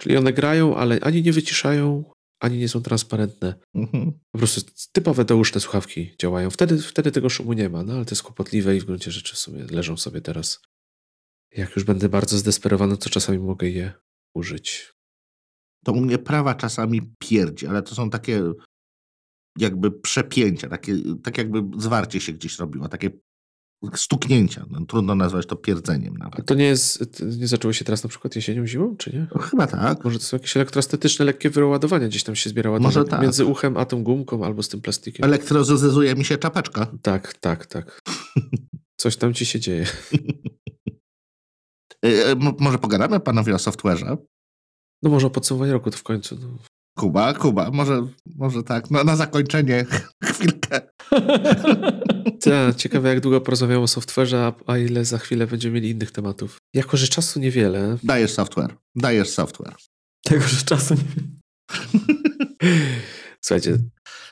Czyli 0.00 0.16
one 0.16 0.32
grają, 0.32 0.76
ale 0.76 1.00
ani 1.00 1.22
nie 1.22 1.32
wyciszają, 1.32 2.04
ani 2.40 2.58
nie 2.58 2.68
są 2.68 2.82
transparentne. 2.82 3.54
Mhm. 3.74 4.12
Po 4.32 4.38
prostu 4.38 4.60
typowe 4.92 5.24
douszne 5.24 5.60
słuchawki 5.60 6.14
działają. 6.18 6.50
Wtedy, 6.50 6.78
wtedy 6.78 7.12
tego 7.12 7.28
szumu 7.28 7.52
nie 7.52 7.68
ma, 7.68 7.82
no 7.82 7.92
ale 7.92 8.04
to 8.04 8.10
jest 8.12 8.22
kłopotliwe 8.22 8.76
i 8.76 8.80
w 8.80 8.84
gruncie 8.84 9.10
rzeczy 9.10 9.34
w 9.34 9.38
sumie 9.38 9.64
leżą 9.70 9.96
sobie 9.96 10.20
teraz. 10.20 10.60
Jak 11.52 11.76
już 11.76 11.84
będę 11.84 12.08
bardzo 12.08 12.38
zdesperowany, 12.38 12.96
to 12.96 13.10
czasami 13.10 13.38
mogę 13.38 13.68
je 13.68 13.92
użyć 14.34 14.92
to 15.84 15.92
u 15.92 16.00
mnie 16.00 16.18
prawa 16.18 16.54
czasami 16.54 17.02
pierdzi, 17.18 17.66
ale 17.66 17.82
to 17.82 17.94
są 17.94 18.10
takie 18.10 18.42
jakby 19.58 19.90
przepięcia, 19.90 20.68
takie, 20.68 20.96
tak 21.22 21.38
jakby 21.38 21.80
zwarcie 21.80 22.20
się 22.20 22.32
gdzieś 22.32 22.58
robiło, 22.58 22.88
takie 22.88 23.10
stuknięcia. 23.94 24.66
No, 24.70 24.86
trudno 24.86 25.14
nazwać 25.14 25.46
to 25.46 25.56
pierdzeniem 25.56 26.16
nawet. 26.16 26.40
A 26.40 26.42
to 26.42 26.54
nie 26.54 26.64
jest, 26.64 27.22
nie 27.38 27.46
zaczęło 27.46 27.72
się 27.72 27.84
teraz 27.84 28.02
na 28.02 28.08
przykład 28.08 28.36
jesienią, 28.36 28.66
zimą, 28.66 28.96
czy 28.96 29.12
nie? 29.12 29.26
No, 29.34 29.40
chyba 29.40 29.66
tak. 29.66 30.04
Może 30.04 30.18
to 30.18 30.24
są 30.24 30.36
jakieś 30.36 30.56
elektrostatyczne, 30.56 31.24
lekkie 31.24 31.50
wyładowania, 31.50 32.08
gdzieś 32.08 32.24
tam 32.24 32.36
się 32.36 32.50
zbierało 32.50 32.80
Może 32.80 33.04
tak. 33.04 33.22
między 33.22 33.44
uchem 33.44 33.76
a 33.76 33.84
tą 33.84 34.02
gumką 34.02 34.44
albo 34.44 34.62
z 34.62 34.68
tym 34.68 34.80
plastikiem. 34.80 35.24
Elektrozyzuje 35.24 36.14
mi 36.14 36.24
się 36.24 36.38
czapeczka. 36.38 36.86
Tak, 37.02 37.34
tak, 37.34 37.66
tak. 37.66 38.00
Coś 39.00 39.16
tam 39.16 39.34
ci 39.34 39.46
się 39.46 39.60
dzieje. 39.60 39.86
E, 42.04 42.30
e, 42.30 42.34
może 42.58 42.78
pogadamy 42.78 43.20
panowie 43.20 43.54
o 43.54 43.56
software'ze? 43.56 44.16
No 45.02 45.10
może 45.10 45.26
o 45.26 45.30
podsumowaniu 45.30 45.72
roku 45.72 45.90
to 45.90 45.98
w 45.98 46.02
końcu. 46.02 46.38
No. 46.40 46.48
Kuba, 46.98 47.34
Kuba, 47.34 47.70
może, 47.70 48.06
może 48.36 48.62
tak, 48.62 48.90
no, 48.90 49.04
na 49.04 49.16
zakończenie 49.16 49.86
chwilkę. 50.24 50.80
Tak, 52.40 52.76
ciekawe 52.76 53.08
jak 53.08 53.20
długo 53.20 53.40
porozmawiamy 53.40 53.82
o 53.82 53.84
software'ze, 53.84 54.52
a, 54.66 54.78
ile 54.78 55.04
za 55.04 55.18
chwilę 55.18 55.46
będziemy 55.46 55.74
mieli 55.74 55.90
innych 55.90 56.10
tematów. 56.10 56.56
Jako, 56.74 56.96
że 56.96 57.08
czasu 57.08 57.40
niewiele. 57.40 57.98
Dajesz 58.02 58.32
software, 58.32 58.76
dajesz 58.96 59.28
software. 59.28 59.74
Tego, 60.24 60.48
że 60.48 60.64
czasu 60.64 60.94
niewiele. 60.94 61.28
Słuchajcie. 63.44 63.78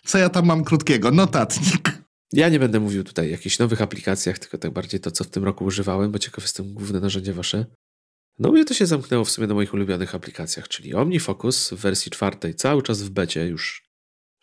Co 0.04 0.18
ja 0.18 0.28
tam 0.28 0.46
mam 0.46 0.64
krótkiego? 0.64 1.10
Notatnik. 1.10 2.02
Ja 2.32 2.48
nie 2.48 2.58
będę 2.58 2.80
mówił 2.80 3.04
tutaj 3.04 3.26
o 3.26 3.30
jakichś 3.30 3.58
nowych 3.58 3.82
aplikacjach, 3.82 4.38
tylko 4.38 4.58
tak 4.58 4.72
bardziej 4.72 5.00
to, 5.00 5.10
co 5.10 5.24
w 5.24 5.30
tym 5.30 5.44
roku 5.44 5.64
używałem, 5.64 6.12
bo 6.12 6.18
ciekaw 6.18 6.44
jestem 6.44 6.74
główne 6.74 7.00
narzędzie 7.00 7.32
wasze. 7.32 7.66
No 8.40 8.52
mnie 8.52 8.64
to 8.64 8.74
się 8.74 8.86
zamknęło 8.86 9.24
w 9.24 9.30
sumie 9.30 9.46
na 9.46 9.54
moich 9.54 9.74
ulubionych 9.74 10.14
aplikacjach, 10.14 10.68
czyli 10.68 10.94
OmniFocus 10.94 11.70
w 11.70 11.76
wersji 11.76 12.10
czwartej, 12.10 12.54
cały 12.54 12.82
czas 12.82 13.02
w 13.02 13.10
becie 13.10 13.46
już. 13.46 13.84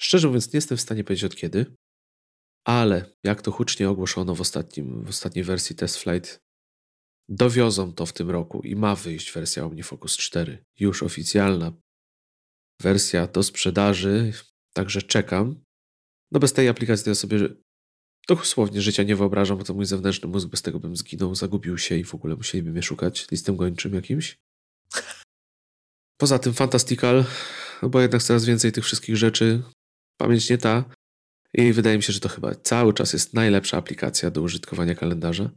Szczerze 0.01 0.27
mówiąc 0.27 0.53
nie 0.53 0.57
jestem 0.57 0.77
w 0.77 0.81
stanie 0.81 1.03
powiedzieć 1.03 1.23
od 1.23 1.35
kiedy, 1.35 1.65
ale 2.67 3.11
jak 3.23 3.41
to 3.41 3.51
hucznie 3.51 3.89
ogłoszono 3.89 4.35
w, 4.35 4.41
ostatnim, 4.41 5.03
w 5.03 5.09
ostatniej 5.09 5.43
wersji 5.43 5.75
Test 5.75 5.97
Flight, 5.97 6.39
dowiozą 7.29 7.93
to 7.93 8.05
w 8.05 8.13
tym 8.13 8.29
roku 8.29 8.61
i 8.61 8.75
ma 8.75 8.95
wyjść 8.95 9.31
wersja 9.31 9.65
OmniFocus 9.65 10.17
4, 10.17 10.63
już 10.79 11.03
oficjalna 11.03 11.71
wersja 12.81 13.27
do 13.27 13.43
sprzedaży, 13.43 14.33
także 14.73 15.01
czekam. 15.01 15.63
No 16.31 16.39
bez 16.39 16.53
tej 16.53 16.67
aplikacji 16.67 17.03
to 17.03 17.09
ja 17.09 17.15
sobie 17.15 17.39
dosłownie 18.27 18.81
życia 18.81 19.03
nie 19.03 19.15
wyobrażam, 19.15 19.63
to 19.63 19.73
mój 19.73 19.85
zewnętrzny 19.85 20.29
mózg, 20.29 20.47
bez 20.47 20.61
tego 20.61 20.79
bym 20.79 20.95
zginął, 20.95 21.35
zagubił 21.35 21.77
się 21.77 21.95
i 21.95 22.03
w 22.03 22.15
ogóle 22.15 22.35
musieliby 22.35 22.71
mnie 22.71 22.83
szukać. 22.83 23.27
Listem 23.31 23.55
gończym 23.55 23.93
jakimś. 23.93 24.37
Poza 26.17 26.39
tym 26.39 26.53
Fantastical, 26.53 27.25
no 27.81 27.89
bo 27.89 28.01
jednak 28.01 28.23
coraz 28.23 28.45
więcej 28.45 28.71
tych 28.71 28.83
wszystkich 28.83 29.17
rzeczy, 29.17 29.61
pamięć 30.17 30.49
nie 30.49 30.57
ta. 30.57 30.85
I 31.53 31.73
wydaje 31.73 31.97
mi 31.97 32.03
się, 32.03 32.13
że 32.13 32.19
to 32.19 32.29
chyba 32.29 32.55
cały 32.55 32.93
czas 32.93 33.13
jest 33.13 33.33
najlepsza 33.33 33.77
aplikacja 33.77 34.31
do 34.31 34.41
użytkowania 34.41 34.95
kalendarza. 34.95 35.49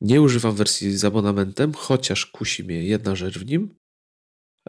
Nie 0.00 0.22
używam 0.22 0.54
wersji 0.54 0.98
z 0.98 1.04
abonamentem, 1.04 1.72
chociaż 1.72 2.26
kusi 2.26 2.64
mnie 2.64 2.84
jedna 2.84 3.16
rzecz 3.16 3.38
w 3.38 3.46
nim, 3.46 3.74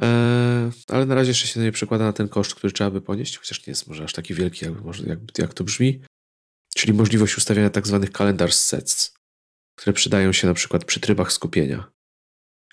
eee, 0.01 0.71
ale 0.87 1.05
na 1.05 1.15
razie 1.15 1.31
jeszcze 1.31 1.47
się 1.47 1.59
nie 1.59 1.71
przekłada 1.71 2.05
na 2.05 2.13
ten 2.13 2.29
koszt, 2.29 2.55
który 2.55 2.73
trzeba 2.73 2.91
by 2.91 3.01
ponieść, 3.01 3.37
chociaż 3.37 3.67
nie 3.67 3.71
jest 3.71 3.87
może 3.87 4.03
aż 4.03 4.13
taki 4.13 4.33
wielki, 4.33 4.65
jak, 4.65 4.73
jak, 5.07 5.19
jak 5.37 5.53
to 5.53 5.63
brzmi 5.63 6.01
czyli 6.73 6.93
możliwość 6.93 7.37
ustawiania 7.37 7.69
tak 7.69 7.87
zwanych 7.87 8.11
kalendarz 8.11 8.53
sets, 8.53 9.13
które 9.75 9.93
przydają 9.93 10.33
się 10.33 10.47
na 10.47 10.53
przykład 10.53 10.85
przy 10.85 10.99
trybach 10.99 11.31
skupienia. 11.31 11.91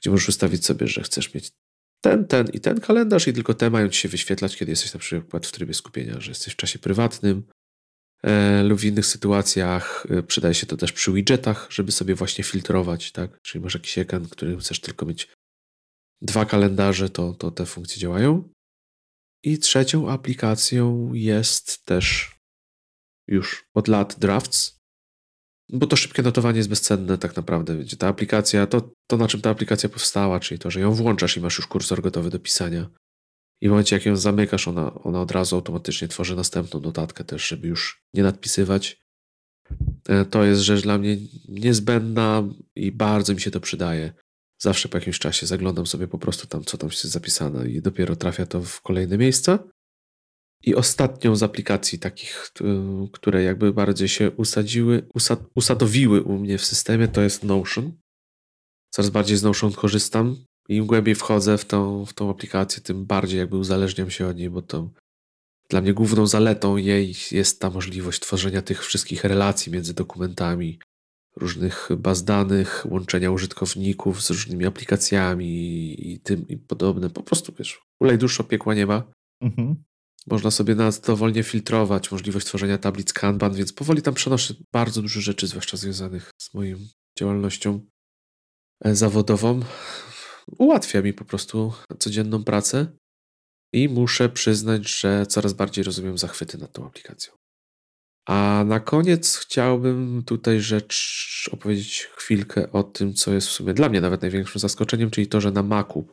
gdzie 0.01 0.11
możesz 0.11 0.29
ustawić 0.29 0.67
sobie, 0.67 0.87
że 0.87 1.03
chcesz 1.03 1.35
mieć 1.35 1.51
ten, 2.01 2.27
ten 2.27 2.47
i 2.53 2.61
ten 2.61 2.81
kalendarz 2.81 3.29
i 3.29 3.33
tylko 3.33 3.55
te 3.55 3.71
mają 3.71 3.89
ci 3.89 4.01
się 4.01 4.09
wyświetlać, 4.09 4.57
kiedy 4.57 4.73
jesteś 4.73 4.95
na 4.95 5.01
przykład 5.01 5.47
w 5.47 5.53
trybie 5.53 5.75
skupienia, 5.75 6.21
że 6.21 6.31
jesteś 6.31 6.53
w 6.53 6.57
czasie 6.57 6.79
prywatnym 6.79 7.43
e, 8.23 8.63
lub 8.63 8.81
w 8.81 8.85
innych 8.85 9.07
sytuacjach. 9.07 10.07
E, 10.11 10.23
przydaje 10.23 10.55
się 10.55 10.67
to 10.67 10.77
też 10.77 10.93
przy 10.93 11.13
widgetach, 11.13 11.69
żeby 11.71 11.93
sobie 11.93 12.15
właśnie 12.15 12.45
filtrować, 12.45 13.13
tak? 13.13 13.43
Czyli 13.43 13.65
masz 13.65 13.75
jakiś 13.75 13.99
ekran, 13.99 14.29
który 14.29 14.57
chcesz 14.57 14.81
tylko 14.81 15.07
mieć 15.07 15.29
dwa 16.23 16.45
kalendarze, 16.45 17.11
to, 17.11 17.35
to 17.35 17.51
te 17.51 17.67
funkcje 17.67 18.01
działają. 18.01 18.49
I 19.43 19.59
trzecią 19.59 20.11
aplikacją 20.11 21.11
jest 21.15 21.85
też 21.85 22.37
już 23.31 23.65
od 23.75 23.89
lat 23.89 24.17
Drafts, 24.19 24.81
bo 25.73 25.87
to 25.87 25.97
szybkie 25.97 26.23
notowanie 26.23 26.57
jest 26.57 26.69
bezcenne 26.69 27.19
tak 27.19 27.37
naprawdę. 27.37 27.79
Wiecie, 27.79 27.97
ta 27.97 28.09
aplikacja, 28.09 28.67
to, 28.67 28.91
to 29.11 29.17
na 29.17 29.29
czym 29.29 29.41
ta 29.41 29.51
aplikacja 29.51 29.89
powstała, 29.89 30.41
czyli 30.41 30.59
to, 30.59 30.71
że 30.71 30.81
ją 30.81 30.95
włączasz 30.95 31.37
i 31.37 31.41
masz 31.41 31.59
już 31.59 31.67
kursor 31.67 32.03
gotowy 32.03 32.31
do 32.31 32.39
pisania. 32.39 32.91
I 33.63 33.69
w 33.69 33.71
momencie, 33.71 33.97
jak 33.97 34.07
ją 34.07 34.17
zamykasz, 34.17 34.69
ona, 34.69 34.95
ona 34.95 35.21
od 35.21 35.31
razu 35.31 35.57
automatycznie 35.57 36.09
tworzy 36.09 36.37
następną 36.37 36.81
notatkę 36.81 37.25
też, 37.25 37.49
żeby 37.49 37.69
już 37.69 38.03
nie 38.15 38.23
nadpisywać. 38.23 39.01
E, 40.09 40.25
to 40.25 40.45
jest 40.45 40.61
rzecz 40.61 40.83
dla 40.83 40.99
mnie 40.99 41.17
niezbędna 41.49 42.45
i 42.77 42.93
bardzo 42.93 43.35
mi 43.35 43.41
się 43.41 43.51
to 43.51 43.61
przydaje. 43.61 44.13
Zawsze 44.63 44.89
po 44.89 44.99
jakimś 44.99 45.19
czasie 45.19 45.47
zaglądam 45.47 45.87
sobie 45.87 46.09
po 46.09 46.19
prostu 46.19 46.47
tam, 46.47 46.65
co 46.65 46.79
tam 46.79 46.91
jest 46.91 47.05
zapisane 47.05 47.71
i 47.71 47.83
dopiero 47.83 48.17
trafia 48.17 48.47
to 48.47 48.63
w 48.63 48.81
kolejne 48.81 49.19
miejsca. 49.19 49.59
I 50.65 50.75
ostatnią 50.75 51.37
z 51.37 51.43
aplikacji 51.43 51.99
takich, 51.99 52.51
które 53.13 53.43
jakby 53.43 53.73
bardziej 53.73 54.09
się 54.09 54.31
usadziły, 54.31 55.09
usad, 55.15 55.41
usadowiły 55.55 56.23
u 56.23 56.39
mnie 56.39 56.59
w 56.59 56.65
systemie, 56.65 57.09
to 57.09 57.21
jest 57.21 57.45
Notion. 57.45 57.93
Coraz 58.91 59.11
bardziej 59.11 59.37
z 59.37 59.43
Notion 59.43 59.73
korzystam. 59.73 60.37
Im 60.69 60.87
głębiej 60.87 61.15
wchodzę 61.15 61.59
w 61.59 61.65
tą, 61.65 62.07
w 62.07 62.13
tą 62.13 62.31
aplikację, 62.31 62.83
tym 62.83 63.07
bardziej 63.07 63.39
jakby 63.39 63.57
uzależniam 63.57 64.11
się 64.11 64.27
od 64.27 64.37
niej, 64.37 64.51
bo 64.51 64.63
to 64.63 64.91
dla 65.69 65.81
mnie 65.81 65.95
główną 65.95 66.27
zaletą 66.27 66.77
jej 66.77 67.15
jest 67.31 67.61
ta 67.61 67.71
możliwość 67.71 68.21
tworzenia 68.21 68.63
tych 68.63 68.85
wszystkich 68.85 69.25
relacji 69.25 69.73
między 69.73 69.95
dokumentami, 69.95 70.79
różnych 71.37 71.89
baz 71.99 72.25
danych, 72.25 72.87
łączenia 72.89 73.31
użytkowników 73.31 74.23
z 74.23 74.31
różnymi 74.31 74.67
aplikacjami 74.67 76.13
i 76.13 76.21
tym 76.21 76.49
i 76.49 76.57
podobne. 76.57 77.11
Po 77.11 77.23
prostu 77.23 77.53
wiesz, 77.59 77.83
ulej 78.01 78.19
dłuższo 78.19 78.45
piekła 78.45 78.75
nie 78.75 78.87
ma. 78.87 79.13
Mhm. 79.41 79.83
Można 80.27 80.51
sobie 80.51 80.75
nas 80.75 81.01
dowolnie 81.01 81.43
filtrować, 81.43 82.13
możliwość 82.13 82.47
tworzenia 82.47 82.79
tablic 82.79 83.13
Kanban, 83.13 83.55
więc 83.55 83.73
powoli 83.73 84.03
tam 84.03 84.15
przenoszę 84.15 84.55
bardzo 84.73 85.03
dużo 85.03 85.21
rzeczy, 85.21 85.47
zwłaszcza 85.47 85.77
związanych 85.77 86.31
z 86.39 86.55
moją 86.55 86.79
działalnością 87.19 87.87
e, 88.85 88.95
zawodową. 88.95 89.61
Ułatwia 90.59 91.03
mi 91.03 91.13
po 91.13 91.25
prostu 91.25 91.73
codzienną 91.99 92.45
pracę 92.45 92.87
i 93.73 93.89
muszę 93.89 94.29
przyznać, 94.29 95.01
że 95.01 95.27
coraz 95.27 95.53
bardziej 95.53 95.85
rozumiem 95.85 96.19
zachwyty 96.19 96.59
nad 96.59 96.73
tą 96.73 96.87
aplikacją. 96.87 97.35
A 98.29 98.65
na 98.67 98.81
koniec 98.81 99.37
chciałbym 99.37 100.23
tutaj 100.27 100.61
rzecz 100.61 101.51
opowiedzieć 101.53 102.09
chwilkę 102.17 102.73
o 102.73 102.83
tym, 102.83 103.15
co 103.15 103.33
jest 103.33 103.49
w 103.49 103.51
sumie 103.51 103.75
dla 103.75 103.89
mnie 103.89 104.01
nawet 104.01 104.23
największym 104.23 104.61
zaskoczeniem, 104.61 105.11
czyli 105.11 105.27
to, 105.27 105.41
że 105.41 105.51
na 105.51 105.63
Macu 105.63 106.07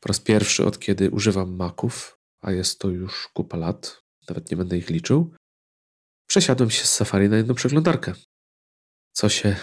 po 0.00 0.08
raz 0.08 0.20
pierwszy 0.20 0.64
od 0.64 0.78
kiedy 0.78 1.10
używam 1.10 1.56
Maców, 1.56 2.18
a 2.44 2.52
jest 2.52 2.78
to 2.78 2.90
już 2.90 3.28
kupa 3.34 3.56
lat, 3.56 4.00
nawet 4.28 4.50
nie 4.50 4.56
będę 4.56 4.78
ich 4.78 4.90
liczył, 4.90 5.34
przesiadłem 6.28 6.70
się 6.70 6.84
z 6.84 6.94
Safari 6.94 7.28
na 7.28 7.36
jedną 7.36 7.54
przeglądarkę. 7.54 8.12
Co 9.12 9.28
się. 9.28 9.56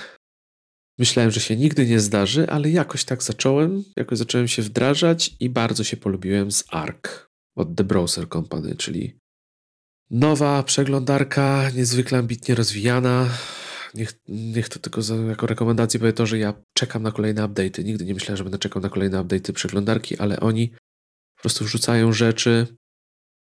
Myślałem, 0.98 1.32
że 1.32 1.40
się 1.40 1.56
nigdy 1.56 1.86
nie 1.86 2.00
zdarzy, 2.00 2.50
ale 2.50 2.70
jakoś 2.70 3.04
tak 3.04 3.24
zacząłem, 3.24 3.84
jakoś 3.98 4.18
zacząłem 4.18 4.48
się 4.48 4.62
wdrażać 4.62 5.36
i 5.40 5.50
bardzo 5.50 5.84
się 5.84 5.98
polubiłem 5.98 6.52
z 6.52 6.64
ARC 6.70 7.28
od 7.56 7.76
The 7.76 7.84
Browser 7.84 8.30
Company, 8.30 8.76
czyli 8.76 9.20
nowa 10.10 10.64
przeglądarka, 10.64 11.70
niezwykle 11.70 12.18
ambitnie 12.18 12.56
rozwijana. 12.56 13.30
Niech, 13.94 14.14
niech 14.28 14.70
to 14.70 14.80
tylko 14.80 15.02
za, 15.02 15.16
jako 15.16 15.48
rekomendację 15.48 16.00
powie 16.00 16.14
to, 16.14 16.26
że 16.26 16.38
ja 16.38 16.54
czekam 16.74 17.04
na 17.04 17.12
kolejne 17.12 17.44
update'y. 17.44 17.84
Nigdy 17.84 18.06
nie 18.06 18.14
myślałem, 18.14 18.38
że 18.38 18.44
będę 18.44 18.58
czekał 18.58 18.82
na 18.82 18.90
kolejne 18.90 19.18
update'y 19.18 19.54
przeglądarki, 19.54 20.18
ale 20.18 20.40
oni 20.40 20.72
po 21.42 21.44
prostu 21.44 21.66
wrzucają 21.66 22.14
rzeczy, 22.14 22.68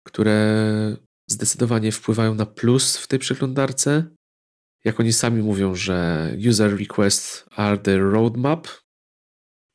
które 0.06 0.96
zdecydowanie 1.30 1.92
wpływają 1.92 2.34
na 2.34 2.46
plus 2.46 2.96
w 2.96 3.06
tej 3.06 3.18
przeglądarce. 3.18 4.04
Jak 4.84 5.00
oni 5.00 5.12
sami 5.12 5.42
mówią, 5.42 5.74
że 5.74 6.30
user 6.48 6.78
requests 6.78 7.44
are 7.50 7.78
the 7.78 7.98
roadmap, 7.98 8.68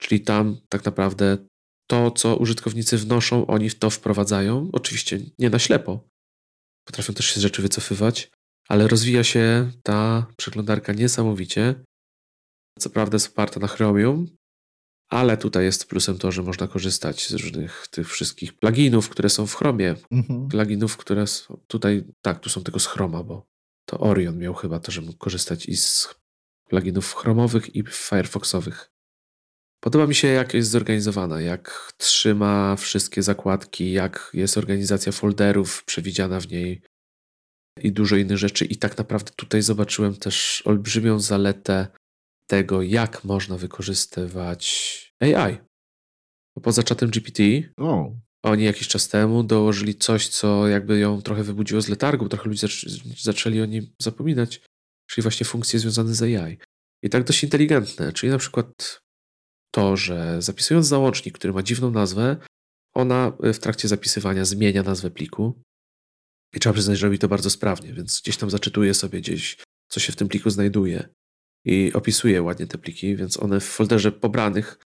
czyli 0.01 0.21
tam 0.21 0.57
tak 0.69 0.85
naprawdę 0.85 1.37
to, 1.89 2.11
co 2.11 2.35
użytkownicy 2.35 2.97
wnoszą, 2.97 3.47
oni 3.47 3.69
w 3.69 3.79
to 3.79 3.89
wprowadzają. 3.89 4.69
Oczywiście 4.73 5.19
nie 5.39 5.49
na 5.49 5.59
ślepo. 5.59 6.07
Potrafią 6.87 7.13
też 7.13 7.25
się 7.25 7.39
z 7.39 7.43
rzeczy 7.43 7.61
wycofywać, 7.61 8.31
ale 8.67 8.87
rozwija 8.87 9.23
się 9.23 9.71
ta 9.83 10.27
przeglądarka 10.37 10.93
niesamowicie. 10.93 11.75
Co 12.79 12.89
prawda 12.89 13.15
jest 13.15 13.27
oparta 13.27 13.59
na 13.59 13.67
Chromium, 13.67 14.38
ale 15.09 15.37
tutaj 15.37 15.63
jest 15.63 15.85
plusem 15.85 16.17
to, 16.17 16.31
że 16.31 16.43
można 16.43 16.67
korzystać 16.67 17.27
z 17.27 17.33
różnych 17.33 17.87
tych 17.91 18.09
wszystkich 18.09 18.53
pluginów, 18.53 19.09
które 19.09 19.29
są 19.29 19.47
w 19.47 19.55
Chromie. 19.55 19.95
Mhm. 20.11 20.47
Pluginów, 20.47 20.97
które 20.97 21.27
są 21.27 21.61
tutaj, 21.67 22.03
tak, 22.21 22.39
tu 22.39 22.49
są 22.49 22.63
tylko 22.63 22.79
z 22.79 22.85
Chroma, 22.85 23.23
bo 23.23 23.47
to 23.85 23.99
Orion 23.99 24.37
miał 24.37 24.53
chyba 24.53 24.79
to, 24.79 24.91
że 24.91 25.01
mógł 25.01 25.17
korzystać 25.17 25.65
i 25.65 25.77
z 25.77 26.15
pluginów 26.69 27.13
chromowych 27.15 27.75
i 27.75 27.83
firefoxowych. 27.89 28.91
Podoba 29.83 30.07
mi 30.07 30.15
się, 30.15 30.27
jak 30.27 30.53
jest 30.53 30.69
zorganizowana, 30.69 31.41
jak 31.41 31.93
trzyma 31.97 32.75
wszystkie 32.75 33.23
zakładki, 33.23 33.91
jak 33.91 34.31
jest 34.33 34.57
organizacja 34.57 35.11
folderów 35.11 35.83
przewidziana 35.83 36.39
w 36.39 36.47
niej 36.47 36.81
i 37.81 37.91
dużo 37.91 38.15
innych 38.15 38.37
rzeczy. 38.37 38.65
I 38.65 38.77
tak 38.77 38.97
naprawdę 38.97 39.31
tutaj 39.35 39.61
zobaczyłem 39.61 40.15
też 40.15 40.63
olbrzymią 40.65 41.19
zaletę 41.19 41.87
tego, 42.49 42.81
jak 42.81 43.23
można 43.23 43.57
wykorzystywać 43.57 45.13
AI. 45.19 45.57
Poza 46.63 46.83
czatem 46.83 47.09
GPT, 47.09 47.43
oh. 47.77 48.11
oni 48.43 48.63
jakiś 48.63 48.87
czas 48.87 49.07
temu 49.07 49.43
dołożyli 49.43 49.95
coś, 49.95 50.27
co 50.27 50.67
jakby 50.67 50.99
ją 50.99 51.21
trochę 51.21 51.43
wybudziło 51.43 51.81
z 51.81 51.89
letargu, 51.89 52.29
trochę 52.29 52.49
ludzie 52.49 52.67
zaczęli 53.17 53.61
o 53.61 53.65
nim 53.65 53.93
zapominać, 54.01 54.61
czyli 55.09 55.23
właśnie 55.23 55.45
funkcje 55.45 55.79
związane 55.79 56.13
z 56.13 56.21
AI. 56.21 56.57
I 57.03 57.09
tak 57.09 57.23
dość 57.23 57.43
inteligentne, 57.43 58.13
czyli 58.13 58.31
na 58.31 58.37
przykład 58.37 59.01
to, 59.71 59.97
że 59.97 60.41
zapisując 60.41 60.87
załącznik, 60.87 61.37
który 61.37 61.53
ma 61.53 61.63
dziwną 61.63 61.91
nazwę, 61.91 62.37
ona 62.95 63.33
w 63.53 63.57
trakcie 63.57 63.87
zapisywania 63.87 64.45
zmienia 64.45 64.83
nazwę 64.83 65.11
pliku. 65.11 65.61
I 66.55 66.59
trzeba 66.59 66.73
przyznać, 66.73 66.99
że 66.99 67.07
robi 67.07 67.19
to 67.19 67.27
bardzo 67.27 67.49
sprawnie, 67.49 67.93
więc 67.93 68.21
gdzieś 68.21 68.37
tam 68.37 68.49
zaczytuje 68.49 68.93
sobie 68.93 69.21
gdzieś, 69.21 69.57
co 69.87 69.99
się 69.99 70.11
w 70.11 70.15
tym 70.15 70.27
pliku 70.27 70.49
znajduje 70.49 71.09
i 71.69 71.93
opisuje 71.93 72.41
ładnie 72.41 72.67
te 72.67 72.77
pliki, 72.77 73.15
więc 73.15 73.39
one 73.39 73.59
w 73.59 73.63
folderze 73.63 74.11
pobranych 74.11 74.79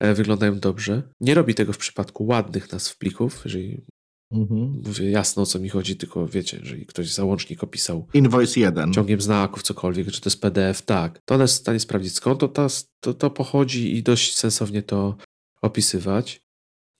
e, 0.00 0.14
wyglądają 0.14 0.58
dobrze. 0.58 1.02
Nie 1.20 1.34
robi 1.34 1.54
tego 1.54 1.72
w 1.72 1.78
przypadku 1.78 2.26
ładnych 2.26 2.72
nazw 2.72 2.98
plików, 2.98 3.40
jeżeli 3.44 3.84
mhm. 4.32 4.82
mówię 4.86 5.10
jasno 5.10 5.42
o 5.42 5.46
co 5.46 5.58
mi 5.58 5.68
chodzi, 5.68 5.96
tylko 5.96 6.28
wiecie, 6.28 6.58
jeżeli 6.60 6.86
ktoś 6.86 7.12
załącznik 7.12 7.64
opisał 7.64 8.06
Invoice 8.14 8.60
1 8.60 8.92
ciągiem 8.92 9.20
znaków, 9.20 9.62
cokolwiek, 9.62 10.10
czy 10.10 10.20
to 10.20 10.30
jest 10.30 10.40
PDF, 10.40 10.82
tak, 10.82 11.20
to 11.24 11.34
one 11.34 11.44
jest 11.44 11.54
w 11.54 11.60
stanie 11.60 11.80
sprawdzić 11.80 12.14
skąd 12.14 12.40
to, 12.40 12.68
to, 13.00 13.14
to 13.14 13.30
pochodzi 13.30 13.96
i 13.96 14.02
dość 14.02 14.36
sensownie 14.36 14.82
to 14.82 15.16
opisywać. 15.62 16.40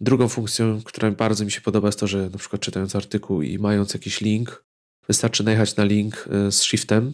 Drugą 0.01 0.29
funkcją, 0.29 0.83
która 0.85 1.11
bardzo 1.11 1.45
mi 1.45 1.51
się 1.51 1.61
podoba 1.61 1.89
jest 1.89 2.01
to, 2.01 2.07
że 2.07 2.31
na 2.31 2.39
przykład 2.39 2.63
czytając 2.63 2.97
artykuł 2.97 3.43
i 3.43 3.59
mając 3.59 3.95
jakiś 3.95 4.21
link, 4.21 4.65
wystarczy 5.09 5.45
najechać 5.45 5.77
na 5.77 5.85
link 5.85 6.29
e, 6.31 6.53
z 6.53 6.63
shiftem 6.63 7.13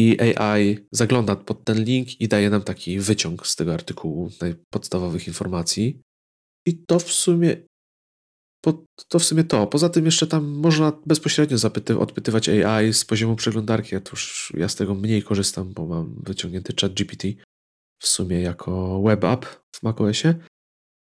i 0.00 0.20
AI 0.20 0.78
zagląda 0.92 1.36
pod 1.36 1.64
ten 1.64 1.84
link 1.84 2.20
i 2.20 2.28
daje 2.28 2.50
nam 2.50 2.62
taki 2.62 3.00
wyciąg 3.00 3.46
z 3.46 3.56
tego 3.56 3.74
artykułu 3.74 4.30
podstawowych 4.70 5.26
informacji. 5.26 6.00
I 6.66 6.84
to 6.86 6.98
w 6.98 7.12
sumie 7.12 7.56
to 9.08 9.18
w 9.18 9.24
sumie 9.24 9.44
to. 9.44 9.66
Poza 9.66 9.88
tym 9.88 10.04
jeszcze 10.04 10.26
tam 10.26 10.44
można 10.44 10.92
bezpośrednio 11.06 11.58
zapyty, 11.58 11.98
odpytywać 11.98 12.48
AI 12.48 12.92
z 12.92 13.04
poziomu 13.04 13.36
przeglądarki. 13.36 13.94
Ja, 13.94 14.00
już, 14.10 14.52
ja 14.56 14.68
z 14.68 14.74
tego 14.74 14.94
mniej 14.94 15.22
korzystam, 15.22 15.72
bo 15.72 15.86
mam 15.86 16.22
wyciągnięty 16.22 16.74
chat 16.80 16.92
GPT 16.92 17.28
w 17.98 18.08
sumie 18.08 18.40
jako 18.40 19.02
web 19.02 19.24
app 19.24 19.46
w 19.72 19.82
macOSie, 19.82 20.34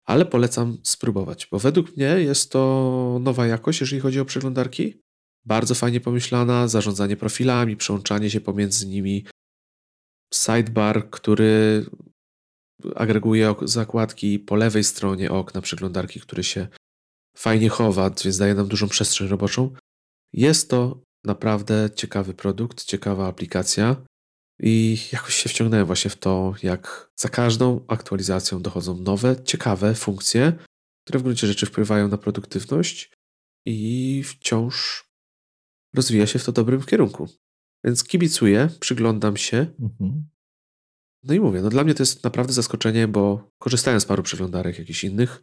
ale 0.04 0.26
polecam 0.26 0.78
spróbować, 0.82 1.48
bo 1.50 1.58
według 1.58 1.96
mnie 1.96 2.04
jest 2.04 2.52
to 2.52 3.18
nowa 3.22 3.46
jakość, 3.46 3.80
jeżeli 3.80 4.00
chodzi 4.00 4.20
o 4.20 4.24
przeglądarki. 4.24 5.05
Bardzo 5.46 5.74
fajnie 5.74 6.00
pomyślana, 6.00 6.68
zarządzanie 6.68 7.16
profilami, 7.16 7.76
przełączanie 7.76 8.30
się 8.30 8.40
pomiędzy 8.40 8.86
nimi. 8.86 9.24
Sidebar, 10.34 11.10
który 11.10 11.86
agreguje 12.94 13.54
zakładki 13.62 14.38
po 14.38 14.56
lewej 14.56 14.84
stronie 14.84 15.30
okna 15.30 15.60
przeglądarki, 15.60 16.20
który 16.20 16.44
się 16.44 16.68
fajnie 17.36 17.68
chowa, 17.68 18.10
więc 18.24 18.38
daje 18.38 18.54
nam 18.54 18.68
dużą 18.68 18.88
przestrzeń 18.88 19.28
roboczą. 19.28 19.70
Jest 20.32 20.70
to 20.70 21.00
naprawdę 21.24 21.90
ciekawy 21.94 22.34
produkt, 22.34 22.84
ciekawa 22.84 23.28
aplikacja. 23.28 23.96
I 24.60 24.98
jakoś 25.12 25.34
się 25.34 25.48
wciągnąłem 25.48 25.86
właśnie 25.86 26.10
w 26.10 26.16
to, 26.16 26.54
jak 26.62 27.10
za 27.16 27.28
każdą 27.28 27.84
aktualizacją 27.88 28.62
dochodzą 28.62 28.96
nowe, 28.96 29.44
ciekawe 29.44 29.94
funkcje, 29.94 30.52
które 31.04 31.18
w 31.18 31.22
gruncie 31.22 31.46
rzeczy 31.46 31.66
wpływają 31.66 32.08
na 32.08 32.18
produktywność 32.18 33.12
i 33.66 34.22
wciąż 34.24 35.05
rozwija 35.94 36.26
się 36.26 36.38
w 36.38 36.44
to 36.44 36.52
dobrym 36.52 36.82
kierunku. 36.82 37.28
Więc 37.84 38.04
kibicuję, 38.04 38.68
przyglądam 38.80 39.36
się. 39.36 39.66
Mhm. 39.80 40.28
No 41.22 41.34
i 41.34 41.40
mówię, 41.40 41.62
no 41.62 41.68
dla 41.68 41.84
mnie 41.84 41.94
to 41.94 42.02
jest 42.02 42.24
naprawdę 42.24 42.52
zaskoczenie, 42.52 43.08
bo 43.08 43.50
korzystałem 43.58 44.00
z 44.00 44.04
paru 44.04 44.22
przeglądarek 44.22 44.78
jakichś 44.78 45.04
innych. 45.04 45.42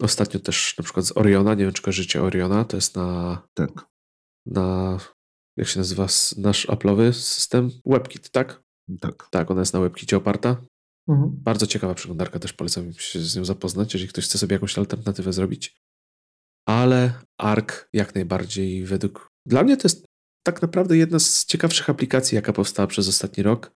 Ostatnio 0.00 0.40
też 0.40 0.74
na 0.78 0.84
przykład 0.84 1.06
z 1.06 1.16
Oriona, 1.16 1.54
nie 1.54 1.64
wiem 1.64 1.72
czy 1.72 1.82
kojarzycie 1.82 2.22
Oriona, 2.22 2.64
to 2.64 2.76
jest 2.76 2.96
na... 2.96 3.42
Tak. 3.54 3.70
Na... 4.46 4.98
Jak 5.56 5.68
się 5.68 5.78
nazywa 5.78 6.06
nasz 6.36 6.68
Apple'owy 6.68 7.12
system? 7.12 7.70
WebKit, 7.86 8.30
tak? 8.30 8.62
Tak. 9.00 9.28
Tak, 9.30 9.50
ona 9.50 9.60
jest 9.60 9.72
na 9.72 9.80
WebKicie 9.80 10.16
oparta. 10.16 10.64
Mhm. 11.08 11.30
Bardzo 11.32 11.66
ciekawa 11.66 11.94
przeglądarka, 11.94 12.38
też 12.38 12.52
polecam 12.52 12.92
się 12.92 13.20
z 13.20 13.36
nią 13.36 13.44
zapoznać, 13.44 13.94
jeżeli 13.94 14.08
ktoś 14.08 14.24
chce 14.24 14.38
sobie 14.38 14.54
jakąś 14.54 14.78
alternatywę 14.78 15.32
zrobić. 15.32 15.80
Ale 16.68 17.12
ARC 17.38 17.70
jak 17.92 18.14
najbardziej 18.14 18.84
według... 18.84 19.29
Dla 19.46 19.62
mnie 19.62 19.76
to 19.76 19.88
jest 19.88 20.04
tak 20.46 20.62
naprawdę 20.62 20.96
jedna 20.96 21.18
z 21.18 21.44
ciekawszych 21.44 21.90
aplikacji, 21.90 22.36
jaka 22.36 22.52
powstała 22.52 22.86
przez 22.86 23.08
ostatni 23.08 23.42
rok, 23.42 23.72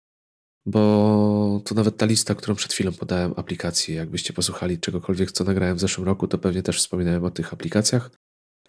bo 0.66 1.62
to 1.66 1.76
nawet 1.76 1.98
ta 1.98 2.06
lista, 2.06 2.36
którą 2.36 2.56
przed 2.56 2.74
chwilą 2.74 2.92
podałem, 2.92 3.34
aplikacji, 3.36 3.96
jakbyście 3.96 4.34
posłuchali 4.34 4.80
czegokolwiek, 4.80 5.32
co 5.32 5.44
nagrałem 5.44 5.78
w 5.78 5.80
zeszłym 5.80 6.08
roku, 6.08 6.28
to 6.28 6.38
pewnie 6.38 6.64
też 6.64 6.78
wspominałem 6.78 7.24
o 7.24 7.32
tych 7.32 7.54
aplikacjach. 7.54 8.12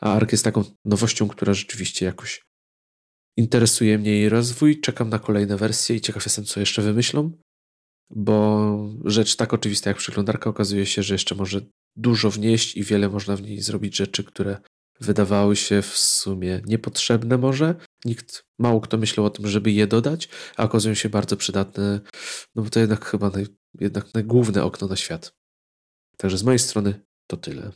A 0.01 0.13
ARC 0.13 0.33
jest 0.33 0.45
taką 0.45 0.65
nowością, 0.85 1.29
która 1.29 1.55
rzeczywiście 1.55 2.07
jakoś 2.07 2.43
interesuje 3.37 3.99
mnie 3.99 4.11
jej 4.11 4.29
rozwój. 4.29 4.81
Czekam 4.81 5.09
na 5.09 5.19
kolejne 5.19 5.57
wersje 5.57 5.97
i 5.97 6.01
ciekaw 6.01 6.25
jestem, 6.25 6.45
co 6.45 6.61
jeszcze 6.61 6.83
wymyślą, 6.83 7.31
bo 8.11 8.95
rzecz 9.05 9.37
tak 9.37 9.55
oczywista 9.55 9.91
jak 9.91 9.97
przeglądarka 9.97 10.51
okazuje 10.51 10.87
się, 10.87 11.03
że 11.03 11.15
jeszcze 11.15 11.35
może 11.35 11.61
dużo 11.97 12.31
wnieść 12.31 12.77
i 12.77 12.83
wiele 12.83 13.09
można 13.09 13.37
w 13.37 13.43
niej 13.43 13.61
zrobić 13.61 13.97
rzeczy, 13.97 14.25
które 14.25 14.61
wydawały 15.01 15.57
się 15.57 15.83
w 15.83 15.97
sumie 15.97 16.63
niepotrzebne 16.67 17.39
może. 17.39 17.75
Nikt, 18.05 18.47
mało 18.59 18.81
kto 18.81 18.99
myślał 18.99 19.27
o 19.27 19.31
tym, 19.31 19.49
żeby 19.49 19.73
je 19.73 19.87
dodać, 19.87 20.29
a 20.57 20.65
okazują 20.65 20.95
się 20.95 21.09
bardzo 21.09 21.37
przydatne, 21.37 22.01
no 22.55 22.63
bo 22.63 22.71
to 22.71 22.81
jednak 22.81 23.05
chyba 23.05 23.31
naj, 23.31 23.47
jednak 23.81 24.27
główne 24.27 24.65
okno 24.65 24.89
na 24.89 24.97
świat. 24.97 25.35
Także 26.17 26.39
z 26.39 26.45
mojej 26.45 26.59
strony 26.59 27.01
to 27.27 27.37
tyle. 27.37 27.73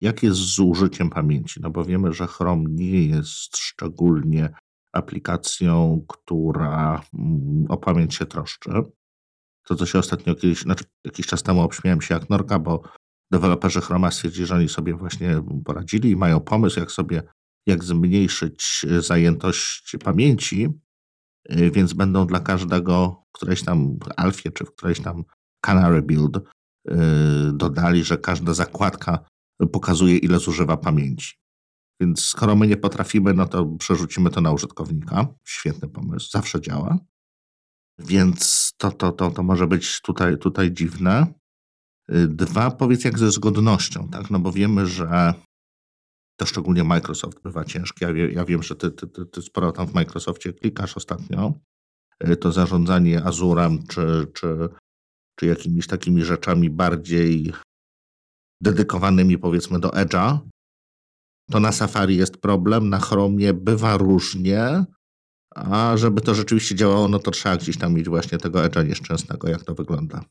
Jak 0.00 0.22
jest 0.22 0.38
z 0.38 0.58
użyciem 0.58 1.10
pamięci? 1.10 1.60
No 1.62 1.70
bo 1.70 1.84
wiemy, 1.84 2.12
że 2.12 2.26
Chrome 2.26 2.64
nie 2.68 3.06
jest 3.06 3.56
szczególnie 3.56 4.54
aplikacją, 4.92 6.04
która 6.08 7.02
mm, 7.14 7.66
o 7.68 7.76
pamięć 7.76 8.14
się 8.14 8.26
troszczy. 8.26 8.70
To, 9.64 9.74
co 9.74 9.86
się 9.86 9.98
ostatnio 9.98 10.34
kiedyś, 10.34 10.60
znaczy 10.60 10.84
jakiś 11.04 11.26
czas 11.26 11.42
temu 11.42 11.60
obśmiałem 11.60 12.00
się 12.00 12.14
jak 12.14 12.30
norka, 12.30 12.58
bo 12.58 12.82
deweloperzy 13.34 13.80
Chroma 13.80 14.10
stwierdzili, 14.10 14.46
że 14.46 14.54
oni 14.54 14.68
sobie 14.68 14.94
właśnie 14.94 15.42
poradzili 15.64 16.10
i 16.10 16.16
mają 16.16 16.40
pomysł, 16.40 16.80
jak 16.80 16.92
sobie, 16.92 17.22
jak 17.66 17.84
zmniejszyć 17.84 18.86
zajętość 18.98 19.96
pamięci, 20.04 20.68
y, 21.50 21.70
więc 21.70 21.92
będą 21.92 22.26
dla 22.26 22.40
każdego 22.40 23.24
w 23.28 23.32
którejś 23.32 23.62
tam 23.62 23.98
alfie 24.16 24.50
czy 24.50 24.64
w 24.64 24.74
którejś 24.74 25.00
tam 25.00 25.24
Canary 25.60 26.02
Build 26.02 26.36
y, 26.36 26.42
dodali, 27.52 28.04
że 28.04 28.18
każda 28.18 28.54
zakładka 28.54 29.18
pokazuje, 29.72 30.16
ile 30.16 30.38
zużywa 30.38 30.76
pamięci. 30.76 31.34
Więc 32.00 32.24
skoro 32.24 32.56
my 32.56 32.66
nie 32.66 32.76
potrafimy, 32.76 33.34
no 33.34 33.46
to 33.46 33.66
przerzucimy 33.66 34.30
to 34.30 34.40
na 34.40 34.52
użytkownika. 34.52 35.26
Świetny 35.44 35.88
pomysł, 35.88 36.30
zawsze 36.30 36.60
działa. 36.60 36.98
Więc 37.98 38.70
to, 38.76 38.90
to, 38.90 39.12
to, 39.12 39.30
to 39.30 39.42
może 39.42 39.66
być 39.66 40.00
tutaj, 40.00 40.38
tutaj 40.38 40.72
dziwne. 40.72 41.26
Dwa, 42.08 42.70
powiedz 42.70 43.04
jak 43.04 43.18
ze 43.18 43.30
zgodnością, 43.30 44.08
tak? 44.08 44.30
No 44.30 44.38
bo 44.38 44.52
wiemy, 44.52 44.86
że 44.86 45.34
to 46.36 46.46
szczególnie 46.46 46.84
Microsoft 46.84 47.42
bywa 47.42 47.64
ciężkie. 47.64 48.06
Ja, 48.06 48.12
wie, 48.12 48.32
ja 48.32 48.44
wiem, 48.44 48.62
że 48.62 48.76
ty, 48.76 48.90
ty, 48.90 49.06
ty, 49.06 49.26
ty, 49.26 49.42
sporo 49.42 49.72
tam 49.72 49.86
w 49.86 49.94
Microsoftie 49.94 50.52
klikasz 50.52 50.96
ostatnio. 50.96 51.54
Y, 52.28 52.36
to 52.36 52.52
zarządzanie 52.52 53.24
Azurem 53.24 53.86
czy, 53.86 54.26
czy, 54.34 54.68
czy 55.38 55.46
jakimiś 55.46 55.86
takimi 55.86 56.24
rzeczami 56.24 56.70
bardziej 56.70 57.52
dedykowanymi 58.60 59.38
powiedzmy 59.38 59.80
do 59.80 59.88
Edge'a, 59.88 60.38
to 61.50 61.60
na 61.60 61.72
Safari 61.72 62.16
jest 62.16 62.36
problem, 62.36 62.88
na 62.88 62.98
Chromie 62.98 63.54
bywa 63.54 63.96
różnie, 63.96 64.84
a 65.54 65.96
żeby 65.96 66.20
to 66.20 66.34
rzeczywiście 66.34 66.74
działało, 66.74 67.08
no 67.08 67.18
to 67.18 67.30
trzeba 67.30 67.56
gdzieś 67.56 67.78
tam 67.78 67.94
mieć 67.94 68.08
właśnie 68.08 68.38
tego 68.38 68.58
Edge'a 68.58 68.88
nieszczęsnego, 68.88 69.48
jak 69.48 69.62
to 69.62 69.74
wygląda. 69.74 70.24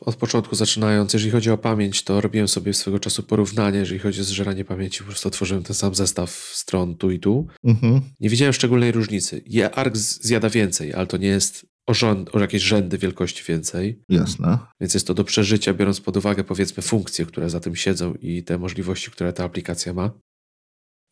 Od 0.00 0.16
początku 0.16 0.56
zaczynając, 0.56 1.12
jeżeli 1.12 1.30
chodzi 1.30 1.50
o 1.50 1.58
pamięć, 1.58 2.02
to 2.02 2.20
robiłem 2.20 2.48
sobie 2.48 2.74
swego 2.74 2.98
czasu 2.98 3.22
porównanie, 3.22 3.78
jeżeli 3.78 4.00
chodzi 4.00 4.20
o 4.20 4.24
zżeranie 4.24 4.64
pamięci, 4.64 4.98
po 4.98 5.04
prostu 5.04 5.28
otworzyłem 5.28 5.62
ten 5.62 5.74
sam 5.74 5.94
zestaw 5.94 6.30
stron 6.30 6.94
tu 6.94 7.10
i 7.10 7.18
tu. 7.18 7.46
Mhm. 7.64 8.00
Nie 8.20 8.28
widziałem 8.28 8.52
szczególnej 8.52 8.92
różnicy. 8.92 9.42
ARC 9.74 9.98
zjada 9.98 10.50
więcej, 10.50 10.94
ale 10.94 11.06
to 11.06 11.16
nie 11.16 11.28
jest 11.28 11.66
o, 11.86 11.94
rząd, 11.94 12.34
o 12.34 12.40
jakieś 12.40 12.62
rzędy 12.62 12.98
wielkości 12.98 13.44
więcej. 13.48 14.02
Jasne. 14.08 14.58
Więc 14.80 14.94
jest 14.94 15.06
to 15.06 15.14
do 15.14 15.24
przeżycia, 15.24 15.74
biorąc 15.74 16.00
pod 16.00 16.16
uwagę 16.16 16.44
powiedzmy 16.44 16.82
funkcje, 16.82 17.26
które 17.26 17.50
za 17.50 17.60
tym 17.60 17.76
siedzą 17.76 18.14
i 18.14 18.42
te 18.42 18.58
możliwości, 18.58 19.10
które 19.10 19.32
ta 19.32 19.44
aplikacja 19.44 19.94
ma. 19.94 20.10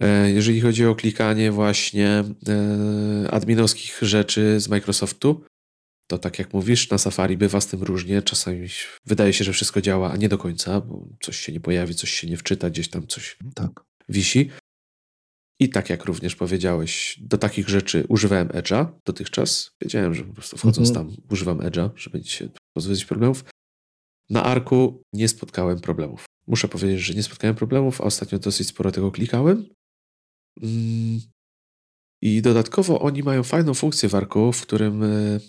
E, 0.02 0.30
jeżeli 0.30 0.60
chodzi 0.60 0.86
o 0.86 0.94
klikanie 0.94 1.52
właśnie 1.52 2.08
e, 2.08 2.24
adminowskich 3.30 3.98
rzeczy 4.02 4.60
z 4.60 4.68
Microsoftu, 4.68 5.44
to 6.12 6.18
tak 6.18 6.38
jak 6.38 6.52
mówisz, 6.52 6.90
na 6.90 6.98
Safari 6.98 7.36
bywa 7.36 7.60
z 7.60 7.66
tym 7.66 7.82
różnie. 7.82 8.22
Czasami 8.22 8.68
wydaje 9.06 9.32
się, 9.32 9.44
że 9.44 9.52
wszystko 9.52 9.80
działa, 9.80 10.12
a 10.12 10.16
nie 10.16 10.28
do 10.28 10.38
końca, 10.38 10.80
bo 10.80 11.08
coś 11.22 11.36
się 11.36 11.52
nie 11.52 11.60
pojawi, 11.60 11.94
coś 11.94 12.10
się 12.10 12.26
nie 12.26 12.36
wczyta, 12.36 12.70
gdzieś 12.70 12.88
tam 12.88 13.06
coś 13.06 13.36
tak. 13.54 13.84
wisi. 14.08 14.50
I 15.60 15.68
tak 15.68 15.90
jak 15.90 16.04
również 16.04 16.36
powiedziałeś, 16.36 17.18
do 17.20 17.38
takich 17.38 17.68
rzeczy 17.68 18.04
używałem 18.08 18.48
Edge'a 18.48 18.86
dotychczas. 19.04 19.70
Wiedziałem, 19.82 20.14
że 20.14 20.24
po 20.24 20.32
prostu 20.34 20.56
wchodząc 20.56 20.88
mhm. 20.88 21.06
tam 21.06 21.16
używam 21.30 21.58
Edge'a, 21.58 21.90
żeby 21.96 22.24
się 22.24 22.48
pozbyć 22.76 23.04
problemów. 23.04 23.44
Na 24.30 24.42
Arku 24.44 25.02
nie 25.12 25.28
spotkałem 25.28 25.80
problemów. 25.80 26.24
Muszę 26.46 26.68
powiedzieć, 26.68 27.00
że 27.00 27.14
nie 27.14 27.22
spotkałem 27.22 27.56
problemów, 27.56 28.00
a 28.00 28.04
ostatnio 28.04 28.38
dosyć 28.38 28.68
sporo 28.68 28.92
tego 28.92 29.10
klikałem. 29.10 29.66
Mm. 30.62 31.20
I 32.22 32.42
dodatkowo 32.42 33.00
oni 33.00 33.22
mają 33.22 33.42
fajną 33.42 33.74
funkcję 33.74 34.08
w 34.08 34.14
Arku, 34.14 34.52
w 34.52 34.62
którym 34.62 35.02
e, 35.02 35.40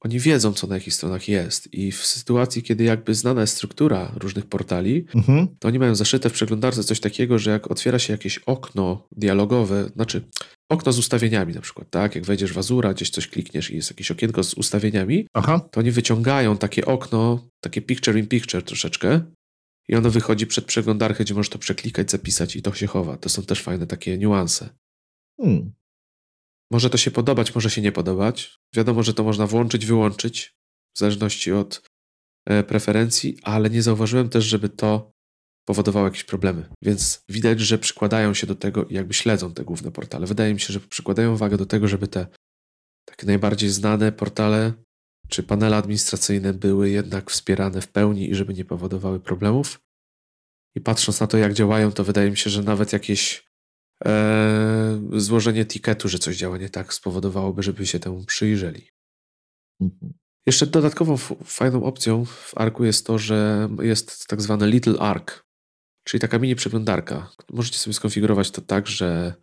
oni 0.00 0.20
wiedzą, 0.20 0.52
co 0.52 0.66
na 0.66 0.74
jakich 0.74 0.94
stronach 0.94 1.28
jest. 1.28 1.74
I 1.74 1.92
w 1.92 2.06
sytuacji, 2.06 2.62
kiedy 2.62 2.84
jakby 2.84 3.14
znana 3.14 3.40
jest 3.40 3.54
struktura 3.54 4.12
różnych 4.16 4.46
portali, 4.46 5.06
mhm. 5.14 5.48
to 5.58 5.68
oni 5.68 5.78
mają 5.78 5.94
zaszyte 5.94 6.30
w 6.30 6.32
przeglądarce 6.32 6.84
coś 6.84 7.00
takiego, 7.00 7.38
że 7.38 7.50
jak 7.50 7.70
otwiera 7.70 7.98
się 7.98 8.12
jakieś 8.12 8.38
okno 8.38 9.06
dialogowe, 9.12 9.90
znaczy 9.94 10.22
okno 10.68 10.92
z 10.92 10.98
ustawieniami 10.98 11.54
na 11.54 11.60
przykład, 11.60 11.90
tak? 11.90 12.14
Jak 12.14 12.24
wejdziesz 12.24 12.52
w 12.52 12.58
Azura, 12.58 12.94
gdzieś 12.94 13.10
coś 13.10 13.28
klikniesz 13.28 13.70
i 13.70 13.76
jest 13.76 13.90
jakieś 13.90 14.10
okienko 14.10 14.44
z 14.44 14.54
ustawieniami, 14.54 15.26
Aha. 15.34 15.60
to 15.70 15.80
oni 15.80 15.90
wyciągają 15.90 16.56
takie 16.56 16.86
okno, 16.86 17.48
takie 17.60 17.82
picture 17.82 18.16
in 18.16 18.26
picture 18.26 18.62
troszeczkę 18.62 19.20
i 19.88 19.94
ono 19.94 20.10
wychodzi 20.10 20.46
przed 20.46 20.64
przeglądarkę, 20.64 21.24
gdzie 21.24 21.34
możesz 21.34 21.50
to 21.50 21.58
przeklikać, 21.58 22.10
zapisać 22.10 22.56
i 22.56 22.62
to 22.62 22.74
się 22.74 22.86
chowa. 22.86 23.16
To 23.16 23.28
są 23.28 23.42
też 23.42 23.62
fajne 23.62 23.86
takie 23.86 24.18
niuanse. 24.18 24.68
Hmm. 25.40 25.72
Może 26.70 26.90
to 26.90 26.98
się 26.98 27.10
podobać, 27.10 27.54
może 27.54 27.70
się 27.70 27.82
nie 27.82 27.92
podobać. 27.92 28.58
Wiadomo, 28.74 29.02
że 29.02 29.14
to 29.14 29.24
można 29.24 29.46
włączyć, 29.46 29.86
wyłączyć, 29.86 30.54
w 30.96 30.98
zależności 30.98 31.52
od 31.52 31.82
e, 32.46 32.62
preferencji, 32.62 33.38
ale 33.42 33.70
nie 33.70 33.82
zauważyłem 33.82 34.28
też, 34.28 34.44
żeby 34.44 34.68
to 34.68 35.10
powodowało 35.68 36.06
jakieś 36.06 36.24
problemy. 36.24 36.68
Więc 36.82 37.24
widać, 37.28 37.60
że 37.60 37.78
przykładają 37.78 38.34
się 38.34 38.46
do 38.46 38.54
tego 38.54 38.84
i 38.84 38.94
jakby 38.94 39.14
śledzą 39.14 39.54
te 39.54 39.64
główne 39.64 39.90
portale. 39.90 40.26
Wydaje 40.26 40.54
mi 40.54 40.60
się, 40.60 40.72
że 40.72 40.80
przykładają 40.80 41.32
uwagę 41.32 41.56
do 41.56 41.66
tego, 41.66 41.88
żeby 41.88 42.08
te 42.08 42.26
takie 43.04 43.26
najbardziej 43.26 43.70
znane 43.70 44.12
portale 44.12 44.72
czy 45.28 45.42
panele 45.42 45.76
administracyjne 45.76 46.54
były 46.54 46.90
jednak 46.90 47.30
wspierane 47.30 47.80
w 47.80 47.88
pełni 47.88 48.30
i 48.30 48.34
żeby 48.34 48.54
nie 48.54 48.64
powodowały 48.64 49.20
problemów. 49.20 49.80
I 50.76 50.80
patrząc 50.80 51.20
na 51.20 51.26
to, 51.26 51.38
jak 51.38 51.52
działają, 51.52 51.92
to 51.92 52.04
wydaje 52.04 52.30
mi 52.30 52.36
się, 52.36 52.50
że 52.50 52.62
nawet 52.62 52.92
jakieś 52.92 53.47
e, 54.06 55.00
złożenie 55.12 55.64
tiketu, 55.64 56.08
że 56.08 56.18
coś 56.18 56.36
działa 56.36 56.58
nie 56.58 56.70
tak, 56.70 56.94
spowodowałoby, 56.94 57.62
żeby 57.62 57.86
się 57.86 57.98
temu 57.98 58.24
przyjrzeli. 58.24 58.88
Mhm. 59.80 60.12
Jeszcze 60.46 60.66
dodatkową 60.66 61.16
fajną 61.44 61.84
opcją 61.84 62.24
w 62.24 62.52
Arku 62.56 62.84
jest 62.84 63.06
to, 63.06 63.18
że 63.18 63.68
jest 63.82 64.26
tak 64.26 64.42
zwany 64.42 64.66
Little 64.66 64.98
Arc, 64.98 65.42
czyli 66.04 66.20
taka 66.20 66.38
mini 66.38 66.54
przeglądarka. 66.54 67.32
Możecie 67.50 67.78
sobie 67.78 67.94
skonfigurować 67.94 68.50
to 68.50 68.62
tak, 68.62 68.86
że 68.86 69.34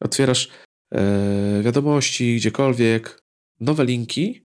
otwierasz 0.00 0.50
e, 0.94 1.62
wiadomości 1.62 2.36
gdziekolwiek, 2.36 3.22
nowe 3.60 3.84
linki, 3.84 4.44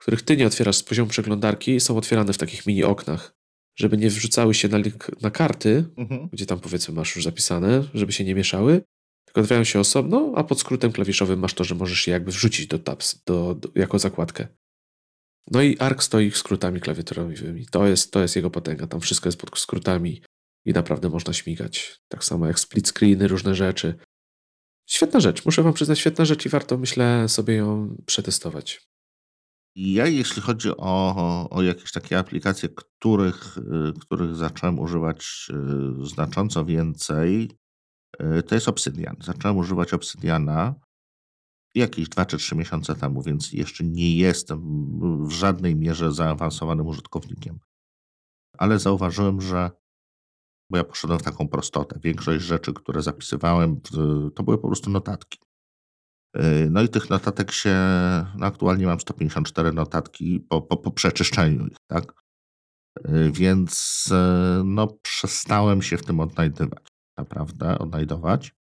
których 0.00 0.22
ty 0.22 0.36
nie 0.36 0.46
otwierasz 0.46 0.76
z 0.76 0.82
poziomu 0.82 1.10
przeglądarki, 1.10 1.80
są 1.80 1.96
otwierane 1.96 2.32
w 2.32 2.38
takich 2.38 2.66
mini 2.66 2.84
oknach 2.84 3.33
żeby 3.76 3.96
nie 3.96 4.08
wrzucały 4.10 4.54
się 4.54 4.68
na, 4.68 4.78
na 5.22 5.30
karty, 5.30 5.84
mhm. 5.96 6.28
gdzie 6.32 6.46
tam 6.46 6.60
powiedzmy 6.60 6.94
masz 6.94 7.16
już 7.16 7.24
zapisane, 7.24 7.84
żeby 7.94 8.12
się 8.12 8.24
nie 8.24 8.34
mieszały, 8.34 8.82
Tak 9.24 9.38
odwijają 9.38 9.64
się 9.64 9.80
osobno, 9.80 10.32
a 10.36 10.44
pod 10.44 10.60
skrótem 10.60 10.92
klawiszowym 10.92 11.38
masz 11.40 11.54
to, 11.54 11.64
że 11.64 11.74
możesz 11.74 12.06
je 12.06 12.12
jakby 12.12 12.30
wrzucić 12.30 12.66
do 12.66 12.78
tabs, 12.78 13.22
do, 13.26 13.54
do, 13.54 13.68
jako 13.74 13.98
zakładkę. 13.98 14.48
No 15.50 15.62
i 15.62 15.78
ARC 15.78 16.02
stoi 16.02 16.30
skrótami 16.30 16.80
klawiaturowymi. 16.80 17.66
To 17.66 17.86
jest, 17.86 18.12
to 18.12 18.22
jest 18.22 18.36
jego 18.36 18.50
potęga. 18.50 18.86
Tam 18.86 19.00
wszystko 19.00 19.28
jest 19.28 19.38
pod 19.38 19.58
skrótami 19.58 20.22
i 20.66 20.72
naprawdę 20.72 21.08
można 21.08 21.32
śmigać. 21.32 22.00
Tak 22.08 22.24
samo 22.24 22.46
jak 22.46 22.60
split 22.60 22.88
screeny, 22.88 23.28
różne 23.28 23.54
rzeczy. 23.54 23.94
Świetna 24.88 25.20
rzecz, 25.20 25.44
muszę 25.44 25.62
wam 25.62 25.72
przyznać, 25.72 25.98
świetna 25.98 26.24
rzecz 26.24 26.46
i 26.46 26.48
warto, 26.48 26.78
myślę, 26.78 27.28
sobie 27.28 27.54
ją 27.54 27.96
przetestować. 28.06 28.86
Ja, 29.76 30.06
jeśli 30.06 30.42
chodzi 30.42 30.68
o, 30.76 31.50
o 31.50 31.62
jakieś 31.62 31.92
takie 31.92 32.18
aplikacje, 32.18 32.68
których, 32.68 33.58
y, 33.58 34.00
których 34.00 34.34
zacząłem 34.34 34.78
używać 34.78 35.48
y, 36.02 36.06
znacząco 36.06 36.64
więcej, 36.64 37.50
y, 38.38 38.42
to 38.42 38.54
jest 38.54 38.68
Obsidian. 38.68 39.16
Zacząłem 39.20 39.56
używać 39.56 39.94
Obsidiana 39.94 40.74
jakieś 41.74 42.08
2 42.08 42.26
czy 42.26 42.36
3 42.36 42.56
miesiące 42.56 42.94
temu, 42.94 43.22
więc 43.22 43.52
jeszcze 43.52 43.84
nie 43.84 44.16
jestem 44.16 44.60
w 45.26 45.30
żadnej 45.30 45.76
mierze 45.76 46.12
zaawansowanym 46.12 46.86
użytkownikiem. 46.86 47.58
Ale 48.58 48.78
zauważyłem, 48.78 49.40
że 49.40 49.70
bo 50.70 50.76
ja 50.76 50.84
poszedłem 50.84 51.18
w 51.18 51.22
taką 51.22 51.48
prostotę. 51.48 51.98
Większość 52.02 52.44
rzeczy, 52.44 52.72
które 52.72 53.02
zapisywałem, 53.02 53.80
to 54.34 54.42
były 54.42 54.58
po 54.58 54.68
prostu 54.68 54.90
notatki. 54.90 55.38
Y, 56.36 56.70
no 56.70 56.82
i 56.82 56.88
tych 56.88 57.10
notatek 57.10 57.52
się, 57.52 57.76
no 58.36 58.46
aktualnie 58.46 58.86
mam 58.86 59.00
154 59.00 59.72
notatki 59.72 60.40
po, 60.40 60.62
po, 60.62 60.76
po 60.76 60.90
przeczyszczeniu 60.90 61.66
ich, 61.66 61.76
tak? 61.86 62.12
Y, 63.08 63.32
więc 63.32 64.04
y, 64.12 64.64
no 64.64 64.88
przestałem 65.02 65.82
się 65.82 65.96
w 65.96 66.04
tym 66.04 66.20
odnajdywać, 66.20 66.84
naprawdę 67.18 67.78
odnajdować 67.78 68.54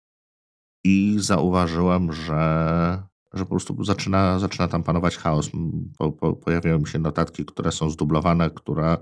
i 0.85 1.17
zauważyłem, 1.19 2.13
że, 2.13 3.03
że 3.35 3.45
po 3.45 3.51
prostu 3.51 3.85
zaczyna, 3.85 4.39
zaczyna 4.39 4.69
tam 4.69 4.83
panować 4.83 5.17
chaos. 5.17 5.51
Po, 5.99 6.13
po, 6.13 6.33
pojawiają 6.33 6.79
mi 6.79 6.89
się 6.89 6.99
notatki, 6.99 7.45
które 7.45 7.73
są 7.73 7.91
zdublowane, 7.91 8.51
które, 8.51 8.99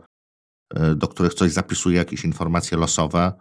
do 0.96 1.08
których 1.08 1.34
coś 1.34 1.52
zapisuje, 1.52 1.96
jakieś 1.96 2.24
informacje 2.24 2.78
losowe, 2.78 3.32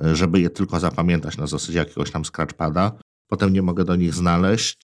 żeby 0.00 0.40
je 0.40 0.50
tylko 0.50 0.80
zapamiętać 0.80 1.36
na 1.36 1.46
zasadzie 1.46 1.78
jakiegoś 1.78 2.10
tam 2.10 2.24
scratchpada 2.24 2.98
potem 3.28 3.52
nie 3.52 3.62
mogę 3.62 3.84
do 3.84 3.96
nich 3.96 4.14
znaleźć 4.14 4.82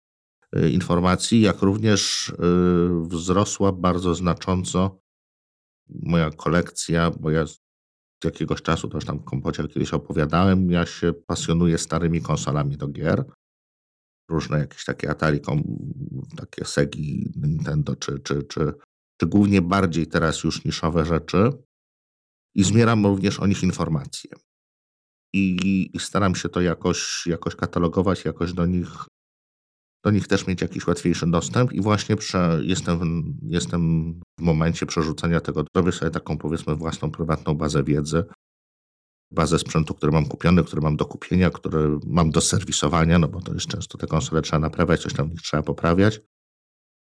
y, 0.56 0.70
informacji, 0.70 1.40
jak 1.40 1.62
również 1.62 2.28
y, 2.28 2.34
wzrosła 3.08 3.72
bardzo 3.72 4.14
znacząco 4.14 5.00
moja 5.88 6.30
kolekcja, 6.30 7.10
bo 7.10 7.30
ja 7.30 7.46
z 7.46 7.60
jakiegoś 8.24 8.62
czasu, 8.62 8.88
to 8.88 8.96
już 8.96 9.04
tam 9.04 9.18
kompocie 9.18 9.68
kiedyś 9.68 9.92
opowiadałem, 9.92 10.70
ja 10.70 10.86
się 10.86 11.12
pasjonuję 11.12 11.78
starymi 11.78 12.22
konsolami 12.22 12.76
do 12.76 12.88
gier. 12.88 13.24
Różne 14.30 14.58
jakieś 14.58 14.84
takie 14.84 15.10
Atari, 15.10 15.40
takie 16.36 16.64
Segi, 16.64 17.32
Nintendo, 17.36 17.96
czy, 17.96 18.18
czy, 18.18 18.42
czy, 18.42 18.72
czy 19.16 19.26
głównie 19.26 19.62
bardziej 19.62 20.06
teraz 20.06 20.44
już 20.44 20.64
niszowe 20.64 21.04
rzeczy. 21.04 21.52
I 22.54 22.64
zbieram 22.64 23.06
również 23.06 23.40
o 23.40 23.46
nich 23.46 23.62
informacje 23.62 24.30
i, 25.34 25.90
i 25.92 25.98
staram 26.00 26.34
się 26.34 26.48
to 26.48 26.60
jakoś, 26.60 27.26
jakoś 27.26 27.56
katalogować, 27.56 28.24
jakoś 28.24 28.52
do 28.52 28.66
nich, 28.66 28.88
do 30.04 30.10
nich 30.10 30.28
też 30.28 30.46
mieć 30.46 30.62
jakiś 30.62 30.86
łatwiejszy 30.86 31.26
dostęp 31.26 31.72
i 31.72 31.80
właśnie 31.80 32.16
prze, 32.16 32.60
jestem, 32.62 32.98
w, 32.98 33.04
jestem 33.42 34.12
w 34.40 34.42
momencie 34.42 34.86
przerzucenia 34.86 35.40
tego, 35.40 35.64
robię 35.76 35.92
sobie 35.92 36.10
taką 36.10 36.38
powiedzmy 36.38 36.76
własną 36.76 37.10
prywatną 37.10 37.54
bazę 37.54 37.84
wiedzy, 37.84 38.24
bazę 39.32 39.58
sprzętu, 39.58 39.94
który 39.94 40.12
mam 40.12 40.26
kupiony, 40.26 40.64
który 40.64 40.82
mam 40.82 40.96
do 40.96 41.06
kupienia, 41.06 41.50
który 41.50 41.98
mam 42.06 42.30
do 42.30 42.40
serwisowania, 42.40 43.18
no 43.18 43.28
bo 43.28 43.40
to 43.40 43.54
jest 43.54 43.66
często 43.66 43.98
te 43.98 44.06
konsole 44.06 44.42
trzeba 44.42 44.58
naprawiać, 44.58 45.02
coś 45.02 45.12
tam 45.12 45.34
trzeba 45.34 45.62
poprawiać, 45.62 46.20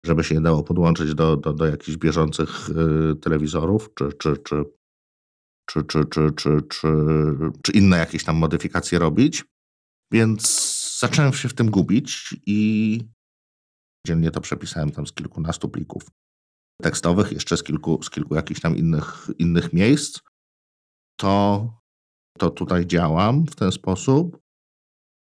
żeby 0.07 0.24
się 0.24 0.35
nie 0.35 0.40
dało 0.40 0.62
podłączyć 0.62 1.15
do, 1.15 1.36
do, 1.36 1.53
do 1.53 1.66
jakichś 1.66 1.99
bieżących 1.99 2.70
y, 2.70 3.16
telewizorów 3.16 3.90
czy, 3.95 4.12
czy, 4.12 4.36
czy 4.36 4.65
czy, 5.69 5.85
czy, 5.85 6.05
czy, 6.05 6.32
czy, 6.36 6.62
czy, 6.69 6.89
czy 7.62 7.73
inne 7.73 7.99
jakieś 7.99 8.24
tam 8.24 8.36
modyfikacje 8.36 8.99
robić. 8.99 9.45
Więc 10.12 10.99
zacząłem 10.99 11.32
się 11.32 11.49
w 11.49 11.55
tym 11.55 11.70
gubić 11.70 12.36
i 12.47 13.01
dziennie 14.07 14.31
to 14.31 14.40
przepisałem 14.40 14.90
tam 14.90 15.07
z 15.07 15.12
kilkunastu 15.12 15.69
plików 15.69 16.03
tekstowych, 16.82 17.32
jeszcze 17.32 17.57
z 17.57 17.62
kilku, 17.62 18.03
z 18.03 18.11
kilku 18.11 18.35
jakichś 18.35 18.61
tam 18.61 18.77
innych, 18.77 19.31
innych 19.39 19.73
miejsc. 19.73 20.20
To, 21.20 21.70
to 22.39 22.51
tutaj 22.51 22.86
działam 22.86 23.47
w 23.47 23.57
ten 23.57 23.73
sposób. 23.73 24.39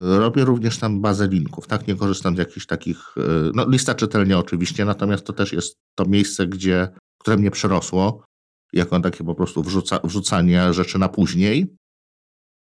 Robię 0.01 0.45
również 0.45 0.77
tam 0.77 1.01
bazę 1.01 1.27
linków, 1.27 1.67
tak? 1.67 1.87
Nie 1.87 1.95
korzystam 1.95 2.35
z 2.35 2.39
jakichś 2.39 2.65
takich, 2.65 3.15
no 3.53 3.69
lista 3.69 3.95
czytelnia 3.95 4.39
oczywiście, 4.39 4.85
natomiast 4.85 5.25
to 5.25 5.33
też 5.33 5.53
jest 5.53 5.77
to 5.95 6.05
miejsce, 6.05 6.47
gdzie, 6.47 6.87
które 7.19 7.37
mnie 7.37 7.51
przerosło, 7.51 8.25
jako 8.73 8.99
takie 8.99 9.23
po 9.23 9.35
prostu 9.35 9.63
wrzuca, 9.63 9.99
wrzucanie 10.03 10.73
rzeczy 10.73 10.99
na 10.99 11.09
później. 11.09 11.75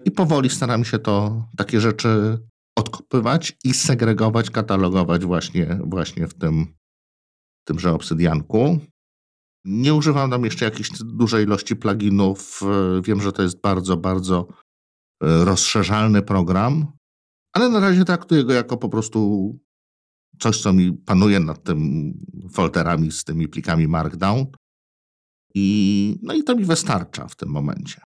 I 0.06 0.12
powoli 0.12 0.50
staram 0.50 0.86
się 0.86 1.00
to, 1.00 1.46
takie 1.58 1.82
rzeczy 1.82 2.40
odkopywać 2.78 3.58
i 3.64 3.74
segregować, 3.74 4.50
katalogować 4.50 5.26
właśnie, 5.26 5.80
właśnie 5.84 6.28
w 6.28 6.34
tym 6.34 6.66
tymże 7.68 7.94
obsydianku. 7.94 8.80
Nie 9.66 9.94
używam 9.94 10.32
tam 10.32 10.46
jeszcze 10.46 10.66
jakiejś 10.66 10.90
dużej 11.04 11.44
ilości 11.44 11.76
pluginów. 11.76 12.62
Wiem, 13.04 13.22
że 13.22 13.32
to 13.32 13.44
jest 13.44 13.62
bardzo, 13.62 13.98
bardzo 13.98 14.48
e, 15.24 15.46
rozszerzalny 15.46 16.22
program, 16.22 16.98
ale 17.54 17.70
na 17.70 17.80
razie 17.80 18.06
traktuję 18.06 18.44
go 18.44 18.54
jako 18.54 18.78
po 18.78 18.90
prostu 18.90 19.52
coś, 20.40 20.62
co 20.62 20.74
mi 20.74 20.94
panuje 20.94 21.40
nad 21.40 21.64
tym 21.64 22.14
folderami 22.54 23.12
z 23.12 23.24
tymi 23.24 23.48
plikami 23.48 23.88
Markdown. 23.88 24.46
I, 25.60 26.20
no 26.24 26.34
i 26.34 26.44
to 26.44 26.56
mi 26.56 26.66
wystarcza 26.66 27.28
w 27.28 27.36
tym 27.36 27.50
momencie. 27.50 28.02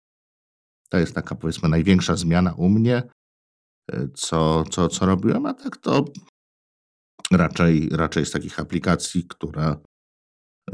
To 0.91 0.99
jest 0.99 1.15
taka 1.15 1.35
powiedzmy 1.35 1.69
największa 1.69 2.17
zmiana 2.17 2.55
u 2.55 2.69
mnie, 2.69 3.03
y, 3.95 4.09
co, 4.15 4.65
co, 4.65 4.89
co 4.89 5.07
robiłem, 5.07 5.47
a 5.47 5.55
tak 5.55 5.77
to 5.77 6.05
raczej, 7.31 7.89
raczej 7.89 8.27
z 8.27 8.31
takich 8.31 8.61
aplikacji, 8.61 9.25
które 9.29 9.77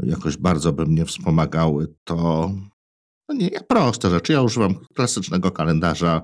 jakoś 0.03 0.37
bardzo 0.37 0.73
by 0.73 0.85
mnie 0.85 1.05
wspomagały, 1.05 1.93
to 2.03 2.51
no 3.29 3.35
nie, 3.35 3.49
proste 3.49 4.09
rzeczy. 4.09 4.33
Ja 4.33 4.41
używam 4.41 4.75
klasycznego 4.95 5.51
kalendarza, 5.51 6.21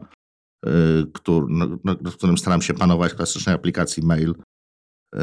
yy, 0.66 1.12
który, 1.14 1.46
no, 1.50 1.68
no, 1.84 2.12
w 2.12 2.18
którym 2.18 2.38
staram 2.38 2.62
się 2.62 2.74
panować 2.74 3.14
klasycznej 3.14 3.56
aplikacji 3.56 4.04
mail 4.04 4.36
yy, 5.14 5.22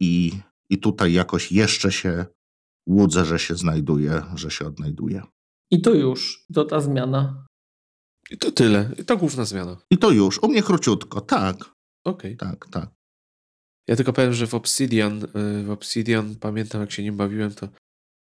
i, 0.00 0.32
i 0.70 0.78
tutaj 0.78 1.12
jakoś 1.12 1.52
jeszcze 1.52 1.92
się 1.92 2.26
łudzę, 2.88 3.24
że 3.24 3.38
się 3.38 3.56
znajduje, 3.56 4.22
że 4.34 4.50
się 4.50 4.66
odnajduje. 4.66 5.22
I 5.70 5.80
to 5.80 5.94
już, 5.94 6.46
to 6.54 6.64
ta 6.64 6.80
zmiana. 6.80 7.46
I 8.30 8.38
to 8.38 8.52
tyle. 8.52 8.90
I 8.98 9.04
to 9.04 9.16
główna 9.16 9.44
zmiana. 9.44 9.76
I 9.90 9.98
to 9.98 10.10
już. 10.10 10.42
U 10.42 10.48
mnie 10.48 10.62
króciutko, 10.62 11.20
tak. 11.20 11.56
Okej. 12.04 12.34
Okay. 12.34 12.36
Tak, 12.36 12.68
tak. 12.68 12.90
Ja 13.88 13.96
tylko 13.96 14.12
powiem, 14.12 14.32
że 14.32 14.46
w 14.46 14.54
Obsidian, 14.54 15.24
y, 15.24 15.64
w 15.64 15.70
Obsidian 15.70 16.36
pamiętam 16.36 16.80
jak 16.80 16.92
się 16.92 17.02
nim 17.02 17.16
bawiłem, 17.16 17.54
to 17.54 17.68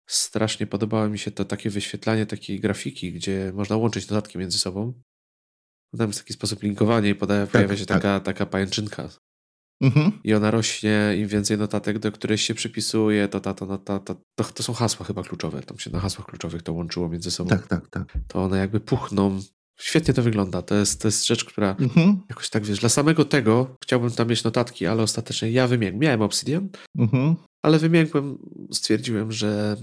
strasznie 0.08 0.66
podobało 0.66 1.08
mi 1.08 1.18
się 1.18 1.30
to 1.30 1.44
takie 1.44 1.70
wyświetlanie 1.70 2.26
takiej 2.26 2.60
grafiki, 2.60 3.12
gdzie 3.12 3.52
można 3.54 3.76
łączyć 3.76 4.08
notatki 4.08 4.38
między 4.38 4.58
sobą. 4.58 4.92
Tam 5.98 6.06
jest 6.06 6.20
taki 6.20 6.32
sposób 6.32 6.62
linkowania 6.62 7.08
i 7.08 7.14
pojawia 7.14 7.46
tak, 7.46 7.78
się 7.78 7.86
tak. 7.86 8.02
taka, 8.02 8.20
taka 8.20 8.46
pajęczynka 8.46 9.08
Mhm. 9.80 10.12
I 10.24 10.34
ona 10.34 10.50
rośnie, 10.50 11.14
im 11.18 11.28
więcej 11.28 11.58
notatek, 11.58 11.98
do 11.98 12.12
której 12.12 12.38
się 12.38 12.54
przypisuje, 12.54 13.28
to, 13.28 13.40
ta, 13.40 13.54
to, 13.54 13.66
no, 13.66 13.78
ta, 13.78 13.98
to, 13.98 14.14
to, 14.34 14.44
to 14.44 14.62
są 14.62 14.72
hasła 14.72 15.06
chyba 15.06 15.22
kluczowe. 15.22 15.62
Tam 15.62 15.78
się 15.78 15.90
na 15.90 16.00
hasłach 16.00 16.26
kluczowych 16.26 16.62
to 16.62 16.72
łączyło 16.72 17.08
między 17.08 17.30
sobą. 17.30 17.50
Tak, 17.50 17.66
tak, 17.66 17.88
tak. 17.88 18.18
To 18.28 18.42
one 18.42 18.58
jakby 18.58 18.80
puchną. 18.80 19.40
Świetnie 19.78 20.14
to 20.14 20.22
wygląda. 20.22 20.62
To 20.62 20.74
jest, 20.74 21.02
to 21.02 21.08
jest 21.08 21.26
rzecz, 21.26 21.44
która 21.44 21.76
mhm. 21.80 22.22
jakoś 22.28 22.50
tak, 22.50 22.64
wiesz, 22.64 22.80
dla 22.80 22.88
samego 22.88 23.24
tego 23.24 23.76
chciałbym 23.82 24.10
tam 24.10 24.28
mieć 24.28 24.44
notatki, 24.44 24.86
ale 24.86 25.02
ostatecznie 25.02 25.50
ja 25.50 25.66
wymiękłem. 25.66 26.00
Miałem 26.00 26.22
Obsidian, 26.22 26.68
mhm. 26.98 27.36
ale 27.62 27.78
wymiękłem, 27.78 28.38
stwierdziłem, 28.72 29.32
że 29.32 29.76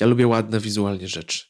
ja 0.00 0.06
lubię 0.06 0.26
ładne 0.26 0.60
wizualnie 0.60 1.08
rzeczy. 1.08 1.44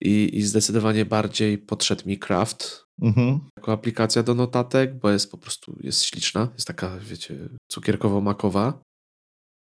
I, 0.00 0.30
i 0.32 0.42
zdecydowanie 0.42 1.04
bardziej 1.04 1.58
podszedł 1.58 2.08
mi 2.08 2.18
Craft, 2.18 2.84
Mhm. 3.02 3.40
Jako 3.56 3.72
aplikacja 3.72 4.22
do 4.22 4.34
notatek, 4.34 4.98
bo 4.98 5.10
jest 5.10 5.30
po 5.30 5.38
prostu 5.38 5.76
jest 5.80 6.04
śliczna. 6.04 6.48
Jest 6.54 6.66
taka, 6.66 6.98
wiecie, 6.98 7.48
cukierkowo-makowa. 7.72 8.72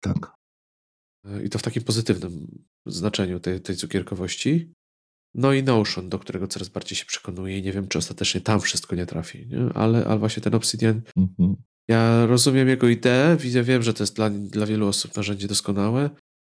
Tak. 0.02 0.34
I 1.44 1.50
to 1.50 1.60
w 1.60 1.62
takim 1.64 1.84
pozytywnym 1.84 2.64
znaczeniu 2.86 3.40
tej, 3.40 3.62
tej 3.62 3.76
cukierkowości. 3.76 4.74
No 5.36 5.54
i 5.54 5.64
Notion, 5.64 6.10
do 6.10 6.20
którego 6.20 6.48
coraz 6.48 6.70
bardziej 6.70 6.98
się 6.98 7.06
przekonuję 7.06 7.58
i 7.58 7.62
nie 7.64 7.72
wiem, 7.72 7.88
czy 7.88 7.98
ostatecznie 7.98 8.42
tam 8.42 8.60
wszystko 8.60 8.96
nie 8.96 9.06
trafi, 9.06 9.48
nie? 9.48 9.74
Ale, 9.76 10.06
ale 10.06 10.20
właśnie 10.20 10.44
ten 10.44 10.56
Obsidian, 10.56 11.02
mhm. 11.18 11.56
ja 11.88 12.26
rozumiem 12.26 12.68
jego 12.68 12.88
ideę, 12.88 13.38
widzę, 13.38 13.64
wiem, 13.64 13.84
że 13.84 13.94
to 13.94 14.04
jest 14.04 14.16
dla, 14.16 14.30
dla 14.30 14.66
wielu 14.66 14.88
osób 14.88 15.16
narzędzie 15.16 15.48
doskonałe, 15.48 16.10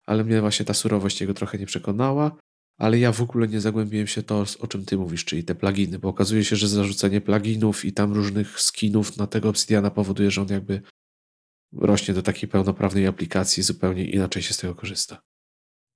ale 0.07 0.25
mnie 0.25 0.41
właśnie 0.41 0.67
ta 0.67 0.75
surowość 0.75 1.21
jego 1.21 1.35
trochę 1.35 1.59
nie 1.59 1.67
przekonała, 1.67 2.37
ale 2.79 2.99
ja 2.99 3.13
w 3.13 3.23
ogóle 3.23 3.49
nie 3.49 3.61
zagłębiłem 3.61 4.07
się 4.07 4.23
to, 4.23 4.45
o 4.61 4.67
czym 4.67 4.85
ty 4.85 4.99
mówisz, 4.99 5.25
czyli 5.25 5.45
te 5.45 5.55
pluginy, 5.55 5.99
bo 5.99 6.09
okazuje 6.09 6.45
się, 6.45 6.57
że 6.57 6.69
zarzucenie 6.69 7.21
pluginów 7.21 7.85
i 7.85 7.93
tam 7.93 8.13
różnych 8.13 8.61
skinów 8.61 9.17
na 9.17 9.27
tego 9.27 9.49
Obsidiana 9.49 9.91
powoduje, 9.91 10.31
że 10.31 10.43
on 10.43 10.49
jakby 10.49 10.83
rośnie 11.73 12.15
do 12.15 12.23
takiej 12.23 12.49
pełnoprawnej 12.49 13.07
aplikacji, 13.07 13.63
zupełnie 13.63 14.11
inaczej 14.11 14.43
się 14.43 14.55
z 14.55 14.59
tego 14.59 14.75
korzysta. 14.75 15.23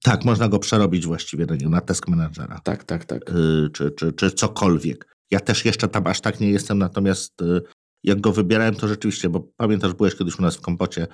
Tak, 0.02 0.24
można 0.24 0.48
go 0.48 0.58
przerobić 0.58 1.06
właściwie 1.06 1.46
na, 1.46 1.68
na 1.68 1.80
task 1.80 2.08
managera. 2.08 2.60
Tak, 2.64 2.84
tak, 2.84 3.04
tak. 3.04 3.30
Y, 3.30 3.70
czy, 3.72 3.90
czy, 3.90 4.12
czy 4.12 4.30
cokolwiek. 4.30 5.16
Ja 5.30 5.40
też 5.40 5.64
jeszcze 5.64 5.88
tam 5.88 6.06
aż 6.06 6.20
tak 6.20 6.40
nie 6.40 6.50
jestem, 6.50 6.78
natomiast 6.78 7.42
y, 7.42 7.62
jak 8.04 8.20
go 8.20 8.32
wybierałem, 8.32 8.74
to 8.74 8.88
rzeczywiście, 8.88 9.28
bo 9.28 9.40
pamiętasz, 9.56 9.94
byłeś 9.94 10.14
kiedyś 10.14 10.38
u 10.38 10.42
nas 10.42 10.56
w 10.56 10.60
kompocie 10.60 11.06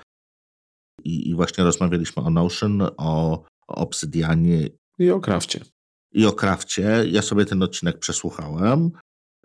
i, 1.05 1.29
i 1.31 1.35
właśnie 1.35 1.65
rozmawialiśmy 1.65 2.23
o 2.23 2.31
Notion, 2.31 2.83
o, 2.83 2.93
o 2.97 3.45
Obsydianie. 3.67 4.69
I 4.99 5.11
o 5.11 5.21
Krafcie. 5.21 5.61
I 6.13 6.27
o 6.27 6.33
Krafcie. 6.33 7.05
Ja 7.07 7.23
sobie 7.23 7.45
ten 7.45 7.63
odcinek 7.63 7.99
przesłuchałem. 7.99 8.91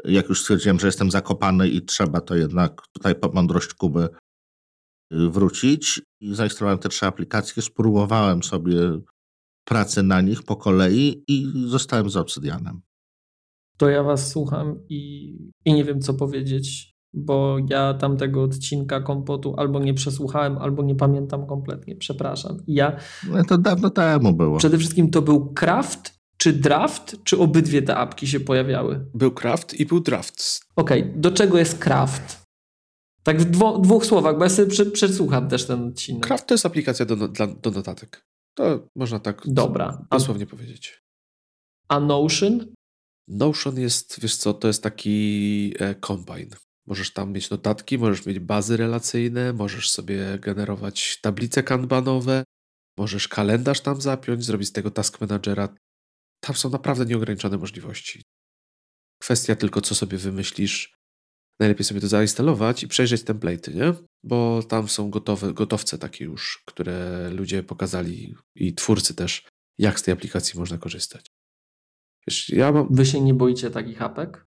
Jak 0.05 0.29
już 0.29 0.41
stwierdziłem, 0.41 0.79
że 0.79 0.87
jestem 0.87 1.11
zakopany 1.11 1.69
i 1.69 1.85
trzeba 1.85 2.21
to 2.21 2.35
jednak 2.35 2.81
tutaj 2.93 3.15
po 3.15 3.29
mądrość 3.29 3.73
Kuby 3.73 4.03
y, 4.03 4.09
wrócić 5.29 6.01
i 6.21 6.35
zainstalowałem 6.35 6.79
te 6.79 6.89
trzy 6.89 7.05
aplikacje, 7.05 7.63
spróbowałem 7.63 8.43
sobie 8.43 8.99
pracy 9.65 10.03
na 10.03 10.21
nich 10.21 10.43
po 10.43 10.55
kolei 10.55 11.23
i 11.27 11.51
zostałem 11.67 12.09
z 12.09 12.17
Obsydianem. 12.17 12.81
To 13.77 13.89
ja 13.89 14.03
was 14.03 14.31
słucham 14.31 14.79
i, 14.89 15.33
i 15.65 15.73
nie 15.73 15.83
wiem 15.83 16.01
co 16.01 16.13
powiedzieć, 16.13 16.90
bo 17.13 17.57
ja 17.69 17.93
tamtego 17.93 18.43
odcinka 18.43 19.01
kompotu 19.01 19.55
albo 19.57 19.79
nie 19.79 19.93
przesłuchałem, 19.93 20.57
albo 20.57 20.83
nie 20.83 20.95
pamiętam 20.95 21.47
kompletnie, 21.47 21.95
przepraszam. 21.95 22.57
Ja, 22.67 22.95
no 23.29 23.43
to 23.43 23.57
dawno 23.57 23.89
temu 23.89 24.33
było. 24.33 24.57
Przede 24.57 24.77
wszystkim 24.77 25.09
to 25.09 25.21
był 25.21 25.53
craft 25.53 26.21
czy 26.37 26.53
draft, 26.53 27.17
czy 27.23 27.39
obydwie 27.39 27.81
te 27.81 27.95
apki 27.95 28.27
się 28.27 28.39
pojawiały? 28.39 29.05
Był 29.13 29.31
craft 29.31 29.73
i 29.73 29.85
był 29.85 29.99
draft. 29.99 30.61
Okej, 30.75 31.01
okay. 31.01 31.13
do 31.15 31.31
czego 31.31 31.57
jest 31.57 31.79
craft? 31.79 32.41
Tak 33.23 33.41
w 33.41 33.45
dwo, 33.45 33.77
dwóch 33.77 34.05
słowach, 34.05 34.37
bo 34.37 34.43
ja 34.43 34.49
sobie 34.49 34.91
przesłucham 34.91 35.49
też 35.49 35.67
ten 35.67 35.87
odcinek. 35.87 36.23
Craft 36.23 36.47
to 36.47 36.53
jest 36.53 36.65
aplikacja 36.65 37.05
do, 37.05 37.27
dla, 37.27 37.47
do 37.47 37.71
notatek. 37.71 38.25
To 38.55 38.87
można 38.95 39.19
tak 39.19 39.41
Dobra. 39.45 40.05
dosłownie 40.11 40.43
a, 40.43 40.49
powiedzieć. 40.49 41.01
A 41.87 41.99
Notion? 41.99 42.65
Notion 43.27 43.79
jest, 43.79 44.19
wiesz 44.21 44.35
co, 44.35 44.53
to 44.53 44.67
jest 44.67 44.83
taki 44.83 45.73
e, 45.79 45.95
combine. 45.95 46.55
Możesz 46.87 47.13
tam 47.13 47.33
mieć 47.33 47.49
notatki, 47.49 47.97
możesz 47.97 48.25
mieć 48.25 48.39
bazy 48.39 48.77
relacyjne, 48.77 49.53
możesz 49.53 49.89
sobie 49.89 50.39
generować 50.39 51.19
tablice 51.21 51.63
kanbanowe, 51.63 52.43
możesz 52.97 53.27
kalendarz 53.27 53.81
tam 53.81 54.01
zapiąć, 54.01 54.45
zrobić 54.45 54.67
z 54.67 54.71
tego 54.71 54.91
task 54.91 55.21
managera. 55.21 55.75
Tam 56.43 56.55
są 56.55 56.69
naprawdę 56.69 57.05
nieograniczone 57.05 57.57
możliwości. 57.57 58.21
Kwestia 59.21 59.55
tylko, 59.55 59.81
co 59.81 59.95
sobie 59.95 60.17
wymyślisz. 60.17 60.95
Najlepiej 61.59 61.85
sobie 61.85 62.01
to 62.01 62.07
zainstalować 62.07 62.83
i 62.83 62.87
przejrzeć 62.87 63.21
template'y, 63.21 63.75
nie? 63.75 63.93
Bo 64.23 64.63
tam 64.63 64.89
są 64.89 65.09
gotowe, 65.09 65.53
gotowce 65.53 65.97
takie 65.97 66.25
już, 66.25 66.63
które 66.65 67.29
ludzie 67.29 67.63
pokazali 67.63 68.35
i 68.55 68.73
twórcy 68.73 69.15
też, 69.15 69.47
jak 69.77 69.99
z 69.99 70.03
tej 70.03 70.13
aplikacji 70.13 70.59
można 70.59 70.77
korzystać. 70.77 71.25
Wiesz, 72.27 72.49
ja 72.49 72.71
mam... 72.71 72.87
Wy 72.91 73.05
się 73.05 73.21
nie 73.21 73.33
boicie 73.33 73.71
takich 73.71 74.01
apek? 74.01 74.45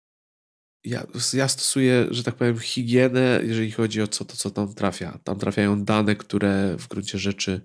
Ja, 0.84 1.06
ja 1.34 1.48
stosuję, 1.48 2.06
że 2.10 2.22
tak 2.22 2.34
powiem, 2.34 2.58
higienę, 2.58 3.40
jeżeli 3.42 3.70
chodzi 3.70 4.02
o 4.02 4.08
co, 4.08 4.24
to, 4.24 4.36
co 4.36 4.50
tam 4.50 4.74
trafia. 4.74 5.18
Tam 5.24 5.38
trafiają 5.38 5.84
dane, 5.84 6.16
które 6.16 6.76
w 6.78 6.88
gruncie 6.88 7.18
rzeczy 7.18 7.60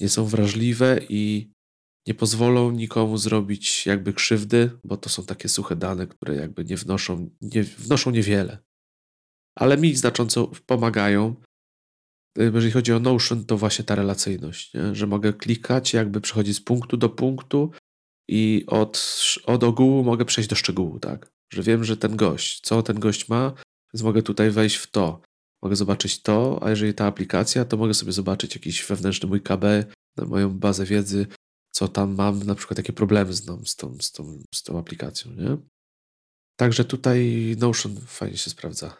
nie 0.00 0.08
są 0.08 0.24
wrażliwe 0.24 1.00
i 1.08 1.52
nie 2.06 2.14
pozwolą 2.14 2.70
nikomu 2.70 3.18
zrobić 3.18 3.86
jakby 3.86 4.12
krzywdy, 4.12 4.70
bo 4.84 4.96
to 4.96 5.08
są 5.08 5.24
takie 5.24 5.48
suche 5.48 5.76
dane, 5.76 6.06
które 6.06 6.34
jakby 6.34 6.64
nie 6.64 6.76
wnoszą, 6.76 7.30
nie, 7.40 7.62
wnoszą 7.62 8.10
niewiele. 8.10 8.58
Ale 9.54 9.76
mi 9.76 9.96
znacząco 9.96 10.50
pomagają. 10.66 11.34
Jeżeli 12.36 12.70
chodzi 12.70 12.92
o 12.92 13.00
Notion, 13.00 13.44
to 13.44 13.56
właśnie 13.56 13.84
ta 13.84 13.94
relacyjność, 13.94 14.74
nie? 14.74 14.94
że 14.94 15.06
mogę 15.06 15.32
klikać, 15.32 15.92
jakby 15.92 16.20
przechodzić 16.20 16.56
z 16.56 16.60
punktu 16.60 16.96
do 16.96 17.08
punktu 17.08 17.70
i 18.28 18.64
od, 18.66 19.24
od 19.44 19.64
ogółu 19.64 20.04
mogę 20.04 20.24
przejść 20.24 20.50
do 20.50 20.56
szczegółu, 20.56 21.00
tak? 21.00 21.30
Że 21.52 21.62
wiem, 21.62 21.84
że 21.84 21.96
ten 21.96 22.16
gość, 22.16 22.60
co 22.60 22.82
ten 22.82 23.00
gość 23.00 23.28
ma, 23.28 23.52
więc 23.94 24.02
mogę 24.02 24.22
tutaj 24.22 24.50
wejść 24.50 24.76
w 24.76 24.90
to. 24.90 25.20
Mogę 25.62 25.76
zobaczyć 25.76 26.22
to, 26.22 26.58
a 26.62 26.70
jeżeli 26.70 26.94
ta 26.94 27.06
aplikacja, 27.06 27.64
to 27.64 27.76
mogę 27.76 27.94
sobie 27.94 28.12
zobaczyć 28.12 28.54
jakiś 28.54 28.86
wewnętrzny 28.86 29.28
mój 29.28 29.40
KB, 29.40 29.64
moją 30.26 30.58
bazę 30.58 30.84
wiedzy, 30.84 31.26
co 31.70 31.88
tam 31.88 32.14
mam, 32.14 32.42
na 32.42 32.54
przykład 32.54 32.78
jakie 32.78 32.92
problemy 32.92 33.32
znam 33.32 33.66
z 33.66 33.76
tą, 33.76 33.96
z 34.00 34.12
tą, 34.12 34.38
z 34.54 34.62
tą 34.62 34.78
aplikacją, 34.78 35.32
nie? 35.32 35.56
Także 36.56 36.84
tutaj 36.84 37.56
Notion 37.58 37.96
fajnie 38.06 38.36
się 38.36 38.50
sprawdza. 38.50 38.96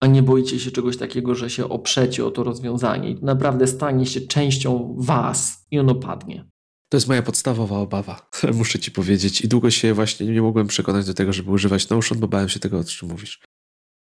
A 0.00 0.06
nie 0.06 0.22
boicie 0.22 0.60
się 0.60 0.70
czegoś 0.70 0.96
takiego, 0.96 1.34
że 1.34 1.50
się 1.50 1.68
oprzecie 1.68 2.26
o 2.26 2.30
to 2.30 2.44
rozwiązanie 2.44 3.10
i 3.10 3.24
naprawdę 3.24 3.66
stanie 3.66 4.06
się 4.06 4.20
częścią 4.20 4.96
was 4.98 5.66
i 5.70 5.78
ono 5.78 5.94
padnie? 5.94 6.48
To 6.88 6.96
jest 6.96 7.08
moja 7.08 7.22
podstawowa 7.22 7.78
obawa, 7.78 8.30
muszę 8.54 8.78
ci 8.78 8.90
powiedzieć. 8.90 9.40
I 9.40 9.48
długo 9.48 9.70
się 9.70 9.94
właśnie 9.94 10.26
nie 10.26 10.42
mogłem 10.42 10.66
przekonać 10.66 11.06
do 11.06 11.14
tego, 11.14 11.32
żeby 11.32 11.50
używać 11.50 11.88
Notion, 11.88 12.18
bo 12.18 12.28
bałem 12.28 12.48
się 12.48 12.60
tego, 12.60 12.78
o 12.78 12.84
czym 12.84 13.08
mówisz. 13.08 13.40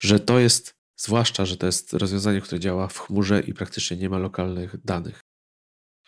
Że 0.02 0.20
to 0.20 0.38
jest, 0.38 0.74
zwłaszcza, 0.96 1.46
że 1.46 1.56
to 1.56 1.66
jest 1.66 1.92
rozwiązanie, 1.92 2.40
które 2.40 2.60
działa 2.60 2.88
w 2.88 2.98
chmurze 2.98 3.40
i 3.40 3.55
praktycznie 3.55 3.96
nie 3.96 4.10
ma 4.10 4.18
lokalnych 4.18 4.84
danych. 4.84 5.20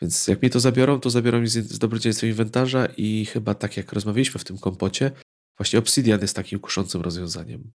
Więc 0.02 0.28
jak 0.28 0.42
mi 0.42 0.51
to 0.51 0.60
zabiorą, 0.60 1.01
to 1.01 1.10
zabiorą 1.10 1.40
mi 1.40 1.48
z, 1.48 1.78
dobrodziejstwem 1.78 2.30
inwentarza 2.30 2.86
i 2.97 3.24
chyba 3.24 3.55
tak 3.55 3.76
jak 3.76 3.92
rozmawialiśmy 3.92 4.40
w 4.40 4.44
tym 4.44 4.59
kompocie, 4.59 5.10
właśnie 5.59 5.78
Obsidian 5.78 6.20
jest 6.20 6.36
takim 6.36 6.59
kuszącym 6.59 7.01
rozwiązaniem. 7.01 7.72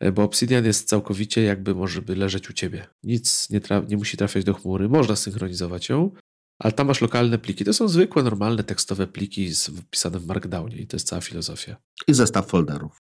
E, 0.00 0.12
bo 0.12 0.22
Obsidian 0.22 0.64
jest 0.64 0.88
całkowicie 0.88 1.42
jakby 1.42 1.74
może 1.74 2.02
by 2.02 2.16
leżeć 2.16 2.50
u 2.50 2.52
ciebie. 2.52 2.86
Nic 3.02 3.50
nie, 3.50 3.60
nie 3.88 3.96
musi 3.96 4.16
trafiać 4.16 4.44
do 4.44 4.54
chmury, 4.54 4.88
można 4.88 5.16
synchronizować 5.16 5.88
ją, 5.88 6.10
ale 6.58 6.72
tam 6.72 6.86
masz 6.86 7.00
lokalne 7.00 7.38
pliki. 7.38 7.64
To 7.64 7.72
są 7.72 7.88
zwykłe, 7.88 8.22
normalne 8.22 8.64
tekstowe 8.64 9.06
pliki 9.06 9.50
wpisane 9.54 10.18
w 10.18 10.26
Markdownie 10.26 10.76
i 10.76 10.86
to 10.86 10.96
jest 10.96 11.08
cała 11.08 11.20
filozofia. 11.20 11.76
I 12.08 12.14
zestaw 12.14 12.46
folderów. 12.46 13.02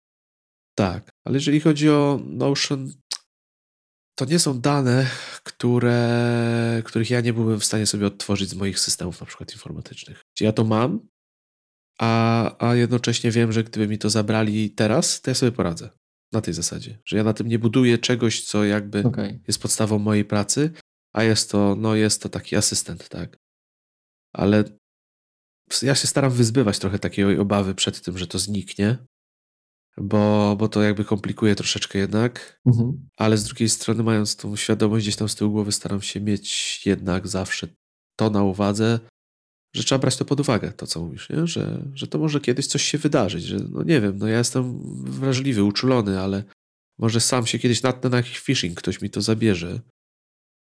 Tak, 0.75 1.09
ale 1.25 1.35
jeżeli 1.35 1.59
chodzi 1.59 1.89
o 1.89 2.19
Notion, 2.25 2.91
to 4.15 4.25
nie 4.25 4.39
są 4.39 4.61
dane, 4.61 5.07
które, 5.43 6.81
których 6.85 7.09
ja 7.09 7.21
nie 7.21 7.33
byłbym 7.33 7.59
w 7.59 7.65
stanie 7.65 7.85
sobie 7.85 8.07
odtworzyć 8.07 8.49
z 8.49 8.55
moich 8.55 8.79
systemów, 8.79 9.19
na 9.19 9.27
przykład 9.27 9.53
informatycznych. 9.53 10.21
Ja 10.39 10.51
to 10.51 10.63
mam, 10.63 11.07
a, 11.99 12.67
a 12.67 12.75
jednocześnie 12.75 13.31
wiem, 13.31 13.51
że 13.51 13.63
gdyby 13.63 13.87
mi 13.87 13.97
to 13.97 14.09
zabrali 14.09 14.69
teraz, 14.69 15.21
to 15.21 15.31
ja 15.31 15.35
sobie 15.35 15.51
poradzę. 15.51 15.89
Na 16.31 16.41
tej 16.41 16.53
zasadzie, 16.53 16.99
że 17.05 17.17
ja 17.17 17.23
na 17.23 17.33
tym 17.33 17.47
nie 17.47 17.59
buduję 17.59 17.97
czegoś, 17.97 18.43
co 18.43 18.63
jakby 18.63 19.03
okay. 19.03 19.39
jest 19.47 19.61
podstawą 19.61 19.99
mojej 19.99 20.25
pracy, 20.25 20.71
a 21.13 21.23
jest 21.23 21.51
to, 21.51 21.75
no 21.75 21.95
jest 21.95 22.21
to 22.21 22.29
taki 22.29 22.55
asystent, 22.55 23.09
tak. 23.09 23.37
Ale 24.33 24.63
ja 25.81 25.95
się 25.95 26.07
staram 26.07 26.31
wyzbywać 26.31 26.79
trochę 26.79 26.99
takiej 26.99 27.39
obawy 27.39 27.75
przed 27.75 28.01
tym, 28.01 28.17
że 28.17 28.27
to 28.27 28.39
zniknie, 28.39 28.97
bo, 29.97 30.55
bo 30.59 30.67
to 30.67 30.81
jakby 30.81 31.05
komplikuje 31.05 31.55
troszeczkę 31.55 31.99
jednak, 31.99 32.61
mhm. 32.65 33.09
ale 33.17 33.37
z 33.37 33.43
drugiej 33.43 33.69
strony 33.69 34.03
mając 34.03 34.35
tą 34.35 34.55
świadomość 34.55 35.05
gdzieś 35.05 35.15
tam 35.15 35.29
z 35.29 35.35
tyłu 35.35 35.51
głowy 35.51 35.71
staram 35.71 36.01
się 36.01 36.21
mieć 36.21 36.81
jednak 36.85 37.27
zawsze 37.27 37.67
to 38.15 38.29
na 38.29 38.43
uwadze, 38.43 38.99
że 39.75 39.83
trzeba 39.83 39.99
brać 39.99 40.17
to 40.17 40.25
pod 40.25 40.39
uwagę, 40.39 40.71
to 40.71 40.87
co 40.87 41.01
mówisz, 41.01 41.29
nie? 41.29 41.47
Że, 41.47 41.85
że 41.93 42.07
to 42.07 42.19
może 42.19 42.41
kiedyś 42.41 42.67
coś 42.67 42.83
się 42.83 42.97
wydarzyć, 42.97 43.43
że 43.43 43.57
no 43.69 43.83
nie 43.83 44.01
wiem, 44.01 44.17
no 44.17 44.27
ja 44.27 44.37
jestem 44.37 44.79
wrażliwy, 45.03 45.63
uczulony, 45.63 46.19
ale 46.19 46.43
może 46.99 47.19
sam 47.19 47.45
się 47.45 47.59
kiedyś 47.59 47.83
natnę 47.83 48.09
na 48.09 48.17
jakiś 48.17 48.39
phishing, 48.39 48.77
ktoś 48.77 49.01
mi 49.01 49.09
to 49.09 49.21
zabierze. 49.21 49.79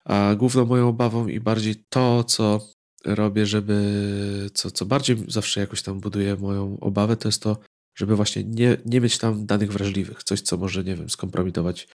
A 0.09 0.35
główną 0.35 0.65
moją 0.65 0.87
obawą 0.87 1.27
i 1.27 1.39
bardziej 1.39 1.75
to, 1.89 2.23
co 2.23 2.67
robię, 3.05 3.45
żeby, 3.45 4.49
co, 4.53 4.71
co 4.71 4.85
bardziej 4.85 5.17
zawsze 5.27 5.59
jakoś 5.59 5.81
tam 5.81 5.99
buduje 5.99 6.35
moją 6.35 6.77
obawę, 6.79 7.17
to 7.17 7.27
jest 7.27 7.43
to, 7.43 7.57
żeby 7.97 8.15
właśnie 8.15 8.43
nie, 8.43 8.77
nie 8.85 9.01
mieć 9.01 9.17
tam 9.17 9.45
danych 9.45 9.71
wrażliwych, 9.71 10.23
coś, 10.23 10.41
co 10.41 10.57
może, 10.57 10.83
nie 10.83 10.95
wiem, 10.95 11.09
skompromitować 11.09 11.87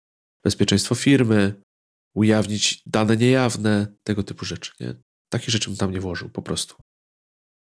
bezpieczeństwo 0.45 0.95
firmy, 0.95 1.55
ujawnić 2.15 2.83
dane 2.87 3.17
niejawne, 3.17 3.87
tego 4.03 4.23
typu 4.23 4.45
rzeczy. 4.45 4.73
Nie? 4.81 4.95
Takich 5.29 5.51
rzeczy 5.51 5.71
bym 5.71 5.77
tam 5.77 5.93
nie 5.93 6.01
włożył, 6.01 6.29
po 6.29 6.43
prostu. 6.43 6.75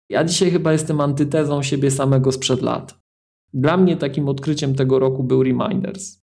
Ja 0.10 0.24
dzisiaj 0.24 0.52
chyba 0.52 0.72
jestem 0.72 1.02
antytezą 1.02 1.64
siebie 1.64 1.92
samego 1.92 2.32
sprzed 2.32 2.62
lat. 2.62 3.00
Dla 3.54 3.78
mnie 3.78 3.98
takim 3.98 4.30
odkryciem 4.30 4.76
tego 4.76 5.00
roku 5.00 5.24
był 5.24 5.44
Reminders 5.44 6.21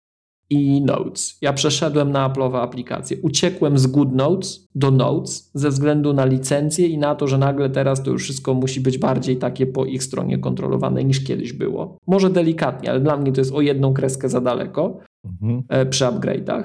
i 0.50 0.82
Notes. 0.82 1.38
Ja 1.42 1.52
przeszedłem 1.52 2.12
na 2.12 2.30
Apple'owe 2.30 2.56
aplikacje. 2.56 3.16
Uciekłem 3.22 3.78
z 3.78 3.86
Good 3.86 4.14
Notes 4.14 4.68
do 4.74 4.90
Notes 4.90 5.50
ze 5.54 5.70
względu 5.70 6.12
na 6.12 6.24
licencję 6.24 6.86
i 6.86 6.98
na 6.98 7.14
to, 7.14 7.26
że 7.26 7.38
nagle 7.38 7.70
teraz 7.70 8.02
to 8.02 8.10
już 8.10 8.22
wszystko 8.22 8.54
musi 8.54 8.80
być 8.80 8.98
bardziej 8.98 9.36
takie 9.36 9.66
po 9.66 9.84
ich 9.84 10.02
stronie 10.02 10.38
kontrolowane 10.38 11.04
niż 11.04 11.24
kiedyś 11.24 11.52
było. 11.52 11.96
Może 12.06 12.30
delikatnie, 12.30 12.90
ale 12.90 13.00
dla 13.00 13.16
mnie 13.16 13.32
to 13.32 13.40
jest 13.40 13.52
o 13.52 13.60
jedną 13.60 13.94
kreskę 13.94 14.28
za 14.28 14.40
daleko 14.40 14.98
mhm. 15.24 15.62
E, 15.68 15.86
przy 15.86 16.04
upgrade'ach. 16.04 16.64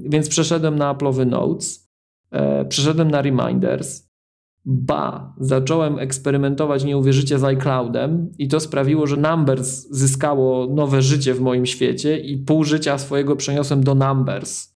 Więc 0.00 0.28
przeszedłem 0.28 0.76
na 0.76 0.94
Apple'owy 0.94 1.26
Notes, 1.26 1.88
e, 2.30 2.64
przeszedłem 2.64 3.10
na 3.10 3.22
Reminders. 3.22 4.05
Ba, 4.68 5.34
zacząłem 5.40 5.98
eksperymentować, 5.98 6.84
nie 6.84 6.96
uwierzycie, 6.96 7.38
z 7.38 7.44
iCloudem 7.44 8.30
i 8.38 8.48
to 8.48 8.60
sprawiło, 8.60 9.06
że 9.06 9.16
Numbers 9.16 9.86
zyskało 9.90 10.66
nowe 10.74 11.02
życie 11.02 11.34
w 11.34 11.40
moim 11.40 11.66
świecie 11.66 12.18
i 12.18 12.38
pół 12.38 12.64
życia 12.64 12.98
swojego 12.98 13.36
przeniosłem 13.36 13.84
do 13.84 13.94
Numbers. 13.94 14.74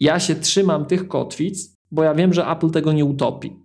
Ja 0.00 0.20
się 0.20 0.34
trzymam 0.34 0.86
tych 0.86 1.08
kotwic, 1.08 1.76
bo 1.90 2.02
ja 2.02 2.14
wiem, 2.14 2.32
że 2.32 2.46
Apple 2.46 2.70
tego 2.70 2.92
nie 2.92 3.04
utopi. 3.04 3.62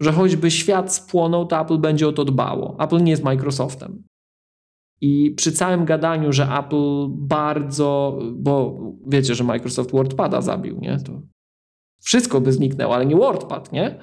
Że 0.00 0.12
choćby 0.12 0.50
świat 0.50 0.94
spłonął, 0.94 1.46
to 1.46 1.60
Apple 1.60 1.78
będzie 1.78 2.08
o 2.08 2.12
to 2.12 2.24
dbało. 2.24 2.76
Apple 2.80 3.02
nie 3.02 3.10
jest 3.10 3.24
Microsoftem. 3.24 4.02
I 5.00 5.30
przy 5.30 5.52
całym 5.52 5.84
gadaniu, 5.84 6.32
że 6.32 6.48
Apple 6.58 7.06
bardzo, 7.08 8.18
bo 8.32 8.78
wiecie, 9.06 9.34
że 9.34 9.44
Microsoft 9.44 9.92
WordPada 9.92 10.40
zabił, 10.40 10.78
nie? 10.80 10.98
To 10.98 11.22
wszystko 12.00 12.40
by 12.40 12.52
zniknęło, 12.52 12.94
ale 12.94 13.06
nie 13.06 13.16
WordPad, 13.16 13.72
nie? 13.72 14.02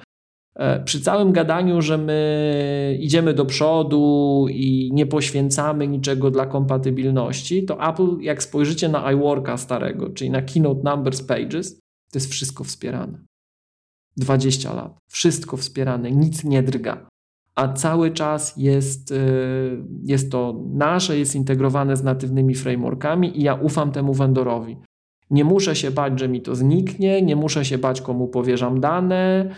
E, 0.56 0.80
przy 0.80 1.00
całym 1.00 1.32
gadaniu, 1.32 1.82
że 1.82 1.98
my 1.98 2.98
idziemy 3.00 3.34
do 3.34 3.44
przodu 3.44 4.46
i 4.50 4.90
nie 4.92 5.06
poświęcamy 5.06 5.88
niczego 5.88 6.30
dla 6.30 6.46
kompatybilności, 6.46 7.64
to 7.64 7.88
Apple, 7.88 8.20
jak 8.20 8.42
spojrzycie 8.42 8.88
na 8.88 9.12
iWorka 9.12 9.56
starego, 9.56 10.10
czyli 10.10 10.30
na 10.30 10.42
Keynote 10.42 10.90
Numbers 10.90 11.22
Pages, 11.22 11.74
to 12.12 12.18
jest 12.18 12.30
wszystko 12.30 12.64
wspierane. 12.64 13.18
20 14.16 14.74
lat. 14.74 14.98
Wszystko 15.08 15.56
wspierane, 15.56 16.10
nic 16.10 16.44
nie 16.44 16.62
drga. 16.62 17.06
A 17.54 17.72
cały 17.72 18.10
czas 18.10 18.56
jest, 18.56 19.12
e, 19.12 19.16
jest 20.02 20.32
to 20.32 20.64
nasze, 20.74 21.18
jest 21.18 21.34
integrowane 21.34 21.96
z 21.96 22.02
natywnymi 22.02 22.54
frameworkami 22.54 23.38
i 23.40 23.42
ja 23.42 23.54
ufam 23.54 23.92
temu 23.92 24.14
vendorowi. 24.14 24.76
Nie 25.30 25.44
muszę 25.44 25.76
się 25.76 25.90
bać, 25.90 26.20
że 26.20 26.28
mi 26.28 26.40
to 26.42 26.54
zniknie, 26.54 27.22
nie 27.22 27.36
muszę 27.36 27.64
się 27.64 27.78
bać, 27.78 28.00
komu 28.00 28.28
powierzam 28.28 28.80
dane, 28.80 29.54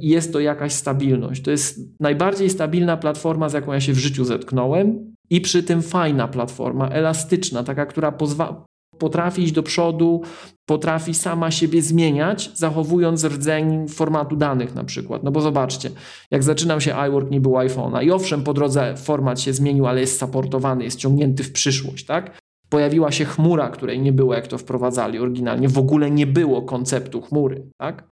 jest 0.00 0.32
to 0.32 0.40
jakaś 0.40 0.72
stabilność. 0.72 1.42
To 1.42 1.50
jest 1.50 1.80
najbardziej 2.00 2.50
stabilna 2.50 2.96
platforma, 2.96 3.48
z 3.48 3.52
jaką 3.52 3.72
ja 3.72 3.80
się 3.80 3.92
w 3.92 3.98
życiu 3.98 4.24
zetknąłem 4.24 5.14
i 5.30 5.40
przy 5.40 5.62
tym 5.62 5.82
fajna 5.82 6.28
platforma, 6.28 6.88
elastyczna, 6.88 7.62
taka, 7.62 7.86
która 7.86 8.12
pozwa- 8.12 8.64
potrafi 8.98 9.42
iść 9.42 9.52
do 9.52 9.62
przodu, 9.62 10.22
potrafi 10.66 11.14
sama 11.14 11.50
siebie 11.50 11.82
zmieniać, 11.82 12.50
zachowując 12.54 13.24
rdzeń 13.24 13.88
formatu 13.88 14.36
danych 14.36 14.74
na 14.74 14.84
przykład. 14.84 15.22
No 15.22 15.30
bo 15.30 15.40
zobaczcie, 15.40 15.90
jak 16.30 16.42
zaczynam 16.42 16.80
się 16.80 16.94
iWork, 17.08 17.30
nie 17.30 17.40
było 17.40 17.58
iPhone'a 17.58 18.04
i 18.04 18.10
owszem, 18.10 18.42
po 18.42 18.54
drodze 18.54 18.96
format 18.96 19.40
się 19.40 19.52
zmienił, 19.52 19.86
ale 19.86 20.00
jest 20.00 20.20
supportowany, 20.20 20.84
jest 20.84 20.98
ciągnięty 20.98 21.42
w 21.42 21.52
przyszłość, 21.52 22.06
tak? 22.06 22.38
Pojawiła 22.68 23.12
się 23.12 23.24
chmura, 23.24 23.68
której 23.68 24.00
nie 24.00 24.12
było, 24.12 24.34
jak 24.34 24.46
to 24.46 24.58
wprowadzali 24.58 25.18
oryginalnie. 25.18 25.68
W 25.68 25.78
ogóle 25.78 26.10
nie 26.10 26.26
było 26.26 26.62
konceptu 26.62 27.20
chmury, 27.20 27.66
tak? 27.80 28.11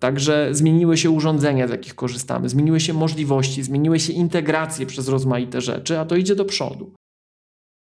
Także 0.00 0.48
zmieniły 0.52 0.96
się 0.96 1.10
urządzenia, 1.10 1.68
z 1.68 1.70
jakich 1.70 1.94
korzystamy, 1.94 2.48
zmieniły 2.48 2.80
się 2.80 2.92
możliwości, 2.92 3.62
zmieniły 3.62 4.00
się 4.00 4.12
integracje 4.12 4.86
przez 4.86 5.08
rozmaite 5.08 5.60
rzeczy, 5.60 5.98
a 5.98 6.04
to 6.04 6.16
idzie 6.16 6.36
do 6.36 6.44
przodu. 6.44 6.94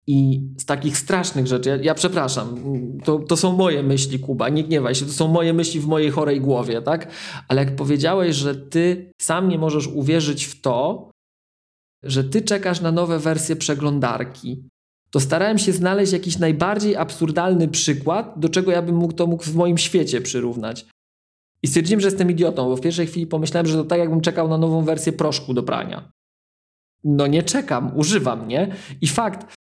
I 0.07 0.41
z 0.57 0.65
takich 0.65 0.97
strasznych 0.97 1.47
rzeczy, 1.47 1.69
ja, 1.69 1.75
ja, 1.75 1.95
przepraszam, 1.95 2.55
to, 3.03 3.19
to 3.19 3.37
są 3.37 3.55
moje 3.55 3.83
myśli, 3.83 4.19
Kuba, 4.19 4.49
nie 4.49 4.63
gniewaj 4.63 4.95
się, 4.95 5.05
to 5.05 5.11
są 5.11 5.27
moje 5.27 5.53
myśli 5.53 5.79
w 5.79 5.87
mojej 5.87 6.11
chorej 6.11 6.41
głowie, 6.41 6.81
tak? 6.81 7.11
Ale 7.47 7.63
jak 7.63 7.75
powiedziałeś, 7.75 8.35
że 8.35 8.55
ty 8.55 9.11
sam 9.21 9.49
nie 9.49 9.57
możesz 9.57 9.87
uwierzyć 9.87 10.45
w 10.45 10.61
to, 10.61 11.11
że 12.03 12.23
ty 12.23 12.41
czekasz 12.41 12.81
na 12.81 12.91
nowe 12.91 13.19
wersje 13.19 13.55
przeglądarki, 13.55 14.63
to 15.11 15.19
starałem 15.19 15.57
się 15.57 15.73
znaleźć 15.73 16.13
jakiś 16.13 16.39
najbardziej 16.39 16.95
absurdalny 16.95 17.67
przykład, 17.67 18.39
do 18.39 18.49
czego 18.49 18.71
ja 18.71 18.81
bym 18.81 18.95
mógł 18.95 19.13
to 19.13 19.27
mógł 19.27 19.43
w 19.43 19.55
moim 19.55 19.77
świecie 19.77 20.21
przyrównać. 20.21 20.85
I 21.63 21.67
stwierdziłem, 21.67 22.01
że 22.01 22.07
jestem 22.07 22.31
idiotą, 22.31 22.69
bo 22.69 22.77
w 22.77 22.81
pierwszej 22.81 23.07
chwili 23.07 23.27
pomyślałem, 23.27 23.67
że 23.67 23.77
to 23.77 23.83
tak 23.83 23.99
jakbym 23.99 24.21
czekał 24.21 24.47
na 24.47 24.57
nową 24.57 24.81
wersję 24.83 25.13
proszku 25.13 25.53
do 25.53 25.63
prania. 25.63 26.11
No 27.03 27.27
nie 27.27 27.43
czekam, 27.43 27.91
używam, 27.97 28.47
nie? 28.47 28.75
I 29.01 29.07
fakt, 29.07 29.55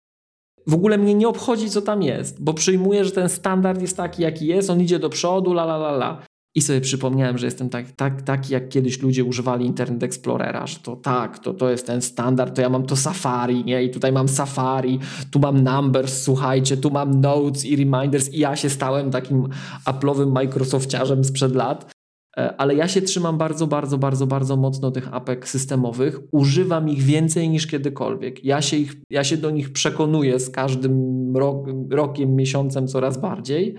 w 0.67 0.73
ogóle 0.73 0.97
mnie 0.97 1.13
nie 1.13 1.27
obchodzi, 1.27 1.69
co 1.69 1.81
tam 1.81 2.01
jest, 2.01 2.43
bo 2.43 2.53
przyjmuję, 2.53 3.05
że 3.05 3.11
ten 3.11 3.29
standard 3.29 3.81
jest 3.81 3.97
taki, 3.97 4.21
jaki 4.21 4.47
jest, 4.47 4.69
on 4.69 4.81
idzie 4.81 4.99
do 4.99 5.09
przodu, 5.09 5.51
la 5.51 5.63
la 5.63 5.75
la 5.75 5.89
la. 5.89 6.25
I 6.55 6.61
sobie 6.61 6.81
przypomniałem, 6.81 7.37
że 7.37 7.45
jestem 7.45 7.69
tak, 7.69 7.91
tak, 7.91 8.21
taki, 8.21 8.53
jak 8.53 8.69
kiedyś 8.69 9.01
ludzie 9.01 9.23
używali 9.23 9.65
Internet 9.65 10.03
Explorera, 10.03 10.67
że 10.67 10.79
to 10.79 10.95
tak, 10.95 11.39
to, 11.39 11.53
to 11.53 11.69
jest 11.69 11.87
ten 11.87 12.01
standard, 12.01 12.55
to 12.55 12.61
ja 12.61 12.69
mam 12.69 12.85
to 12.85 12.95
Safari, 12.95 13.65
nie? 13.65 13.83
I 13.83 13.89
tutaj 13.89 14.11
mam 14.11 14.27
Safari, 14.27 14.99
tu 15.31 15.39
mam 15.39 15.63
Numbers, 15.63 16.23
słuchajcie, 16.23 16.77
tu 16.77 16.91
mam 16.91 17.21
Notes 17.21 17.65
i 17.65 17.75
Reminders 17.75 18.29
i 18.33 18.39
ja 18.39 18.55
się 18.55 18.69
stałem 18.69 19.11
takim 19.11 19.47
Apple'owym 19.85 20.31
Microsoftiarzem 20.31 21.23
sprzed 21.23 21.55
lat. 21.55 21.93
E, 22.37 22.55
ale 22.57 22.75
ja 22.75 22.87
się 22.87 23.01
trzymam 23.01 23.37
bardzo, 23.37 23.67
bardzo, 23.67 23.97
bardzo, 23.97 24.27
bardzo 24.27 24.57
mocno 24.57 24.91
tych 24.91 25.13
apek 25.13 25.49
systemowych. 25.49 26.19
Używam 26.31 26.89
ich 26.89 27.01
więcej 27.01 27.49
niż 27.49 27.67
kiedykolwiek. 27.67 28.45
Ja 28.45 28.61
się, 28.61 28.77
ich, 28.77 28.95
ja 29.09 29.23
się 29.23 29.37
do 29.37 29.51
nich 29.51 29.73
przekonuję 29.73 30.39
z 30.39 30.49
każdym 30.49 31.37
rok, 31.37 31.67
rokiem, 31.91 32.35
miesiącem 32.35 32.87
coraz 32.87 33.21
bardziej. 33.21 33.75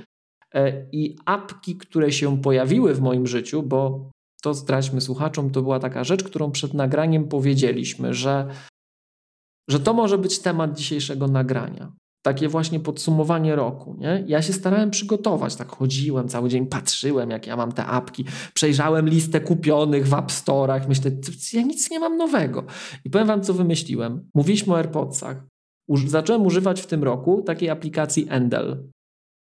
E, 0.54 0.86
I 0.92 1.16
apki, 1.24 1.76
które 1.76 2.12
się 2.12 2.42
pojawiły 2.42 2.94
w 2.94 3.00
moim 3.00 3.26
życiu, 3.26 3.62
bo 3.62 4.10
to 4.42 4.54
zdradźmy 4.54 5.00
słuchaczom, 5.00 5.50
to 5.50 5.62
była 5.62 5.78
taka 5.78 6.04
rzecz, 6.04 6.24
którą 6.24 6.50
przed 6.50 6.74
nagraniem 6.74 7.28
powiedzieliśmy, 7.28 8.14
że, 8.14 8.48
że 9.70 9.80
to 9.80 9.92
może 9.92 10.18
być 10.18 10.38
temat 10.38 10.76
dzisiejszego 10.78 11.28
nagrania. 11.28 11.92
Takie 12.24 12.48
właśnie 12.48 12.80
podsumowanie 12.80 13.56
roku. 13.56 13.96
Nie? 13.98 14.24
Ja 14.26 14.42
się 14.42 14.52
starałem 14.52 14.90
przygotować, 14.90 15.56
tak 15.56 15.68
chodziłem 15.68 16.28
cały 16.28 16.48
dzień, 16.48 16.66
patrzyłem, 16.66 17.30
jak 17.30 17.46
ja 17.46 17.56
mam 17.56 17.72
te 17.72 17.86
apki, 17.86 18.24
przejrzałem 18.54 19.08
listę 19.08 19.40
kupionych 19.40 20.08
w 20.08 20.14
App 20.14 20.30
Store'ach, 20.30 20.88
myślę, 20.88 21.10
ja 21.52 21.62
nic 21.62 21.90
nie 21.90 22.00
mam 22.00 22.16
nowego. 22.16 22.64
I 23.04 23.10
powiem 23.10 23.26
wam, 23.26 23.42
co 23.42 23.54
wymyśliłem. 23.54 24.30
Mówiliśmy 24.34 24.72
o 24.72 24.76
AirPodsach. 24.76 25.44
Zacząłem 26.06 26.46
używać 26.46 26.80
w 26.80 26.86
tym 26.86 27.04
roku 27.04 27.42
takiej 27.42 27.70
aplikacji 27.70 28.26
Endel. 28.30 28.88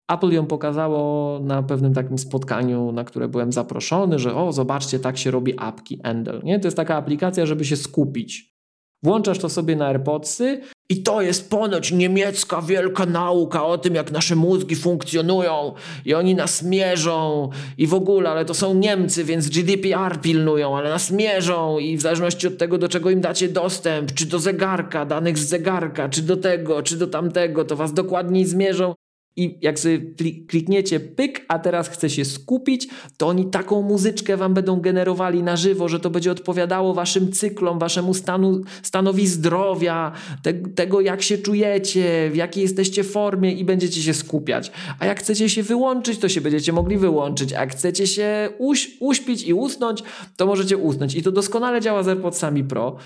Apple 0.08 0.32
ją 0.32 0.46
pokazało 0.46 1.38
na 1.40 1.62
pewnym 1.62 1.94
takim 1.94 2.18
spotkaniu, 2.18 2.92
na 2.92 3.04
które 3.04 3.28
byłem 3.28 3.52
zaproszony, 3.52 4.18
że 4.18 4.34
o, 4.34 4.52
zobaczcie, 4.52 4.98
tak 4.98 5.18
się 5.18 5.30
robi 5.30 5.54
apki 5.58 6.00
Endel. 6.02 6.40
Nie? 6.44 6.60
To 6.60 6.66
jest 6.66 6.76
taka 6.76 6.96
aplikacja, 6.96 7.46
żeby 7.46 7.64
się 7.64 7.76
skupić. 7.76 8.56
Włączasz 9.02 9.38
to 9.38 9.48
sobie 9.48 9.76
na 9.76 9.86
AirPodsy 9.86 10.60
i 10.88 11.02
to 11.02 11.22
jest 11.22 11.50
ponoć 11.50 11.92
niemiecka 11.92 12.62
wielka 12.62 13.06
nauka 13.06 13.66
o 13.66 13.78
tym, 13.78 13.94
jak 13.94 14.12
nasze 14.12 14.36
mózgi 14.36 14.76
funkcjonują 14.76 15.72
i 16.04 16.14
oni 16.14 16.34
nas 16.34 16.62
mierzą 16.62 17.48
i 17.78 17.86
w 17.86 17.94
ogóle, 17.94 18.30
ale 18.30 18.44
to 18.44 18.54
są 18.54 18.74
Niemcy, 18.74 19.24
więc 19.24 19.48
GDPR 19.48 20.20
pilnują, 20.20 20.76
ale 20.76 20.90
nas 20.90 21.10
mierzą 21.10 21.78
i 21.78 21.96
w 21.96 22.00
zależności 22.00 22.46
od 22.46 22.58
tego, 22.58 22.78
do 22.78 22.88
czego 22.88 23.10
im 23.10 23.20
dacie 23.20 23.48
dostęp, 23.48 24.12
czy 24.12 24.26
do 24.26 24.38
zegarka, 24.38 25.04
danych 25.04 25.38
z 25.38 25.48
zegarka, 25.48 26.08
czy 26.08 26.22
do 26.22 26.36
tego, 26.36 26.82
czy 26.82 26.96
do 26.96 27.06
tamtego, 27.06 27.64
to 27.64 27.76
was 27.76 27.92
dokładniej 27.92 28.44
zmierzą 28.44 28.94
i 29.36 29.58
jak 29.62 29.78
sobie 29.78 30.00
klikniecie 30.48 31.00
pyk, 31.00 31.44
a 31.48 31.58
teraz 31.58 31.88
chce 31.88 32.10
się 32.10 32.24
skupić, 32.24 32.88
to 33.16 33.28
oni 33.28 33.46
taką 33.46 33.82
muzyczkę 33.82 34.36
wam 34.36 34.54
będą 34.54 34.80
generowali 34.80 35.42
na 35.42 35.56
żywo, 35.56 35.88
że 35.88 36.00
to 36.00 36.10
będzie 36.10 36.32
odpowiadało 36.32 36.94
waszym 36.94 37.32
cyklom, 37.32 37.78
waszemu 37.78 38.14
stanu, 38.14 38.60
stanowi 38.82 39.26
zdrowia, 39.26 40.12
te, 40.42 40.54
tego 40.54 41.00
jak 41.00 41.22
się 41.22 41.38
czujecie, 41.38 42.30
w 42.32 42.36
jakiej 42.36 42.62
jesteście 42.62 43.04
formie 43.04 43.52
i 43.52 43.64
będziecie 43.64 44.02
się 44.02 44.14
skupiać. 44.14 44.72
A 44.98 45.06
jak 45.06 45.20
chcecie 45.20 45.48
się 45.48 45.62
wyłączyć, 45.62 46.18
to 46.18 46.28
się 46.28 46.40
będziecie 46.40 46.72
mogli 46.72 46.98
wyłączyć. 46.98 47.52
A 47.52 47.60
jak 47.60 47.72
chcecie 47.72 48.06
się 48.06 48.48
uś, 48.58 48.90
uśpić 49.00 49.46
i 49.46 49.54
usnąć, 49.54 50.02
to 50.36 50.46
możecie 50.46 50.76
usnąć. 50.76 51.14
I 51.14 51.22
to 51.22 51.32
doskonale 51.32 51.80
działa 51.80 52.02
z 52.02 52.08
AirPodsami 52.08 52.64
Pro, 52.64 52.96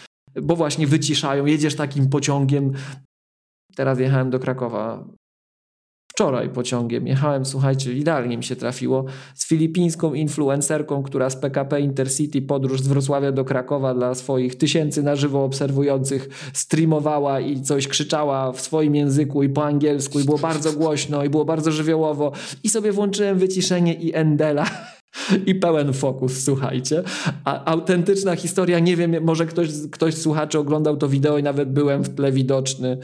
bo 0.43 0.57
właśnie 0.57 0.87
wyciszają, 0.87 1.47
jedziesz 1.47 1.77
takim 1.77 2.09
pociągiem. 2.09 2.73
Teraz 3.77 3.99
jechałem 3.99 4.31
do 4.31 4.39
Krakowa 4.39 5.05
wczoraj 6.21 6.49
pociągiem. 6.49 7.07
Jechałem, 7.07 7.45
słuchajcie, 7.45 7.93
idealnie 7.93 8.37
mi 8.37 8.45
się 8.45 8.57
trafiło, 8.57 9.05
z 9.35 9.47
filipińską 9.47 10.15
influencerką, 10.15 11.03
która 11.03 11.31
z 11.31 11.37
PKP 11.37 11.81
Intercity 11.81 12.43
podróż 12.43 12.81
z 12.81 12.89
Wrocławia 12.89 13.33
do 13.33 13.45
Krakowa 13.45 13.95
dla 13.95 14.15
swoich 14.15 14.59
tysięcy 14.59 15.03
na 15.03 15.17
żywo 15.17 15.45
obserwujących 15.45 16.51
streamowała 16.53 17.41
i 17.41 17.63
coś 17.63 17.89
krzyczała 17.89 18.53
w 18.53 18.61
swoim 18.61 18.95
języku 18.95 19.43
i 19.43 19.49
po 19.49 19.65
angielsku 19.65 20.21
i 20.21 20.25
było 20.25 20.39
bardzo 20.39 20.73
głośno 20.73 21.25
i 21.25 21.29
było 21.29 21.45
bardzo 21.45 21.73
żywiołowo 21.73 22.33
i 22.65 22.69
sobie 22.69 22.93
włączyłem 22.93 23.39
wyciszenie 23.39 23.95
i 23.95 24.15
Endela. 24.15 24.67
I 25.47 25.55
pełen 25.55 25.93
fokus, 25.93 26.45
słuchajcie. 26.45 27.03
A 27.45 27.65
autentyczna 27.65 28.37
historia, 28.37 28.79
nie 28.79 28.97
wiem, 28.97 29.25
może 29.25 29.47
ktoś, 29.47 29.69
ktoś 29.91 30.15
słuchaczy 30.15 30.59
oglądał 30.59 30.97
to 30.97 31.09
wideo 31.09 31.39
i 31.39 31.43
nawet 31.43 31.73
byłem 31.73 32.03
w 32.03 32.15
tle 32.15 32.33
widoczny 32.33 32.99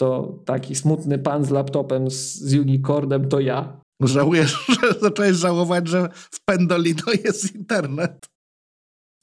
to 0.00 0.38
taki 0.44 0.74
smutny 0.74 1.18
pan 1.18 1.44
z 1.44 1.50
laptopem 1.50 2.10
z, 2.10 2.34
z 2.34 2.54
Unicordem 2.54 3.28
to 3.28 3.40
ja. 3.40 3.80
Żałujesz, 4.02 4.66
że 4.82 5.00
zacząłeś 5.00 5.36
żałować, 5.36 5.88
że 5.88 6.08
w 6.14 6.44
Pendolino 6.44 7.12
jest 7.24 7.54
internet. 7.54 8.26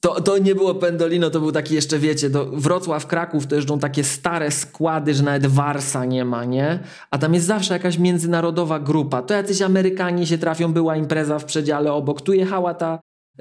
To, 0.03 0.21
to 0.21 0.37
nie 0.37 0.55
było 0.55 0.75
Pendolino, 0.75 1.29
to 1.29 1.39
był 1.39 1.51
taki 1.51 1.75
jeszcze, 1.75 1.99
wiecie, 1.99 2.29
do 2.29 2.45
Wrocław, 2.45 3.07
Kraków 3.07 3.47
to 3.47 3.55
jeżdżą 3.55 3.79
takie 3.79 4.03
stare 4.03 4.51
składy, 4.51 5.13
że 5.13 5.23
nawet 5.23 5.47
Warsa 5.47 6.05
nie 6.05 6.25
ma, 6.25 6.45
nie? 6.45 6.79
A 7.11 7.17
tam 7.17 7.33
jest 7.33 7.45
zawsze 7.45 7.73
jakaś 7.73 7.97
międzynarodowa 7.97 8.79
grupa. 8.79 9.21
To 9.21 9.33
jacyś 9.33 9.61
Amerykanie 9.61 10.27
się 10.27 10.37
trafią, 10.37 10.73
była 10.73 10.95
impreza 10.95 11.39
w 11.39 11.45
przedziale 11.45 11.93
obok. 11.93 12.21
Tu 12.21 12.33
jechała 12.33 12.73
ta 12.73 12.99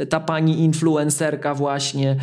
ta 0.09 0.21
pani 0.21 0.61
influencerka 0.61 1.55
właśnie. 1.55 2.17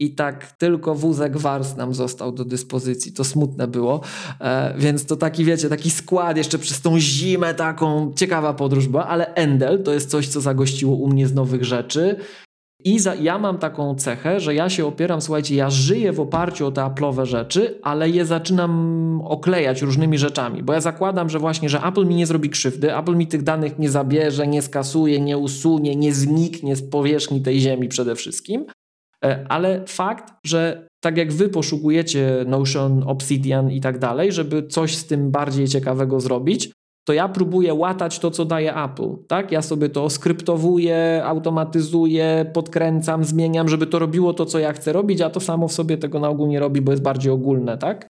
I 0.00 0.10
tak 0.10 0.52
tylko 0.52 0.94
wózek 0.94 1.38
wars 1.38 1.76
nam 1.76 1.94
został 1.94 2.32
do 2.32 2.44
dyspozycji. 2.44 3.12
To 3.12 3.24
smutne 3.24 3.68
było. 3.68 4.00
E, 4.40 4.74
więc 4.78 5.06
to 5.06 5.16
taki, 5.16 5.44
wiecie, 5.44 5.68
taki 5.68 5.90
skład 5.90 6.36
jeszcze 6.36 6.58
przez 6.58 6.80
tą 6.80 6.98
zimę 6.98 7.54
taką 7.54 8.12
ciekawa 8.16 8.54
podróż 8.54 8.88
była, 8.88 9.06
ale 9.06 9.34
Endel 9.34 9.82
to 9.82 9.92
jest 9.92 10.10
coś, 10.10 10.28
co 10.28 10.40
zagościło 10.40 10.96
u 10.96 11.08
mnie 11.08 11.26
z 11.26 11.34
nowych 11.34 11.64
rzeczy. 11.64 12.16
I 12.84 12.98
za, 12.98 13.14
ja 13.14 13.38
mam 13.38 13.58
taką 13.58 13.94
cechę, 13.94 14.40
że 14.40 14.54
ja 14.54 14.68
się 14.68 14.86
opieram, 14.86 15.20
słuchajcie, 15.20 15.54
ja 15.54 15.70
żyję 15.70 16.12
w 16.12 16.20
oparciu 16.20 16.66
o 16.66 16.72
te 16.72 16.80
Apple'owe 16.80 17.24
rzeczy, 17.24 17.78
ale 17.82 18.10
je 18.10 18.24
zaczynam 18.24 19.22
oklejać 19.24 19.82
różnymi 19.82 20.18
rzeczami, 20.18 20.62
bo 20.62 20.72
ja 20.72 20.80
zakładam, 20.80 21.30
że 21.30 21.38
właśnie, 21.38 21.68
że 21.68 21.82
Apple 21.82 22.06
mi 22.06 22.14
nie 22.14 22.26
zrobi 22.26 22.50
krzywdy, 22.50 22.96
Apple 22.96 23.16
mi 23.16 23.26
tych 23.26 23.42
danych 23.42 23.78
nie 23.78 23.90
zabierze, 23.90 24.46
nie 24.46 24.62
skasuje, 24.62 25.20
nie 25.20 25.38
usunie, 25.38 25.96
nie 25.96 26.14
zniknie 26.14 26.76
z 26.76 26.90
powierzchni 26.90 27.40
tej 27.40 27.60
ziemi 27.60 27.88
przede 27.88 28.14
wszystkim, 28.14 28.66
ale 29.48 29.86
fakt, 29.86 30.34
że 30.46 30.88
tak 31.00 31.16
jak 31.16 31.32
wy 31.32 31.48
poszukujecie 31.48 32.44
Notion, 32.46 33.02
Obsidian 33.06 33.70
i 33.70 33.80
tak 33.80 33.98
dalej, 33.98 34.32
żeby 34.32 34.66
coś 34.66 34.96
z 34.96 35.06
tym 35.06 35.30
bardziej 35.30 35.68
ciekawego 35.68 36.20
zrobić, 36.20 36.72
to 37.06 37.12
ja 37.12 37.28
próbuję 37.28 37.74
łatać 37.74 38.18
to, 38.18 38.30
co 38.30 38.44
daje 38.44 38.76
Apple. 38.76 39.16
Tak? 39.28 39.52
Ja 39.52 39.62
sobie 39.62 39.88
to 39.88 40.10
skryptowuję, 40.10 41.22
automatyzuję, 41.24 42.50
podkręcam, 42.54 43.24
zmieniam, 43.24 43.68
żeby 43.68 43.86
to 43.86 43.98
robiło 43.98 44.34
to, 44.34 44.46
co 44.46 44.58
ja 44.58 44.72
chcę 44.72 44.92
robić, 44.92 45.20
a 45.20 45.30
to 45.30 45.40
samo 45.40 45.68
w 45.68 45.72
sobie 45.72 45.98
tego 45.98 46.20
na 46.20 46.28
ogół 46.28 46.46
nie 46.46 46.60
robi, 46.60 46.80
bo 46.80 46.92
jest 46.92 47.02
bardziej 47.02 47.32
ogólne. 47.32 47.78
Tak? 47.78 48.08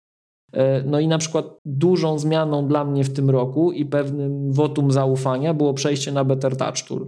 E, 0.54 0.84
no 0.84 1.00
i 1.00 1.08
na 1.08 1.18
przykład 1.18 1.60
dużą 1.66 2.20
zmianą 2.20 2.68
dla 2.68 2.86
mnie 2.86 3.04
w 3.04 3.14
tym 3.14 3.30
roku 3.30 3.72
i 3.72 3.86
pewnym 3.86 4.54
wotum 4.54 4.92
zaufania 4.92 5.54
było 5.54 5.74
przejście 5.74 6.12
na 6.12 6.24
Better 6.24 6.58
Touch 6.58 6.82
Tool. 6.88 7.08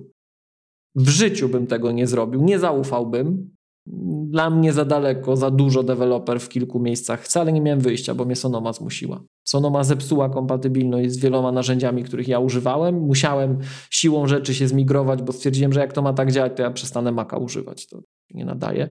W 0.96 1.10
życiu 1.10 1.50
bym 1.50 1.68
tego 1.68 1.92
nie 1.92 2.08
zrobił, 2.08 2.42
nie 2.44 2.60
zaufałbym, 2.60 3.56
dla 3.86 4.50
mnie 4.50 4.74
za 4.74 4.86
daleko, 4.86 5.36
za 5.36 5.52
dużo 5.52 5.84
deweloper 5.84 6.40
w 6.40 6.50
kilku 6.50 6.80
miejscach. 6.80 7.24
Wcale 7.24 7.54
nie 7.54 7.62
miałem 7.62 7.80
wyjścia, 7.80 8.16
bo 8.16 8.26
mnie 8.26 8.36
Sonoma 8.36 8.74
zmusiła. 8.74 9.24
Sonoma 9.44 9.84
zepsuła 9.84 10.30
kompatybilność 10.30 11.12
z 11.12 11.18
wieloma 11.18 11.52
narzędziami, 11.52 12.04
których 12.04 12.28
ja 12.28 12.40
używałem. 12.40 13.00
Musiałem 13.00 13.58
siłą 13.90 14.28
rzeczy 14.28 14.54
się 14.54 14.68
zmigrować, 14.68 15.24
bo 15.24 15.34
stwierdziłem, 15.34 15.74
że 15.74 15.80
jak 15.80 15.94
to 15.94 16.02
ma 16.02 16.14
tak 16.14 16.32
działać, 16.32 16.54
to 16.56 16.64
ja 16.64 16.72
przestanę 16.72 17.12
Maca 17.12 17.38
używać. 17.38 17.88
To 17.88 18.00
nie 18.34 18.46
nadaje. 18.46 18.90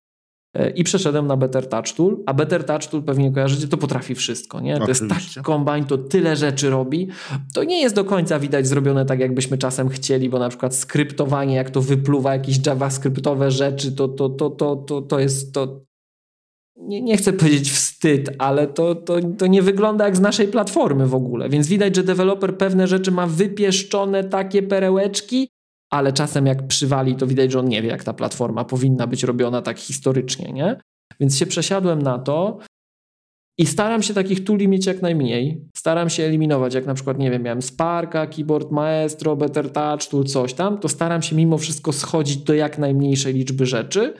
E, 0.53 0.69
I 0.69 0.83
przeszedłem 0.83 1.27
na 1.27 1.37
Better 1.37 1.69
Touch 1.69 1.93
Tool, 1.95 2.23
a 2.25 2.33
Better 2.33 2.63
Touch 2.63 2.85
Tool 2.85 3.03
pewnie 3.03 3.31
kojarzycie, 3.31 3.67
to 3.67 3.77
potrafi 3.77 4.15
wszystko, 4.15 4.59
nie? 4.59 4.77
To 4.77 4.83
Oczywiście. 4.83 5.05
jest 5.05 5.33
taki 5.33 5.45
kombine, 5.45 5.85
to 5.85 5.97
tyle 5.97 6.35
rzeczy 6.35 6.69
robi. 6.69 7.07
To 7.53 7.63
nie 7.63 7.81
jest 7.81 7.95
do 7.95 8.05
końca 8.05 8.39
widać 8.39 8.67
zrobione 8.67 9.05
tak, 9.05 9.19
jakbyśmy 9.19 9.57
czasem 9.57 9.89
chcieli, 9.89 10.29
bo 10.29 10.39
na 10.39 10.49
przykład 10.49 10.75
skryptowanie, 10.75 11.55
jak 11.55 11.69
to 11.69 11.81
wypluwa 11.81 12.33
jakieś 12.33 12.65
javascriptowe 12.65 13.51
rzeczy, 13.51 13.91
to, 13.91 14.07
to, 14.07 14.29
to, 14.29 14.49
to, 14.49 14.75
to, 14.75 15.01
to 15.01 15.19
jest 15.19 15.53
to... 15.53 15.81
Nie, 16.75 17.01
nie 17.01 17.17
chcę 17.17 17.33
powiedzieć 17.33 17.71
wstyd, 17.71 18.29
ale 18.37 18.67
to, 18.67 18.95
to, 18.95 19.15
to 19.37 19.47
nie 19.47 19.61
wygląda 19.61 20.05
jak 20.05 20.17
z 20.17 20.19
naszej 20.19 20.47
platformy 20.47 21.07
w 21.07 21.15
ogóle. 21.15 21.49
Więc 21.49 21.67
widać, 21.67 21.95
że 21.95 22.03
deweloper 22.03 22.57
pewne 22.57 22.87
rzeczy 22.87 23.11
ma 23.11 23.27
wypieszczone 23.27 24.23
takie 24.23 24.63
perełeczki, 24.63 25.50
ale 25.93 26.13
czasem 26.13 26.45
jak 26.45 26.67
przywali, 26.67 27.15
to 27.15 27.27
widać, 27.27 27.51
że 27.51 27.59
on 27.59 27.69
nie 27.69 27.81
wie, 27.81 27.89
jak 27.89 28.03
ta 28.03 28.13
platforma 28.13 28.65
powinna 28.65 29.07
być 29.07 29.23
robiona 29.23 29.61
tak 29.61 29.79
historycznie, 29.79 30.53
nie? 30.53 30.79
Więc 31.19 31.37
się 31.37 31.45
przesiadłem 31.45 32.01
na 32.01 32.19
to 32.19 32.59
i 33.57 33.65
staram 33.65 34.03
się 34.03 34.13
takich 34.13 34.43
tuli 34.43 34.67
mieć 34.67 34.85
jak 34.85 35.01
najmniej. 35.01 35.67
Staram 35.77 36.09
się 36.09 36.23
eliminować, 36.23 36.73
jak 36.73 36.85
na 36.85 36.93
przykład, 36.93 37.17
nie 37.17 37.31
wiem, 37.31 37.43
miałem 37.43 37.61
Sparka, 37.61 38.27
Keyboard 38.27 38.71
Maestro, 38.71 39.35
Better 39.35 39.71
Touch, 39.71 40.07
Tool, 40.09 40.23
coś 40.23 40.53
tam, 40.53 40.79
to 40.79 40.89
staram 40.89 41.21
się 41.21 41.35
mimo 41.35 41.57
wszystko 41.57 41.93
schodzić 41.93 42.37
do 42.37 42.53
jak 42.53 42.77
najmniejszej 42.77 43.33
liczby 43.33 43.65
rzeczy 43.65 44.13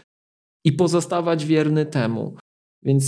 i 0.65 0.71
pozostawać 0.71 1.45
wierny 1.45 1.85
temu. 1.85 2.35
Więc 2.83 3.05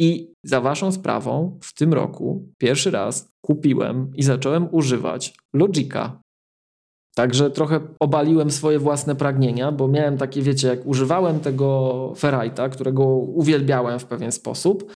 i 0.00 0.32
za 0.44 0.60
waszą 0.60 0.92
sprawą 0.92 1.58
w 1.62 1.74
tym 1.74 1.94
roku 1.94 2.48
pierwszy 2.58 2.90
raz 2.90 3.28
kupiłem 3.44 4.12
i 4.16 4.22
zacząłem 4.22 4.68
używać 4.74 5.34
Logica 5.54 6.20
Także 7.20 7.50
trochę 7.50 7.80
obaliłem 7.98 8.50
swoje 8.50 8.78
własne 8.78 9.14
pragnienia, 9.14 9.72
bo 9.72 9.88
miałem 9.88 10.18
takie, 10.18 10.42
wiecie, 10.42 10.68
jak 10.68 10.86
używałem 10.86 11.40
tego 11.40 12.12
Ferrite'a, 12.16 12.70
którego 12.70 13.04
uwielbiałem 13.16 13.98
w 13.98 14.04
pewien 14.04 14.32
sposób 14.32 14.92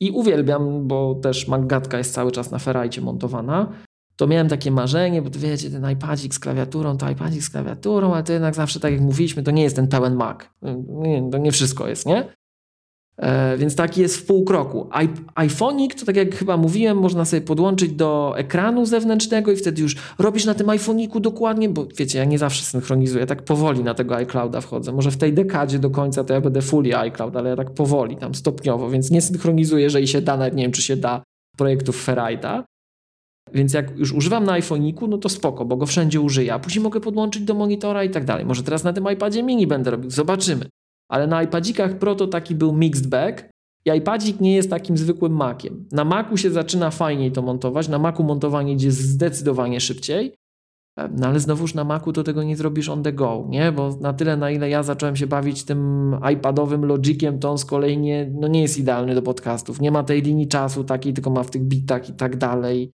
i 0.00 0.10
uwielbiam, 0.10 0.88
bo 0.88 1.14
też 1.14 1.48
Maggatka 1.48 1.98
jest 1.98 2.14
cały 2.14 2.32
czas 2.32 2.50
na 2.50 2.58
Ferrite 2.58 3.00
montowana, 3.00 3.72
to 4.16 4.26
miałem 4.26 4.48
takie 4.48 4.70
marzenie, 4.70 5.22
bo 5.22 5.30
to 5.30 5.38
wiecie, 5.38 5.70
ten 5.70 5.90
iPadzik 5.90 6.34
z 6.34 6.38
klawiaturą, 6.38 6.96
to 6.96 7.10
iPadzik 7.10 7.42
z 7.42 7.50
klawiaturą, 7.50 8.14
ale 8.14 8.22
to 8.22 8.32
jednak 8.32 8.54
zawsze, 8.54 8.80
tak 8.80 8.92
jak 8.92 9.00
mówiliśmy, 9.00 9.42
to 9.42 9.50
nie 9.50 9.62
jest 9.62 9.76
ten 9.76 9.88
pełen 9.88 10.14
Mac. 10.14 10.38
Nie, 10.88 11.30
to 11.30 11.38
nie 11.38 11.52
wszystko 11.52 11.88
jest, 11.88 12.06
nie? 12.06 12.28
E, 13.18 13.56
więc 13.56 13.76
taki 13.76 14.00
jest 14.00 14.16
w 14.16 14.26
pół 14.26 14.44
kroku. 14.44 14.88
to 16.00 16.06
tak 16.06 16.16
jak 16.16 16.34
chyba 16.34 16.56
mówiłem, 16.56 16.98
można 16.98 17.24
sobie 17.24 17.42
podłączyć 17.42 17.92
do 17.92 18.34
ekranu 18.36 18.86
zewnętrznego 18.86 19.52
i 19.52 19.56
wtedy 19.56 19.82
już 19.82 19.96
robisz 20.18 20.44
na 20.44 20.54
tym 20.54 20.66
iPhone'iku 20.66 21.20
dokładnie, 21.20 21.68
bo 21.68 21.86
wiecie, 21.96 22.18
ja 22.18 22.24
nie 22.24 22.38
zawsze 22.38 22.64
synchronizuję, 22.64 23.26
tak 23.26 23.42
powoli 23.42 23.84
na 23.84 23.94
tego 23.94 24.16
iClouda 24.16 24.60
wchodzę. 24.60 24.92
Może 24.92 25.10
w 25.10 25.16
tej 25.16 25.32
dekadzie 25.32 25.78
do 25.78 25.90
końca 25.90 26.24
to 26.24 26.34
ja 26.34 26.40
będę 26.40 26.62
fully 26.62 26.98
iCloud, 26.98 27.36
ale 27.36 27.50
ja 27.50 27.56
tak 27.56 27.70
powoli, 27.70 28.16
tam 28.16 28.34
stopniowo, 28.34 28.90
więc 28.90 29.10
nie 29.10 29.20
synchronizuję, 29.20 29.84
jeżeli 29.84 30.08
się 30.08 30.20
da, 30.20 30.36
nawet 30.36 30.54
nie 30.54 30.62
wiem, 30.62 30.72
czy 30.72 30.82
się 30.82 30.96
da 30.96 31.22
projektów 31.56 32.06
Ferrite'a. 32.06 32.62
Więc 33.54 33.72
jak 33.72 33.98
już 33.98 34.12
używam 34.12 34.44
na 34.44 34.52
iPhone'iku, 34.52 35.08
no 35.08 35.18
to 35.18 35.28
spoko, 35.28 35.64
bo 35.64 35.76
go 35.76 35.86
wszędzie 35.86 36.20
użyję, 36.20 36.54
a 36.54 36.58
później 36.58 36.82
mogę 36.82 37.00
podłączyć 37.00 37.42
do 37.42 37.54
monitora 37.54 38.04
i 38.04 38.10
tak 38.10 38.24
dalej. 38.24 38.44
Może 38.44 38.62
teraz 38.62 38.84
na 38.84 38.92
tym 38.92 39.12
iPadzie 39.12 39.42
mini 39.42 39.66
będę 39.66 39.90
robił, 39.90 40.10
zobaczymy. 40.10 40.66
Ale 41.08 41.26
na 41.26 41.42
iPadzikach 41.42 41.98
Pro 41.98 42.14
to 42.14 42.26
taki 42.26 42.54
był 42.54 42.72
mixed 42.72 43.06
bag 43.06 43.50
i 43.84 43.90
iPadzik 43.90 44.40
nie 44.40 44.54
jest 44.54 44.70
takim 44.70 44.96
zwykłym 44.96 45.32
Maciem. 45.32 45.88
Na 45.92 46.04
Macu 46.04 46.36
się 46.36 46.50
zaczyna 46.50 46.90
fajniej 46.90 47.32
to 47.32 47.42
montować, 47.42 47.88
na 47.88 47.98
Macu 47.98 48.24
montowanie 48.24 48.72
idzie 48.72 48.90
zdecydowanie 48.90 49.80
szybciej, 49.80 50.34
no 51.16 51.26
ale 51.26 51.40
znowuż 51.40 51.74
na 51.74 51.84
Macu 51.84 52.12
to 52.12 52.24
tego 52.24 52.42
nie 52.42 52.56
zrobisz 52.56 52.88
on 52.88 53.02
the 53.02 53.12
go, 53.12 53.46
nie? 53.48 53.72
Bo 53.72 53.96
na 54.00 54.12
tyle, 54.12 54.36
na 54.36 54.50
ile 54.50 54.70
ja 54.70 54.82
zacząłem 54.82 55.16
się 55.16 55.26
bawić 55.26 55.64
tym 55.64 56.16
iPadowym 56.32 56.84
Logiciem, 56.84 57.38
to 57.38 57.50
on 57.50 57.58
z 57.58 57.64
kolei 57.64 57.98
nie, 57.98 58.30
no 58.34 58.48
nie 58.48 58.62
jest 58.62 58.78
idealny 58.78 59.14
do 59.14 59.22
podcastów. 59.22 59.80
Nie 59.80 59.90
ma 59.90 60.02
tej 60.02 60.22
linii 60.22 60.48
czasu 60.48 60.84
takiej, 60.84 61.12
tylko 61.12 61.30
ma 61.30 61.42
w 61.42 61.50
tych 61.50 61.62
bitach 61.62 62.08
i 62.08 62.12
tak 62.12 62.36
dalej. 62.36 62.90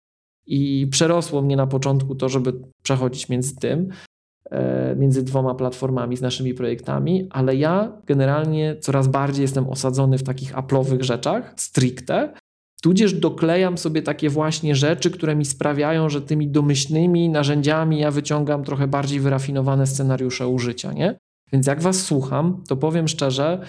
I 0.47 0.86
przerosło 0.90 1.43
mnie 1.43 1.56
na 1.56 1.66
początku 1.66 2.14
to, 2.14 2.28
żeby 2.28 2.52
przechodzić 2.82 3.28
między 3.28 3.56
tym. 3.56 3.89
E, 4.51 4.95
między 4.97 5.23
dwoma 5.23 5.55
platformami 5.55 6.16
z 6.16 6.20
naszymi 6.20 6.55
projektami, 6.55 7.27
ale 7.31 7.57
ja 7.57 7.93
generalnie 8.07 8.77
coraz 8.81 9.09
bardziej 9.09 9.43
jestem 9.43 9.69
osadzony 9.69 10.19
w 10.19 10.23
takich 10.23 10.55
Apple'owych 10.55 11.03
rzeczach, 11.03 11.53
stricte, 11.57 12.33
tudzież 12.83 13.12
doklejam 13.12 13.79
sobie 13.79 14.03
takie 14.03 14.31
właśnie 14.31 14.75
rzeczy, 14.75 15.11
które 15.11 15.37
mi 15.37 15.45
sprawiają, 15.45 16.09
że 16.09 16.23
tymi 16.23 16.49
domyślnymi 16.49 17.29
narzędziami 17.29 18.01
ja 18.01 18.11
wyciągam 18.11 18.65
trochę 18.65 18.87
bardziej 18.87 19.20
wyrafinowane 19.20 19.87
scenariusze 19.87 20.49
użycia, 20.49 20.93
nie? 20.93 21.19
Więc 21.53 21.66
jak 21.66 21.83
was 21.83 22.03
słucham, 22.03 22.62
to 22.69 22.77
powiem 22.77 23.09
szczerze, 23.09 23.61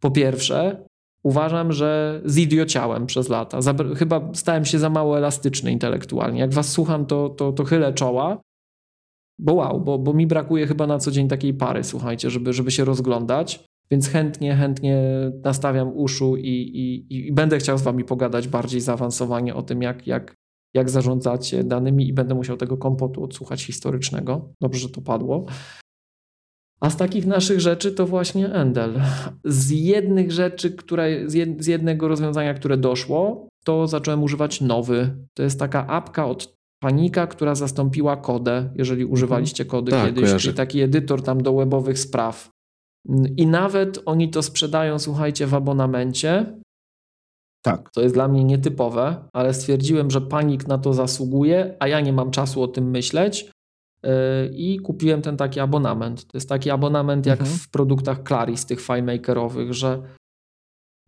po 0.00 0.10
pierwsze, 0.10 0.84
uważam, 1.22 1.72
że 1.72 2.20
zidiociałem 2.26 3.06
przez 3.06 3.28
lata. 3.28 3.58
chyba 3.96 4.28
stałem 4.32 4.64
się 4.64 4.78
za 4.78 4.90
mało 4.90 5.18
elastyczny 5.18 5.72
intelektualnie. 5.72 6.40
Jak 6.40 6.54
was 6.54 6.68
słucham, 6.68 7.06
to, 7.06 7.28
to, 7.28 7.52
to 7.52 7.64
chylę 7.64 7.92
czoła, 7.92 8.38
bo 9.38 9.54
wow, 9.54 9.80
bo, 9.80 9.98
bo 9.98 10.12
mi 10.12 10.26
brakuje 10.26 10.66
chyba 10.66 10.86
na 10.86 10.98
co 10.98 11.10
dzień 11.10 11.28
takiej 11.28 11.54
pary, 11.54 11.84
słuchajcie, 11.84 12.30
żeby, 12.30 12.52
żeby 12.52 12.70
się 12.70 12.84
rozglądać. 12.84 13.64
Więc 13.90 14.08
chętnie, 14.08 14.56
chętnie 14.56 15.02
nastawiam 15.44 15.96
uszu 15.96 16.36
i, 16.36 16.50
i, 16.50 17.16
i 17.16 17.32
będę 17.32 17.58
chciał 17.58 17.78
z 17.78 17.82
Wami 17.82 18.04
pogadać 18.04 18.48
bardziej 18.48 18.80
zaawansowanie 18.80 19.54
o 19.54 19.62
tym, 19.62 19.82
jak, 19.82 20.06
jak, 20.06 20.34
jak 20.74 20.90
zarządzacie 20.90 21.64
danymi 21.64 22.08
i 22.08 22.12
będę 22.12 22.34
musiał 22.34 22.56
tego 22.56 22.76
kompotu 22.76 23.24
odsłuchać 23.24 23.64
historycznego. 23.64 24.52
Dobrze, 24.60 24.80
że 24.80 24.88
to 24.88 25.00
padło. 25.00 25.46
A 26.80 26.90
z 26.90 26.96
takich 26.96 27.26
naszych 27.26 27.60
rzeczy 27.60 27.92
to 27.92 28.06
właśnie 28.06 28.52
Endel. 28.52 29.00
Z 29.44 29.70
jednych 29.70 30.32
rzeczy, 30.32 30.70
które, 30.70 31.30
z 31.58 31.66
jednego 31.66 32.08
rozwiązania, 32.08 32.54
które 32.54 32.76
doszło, 32.76 33.48
to 33.64 33.86
zacząłem 33.86 34.22
używać 34.22 34.60
nowy. 34.60 35.16
To 35.34 35.42
jest 35.42 35.58
taka 35.58 35.86
apka 35.86 36.26
od 36.26 36.57
Panika, 36.80 37.26
która 37.26 37.54
zastąpiła 37.54 38.16
kodę, 38.16 38.70
jeżeli 38.74 39.02
mhm. 39.02 39.12
używaliście 39.12 39.64
kody 39.64 39.90
tak, 39.90 40.06
kiedyś, 40.06 40.24
kojarzy. 40.24 40.42
czyli 40.42 40.56
taki 40.56 40.80
edytor 40.80 41.22
tam 41.22 41.42
do 41.42 41.52
webowych 41.52 41.98
spraw. 41.98 42.50
I 43.36 43.46
nawet 43.46 44.02
oni 44.06 44.30
to 44.30 44.42
sprzedają, 44.42 44.98
słuchajcie, 44.98 45.46
w 45.46 45.54
abonamencie. 45.54 46.58
Tak. 47.62 47.90
To 47.90 48.00
jest 48.00 48.14
dla 48.14 48.28
mnie 48.28 48.44
nietypowe, 48.44 49.28
ale 49.32 49.54
stwierdziłem, 49.54 50.10
że 50.10 50.20
panik 50.20 50.68
na 50.68 50.78
to 50.78 50.94
zasługuje, 50.94 51.76
a 51.80 51.88
ja 51.88 52.00
nie 52.00 52.12
mam 52.12 52.30
czasu 52.30 52.62
o 52.62 52.68
tym 52.68 52.90
myśleć. 52.90 53.50
Yy, 54.02 54.10
I 54.52 54.78
kupiłem 54.78 55.22
ten 55.22 55.36
taki 55.36 55.60
abonament. 55.60 56.26
To 56.26 56.36
jest 56.38 56.48
taki 56.48 56.70
abonament 56.70 57.26
jak 57.26 57.40
mhm. 57.40 57.58
w 57.58 57.70
produktach 57.70 58.22
Claris, 58.26 58.66
tych 58.66 58.80
FileMakerowych, 58.80 59.74
że 59.74 60.02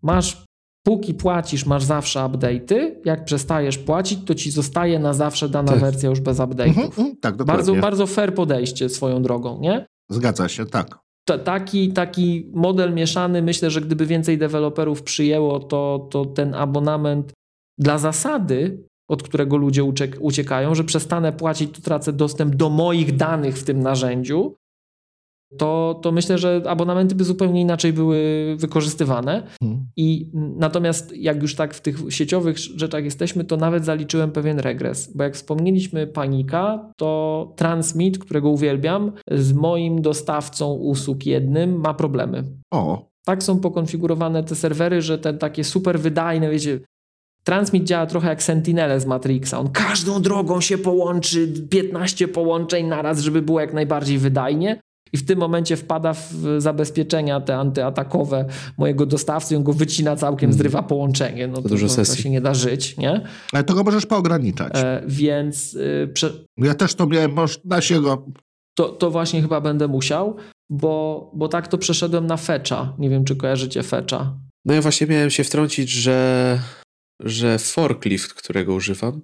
masz 0.03 0.45
Póki 0.83 1.15
płacisz, 1.15 1.67
masz 1.67 1.85
zawsze 1.85 2.21
update'y. 2.21 2.95
Jak 3.05 3.25
przestajesz 3.25 3.79
płacić, 3.79 4.25
to 4.27 4.35
ci 4.35 4.51
zostaje 4.51 4.99
na 4.99 5.15
zawsze 5.15 5.49
dana 5.49 5.73
tak. 5.73 5.81
wersja 5.81 6.11
już 6.11 6.21
bez 6.21 6.39
update'ów. 6.39 6.69
Mhm, 6.69 6.87
mhm, 6.87 7.17
tak, 7.17 7.37
bardzo, 7.37 7.75
bardzo 7.75 8.07
fair 8.07 8.35
podejście 8.35 8.89
swoją 8.89 9.23
drogą, 9.23 9.61
nie? 9.61 9.87
Zgadza 10.11 10.49
się, 10.49 10.67
tak. 10.67 10.99
To, 11.25 11.39
taki, 11.39 11.93
taki 11.93 12.51
model 12.55 12.95
mieszany, 12.95 13.43
myślę, 13.43 13.71
że 13.71 13.81
gdyby 13.81 14.07
więcej 14.07 14.39
deweloperów 14.39 15.03
przyjęło, 15.03 15.59
to, 15.59 16.09
to 16.11 16.25
ten 16.25 16.55
abonament 16.55 17.33
dla 17.79 17.99
zasady, 17.99 18.85
od 19.09 19.23
którego 19.23 19.57
ludzie 19.57 19.85
uciekają, 20.21 20.75
że 20.75 20.85
przestanę 20.85 21.33
płacić, 21.33 21.77
to 21.77 21.83
tracę 21.83 22.13
dostęp 22.13 22.55
do 22.55 22.71
moich 22.71 23.17
danych 23.17 23.59
w 23.59 23.65
tym 23.65 23.81
narzędziu, 23.81 24.57
to, 25.59 26.01
to 26.03 26.13
myślę, 26.13 26.39
że 26.39 26.63
abonamenty 26.67 27.15
by 27.15 27.25
zupełnie 27.25 27.61
inaczej 27.61 27.93
były 27.93 28.21
wykorzystywane. 28.59 29.43
Hmm. 29.61 29.87
I 29.97 30.31
natomiast 30.35 31.17
jak 31.17 31.43
już 31.43 31.55
tak 31.55 31.75
w 31.75 31.81
tych 31.81 31.97
sieciowych 32.09 32.59
rzeczach 32.59 33.05
jesteśmy, 33.05 33.45
to 33.45 33.57
nawet 33.57 33.85
zaliczyłem 33.85 34.33
pewien 34.33 34.59
regres, 34.59 35.17
bo 35.17 35.25
jak 35.25 35.35
wspomnieliśmy 35.35 36.07
panika, 36.07 36.93
to 36.97 37.53
Transmit, 37.57 38.19
którego 38.19 38.51
uwielbiam, 38.51 39.13
z 39.31 39.53
moim 39.53 40.03
dostawcą 40.03 40.73
usług 40.73 41.27
jednym 41.27 41.81
ma 41.81 41.95
problemy. 41.95 42.45
O. 42.71 43.11
Tak 43.25 43.43
są 43.43 43.61
pokonfigurowane 43.61 44.45
te 44.45 44.55
serwery, 44.55 45.03
że 45.03 45.19
te 45.19 45.35
takie 45.35 45.65
super 45.65 46.01
wydajne, 46.01 46.51
wiecie, 46.51 46.81
Transmit 47.45 47.85
działa 47.85 48.07
trochę 48.07 48.29
jak 48.29 48.43
Sentinele 48.43 49.01
z 49.01 49.07
Matrixa. 49.07 49.59
On 49.59 49.71
każdą 49.71 50.23
drogą 50.23 50.61
się 50.61 50.79
połączy, 50.79 51.53
15 51.71 52.29
połączeń 52.29 52.87
naraz, 52.87 53.21
żeby 53.21 53.43
było 53.43 53.61
jak 53.61 53.75
najbardziej 53.75 54.19
wydajnie 54.19 54.81
i 55.13 55.17
w 55.17 55.27
tym 55.27 55.39
momencie 55.39 55.77
wpada 55.77 56.15
w 56.15 56.33
zabezpieczenia 56.59 57.41
te 57.41 57.57
antyatakowe 57.57 58.45
mojego 58.79 59.07
dostawcy 59.07 59.57
on 59.57 59.65
go 59.65 59.73
wycina 59.73 60.17
całkiem, 60.17 60.53
zrywa 60.53 60.83
połączenie. 60.83 61.47
No 61.47 61.57
to, 61.57 61.69
to, 61.69 61.77
to, 61.77 61.97
to, 61.97 62.17
się 62.17 62.31
nie 62.31 62.41
da 62.41 62.55
żyć, 62.55 62.97
nie? 62.97 63.21
Ale 63.53 63.65
to 63.65 63.75
go 63.75 63.85
możesz 63.85 64.07
poograniczać. 64.07 64.73
E, 64.75 65.03
więc... 65.07 65.75
Y, 65.75 66.11
prze... 66.15 66.33
Ja 66.57 66.75
też 66.75 66.95
to 66.95 67.07
miałem, 67.07 67.37
da 67.65 67.81
się 67.81 68.01
go... 68.01 68.27
To, 68.75 68.89
to 68.89 69.11
właśnie 69.11 69.43
chyba 69.43 69.61
będę 69.61 69.89
musiał, 69.89 70.37
bo, 70.71 71.31
bo 71.35 71.49
tak 71.49 71.69
to 71.69 71.79
przeszedłem 71.79 72.27
na 72.27 72.37
Fetcha. 72.37 72.95
Nie 72.99 73.11
wiem, 73.11 73.25
czy 73.25 73.37
kojarzycie 73.37 73.83
Fetcha. 73.83 74.39
No 74.65 74.75
ja 74.75 74.83
właśnie 74.83 75.07
miałem 75.07 75.31
się 75.31 75.45
wtrącić, 75.45 75.91
że, 75.91 76.61
że 77.21 77.59
Forklift, 77.59 78.35
którego 78.35 78.75
używam, 78.75 79.21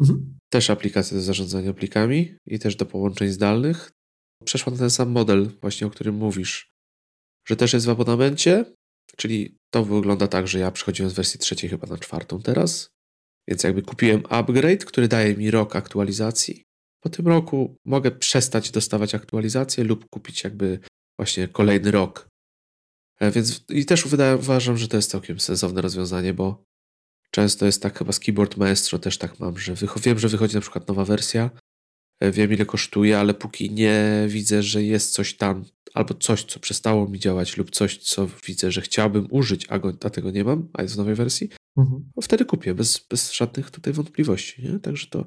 mhm. 0.00 0.38
też 0.52 0.70
aplikacja 0.70 1.16
do 1.16 1.22
zarządzania 1.22 1.72
plikami 1.72 2.34
i 2.46 2.58
też 2.58 2.76
do 2.76 2.86
połączeń 2.86 3.28
zdalnych, 3.28 3.90
przeszła 4.44 4.72
na 4.72 4.78
ten 4.78 4.90
sam 4.90 5.10
model, 5.10 5.50
właśnie 5.60 5.86
o 5.86 5.90
którym 5.90 6.14
mówisz, 6.14 6.72
że 7.48 7.56
też 7.56 7.72
jest 7.72 7.86
w 7.86 7.90
abonamencie, 7.90 8.64
czyli 9.16 9.56
to 9.70 9.84
wygląda 9.84 10.28
tak, 10.28 10.48
że 10.48 10.58
ja 10.58 10.70
przechodziłem 10.70 11.10
z 11.10 11.14
wersji 11.14 11.40
trzeciej 11.40 11.70
chyba 11.70 11.86
na 11.86 11.98
czwartą 11.98 12.42
teraz, 12.42 12.90
więc 13.48 13.62
jakby 13.62 13.82
kupiłem 13.82 14.22
upgrade, 14.28 14.84
który 14.84 15.08
daje 15.08 15.36
mi 15.36 15.50
rok 15.50 15.76
aktualizacji. 15.76 16.64
Po 17.02 17.08
tym 17.08 17.28
roku 17.28 17.76
mogę 17.84 18.10
przestać 18.10 18.70
dostawać 18.70 19.14
aktualizacje 19.14 19.84
lub 19.84 20.08
kupić 20.10 20.44
jakby 20.44 20.78
właśnie 21.18 21.48
kolejny 21.48 21.90
rok. 21.90 22.28
E, 23.20 23.30
więc 23.30 23.64
i 23.68 23.86
też 23.86 24.06
uważam, 24.38 24.76
że 24.76 24.88
to 24.88 24.96
jest 24.96 25.10
całkiem 25.10 25.40
sensowne 25.40 25.80
rozwiązanie, 25.80 26.34
bo 26.34 26.64
często 27.30 27.66
jest 27.66 27.82
tak 27.82 27.98
chyba 27.98 28.12
z 28.12 28.20
Keyboard 28.20 28.56
Maestro 28.56 28.98
też 28.98 29.18
tak 29.18 29.40
mam, 29.40 29.58
że 29.58 29.74
wiem, 30.02 30.18
że 30.18 30.28
wychodzi 30.28 30.54
na 30.54 30.60
przykład 30.60 30.88
nowa 30.88 31.04
wersja 31.04 31.50
wiem 32.22 32.52
ile 32.52 32.66
kosztuje, 32.66 33.18
ale 33.18 33.34
póki 33.34 33.70
nie 33.70 34.24
widzę, 34.28 34.62
że 34.62 34.82
jest 34.82 35.12
coś 35.12 35.34
tam, 35.34 35.64
albo 35.94 36.14
coś, 36.14 36.44
co 36.44 36.60
przestało 36.60 37.08
mi 37.08 37.18
działać, 37.18 37.56
lub 37.56 37.70
coś, 37.70 37.98
co 37.98 38.28
widzę, 38.46 38.72
że 38.72 38.80
chciałbym 38.80 39.26
użyć, 39.30 39.66
a, 39.68 39.78
go, 39.78 39.92
a 40.04 40.10
tego 40.10 40.30
nie 40.30 40.44
mam, 40.44 40.68
a 40.72 40.82
jest 40.82 40.94
w 40.94 40.98
nowej 40.98 41.14
wersji, 41.14 41.50
mhm. 41.78 42.10
wtedy 42.22 42.44
kupię, 42.44 42.74
bez, 42.74 43.06
bez 43.10 43.32
żadnych 43.32 43.70
tutaj 43.70 43.92
wątpliwości. 43.92 44.62
Nie? 44.62 44.78
Także 44.78 45.06
to, 45.06 45.24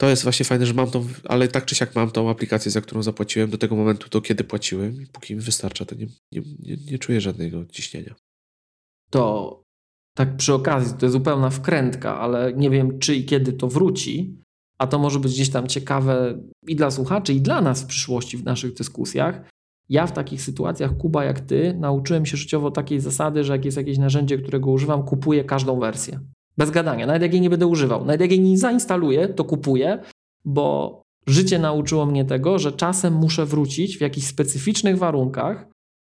to 0.00 0.08
jest 0.08 0.22
właśnie 0.22 0.44
fajne, 0.44 0.66
że 0.66 0.74
mam 0.74 0.90
tą, 0.90 1.08
ale 1.24 1.48
tak 1.48 1.64
czy 1.64 1.74
siak 1.74 1.94
mam 1.94 2.10
tą 2.10 2.30
aplikację, 2.30 2.70
za 2.70 2.80
którą 2.80 3.02
zapłaciłem 3.02 3.50
do 3.50 3.58
tego 3.58 3.76
momentu, 3.76 4.08
do 4.08 4.20
kiedy 4.20 4.44
płaciłem 4.44 5.02
i 5.02 5.06
póki 5.06 5.34
mi 5.34 5.40
wystarcza, 5.40 5.84
to 5.84 5.94
nie, 5.94 6.06
nie, 6.32 6.42
nie, 6.58 6.76
nie 6.90 6.98
czuję 6.98 7.20
żadnego 7.20 7.66
ciśnienia. 7.66 8.14
To 9.10 9.62
tak 10.16 10.36
przy 10.36 10.54
okazji, 10.54 10.98
to 10.98 11.06
jest 11.06 11.12
zupełna 11.12 11.50
wkrętka, 11.50 12.18
ale 12.18 12.52
nie 12.52 12.70
wiem, 12.70 12.98
czy 12.98 13.14
i 13.14 13.24
kiedy 13.24 13.52
to 13.52 13.68
wróci, 13.68 14.42
a 14.78 14.86
to 14.86 14.98
może 14.98 15.20
być 15.20 15.32
gdzieś 15.32 15.50
tam 15.50 15.66
ciekawe 15.66 16.38
i 16.66 16.76
dla 16.76 16.90
słuchaczy, 16.90 17.34
i 17.34 17.40
dla 17.40 17.60
nas 17.60 17.82
w 17.82 17.86
przyszłości 17.86 18.36
w 18.36 18.44
naszych 18.44 18.74
dyskusjach. 18.74 19.40
Ja 19.88 20.06
w 20.06 20.12
takich 20.12 20.42
sytuacjach, 20.42 20.96
Kuba, 20.96 21.24
jak 21.24 21.40
ty, 21.40 21.76
nauczyłem 21.80 22.26
się 22.26 22.36
życiowo 22.36 22.70
takiej 22.70 23.00
zasady, 23.00 23.44
że 23.44 23.52
jak 23.52 23.64
jest 23.64 23.76
jakieś 23.76 23.98
narzędzie, 23.98 24.38
którego 24.38 24.70
używam, 24.70 25.02
kupuję 25.02 25.44
każdą 25.44 25.80
wersję. 25.80 26.20
Bez 26.56 26.70
gadania, 26.70 27.06
nawet 27.06 27.22
jak 27.22 27.32
jej 27.32 27.40
nie 27.40 27.50
będę 27.50 27.66
używał. 27.66 28.04
Nawet 28.04 28.20
jak 28.20 28.30
jej 28.30 28.40
nie 28.40 28.58
zainstaluję, 28.58 29.28
to 29.28 29.44
kupuję, 29.44 29.98
bo 30.44 31.02
życie 31.26 31.58
nauczyło 31.58 32.06
mnie 32.06 32.24
tego, 32.24 32.58
że 32.58 32.72
czasem 32.72 33.14
muszę 33.14 33.46
wrócić 33.46 33.98
w 33.98 34.00
jakichś 34.00 34.26
specyficznych 34.26 34.98
warunkach, 34.98 35.66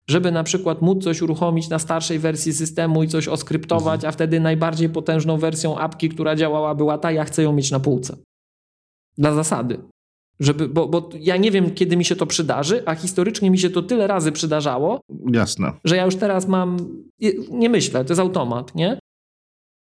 żeby 0.08 0.32
na 0.32 0.44
przykład 0.44 0.82
móc 0.82 1.04
coś 1.04 1.22
uruchomić 1.22 1.70
na 1.70 1.80
starszej 1.80 2.20
wersji 2.20 2.54
systemu 2.54 3.04
i 3.04 3.08
coś 3.08 3.28
oskryptować, 3.28 3.96
mhm. 3.96 4.10
a 4.10 4.12
wtedy 4.12 4.40
najbardziej 4.40 4.90
potężną 4.90 5.38
wersją 5.38 5.78
apki, 5.78 6.10
która 6.10 6.36
działała, 6.36 6.76
była 6.76 6.98
ta, 6.98 7.12
ja 7.12 7.24
chcę 7.24 7.44
ją 7.44 7.54
mieć 7.54 7.72
na 7.72 7.80
półce. 7.80 8.18
Dla 9.18 9.34
zasady. 9.34 9.78
Żeby, 10.40 10.70
bo, 10.70 10.88
bo 10.88 11.10
ja 11.20 11.38
nie 11.38 11.52
wiem, 11.52 11.72
kiedy 11.72 11.98
mi 11.98 12.06
się 12.06 12.16
to 12.16 12.26
przydarzy, 12.26 12.84
a 12.86 12.96
historycznie 12.96 13.52
mi 13.52 13.60
się 13.60 13.70
to 13.70 13.82
tyle 13.82 14.08
razy 14.08 14.32
przydarzało. 14.32 15.02
Jasne. 15.34 15.72
Że 15.84 15.96
ja 15.96 16.06
już 16.06 16.16
teraz 16.16 16.48
mam. 16.48 16.78
Nie 17.52 17.70
myślę, 17.70 18.06
to 18.06 18.12
jest 18.12 18.22
automat, 18.22 18.76
nie? 18.76 19.00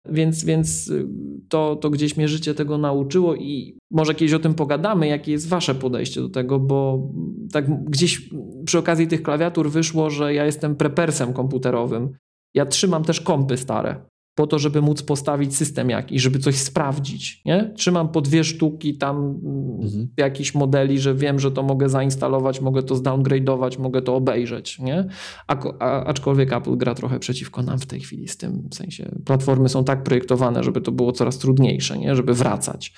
Więc, 0.09 0.45
więc 0.45 0.89
y, 0.89 1.07
to, 1.49 1.77
to 1.77 1.91
gdzieś 1.91 2.17
mnie 2.17 2.29
życie 2.29 2.55
tego 2.55 2.79
nauczyło 2.79 3.35
i 3.35 3.79
może 3.91 4.15
kiedyś 4.15 4.35
o 4.35 4.39
tym 4.39 4.55
pogadamy, 4.55 5.07
jakie 5.07 5.33
jest 5.33 5.49
wasze 5.49 5.75
podejście 5.75 6.21
do 6.21 6.29
tego, 6.29 6.59
bo 6.59 7.09
tak 7.53 7.85
gdzieś 7.85 8.31
przy 8.67 8.79
okazji 8.79 9.07
tych 9.07 9.23
klawiatur 9.23 9.71
wyszło, 9.71 10.11
że 10.11 10.35
ja 10.35 10.45
jestem 10.45 10.77
prepersem 10.77 11.33
komputerowym. 11.33 12.17
Ja 12.55 12.67
trzymam 12.67 13.05
też 13.05 13.21
kompy 13.21 13.57
stare 13.57 14.05
po 14.35 14.47
to, 14.47 14.59
żeby 14.59 14.83
móc 14.83 15.03
postawić 15.03 15.57
system 15.57 15.91
jakiś, 15.91 16.23
żeby 16.23 16.39
coś 16.39 16.57
sprawdzić. 16.57 17.43
Nie? 17.45 17.73
Trzymam 17.77 18.09
po 18.09 18.21
dwie 18.21 18.45
sztuki 18.45 18.99
tam 18.99 19.17
mm, 19.17 19.81
mhm. 19.83 20.09
jakichś 20.17 20.55
modeli, 20.55 20.99
że 20.99 21.15
wiem, 21.15 21.39
że 21.39 21.51
to 21.51 21.63
mogę 21.63 21.89
zainstalować, 21.89 22.61
mogę 22.61 22.83
to 22.83 22.95
zdowngrade'ować, 22.95 23.79
mogę 23.79 24.03
to 24.03 24.17
obejrzeć. 24.17 24.79
Nie? 24.79 25.07
A, 25.47 25.57
a, 25.79 26.05
aczkolwiek 26.05 26.53
Apple 26.53 26.77
gra 26.77 26.95
trochę 26.95 27.19
przeciwko 27.19 27.63
nam 27.63 27.79
w 27.79 27.87
tej 27.87 28.01
chwili 28.01 28.29
z 28.29 28.37
tym 28.37 28.69
w 28.71 28.75
sensie. 28.75 29.15
Platformy 29.25 29.69
są 29.69 29.85
tak 29.85 30.03
projektowane, 30.03 30.65
żeby 30.65 30.81
to 30.81 30.93
było 30.93 31.13
coraz 31.13 31.39
trudniejsze, 31.39 31.99
nie? 31.99 32.17
żeby 32.17 32.35
wracać. 32.35 32.97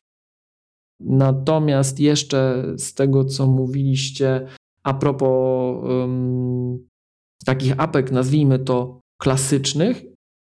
Natomiast 1.00 2.00
jeszcze 2.00 2.64
z 2.76 2.94
tego, 2.94 3.24
co 3.24 3.46
mówiliście 3.46 4.46
a 4.82 4.94
propos 4.94 5.84
um, 5.84 6.88
takich 7.44 7.80
apek, 7.80 8.12
nazwijmy 8.12 8.58
to 8.58 9.00
klasycznych, 9.20 10.02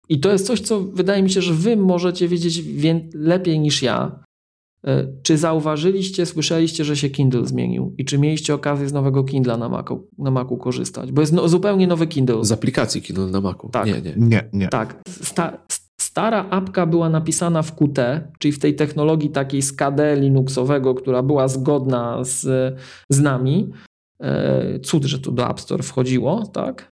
i 0.09 0.21
to 0.21 0.33
jest 0.33 0.47
coś, 0.47 0.61
co 0.61 0.81
wydaje 0.81 1.23
mi 1.23 1.31
się, 1.31 1.43
że 1.43 1.55
wy 1.55 1.77
możecie 1.77 2.29
wiedzieć 2.29 2.63
lepiej 3.15 3.61
niż 3.61 3.83
ja. 3.83 4.25
E, 4.87 5.07
czy 5.23 5.39
zauważyliście, 5.39 6.27
słyszeliście, 6.27 6.85
że 6.85 6.97
się 6.97 7.11
Kindle 7.11 7.47
zmienił? 7.47 7.95
I 7.99 8.05
czy 8.05 8.19
mieliście 8.19 8.55
okazję 8.55 8.89
z 8.89 8.93
nowego 8.93 9.25
Kindla 9.25 9.57
na 9.57 9.69
Macu, 9.69 10.09
na 10.19 10.31
Macu 10.31 10.57
korzystać? 10.57 11.13
Bo 11.13 11.21
jest 11.21 11.33
no, 11.33 11.49
zupełnie 11.49 11.87
nowy 11.87 12.07
Kindle. 12.07 12.45
Z 12.45 12.53
aplikacji 12.53 13.03
Kindle 13.03 13.27
na 13.27 13.41
Macu? 13.41 13.69
Tak. 13.69 13.87
Nie, 13.87 14.01
nie. 14.03 14.15
nie, 14.17 14.49
nie. 14.53 14.69
Tak. 14.69 15.01
Sta 15.09 15.59
stara 16.01 16.47
apka 16.51 16.87
była 16.87 17.09
napisana 17.09 17.63
w 17.63 17.75
Qt, 17.77 18.29
czyli 18.39 18.53
w 18.53 18.59
tej 18.59 18.75
technologii 18.75 19.31
takiej 19.31 19.63
z 19.63 19.73
KD 19.73 20.17
Linuxowego, 20.17 20.95
która 20.95 21.23
była 21.23 21.49
zgodna 21.49 22.25
z, 22.25 22.41
z 23.11 23.21
nami. 23.21 23.71
E, 24.21 24.81
cud, 24.81 25.05
że 25.05 25.19
to 25.19 25.33
do 25.33 25.51
App 25.51 25.61
Store 25.61 25.83
wchodziło, 25.83 26.47
tak? 26.47 26.91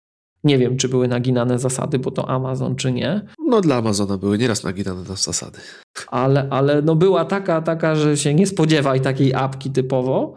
Nie 0.44 0.58
wiem, 0.58 0.78
czy 0.78 0.90
były 0.90 1.08
naginane 1.08 1.60
zasady, 1.60 2.00
bo 2.00 2.12
to 2.12 2.30
Amazon, 2.30 2.76
czy 2.76 2.92
nie. 2.92 3.22
No 3.48 3.62
dla 3.62 3.76
Amazona 3.76 4.18
były 4.18 4.38
nieraz 4.38 4.64
naginane 4.64 5.04
zasady. 5.04 5.60
Ale, 6.08 6.48
ale 6.50 6.82
no 6.82 6.96
była 6.96 7.26
taka, 7.26 7.62
taka, 7.62 7.96
że 7.96 8.18
się 8.18 8.34
nie 8.34 8.48
spodziewaj 8.48 9.02
takiej 9.02 9.34
apki 9.34 9.72
typowo. 9.72 10.34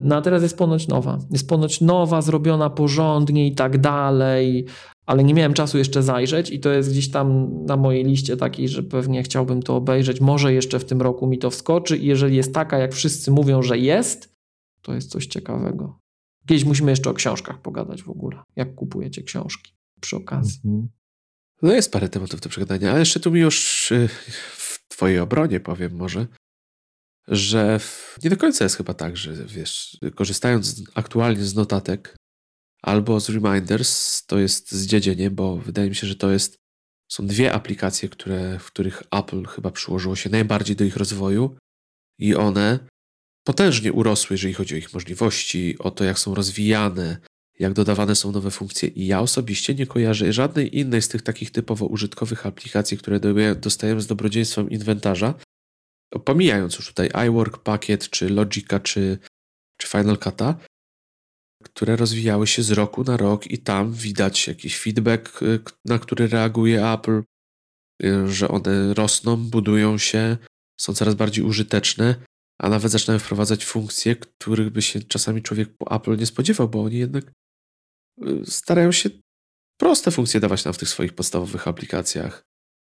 No 0.00 0.16
a 0.16 0.22
teraz 0.22 0.42
jest 0.42 0.58
ponoć 0.58 0.88
nowa. 0.88 1.18
Jest 1.30 1.48
ponoć 1.48 1.80
nowa, 1.80 2.22
zrobiona 2.22 2.70
porządnie 2.70 3.46
i 3.46 3.54
tak 3.54 3.78
dalej, 3.78 4.66
ale 5.06 5.24
nie 5.24 5.34
miałem 5.34 5.54
czasu 5.54 5.78
jeszcze 5.78 6.02
zajrzeć 6.02 6.50
i 6.50 6.60
to 6.60 6.70
jest 6.70 6.90
gdzieś 6.90 7.10
tam 7.10 7.48
na 7.64 7.76
mojej 7.76 8.04
liście 8.04 8.36
takiej, 8.36 8.68
że 8.68 8.82
pewnie 8.82 9.22
chciałbym 9.22 9.62
to 9.62 9.76
obejrzeć. 9.76 10.20
Może 10.20 10.52
jeszcze 10.52 10.78
w 10.78 10.84
tym 10.84 11.02
roku 11.02 11.26
mi 11.26 11.38
to 11.38 11.50
wskoczy 11.50 11.96
i 11.96 12.06
jeżeli 12.06 12.36
jest 12.36 12.54
taka, 12.54 12.78
jak 12.78 12.94
wszyscy 12.94 13.30
mówią, 13.30 13.62
że 13.62 13.78
jest, 13.78 14.34
to 14.82 14.94
jest 14.94 15.10
coś 15.10 15.26
ciekawego. 15.26 15.98
Kiedyś 16.46 16.64
musimy 16.64 16.92
jeszcze 16.92 17.10
o 17.10 17.14
książkach 17.14 17.62
pogadać 17.62 18.02
w 18.02 18.10
ogóle. 18.10 18.42
Jak 18.56 18.74
kupujecie 18.74 19.22
książki 19.22 19.72
przy 20.00 20.16
okazji. 20.16 20.60
Mhm. 20.64 20.88
No 21.62 21.72
jest 21.72 21.92
parę 21.92 22.08
tematów 22.08 22.40
do 22.40 22.48
przegadania, 22.48 22.90
ale 22.90 22.98
jeszcze 22.98 23.20
tu 23.20 23.30
mi 23.30 23.40
już 23.40 23.90
y, 23.92 24.08
w 24.56 24.78
twojej 24.88 25.18
obronie 25.18 25.60
powiem 25.60 25.96
może, 25.96 26.26
że 27.28 27.80
nie 28.24 28.30
do 28.30 28.36
końca 28.36 28.64
jest 28.64 28.76
chyba 28.76 28.94
tak, 28.94 29.16
że 29.16 29.34
wiesz, 29.34 29.98
korzystając 30.14 30.82
aktualnie 30.94 31.44
z 31.44 31.54
notatek 31.54 32.16
albo 32.82 33.20
z 33.20 33.28
reminders, 33.28 34.22
to 34.26 34.38
jest 34.38 34.72
zdziedzenie, 34.72 35.30
bo 35.30 35.56
wydaje 35.56 35.88
mi 35.88 35.94
się, 35.94 36.06
że 36.06 36.16
to 36.16 36.30
jest 36.30 36.58
są 37.12 37.26
dwie 37.26 37.52
aplikacje, 37.52 38.08
które, 38.08 38.58
w 38.58 38.66
których 38.66 39.02
Apple 39.10 39.44
chyba 39.44 39.70
przyłożyło 39.70 40.16
się 40.16 40.30
najbardziej 40.30 40.76
do 40.76 40.84
ich 40.84 40.96
rozwoju 40.96 41.56
i 42.18 42.34
one 42.34 42.78
potężnie 43.46 43.92
urosły, 43.92 44.34
jeżeli 44.34 44.54
chodzi 44.54 44.74
o 44.74 44.78
ich 44.78 44.94
możliwości, 44.94 45.76
o 45.78 45.90
to, 45.90 46.04
jak 46.04 46.18
są 46.18 46.34
rozwijane, 46.34 47.18
jak 47.58 47.72
dodawane 47.72 48.14
są 48.14 48.32
nowe 48.32 48.50
funkcje. 48.50 48.88
I 48.88 49.06
ja 49.06 49.20
osobiście 49.20 49.74
nie 49.74 49.86
kojarzę 49.86 50.32
żadnej 50.32 50.78
innej 50.78 51.02
z 51.02 51.08
tych 51.08 51.22
takich 51.22 51.50
typowo 51.50 51.86
użytkowych 51.86 52.46
aplikacji, 52.46 52.98
które 52.98 53.20
dostajemy 53.54 54.00
z 54.00 54.06
dobrodziejstwem 54.06 54.70
inwentarza, 54.70 55.34
pomijając 56.24 56.76
już 56.76 56.88
tutaj 56.88 57.10
iWork, 57.28 57.58
Packet, 57.58 58.10
czy 58.10 58.28
Logica, 58.28 58.80
czy, 58.80 59.18
czy 59.76 59.88
Final 59.88 60.16
Cut'a, 60.16 60.54
które 61.64 61.96
rozwijały 61.96 62.46
się 62.46 62.62
z 62.62 62.70
roku 62.70 63.04
na 63.04 63.16
rok 63.16 63.46
i 63.46 63.58
tam 63.58 63.92
widać 63.92 64.48
jakiś 64.48 64.78
feedback, 64.78 65.42
y, 65.42 65.60
na 65.84 65.98
który 65.98 66.28
reaguje 66.28 66.92
Apple, 66.92 67.22
y, 68.04 68.28
że 68.28 68.48
one 68.48 68.94
rosną, 68.94 69.36
budują 69.36 69.98
się, 69.98 70.36
są 70.80 70.94
coraz 70.94 71.14
bardziej 71.14 71.44
użyteczne, 71.44 72.14
a 72.58 72.68
nawet 72.68 72.92
zaczynają 72.92 73.18
wprowadzać 73.18 73.64
funkcje, 73.64 74.16
których 74.16 74.70
by 74.70 74.82
się 74.82 75.02
czasami 75.02 75.42
człowiek 75.42 75.76
po 75.78 75.96
Apple 75.96 76.16
nie 76.16 76.26
spodziewał, 76.26 76.68
bo 76.68 76.82
oni 76.82 76.98
jednak 76.98 77.32
y, 78.22 78.42
starają 78.46 78.92
się 78.92 79.10
proste 79.80 80.10
funkcje 80.10 80.40
dawać 80.40 80.64
nam 80.64 80.74
w 80.74 80.78
tych 80.78 80.88
swoich 80.88 81.12
podstawowych 81.12 81.68
aplikacjach. 81.68 82.46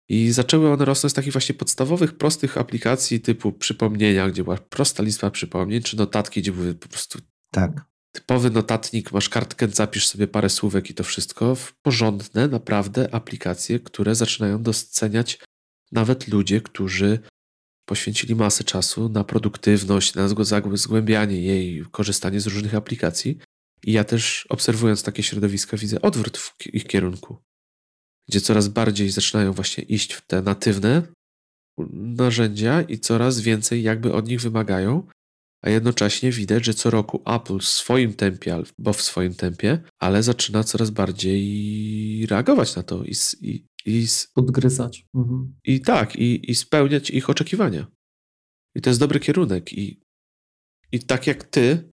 I 0.08 0.30
zaczęły 0.30 0.72
one 0.72 0.84
rosnąć 0.84 1.12
z 1.12 1.14
takich 1.14 1.32
właśnie 1.32 1.54
podstawowych, 1.54 2.16
prostych 2.16 2.58
aplikacji 2.58 3.20
typu 3.20 3.52
przypomnienia, 3.52 4.30
gdzie 4.30 4.44
była 4.44 4.56
prosta 4.56 5.02
lista 5.02 5.30
przypomnień, 5.30 5.82
czy 5.82 5.96
notatki, 5.96 6.40
gdzie 6.40 6.52
były 6.52 6.74
po 6.74 6.88
prostu 6.88 7.18
tak. 7.50 7.86
typowy 8.12 8.50
notatnik, 8.50 9.12
masz 9.12 9.28
kartkę, 9.28 9.68
zapisz 9.68 10.06
sobie 10.08 10.28
parę 10.28 10.50
słówek 10.50 10.90
i 10.90 10.94
to 10.94 11.04
wszystko, 11.04 11.54
w 11.54 11.72
porządne, 11.82 12.48
naprawdę 12.48 13.14
aplikacje, 13.14 13.80
które 13.80 14.14
zaczynają 14.14 14.62
doceniać 14.62 15.38
nawet 15.92 16.28
ludzie, 16.28 16.60
którzy 16.60 17.18
poświęcili 17.84 18.34
masę 18.34 18.64
czasu 18.64 19.08
na 19.08 19.24
produktywność, 19.24 20.14
na 20.14 20.28
zgłębianie 20.74 21.42
jej, 21.42 21.84
korzystanie 21.90 22.40
z 22.40 22.46
różnych 22.46 22.74
aplikacji. 22.74 23.38
I 23.84 23.92
ja 23.92 24.04
też 24.04 24.46
obserwując 24.48 25.02
takie 25.02 25.22
środowiska 25.22 25.76
widzę 25.76 26.02
odwrót 26.02 26.38
w 26.38 26.74
ich 26.74 26.84
kierunku 26.84 27.38
gdzie 28.28 28.40
coraz 28.40 28.68
bardziej 28.68 29.10
zaczynają 29.10 29.52
właśnie 29.52 29.84
iść 29.84 30.12
w 30.12 30.26
te 30.26 30.42
natywne 30.42 31.02
narzędzia 31.92 32.82
i 32.82 32.98
coraz 32.98 33.40
więcej 33.40 33.82
jakby 33.82 34.12
od 34.12 34.28
nich 34.28 34.40
wymagają, 34.40 35.06
a 35.62 35.70
jednocześnie 35.70 36.32
widać, 36.32 36.64
że 36.64 36.74
co 36.74 36.90
roku 36.90 37.22
Apple 37.26 37.58
w 37.58 37.64
swoim 37.64 38.14
tempie, 38.14 38.62
bo 38.78 38.92
w 38.92 39.02
swoim 39.02 39.34
tempie, 39.34 39.82
ale 39.98 40.22
zaczyna 40.22 40.64
coraz 40.64 40.90
bardziej 40.90 42.26
reagować 42.26 42.76
na 42.76 42.82
to 42.82 43.04
i, 43.04 43.12
i, 43.40 43.66
i 43.84 44.06
podgryzać. 44.34 45.06
Mhm. 45.14 45.54
I 45.64 45.80
tak, 45.80 46.16
i, 46.16 46.50
i 46.50 46.54
spełniać 46.54 47.10
ich 47.10 47.30
oczekiwania. 47.30 47.86
I 48.74 48.80
to 48.80 48.90
jest 48.90 49.00
dobry 49.00 49.20
kierunek. 49.20 49.72
I, 49.72 50.00
I 50.92 51.00
tak 51.00 51.26
jak 51.26 51.44
ty, 51.44 51.90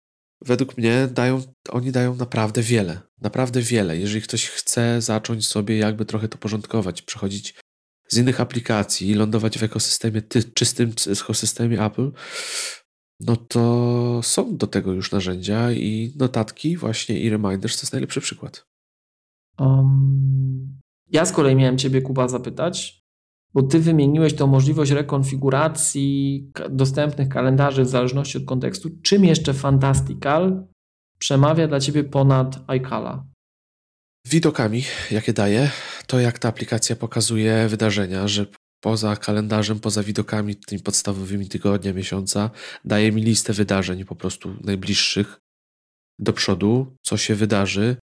według 0.41 0.78
mnie 0.78 1.07
dają, 1.12 1.41
oni 1.70 1.91
dają 1.91 2.16
naprawdę 2.16 2.62
wiele. 2.62 3.02
Naprawdę 3.22 3.62
wiele. 3.62 3.98
Jeżeli 3.98 4.22
ktoś 4.22 4.49
chce 4.49 5.02
zacząć 5.02 5.48
sobie 5.48 5.78
jakby 5.78 6.06
trochę 6.06 6.28
to 6.28 6.38
porządkować, 6.38 7.02
przechodzić 7.02 7.56
z 8.07 8.18
innych 8.18 8.41
aplikacji, 8.41 9.14
lądować 9.14 9.57
w 9.57 9.64
ekosystemie, 9.64 10.22
ty, 10.22 10.44
czystym 10.44 10.94
ekosystemie 11.22 11.86
Apple, 11.86 12.12
no 13.20 13.36
to 13.36 14.20
są 14.24 14.57
do 14.57 14.68
tego 14.68 14.94
już 14.94 15.12
narzędzia 15.12 15.72
i 15.72 16.14
notatki 16.16 16.78
właśnie 16.78 17.20
i 17.20 17.30
reminders 17.30 17.78
to 17.78 17.82
jest 17.82 17.94
najlepszy 17.94 18.22
przykład. 18.22 18.66
Um, 19.60 20.80
ja 21.15 21.25
z 21.25 21.31
kolei 21.31 21.55
miałem 21.55 21.77
Ciebie, 21.77 22.01
Kuba, 22.01 22.27
zapytać, 22.27 23.01
bo 23.53 23.63
Ty 23.63 23.79
wymieniłeś 23.79 24.35
tą 24.35 24.47
możliwość 24.47 24.91
rekonfiguracji 24.91 26.51
dostępnych 26.69 27.29
kalendarzy 27.29 27.83
w 27.83 27.89
zależności 27.89 28.37
od 28.37 28.45
kontekstu. 28.45 28.89
Czym 29.03 29.25
jeszcze 29.25 29.53
Fantastical 29.53 30.67
przemawia 31.19 31.67
dla 31.67 31.79
Ciebie 31.79 32.03
ponad 32.03 32.59
iCala? 32.67 33.25
Widokami, 34.27 34.83
jakie 35.11 35.33
daje, 35.33 35.71
to 36.07 36.19
jak 36.19 36.39
ta 36.39 36.49
aplikacja 36.49 36.95
pokazuje 36.95 37.67
wydarzenia, 37.67 38.27
że 38.27 38.45
poza 38.83 39.15
kalendarzem, 39.15 39.79
poza 39.79 40.03
widokami 40.03 40.55
tymi 40.55 40.81
podstawowymi 40.81 41.49
tygodnia, 41.49 41.93
miesiąca, 41.93 42.49
daje 42.85 43.11
mi 43.11 43.21
listę 43.21 43.53
wydarzeń 43.53 44.05
po 44.05 44.15
prostu 44.15 44.55
najbliższych 44.63 45.39
do 46.19 46.33
przodu, 46.33 46.95
co 47.01 47.17
się 47.17 47.35
wydarzy. 47.35 47.97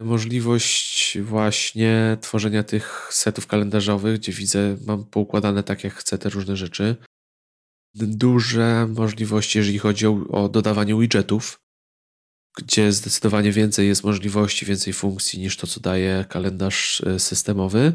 Możliwość 0.00 1.18
właśnie 1.22 2.16
tworzenia 2.20 2.62
tych 2.62 3.08
setów 3.10 3.46
kalendarzowych, 3.46 4.18
gdzie 4.18 4.32
widzę, 4.32 4.76
mam 4.86 5.04
poukładane 5.04 5.62
tak, 5.62 5.84
jak 5.84 5.94
chcę 5.94 6.18
te 6.18 6.28
różne 6.28 6.56
rzeczy. 6.56 6.96
Duże 7.94 8.86
możliwości, 8.96 9.58
jeżeli 9.58 9.78
chodzi 9.78 10.06
o, 10.06 10.24
o 10.28 10.48
dodawanie 10.48 10.94
widgetów, 10.94 11.60
gdzie 12.58 12.92
zdecydowanie 12.92 13.52
więcej 13.52 13.88
jest 13.88 14.04
możliwości, 14.04 14.66
więcej 14.66 14.92
funkcji 14.92 15.40
niż 15.40 15.56
to, 15.56 15.66
co 15.66 15.80
daje 15.80 16.24
kalendarz 16.28 17.00
e, 17.00 17.18
systemowy. 17.18 17.92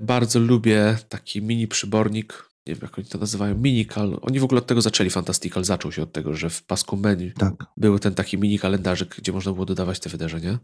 Bardzo 0.00 0.40
lubię 0.40 0.98
taki 1.08 1.42
mini 1.42 1.68
przybornik, 1.68 2.48
nie 2.66 2.74
wiem 2.74 2.82
jak 2.82 2.98
oni 2.98 3.06
to 3.08 3.18
nazywają, 3.18 3.58
minical. 3.58 4.18
Oni 4.22 4.40
w 4.40 4.44
ogóle 4.44 4.58
od 4.58 4.66
tego 4.66 4.82
zaczęli, 4.82 5.10
Fantastical 5.10 5.64
zaczął 5.64 5.92
się 5.92 6.02
od 6.02 6.12
tego, 6.12 6.34
że 6.34 6.50
w 6.50 6.62
pasku 6.62 6.96
menu 6.96 7.32
tak. 7.32 7.54
był 7.76 7.98
ten 7.98 8.14
taki 8.14 8.38
mini 8.38 8.58
kalendarzyk, 8.58 9.16
gdzie 9.16 9.32
można 9.32 9.52
było 9.52 9.66
dodawać 9.66 10.00
te 10.00 10.10
wydarzenia. 10.10 10.58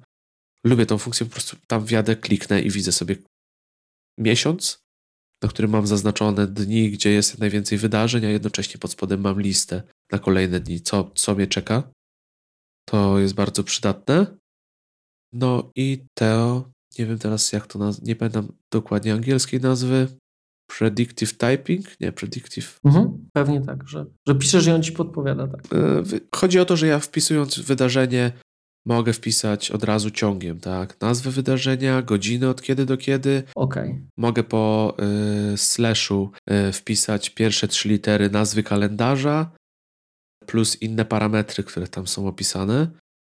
Lubię 0.66 0.86
tą 0.86 0.98
funkcję, 0.98 1.26
po 1.26 1.32
prostu 1.32 1.56
tam 1.66 1.84
wjadę, 1.84 2.16
kliknę 2.16 2.62
i 2.62 2.70
widzę 2.70 2.92
sobie 2.92 3.16
miesiąc, 4.18 4.78
na 5.42 5.48
którym 5.48 5.70
mam 5.70 5.86
zaznaczone 5.86 6.46
dni, 6.46 6.90
gdzie 6.90 7.10
jest 7.10 7.38
najwięcej 7.38 7.78
wydarzeń, 7.78 8.24
a 8.26 8.30
jednocześnie 8.30 8.78
pod 8.78 8.90
spodem 8.90 9.20
mam 9.20 9.40
listę 9.40 9.82
na 10.12 10.18
kolejne 10.18 10.60
dni, 10.60 10.80
co, 10.80 11.10
co 11.14 11.34
mnie 11.34 11.46
czeka. 11.46 11.90
To 12.88 13.18
jest 13.18 13.34
bardzo 13.34 13.64
przydatne. 13.64 14.26
No 15.32 15.70
i 15.76 16.04
Teo, 16.14 16.70
nie 16.98 17.06
wiem 17.06 17.18
teraz 17.18 17.52
jak 17.52 17.66
to 17.66 17.78
nazwać, 17.78 18.08
nie 18.08 18.16
pamiętam 18.16 18.52
dokładnie 18.72 19.12
angielskiej 19.12 19.60
nazwy. 19.60 20.08
Predictive 20.78 21.36
typing? 21.36 22.00
Nie, 22.00 22.12
predictive. 22.12 22.80
Mhm, 22.84 23.28
pewnie 23.32 23.60
tak, 23.60 23.88
że, 23.88 24.06
że 24.28 24.34
piszesz 24.34 24.66
i 24.66 24.70
on 24.70 24.82
ci 24.82 24.92
podpowiada, 24.92 25.48
tak. 25.48 25.60
E, 25.72 26.02
chodzi 26.34 26.58
o 26.58 26.64
to, 26.64 26.76
że 26.76 26.86
ja 26.86 26.98
wpisując 26.98 27.58
wydarzenie 27.58 28.32
mogę 28.86 29.12
wpisać 29.12 29.70
od 29.70 29.84
razu 29.84 30.10
ciągiem, 30.10 30.60
tak? 30.60 31.00
Nazwę 31.00 31.30
wydarzenia, 31.30 32.02
godziny 32.02 32.48
od 32.48 32.62
kiedy 32.62 32.86
do 32.86 32.96
kiedy. 32.96 33.42
Okay. 33.54 34.06
Mogę 34.16 34.42
po 34.44 34.96
y, 35.52 35.56
slashu 35.56 36.30
y, 36.68 36.72
wpisać 36.72 37.30
pierwsze 37.30 37.68
trzy 37.68 37.88
litery 37.88 38.30
nazwy 38.30 38.62
kalendarza 38.62 39.50
plus 40.46 40.82
inne 40.82 41.04
parametry, 41.04 41.64
które 41.64 41.88
tam 41.88 42.06
są 42.06 42.28
opisane. 42.28 42.90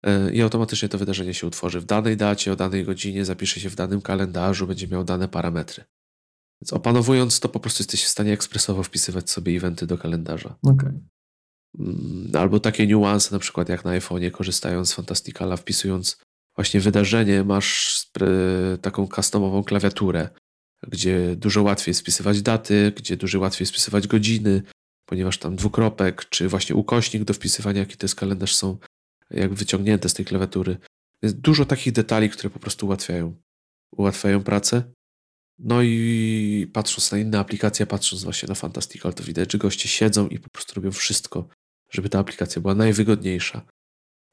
Y, 0.08 0.34
I 0.34 0.42
automatycznie 0.42 0.90
to 0.90 0.98
wydarzenie 0.98 1.34
się 1.34 1.48
utworzy 1.48 1.80
w 1.80 1.86
danej 1.86 2.18
dacie, 2.18 2.54
o 2.54 2.56
danej 2.56 2.86
godzinie, 2.86 3.26
zapisze 3.26 3.60
się 3.60 3.70
w 3.70 3.76
danym 3.76 4.02
kalendarzu, 4.02 4.68
będzie 4.68 4.88
miał 4.88 5.04
dane 5.04 5.28
parametry. 5.28 5.84
Więc 6.62 6.74
opanowując 6.74 7.40
to, 7.40 7.50
po 7.50 7.60
prostu 7.60 7.82
jesteś 7.82 8.04
w 8.04 8.08
stanie 8.08 8.34
ekspresowo 8.34 8.84
wpisywać 8.84 9.30
sobie 9.30 9.58
eventy 9.58 9.88
do 9.88 9.98
kalendarza. 9.98 10.56
Okay. 10.64 11.00
Mm, 11.80 12.32
albo 12.34 12.60
takie 12.60 12.88
niuanse, 12.88 13.36
na 13.36 13.40
przykład 13.40 13.70
jak 13.70 13.86
na 13.86 14.00
iPhone'ie, 14.00 14.32
korzystając 14.32 14.90
z 14.90 14.94
Fantasticala, 14.94 15.58
wpisując 15.58 16.18
właśnie 16.56 16.80
wydarzenie, 16.80 17.44
masz 17.44 18.06
taką 18.82 19.08
customową 19.08 19.64
klawiaturę, 19.64 20.30
gdzie 20.88 21.36
dużo 21.36 21.64
łatwiej 21.64 21.90
jest 21.92 22.02
wpisywać 22.02 22.42
daty, 22.42 22.94
gdzie 22.96 23.18
dużo 23.18 23.40
łatwiej 23.40 23.64
jest 23.64 23.72
wpisywać 23.72 24.08
godziny, 24.08 24.62
ponieważ 25.06 25.38
tam 25.38 25.56
dwukropek, 25.56 26.30
czy 26.30 26.48
właśnie 26.48 26.76
ukośnik 26.76 27.24
do 27.24 27.34
wpisywania, 27.34 27.80
jaki 27.80 27.98
to 27.98 28.06
jest 28.06 28.16
kalendarz, 28.16 28.56
są 28.56 28.78
jak 29.32 29.54
wyciągnięte 29.54 30.10
z 30.10 30.14
tej 30.14 30.26
klawiatury. 30.26 30.78
Jest 31.22 31.40
dużo 31.40 31.66
takich 31.66 31.94
detali, 31.94 32.30
które 32.30 32.50
po 32.50 32.60
prostu 32.60 32.86
ułatwiają, 32.86 33.36
ułatwiają 33.92 34.44
pracę. 34.44 34.84
No 35.60 35.82
i 35.82 36.72
patrząc 36.74 37.12
na 37.12 37.18
inne 37.18 37.40
aplikacje, 37.40 37.86
patrząc 37.86 38.24
właśnie 38.24 38.50
na 38.50 38.56
Fantastical, 38.56 39.14
to 39.14 39.24
widać, 39.24 39.52
że 39.52 39.58
goście 39.58 39.90
siedzą 39.90 40.28
i 40.28 40.40
po 40.40 40.50
prostu 40.50 40.74
robią 40.76 40.92
wszystko, 40.92 41.48
żeby 41.90 42.10
ta 42.10 42.20
aplikacja 42.20 42.62
była 42.62 42.76
najwygodniejsza. 42.76 43.62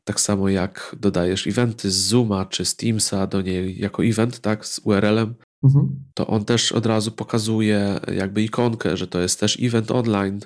Tak 0.05 0.21
samo 0.21 0.49
jak 0.49 0.97
dodajesz 1.01 1.47
eventy 1.47 1.91
z 1.91 1.95
Zooma 1.95 2.45
czy 2.45 2.65
z 2.65 2.77
Teamsa 2.77 3.27
do 3.27 3.43
niej 3.43 3.79
jako 3.79 4.05
event, 4.05 4.41
tak, 4.41 4.67
z 4.67 4.79
URL-em, 4.79 5.35
mhm. 5.65 6.05
to 6.15 6.27
on 6.27 6.45
też 6.45 6.73
od 6.73 6.87
razu 6.87 7.13
pokazuje 7.13 8.01
jakby 8.15 8.43
ikonkę, 8.43 8.97
że 8.97 9.07
to 9.07 9.21
jest 9.21 9.41
też 9.41 9.59
event 9.63 9.91
online, 9.91 10.41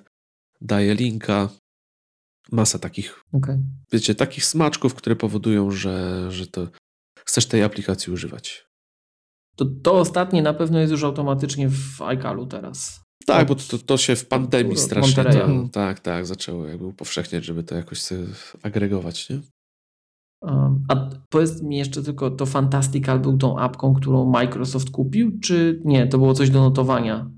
daje 0.60 0.94
linka. 0.94 1.48
Masa 2.52 2.78
takich, 2.78 3.24
okay. 3.32 3.58
wiecie, 3.92 4.14
takich 4.14 4.44
smaczków, 4.44 4.94
które 4.94 5.16
powodują, 5.16 5.70
że, 5.70 6.26
że 6.32 6.46
to 6.46 6.68
chcesz 7.18 7.46
tej 7.46 7.62
aplikacji 7.62 8.12
używać. 8.12 8.66
To, 9.56 9.64
to 9.82 9.92
ostatnie 9.92 10.42
na 10.42 10.54
pewno 10.54 10.78
jest 10.78 10.92
już 10.92 11.04
automatycznie 11.04 11.68
w 11.68 12.02
iCalu 12.02 12.46
teraz. 12.46 13.00
Tak, 13.26 13.48
bo 13.48 13.54
to, 13.54 13.78
to 13.78 13.96
się 13.96 14.16
w 14.16 14.26
pandemii 14.26 14.76
strasznie 14.76 15.24
to, 15.24 15.68
tak, 15.72 16.00
tak, 16.00 16.26
zaczęło 16.26 16.66
jakby 16.66 16.86
upowszechniać, 16.86 17.44
żeby 17.44 17.62
to 17.62 17.74
jakoś 17.74 18.02
sobie 18.02 18.26
agregować, 18.62 19.28
nie? 19.30 19.40
Um, 20.42 20.84
a 20.88 21.10
powiedz 21.28 21.62
mi 21.62 21.76
jeszcze 21.76 22.02
tylko, 22.02 22.30
to 22.30 22.46
Fantastical 22.46 23.20
był 23.20 23.38
tą 23.38 23.58
apką, 23.58 23.94
którą 23.94 24.30
Microsoft 24.30 24.90
kupił, 24.90 25.38
czy 25.40 25.82
nie? 25.84 26.06
To 26.06 26.18
było 26.18 26.34
coś 26.34 26.50
do 26.50 26.60
notowania? 26.60 27.30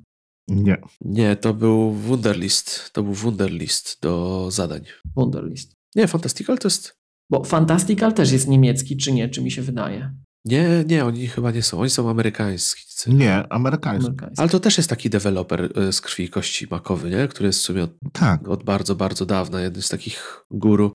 Nie. 0.48 0.82
Nie, 1.00 1.36
to 1.36 1.54
był 1.54 1.92
Wunderlist. 1.92 2.92
To 2.92 3.02
był 3.02 3.12
Wunderlist 3.12 4.02
do 4.02 4.46
zadań. 4.50 4.82
Wunderlist. 5.16 5.74
Nie, 5.96 6.08
Fantastical 6.08 6.58
to 6.58 6.68
jest... 6.68 7.00
Bo 7.30 7.44
Fantastical 7.44 8.12
też 8.12 8.32
jest 8.32 8.48
niemiecki, 8.48 8.96
czy 8.96 9.12
nie? 9.12 9.28
Czy 9.28 9.42
mi 9.42 9.50
się 9.50 9.62
wydaje? 9.62 10.14
Nie, 10.44 10.84
nie, 10.86 11.04
oni 11.04 11.26
chyba 11.28 11.50
nie 11.50 11.62
są. 11.62 11.80
Oni 11.80 11.90
są 11.90 12.10
amerykańscy. 12.10 13.10
Nie, 13.10 13.52
amerykański. 13.52 14.06
Amerykański. 14.08 14.40
Ale 14.40 14.48
to 14.48 14.60
też 14.60 14.76
jest 14.76 14.90
taki 14.90 15.10
deweloper 15.10 15.78
y, 15.78 15.92
z 15.92 16.00
krwi 16.00 16.24
i 16.24 16.28
kości 16.28 16.66
makowy, 16.70 17.10
nie? 17.10 17.28
który 17.28 17.46
jest 17.46 17.58
w 17.58 17.62
sumie 17.62 17.84
od, 17.84 17.90
Tak. 18.12 18.48
od 18.48 18.64
bardzo, 18.64 18.94
bardzo 18.94 19.26
dawna. 19.26 19.60
Jeden 19.60 19.82
z 19.82 19.88
takich 19.88 20.44
guru. 20.50 20.92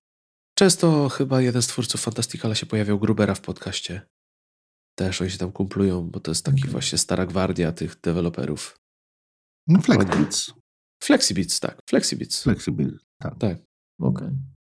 Często 0.58 1.08
chyba 1.08 1.40
jeden 1.40 1.62
z 1.62 1.66
twórców 1.66 2.00
Fantasticala 2.00 2.54
się 2.54 2.66
pojawiał 2.66 2.98
Grubera 2.98 3.34
w 3.34 3.40
podcaście. 3.40 4.02
Też 4.98 5.22
oni 5.22 5.30
się 5.30 5.38
tam 5.38 5.52
kumplują, 5.52 6.10
bo 6.10 6.20
to 6.20 6.30
jest 6.30 6.44
taki 6.44 6.60
Okej. 6.60 6.70
właśnie 6.70 6.98
stara 6.98 7.26
gwardia 7.26 7.72
tych 7.72 8.00
deweloperów. 8.00 8.76
No, 9.68 9.80
Flexbits. 9.80 10.52
Flexibits, 11.02 11.60
tak. 11.60 11.78
Flexibits. 11.88 12.42
Flexibil. 12.42 12.98
Tak. 13.18 13.56
Okej. 14.00 14.30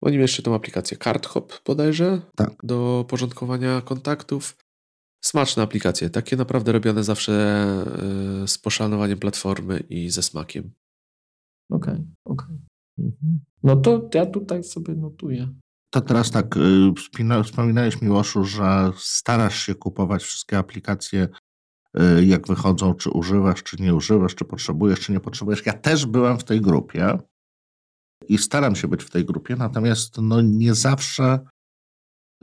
Oni 0.00 0.16
jeszcze 0.16 0.42
tą 0.42 0.54
aplikację 0.54 0.96
CardHop 0.96 1.52
bodajże 1.66 2.20
Tak. 2.36 2.54
do 2.62 3.04
porządkowania 3.08 3.80
kontaktów. 3.80 4.56
Smaczne 5.24 5.62
aplikacje, 5.62 6.10
takie 6.10 6.36
naprawdę 6.36 6.72
robione 6.72 7.04
zawsze 7.04 7.32
y, 8.44 8.48
z 8.48 8.58
poszanowaniem 8.58 9.18
platformy 9.18 9.80
i 9.88 10.10
ze 10.10 10.22
smakiem. 10.22 10.70
Okej, 11.70 12.06
okej. 12.24 12.56
No 13.62 13.76
to 13.76 14.08
ja 14.14 14.26
tutaj 14.26 14.64
sobie 14.64 14.94
notuję. 14.94 15.48
To 15.90 16.00
teraz 16.00 16.30
tak, 16.30 16.56
y, 16.56 16.92
wspominałeś 17.44 18.02
Miłoszu, 18.02 18.44
że 18.44 18.92
starasz 18.96 19.62
się 19.66 19.74
kupować 19.74 20.22
wszystkie 20.22 20.58
aplikacje, 20.58 21.28
y, 22.18 22.24
jak 22.24 22.46
wychodzą, 22.46 22.94
czy 22.94 23.10
używasz, 23.10 23.62
czy 23.62 23.76
nie 23.82 23.94
używasz, 23.94 24.34
czy 24.34 24.44
potrzebujesz, 24.44 25.00
czy 25.00 25.12
nie 25.12 25.20
potrzebujesz. 25.20 25.66
Ja 25.66 25.72
też 25.72 26.06
byłem 26.06 26.38
w 26.38 26.44
tej 26.44 26.60
grupie 26.60 27.18
i 28.28 28.38
staram 28.38 28.76
się 28.76 28.88
być 28.88 29.04
w 29.04 29.10
tej 29.10 29.24
grupie, 29.24 29.56
natomiast 29.56 30.18
no 30.18 30.40
nie 30.40 30.74
zawsze 30.74 31.40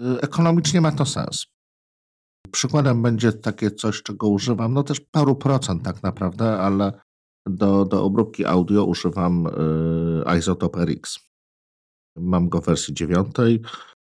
y, 0.01 0.21
ekonomicznie 0.21 0.81
ma 0.81 0.91
to 0.91 1.05
sens. 1.05 1.45
Przykładem 2.51 3.01
będzie 3.01 3.33
takie 3.33 3.71
coś, 3.71 4.03
czego 4.03 4.27
używam, 4.27 4.73
no 4.73 4.83
też 4.83 4.99
paru 4.99 5.35
procent 5.35 5.83
tak 5.83 6.03
naprawdę, 6.03 6.57
ale 6.57 7.01
do, 7.47 7.85
do 7.85 8.03
obróbki 8.03 8.45
audio 8.45 8.85
używam 8.85 9.47
y, 9.47 10.37
Isotope 10.37 10.85
RX. 10.85 11.19
Mam 12.17 12.49
go 12.49 12.61
w 12.61 12.65
wersji 12.65 12.93
dziewiątej. 12.93 13.61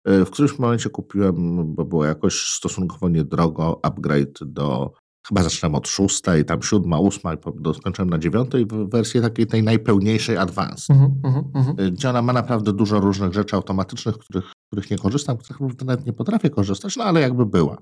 Y, 0.09 0.25
W 0.25 0.31
którymś 0.31 0.59
momencie 0.59 0.91
kupiłem, 0.91 1.75
bo 1.75 1.85
było 1.85 2.05
jakoś 2.05 2.51
stosunkowo 2.51 3.09
niedrogo, 3.09 3.81
upgrade 3.83 4.39
do, 4.41 4.93
chyba 5.29 5.43
zaczynam 5.43 5.75
od 5.75 5.89
szóstej, 5.89 6.45
tam 6.45 6.63
siódma, 6.63 6.99
ósma, 6.99 7.33
skończyłem 7.79 8.11
na 8.11 8.19
dziewiątej, 8.19 8.67
wersji 8.67 9.21
takiej 9.21 9.47
tej 9.47 9.63
najpełniejszej 9.63 10.37
Advanced, 10.37 10.91
Mhm, 10.91 11.21
mhm, 11.25 11.45
mhm. 11.55 11.81
y, 11.81 11.91
gdzie 11.91 12.11
ona 12.11 12.23
ma 12.23 12.33
naprawdę 12.33 12.73
dużo 12.73 13.01
różnych 13.01 13.33
rzeczy 13.33 13.57
automatycznych, 13.57 14.19
których, 14.19 14.53
których 14.67 14.91
nie 14.91 14.99
korzystam, 14.99 15.37
których 15.37 15.61
nawet 15.85 16.07
nie 16.07 16.13
potrafię 16.13 16.51
korzystać, 16.51 16.97
no 16.97 17.05
ale 17.05 17.21
jakby 17.21 17.47
była. 17.47 17.79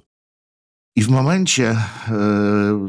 I 0.97 1.02
w 1.02 1.09
momencie 1.09 1.70
y, 1.73 1.77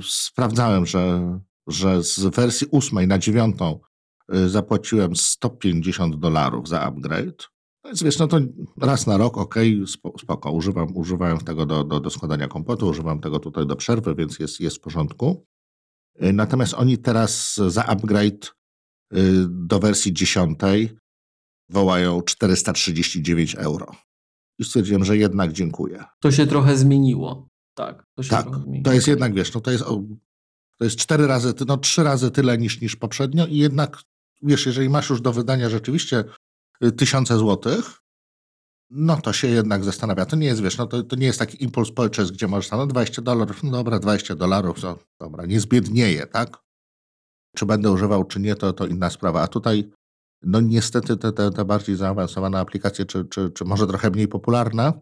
sprawdzałem, 0.04 0.86
że, 0.86 1.40
że 1.68 2.04
z 2.04 2.20
wersji 2.20 2.68
ósmej 2.72 3.08
na 3.08 3.20
dziewiątą 3.20 3.80
y, 4.36 4.50
zapłaciłem 4.50 5.16
150 5.16 6.16
dolarów 6.16 6.68
za 6.68 6.82
upgrade. 6.82 7.53
Więc 7.94 8.04
wiesz, 8.04 8.20
no 8.20 8.28
to 8.28 8.40
raz 8.78 9.08
na 9.08 9.18
rok, 9.18 9.38
okej, 9.38 9.84
spo, 9.88 10.14
spoko, 10.20 10.52
używam, 10.52 10.98
używałem 10.98 11.38
tego 11.38 11.66
do, 11.66 11.84
do, 11.84 12.00
do 12.00 12.10
składania 12.10 12.48
kompotu, 12.48 12.88
używam 12.88 13.20
tego 13.20 13.40
tutaj 13.40 13.68
do 13.68 13.76
przerwy, 13.76 14.16
więc 14.16 14.40
jest, 14.40 14.60
jest 14.60 14.78
w 14.78 14.80
porządku. 14.80 15.46
Y, 16.24 16.34
Natomiast 16.34 16.74
oni 16.74 16.98
teraz 16.98 17.56
za 17.68 17.86
upgrade 17.86 18.46
y, 19.14 19.46
do 19.50 19.80
wersji 19.80 20.14
dziesiątej 20.14 20.98
wołają 21.70 22.22
439 22.22 23.56
euro. 23.56 23.92
I 24.60 24.64
stwierdziłem, 24.64 25.06
że 25.06 25.18
jednak 25.18 25.52
dziękuję. 25.54 26.04
To 26.20 26.32
się 26.32 26.48
trochę 26.48 26.78
zmieniło. 26.78 27.48
Tak, 27.74 28.04
to 28.16 28.24
się 28.24 28.30
Tak, 28.30 28.44
trochę 28.46 28.60
zmieniło. 28.62 28.84
to 28.84 28.94
jest 28.94 29.08
jednak, 29.08 29.34
wiesz, 29.34 29.54
no 29.54 29.62
to 29.62 29.72
jest, 29.72 29.84
to 30.78 30.84
jest 30.86 30.96
cztery 30.98 31.28
razy, 31.28 31.54
ty- 31.54 31.66
no 31.66 31.78
trzy 31.78 32.04
razy 32.04 32.32
tyle 32.32 32.58
niż, 32.58 32.82
niż 32.82 32.96
poprzednio 32.96 33.46
i 33.48 33.58
jednak, 33.58 33.98
wiesz, 34.42 34.66
jeżeli 34.66 34.90
masz 34.90 35.10
już 35.10 35.22
do 35.22 35.34
wydania 35.34 35.70
rzeczywiście 35.70 36.24
tysiące 36.92 37.38
złotych, 37.38 38.04
no 38.90 39.22
to 39.22 39.34
się 39.34 39.48
jednak 39.48 39.84
zastanawia. 39.84 40.26
To 40.26 40.36
nie 40.36 40.48
jest, 40.48 40.62
wiesz, 40.62 40.78
no 40.78 40.88
to, 40.88 41.04
to 41.04 41.16
nie 41.16 41.26
jest 41.26 41.40
taki 41.40 41.64
impuls 41.64 41.92
purchase, 41.92 42.34
gdzie 42.34 42.48
możesz 42.48 42.70
tam, 42.70 42.80
no 42.80 42.88
20 42.88 43.22
dolarów, 43.22 43.64
no 43.64 43.72
dobra, 43.72 44.00
20 44.00 44.36
dolarów, 44.36 44.84
no 44.84 44.98
dobra, 45.20 45.46
nie 45.46 45.60
zbiednieje, 45.60 46.28
tak? 46.28 46.64
Czy 47.56 47.66
będę 47.66 47.92
używał, 47.92 48.24
czy 48.24 48.40
nie, 48.40 48.56
to, 48.56 48.74
to 48.74 48.88
inna 48.88 49.10
sprawa. 49.10 49.42
A 49.42 49.48
tutaj, 49.48 49.90
no 50.42 50.62
niestety 50.62 51.18
te, 51.18 51.32
te, 51.32 51.52
te 51.52 51.66
bardziej 51.66 51.96
zaawansowane 51.96 52.60
aplikacje, 52.60 53.06
czy, 53.06 53.26
czy, 53.26 53.52
czy 53.52 53.66
może 53.66 53.88
trochę 53.88 54.10
mniej 54.10 54.28
popularne, 54.28 54.94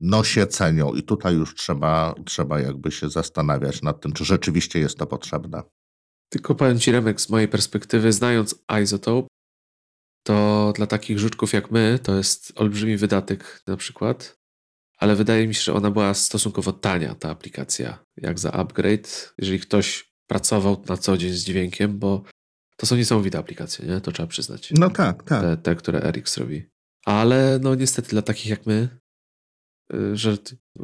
no 0.00 0.24
się 0.24 0.46
cenią 0.46 0.92
i 0.92 1.02
tutaj 1.02 1.34
już 1.34 1.54
trzeba, 1.54 2.14
trzeba 2.26 2.60
jakby 2.60 2.90
się 2.90 3.10
zastanawiać 3.10 3.82
nad 3.82 4.00
tym, 4.00 4.12
czy 4.12 4.24
rzeczywiście 4.24 4.78
jest 4.78 4.98
to 4.98 5.06
potrzebne. 5.06 5.62
Tylko 6.28 6.54
powiem 6.54 6.78
Ci, 6.78 6.92
Remek, 6.92 7.20
z 7.20 7.30
mojej 7.30 7.48
perspektywy, 7.48 8.12
znając 8.12 8.64
Isotope, 8.82 9.28
to 10.26 10.72
dla 10.76 10.86
takich 10.86 11.18
żuczków 11.18 11.52
jak 11.52 11.70
my 11.70 11.98
to 12.02 12.16
jest 12.16 12.52
olbrzymi 12.56 12.96
wydatek 12.96 13.62
na 13.66 13.76
przykład, 13.76 14.38
ale 14.98 15.16
wydaje 15.16 15.48
mi 15.48 15.54
się, 15.54 15.62
że 15.62 15.74
ona 15.74 15.90
była 15.90 16.14
stosunkowo 16.14 16.72
tania, 16.72 17.14
ta 17.14 17.30
aplikacja, 17.30 18.04
jak 18.16 18.38
za 18.38 18.52
upgrade, 18.52 19.34
jeżeli 19.38 19.60
ktoś 19.60 20.14
pracował 20.26 20.82
na 20.88 20.96
co 20.96 21.16
dzień 21.16 21.32
z 21.32 21.44
dźwiękiem, 21.44 21.98
bo 21.98 22.22
to 22.76 22.86
są 22.86 22.96
niesamowite 22.96 23.38
aplikacje, 23.38 23.86
nie? 23.86 24.00
To 24.00 24.12
trzeba 24.12 24.26
przyznać. 24.26 24.72
No 24.78 24.90
tak, 24.90 25.22
tak. 25.22 25.42
Te, 25.42 25.56
te 25.56 25.76
które 25.76 26.00
RX 26.12 26.36
robi. 26.36 26.66
Ale 27.04 27.58
no 27.62 27.74
niestety 27.74 28.08
dla 28.10 28.22
takich 28.22 28.46
jak 28.46 28.66
my, 28.66 28.88
y, 29.94 30.16
że 30.16 30.38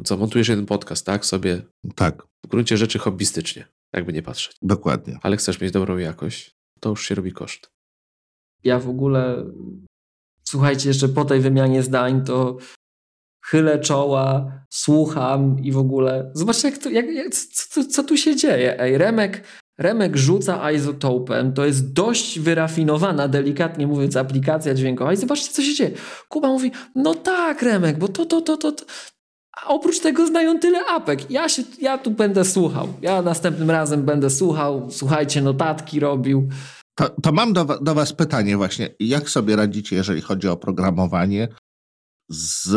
co, 0.05 0.17
montujesz 0.17 0.47
jeden 0.47 0.65
podcast, 0.65 1.05
tak? 1.05 1.25
Sobie 1.25 1.61
Tak, 1.95 2.23
w 2.45 2.47
gruncie 2.47 2.77
rzeczy 2.77 2.99
hobbystycznie, 2.99 3.67
jakby 3.93 4.13
nie 4.13 4.21
patrzeć. 4.21 4.55
dokładnie. 4.61 5.19
Ale 5.21 5.37
chcesz 5.37 5.61
mieć 5.61 5.71
dobrą 5.71 5.97
jakość, 5.97 6.55
to 6.79 6.89
już 6.89 7.07
się 7.07 7.15
robi 7.15 7.31
koszt. 7.31 7.71
Ja 8.63 8.79
w 8.79 8.89
ogóle, 8.89 9.45
słuchajcie, 10.43 10.89
jeszcze 10.89 11.09
po 11.09 11.25
tej 11.25 11.39
wymianie 11.39 11.83
zdań 11.83 12.23
to 12.25 12.57
chylę 13.45 13.79
czoła, 13.79 14.51
słucham 14.69 15.59
i 15.59 15.71
w 15.71 15.77
ogóle. 15.77 16.31
Zobaczcie, 16.33 16.69
jak 16.69 16.77
to, 16.77 16.89
jak, 16.89 17.11
jak, 17.11 17.35
co, 17.35 17.85
co 17.85 18.03
tu 18.03 18.17
się 18.17 18.35
dzieje. 18.35 18.79
Ej, 18.79 18.97
Remek, 18.97 19.43
Remek 19.77 20.17
rzuca 20.17 20.71
izotopem. 20.71 21.53
To 21.53 21.65
jest 21.65 21.93
dość 21.93 22.39
wyrafinowana, 22.39 23.27
delikatnie 23.27 23.87
mówiąc, 23.87 24.15
aplikacja 24.15 24.73
dźwiękowa. 24.73 25.13
I 25.13 25.17
zobaczcie, 25.17 25.53
co 25.53 25.61
się 25.61 25.73
dzieje. 25.73 25.91
Kuba 26.29 26.47
mówi: 26.47 26.71
No 26.95 27.15
tak, 27.15 27.61
Remek, 27.61 27.97
bo 27.97 28.07
to, 28.07 28.25
to, 28.25 28.41
to, 28.41 28.57
to. 28.57 28.71
to. 28.71 28.85
A 29.61 29.67
oprócz 29.67 29.99
tego 29.99 30.27
znają 30.27 30.59
tyle 30.59 30.85
apek. 30.85 31.31
Ja, 31.31 31.49
się, 31.49 31.63
ja 31.81 31.97
tu 31.97 32.11
będę 32.11 32.45
słuchał. 32.45 32.87
Ja 33.01 33.21
następnym 33.21 33.71
razem 33.71 34.03
będę 34.03 34.29
słuchał. 34.29 34.87
Słuchajcie, 34.91 35.41
notatki 35.41 35.99
robił. 35.99 36.49
To, 36.95 37.09
to 37.09 37.31
mam 37.31 37.53
do, 37.53 37.65
do 37.65 37.95
Was 37.95 38.13
pytanie 38.13 38.57
właśnie. 38.57 38.95
Jak 38.99 39.29
sobie 39.29 39.55
radzicie, 39.55 39.95
jeżeli 39.95 40.21
chodzi 40.21 40.47
o 40.47 40.57
programowanie 40.57 41.47
z, 42.29 42.69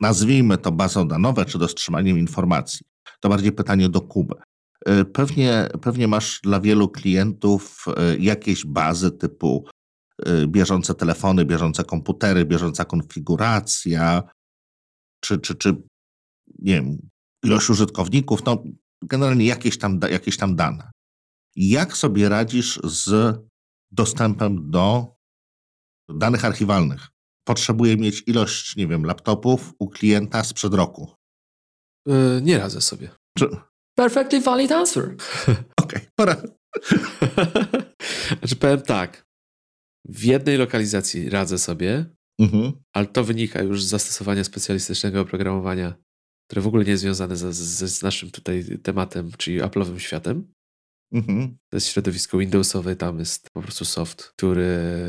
nazwijmy 0.00 0.58
to 0.58 0.72
bazą 0.72 1.08
danowe, 1.08 1.44
czy 1.44 1.58
dostrzymaniem 1.58 2.18
informacji? 2.18 2.86
To 3.20 3.28
bardziej 3.28 3.52
pytanie 3.52 3.88
do 3.88 4.00
Kuby. 4.00 4.34
Y, 4.88 5.04
Pewnie, 5.04 5.68
pewnie 5.82 6.08
masz 6.08 6.40
dla 6.40 6.60
wielu 6.60 6.88
klientów 6.88 7.84
y, 8.14 8.18
jakieś 8.18 8.64
bazy 8.66 9.10
typu 9.10 9.66
y, 10.28 10.46
bieżące 10.46 10.94
telefony, 10.94 11.44
bieżące 11.44 11.84
komputery, 11.84 12.44
bieżąca 12.44 12.84
konfiguracja, 12.84 14.22
czy, 15.20 15.38
czy, 15.38 15.54
czy 15.54 15.70
nie 16.58 16.74
wiem, 16.74 17.08
ilość 17.44 17.70
użytkowników, 17.70 18.44
no 18.44 18.62
generalnie 19.02 19.46
jakieś 19.46 19.78
tam, 19.78 20.00
jakieś 20.10 20.36
tam 20.36 20.56
dane. 20.56 20.90
Jak 21.60 21.96
sobie 21.96 22.28
radzisz 22.28 22.80
z 22.84 23.36
dostępem 23.92 24.70
do 24.70 25.14
danych 26.08 26.44
archiwalnych? 26.44 27.06
Potrzebuję 27.46 27.96
mieć 27.96 28.22
ilość, 28.26 28.76
nie 28.76 28.86
wiem, 28.86 29.04
laptopów 29.04 29.74
u 29.78 29.88
klienta 29.88 30.44
sprzed 30.44 30.74
roku. 30.74 31.12
Yy, 32.06 32.40
nie 32.42 32.58
radzę 32.58 32.80
sobie. 32.80 33.10
Czy- 33.38 33.50
Perfectly 33.96 34.40
valid 34.40 34.72
answer. 34.72 35.16
Okej, 35.82 36.00
pora. 36.16 36.36
znaczy 38.38 38.56
powiem 38.56 38.80
tak. 38.82 39.26
W 40.08 40.24
jednej 40.24 40.56
lokalizacji 40.58 41.30
radzę 41.30 41.58
sobie, 41.58 42.06
Mhm. 42.40 42.72
ale 42.92 43.06
to 43.06 43.24
wynika 43.24 43.62
już 43.62 43.82
z 43.84 43.88
zastosowania 43.88 44.44
specjalistycznego 44.44 45.20
oprogramowania, 45.20 45.94
które 46.48 46.62
w 46.62 46.66
ogóle 46.66 46.84
nie 46.84 46.90
jest 46.90 47.02
związane 47.02 47.36
z, 47.36 47.56
z, 47.56 47.90
z 47.98 48.02
naszym 48.02 48.30
tutaj 48.30 48.64
tematem, 48.82 49.30
czyli 49.38 49.60
Apple'owym 49.62 49.98
światem. 49.98 50.52
Mhm. 51.12 51.56
To 51.70 51.76
jest 51.76 51.86
środowisko 51.86 52.38
Windowsowe, 52.38 52.96
tam 52.96 53.18
jest 53.18 53.50
po 53.50 53.62
prostu 53.62 53.84
soft, 53.84 54.22
który, 54.22 54.66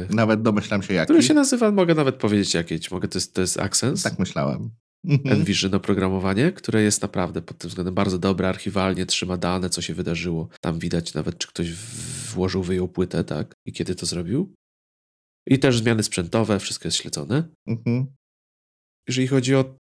Nawet 0.09 0.41
domyślam 0.41 0.83
się 0.83 0.93
jaki. 0.93 1.05
który 1.05 1.23
się 1.23 1.33
nazywa, 1.33 1.71
mogę 1.71 1.95
nawet 1.95 2.15
powiedzieć 2.15 2.53
jakie, 2.53 2.79
mogę, 2.91 3.07
to 3.07 3.17
jest, 3.17 3.33
to 3.33 3.41
jest 3.41 3.59
Accents. 3.59 4.03
Tak 4.03 4.19
myślałem. 4.19 4.69
mhm. 5.05 5.35
Envision 5.39 5.73
oprogramowanie, 5.75 6.51
które 6.51 6.81
jest 6.81 7.01
naprawdę 7.01 7.41
pod 7.41 7.57
tym 7.57 7.67
względem 7.69 7.93
bardzo 7.95 8.19
dobre, 8.19 8.49
archiwalnie 8.49 9.05
trzyma 9.05 9.37
dane, 9.37 9.69
co 9.69 9.81
się 9.81 9.93
wydarzyło. 9.93 10.49
Tam 10.61 10.79
widać 10.79 11.13
nawet, 11.13 11.37
czy 11.37 11.47
ktoś 11.47 11.73
włożył, 12.33 12.63
wyjął 12.63 12.87
płytę, 12.87 13.23
tak? 13.23 13.53
I 13.65 13.73
kiedy 13.73 13.95
to 13.95 14.05
zrobił. 14.05 14.53
I 15.47 15.59
też 15.59 15.79
zmiany 15.79 16.03
sprzętowe, 16.03 16.59
wszystko 16.59 16.87
jest 16.87 16.97
śledzone. 16.97 17.43
Mhm. 17.67 18.05
Jeżeli 19.07 19.27
chodzi 19.27 19.55
o, 19.55 19.75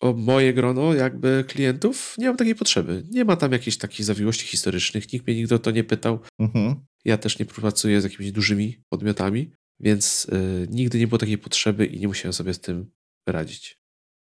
o 0.00 0.12
moje 0.12 0.54
grono 0.54 0.94
jakby 0.94 1.44
klientów, 1.48 2.14
nie 2.18 2.26
mam 2.26 2.36
takiej 2.36 2.54
potrzeby. 2.54 3.04
Nie 3.10 3.24
ma 3.24 3.36
tam 3.36 3.52
jakichś 3.52 3.76
takich 3.76 4.06
zawiłości 4.06 4.46
historycznych, 4.46 5.12
nikt 5.12 5.26
mnie 5.26 5.36
nigdy 5.36 5.54
o 5.54 5.58
to 5.58 5.70
nie 5.70 5.84
pytał. 5.84 6.20
Mhm. 6.38 6.74
Ja 7.04 7.18
też 7.18 7.38
nie 7.38 7.46
pracuję 7.46 8.00
z 8.00 8.04
jakimiś 8.04 8.32
dużymi 8.32 8.82
podmiotami, 8.88 9.50
więc 9.80 10.24
y, 10.24 10.66
nigdy 10.70 10.98
nie 10.98 11.06
było 11.06 11.18
takiej 11.18 11.38
potrzeby 11.38 11.86
i 11.86 12.00
nie 12.00 12.08
musiałem 12.08 12.32
sobie 12.32 12.54
z 12.54 12.60
tym 12.60 12.90
radzić. 13.28 13.78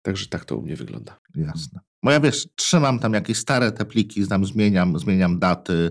Także 0.03 0.27
tak 0.27 0.45
to 0.45 0.57
u 0.57 0.63
mnie 0.63 0.77
wygląda. 0.77 1.19
Jasne. 1.35 1.81
Bo 2.05 2.11
ja 2.11 2.21
wiesz, 2.21 2.49
trzymam 2.55 2.99
tam 2.99 3.13
jakieś 3.13 3.39
stare 3.39 3.73
te 3.73 3.85
pliki, 3.85 4.27
tam 4.27 4.47
zmieniam, 4.47 4.99
zmieniam 4.99 5.39
daty 5.39 5.91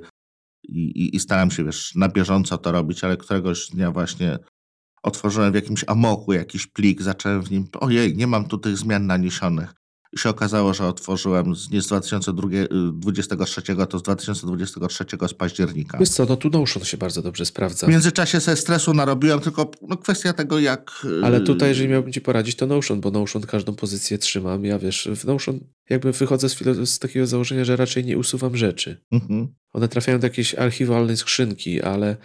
i, 0.63 0.79
i, 0.79 1.15
i 1.15 1.19
staram 1.19 1.51
się, 1.51 1.63
wiesz, 1.63 1.95
na 1.95 2.09
bieżąco 2.09 2.57
to 2.57 2.71
robić, 2.71 3.03
ale 3.03 3.17
któregoś 3.17 3.69
dnia 3.69 3.91
właśnie 3.91 4.39
otworzyłem 5.03 5.51
w 5.51 5.55
jakimś 5.55 5.83
amoku 5.87 6.33
jakiś 6.33 6.67
plik, 6.67 7.01
zacząłem 7.01 7.41
w 7.41 7.51
nim, 7.51 7.67
ojej, 7.79 8.15
nie 8.15 8.27
mam 8.27 8.47
tu 8.47 8.57
tych 8.57 8.77
zmian 8.77 9.07
naniesionych. 9.07 9.73
I 10.13 10.19
się 10.19 10.29
okazało, 10.29 10.73
że 10.73 10.87
otworzyłem 10.87 11.55
z, 11.55 11.71
nie 11.71 11.81
z 11.81 11.87
2023, 11.87 13.61
to 13.89 13.99
z 13.99 14.03
2023 14.03 15.05
z 15.27 15.33
października. 15.33 15.97
Wiesz 15.97 16.09
co, 16.09 16.25
no 16.25 16.37
tu 16.37 16.49
Notion 16.49 16.83
się 16.83 16.97
bardzo 16.97 17.21
dobrze 17.21 17.45
sprawdza. 17.45 17.87
W 17.87 17.89
międzyczasie 17.89 18.39
sobie 18.39 18.57
stresu 18.57 18.93
narobiłem, 18.93 19.39
tylko 19.39 19.71
no, 19.81 19.97
kwestia 19.97 20.33
tego 20.33 20.59
jak... 20.59 21.07
Ale 21.23 21.41
tutaj, 21.41 21.69
jeżeli 21.69 21.89
miałbym 21.89 22.13
ci 22.13 22.21
poradzić, 22.21 22.55
to 22.55 22.67
Notion, 22.67 23.01
bo 23.01 23.11
Notion 23.11 23.41
każdą 23.41 23.75
pozycję 23.75 24.17
trzymam. 24.17 24.65
Ja 24.65 24.79
wiesz, 24.79 25.09
w 25.15 25.25
Notion 25.25 25.59
jakby 25.89 26.11
wychodzę 26.11 26.49
z, 26.49 26.89
z 26.89 26.99
takiego 26.99 27.27
założenia, 27.27 27.65
że 27.65 27.75
raczej 27.75 28.05
nie 28.05 28.17
usuwam 28.17 28.57
rzeczy. 28.57 29.03
Mhm. 29.11 29.47
One 29.73 29.87
trafiają 29.87 30.19
do 30.19 30.27
jakiejś 30.27 30.55
archiwalnej 30.55 31.17
skrzynki, 31.17 31.81
ale 31.81 32.17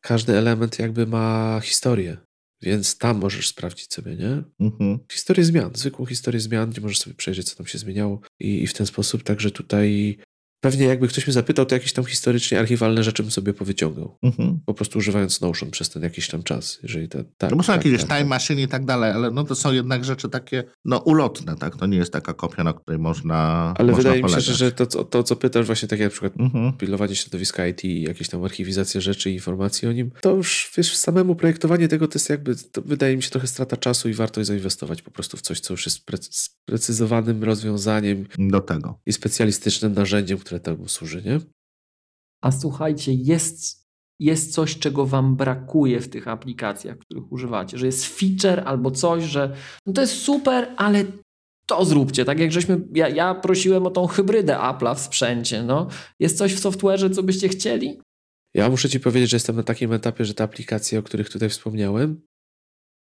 każdy 0.00 0.38
element 0.38 0.78
jakby 0.78 1.06
ma 1.06 1.60
historię. 1.64 2.16
Więc 2.62 2.98
tam 2.98 3.18
możesz 3.18 3.48
sprawdzić 3.48 3.94
sobie, 3.94 4.16
nie? 4.16 4.42
Mhm. 4.60 4.98
Historię 5.12 5.44
zmian, 5.44 5.70
zwykłą 5.74 6.06
historię 6.06 6.40
zmian, 6.40 6.70
gdzie 6.70 6.80
możesz 6.80 6.98
sobie 6.98 7.16
przejrzeć, 7.16 7.50
co 7.50 7.56
tam 7.56 7.66
się 7.66 7.78
zmieniało 7.78 8.20
i, 8.40 8.62
i 8.62 8.66
w 8.66 8.74
ten 8.74 8.86
sposób. 8.86 9.22
Także 9.22 9.50
tutaj 9.50 10.18
Pewnie 10.60 10.86
jakby 10.86 11.08
ktoś 11.08 11.26
mnie 11.26 11.34
zapytał, 11.34 11.66
to 11.66 11.74
jakieś 11.74 11.92
tam 11.92 12.04
historycznie 12.04 12.60
archiwalne 12.60 13.02
rzeczy 13.02 13.22
bym 13.22 13.32
sobie 13.32 13.54
powyciągał. 13.54 14.18
Mhm. 14.22 14.60
Po 14.66 14.74
prostu 14.74 14.98
używając 14.98 15.40
Notion 15.40 15.70
przez 15.70 15.90
ten 15.90 16.02
jakiś 16.02 16.28
tam 16.28 16.42
czas. 16.42 16.78
Jeżeli 16.82 17.08
to, 17.08 17.18
tak, 17.38 17.50
no 17.50 17.62
tak, 17.62 17.84
jakieś 17.84 18.00
tak, 18.00 18.08
time 18.08 18.20
tak. 18.20 18.28
machine 18.28 18.62
i 18.62 18.68
tak 18.68 18.84
dalej, 18.84 19.12
ale 19.12 19.30
no 19.30 19.44
to 19.44 19.54
są 19.54 19.72
jednak 19.72 20.04
rzeczy 20.04 20.28
takie 20.28 20.64
no 20.84 20.98
ulotne, 20.98 21.56
tak? 21.56 21.76
To 21.76 21.86
nie 21.86 21.98
jest 21.98 22.12
taka 22.12 22.34
kopia, 22.34 22.64
na 22.64 22.72
której 22.72 22.98
można 22.98 23.36
Ale 23.78 23.92
można 23.92 23.96
wydaje 23.96 24.22
polegać. 24.22 24.48
mi 24.48 24.52
się, 24.52 24.58
że 24.58 24.72
to, 24.72 24.86
to, 24.86 25.22
co 25.22 25.36
pytasz 25.36 25.66
właśnie 25.66 25.88
takie 25.88 26.04
na 26.04 26.10
przykład 26.10 26.32
mhm. 26.38 26.72
pilowanie 26.72 27.16
środowiska 27.16 27.66
IT 27.66 27.84
i 27.84 28.02
jakieś 28.02 28.28
tam 28.28 28.44
archiwizację 28.44 29.00
rzeczy 29.00 29.30
i 29.30 29.34
informacji 29.34 29.88
o 29.88 29.92
nim, 29.92 30.10
to 30.20 30.36
już 30.36 30.72
wiesz, 30.76 30.96
samemu 30.96 31.34
projektowanie 31.34 31.88
tego 31.88 32.08
to 32.08 32.18
jest 32.18 32.30
jakby, 32.30 32.56
to 32.56 32.82
wydaje 32.82 33.16
mi 33.16 33.22
się 33.22 33.30
trochę 33.30 33.46
strata 33.46 33.76
czasu 33.76 34.08
i 34.08 34.12
warto 34.14 34.44
zainwestować 34.44 35.02
po 35.02 35.10
prostu 35.10 35.36
w 35.36 35.40
coś, 35.40 35.60
co 35.60 35.74
już 35.74 35.86
jest 35.86 36.02
sprecyzowanym 36.30 37.44
rozwiązaniem 37.44 38.26
do 38.38 38.60
tego 38.60 39.00
i 39.06 39.12
specjalistycznym 39.12 39.92
narzędziem, 39.92 40.38
które 40.48 40.60
temu 40.60 40.88
służy, 40.88 41.22
nie? 41.22 41.40
A 42.42 42.52
słuchajcie, 42.52 43.14
jest, 43.14 43.86
jest 44.20 44.52
coś, 44.52 44.78
czego 44.78 45.06
wam 45.06 45.36
brakuje 45.36 46.00
w 46.00 46.08
tych 46.08 46.28
aplikacjach, 46.28 46.98
których 46.98 47.32
używacie, 47.32 47.78
że 47.78 47.86
jest 47.86 48.06
feature 48.06 48.62
albo 48.66 48.90
coś, 48.90 49.24
że 49.24 49.56
no 49.86 49.92
to 49.92 50.00
jest 50.00 50.22
super, 50.22 50.74
ale 50.76 51.04
to 51.66 51.84
zróbcie. 51.84 52.24
Tak 52.24 52.38
jak 52.38 52.52
żeśmy, 52.52 52.80
ja, 52.94 53.08
ja 53.08 53.34
prosiłem 53.34 53.86
o 53.86 53.90
tą 53.90 54.06
hybrydę 54.06 54.54
Apple'a 54.54 54.94
w 54.94 55.00
sprzęcie. 55.00 55.62
No. 55.62 55.88
Jest 56.20 56.38
coś 56.38 56.54
w 56.54 56.60
software'ze, 56.60 57.14
co 57.14 57.22
byście 57.22 57.48
chcieli? 57.48 58.00
Ja 58.54 58.68
muszę 58.68 58.88
ci 58.88 59.00
powiedzieć, 59.00 59.30
że 59.30 59.36
jestem 59.36 59.56
na 59.56 59.62
takim 59.62 59.92
etapie, 59.92 60.24
że 60.24 60.34
te 60.34 60.44
aplikacje, 60.44 60.98
o 60.98 61.02
których 61.02 61.30
tutaj 61.30 61.48
wspomniałem, 61.48 62.20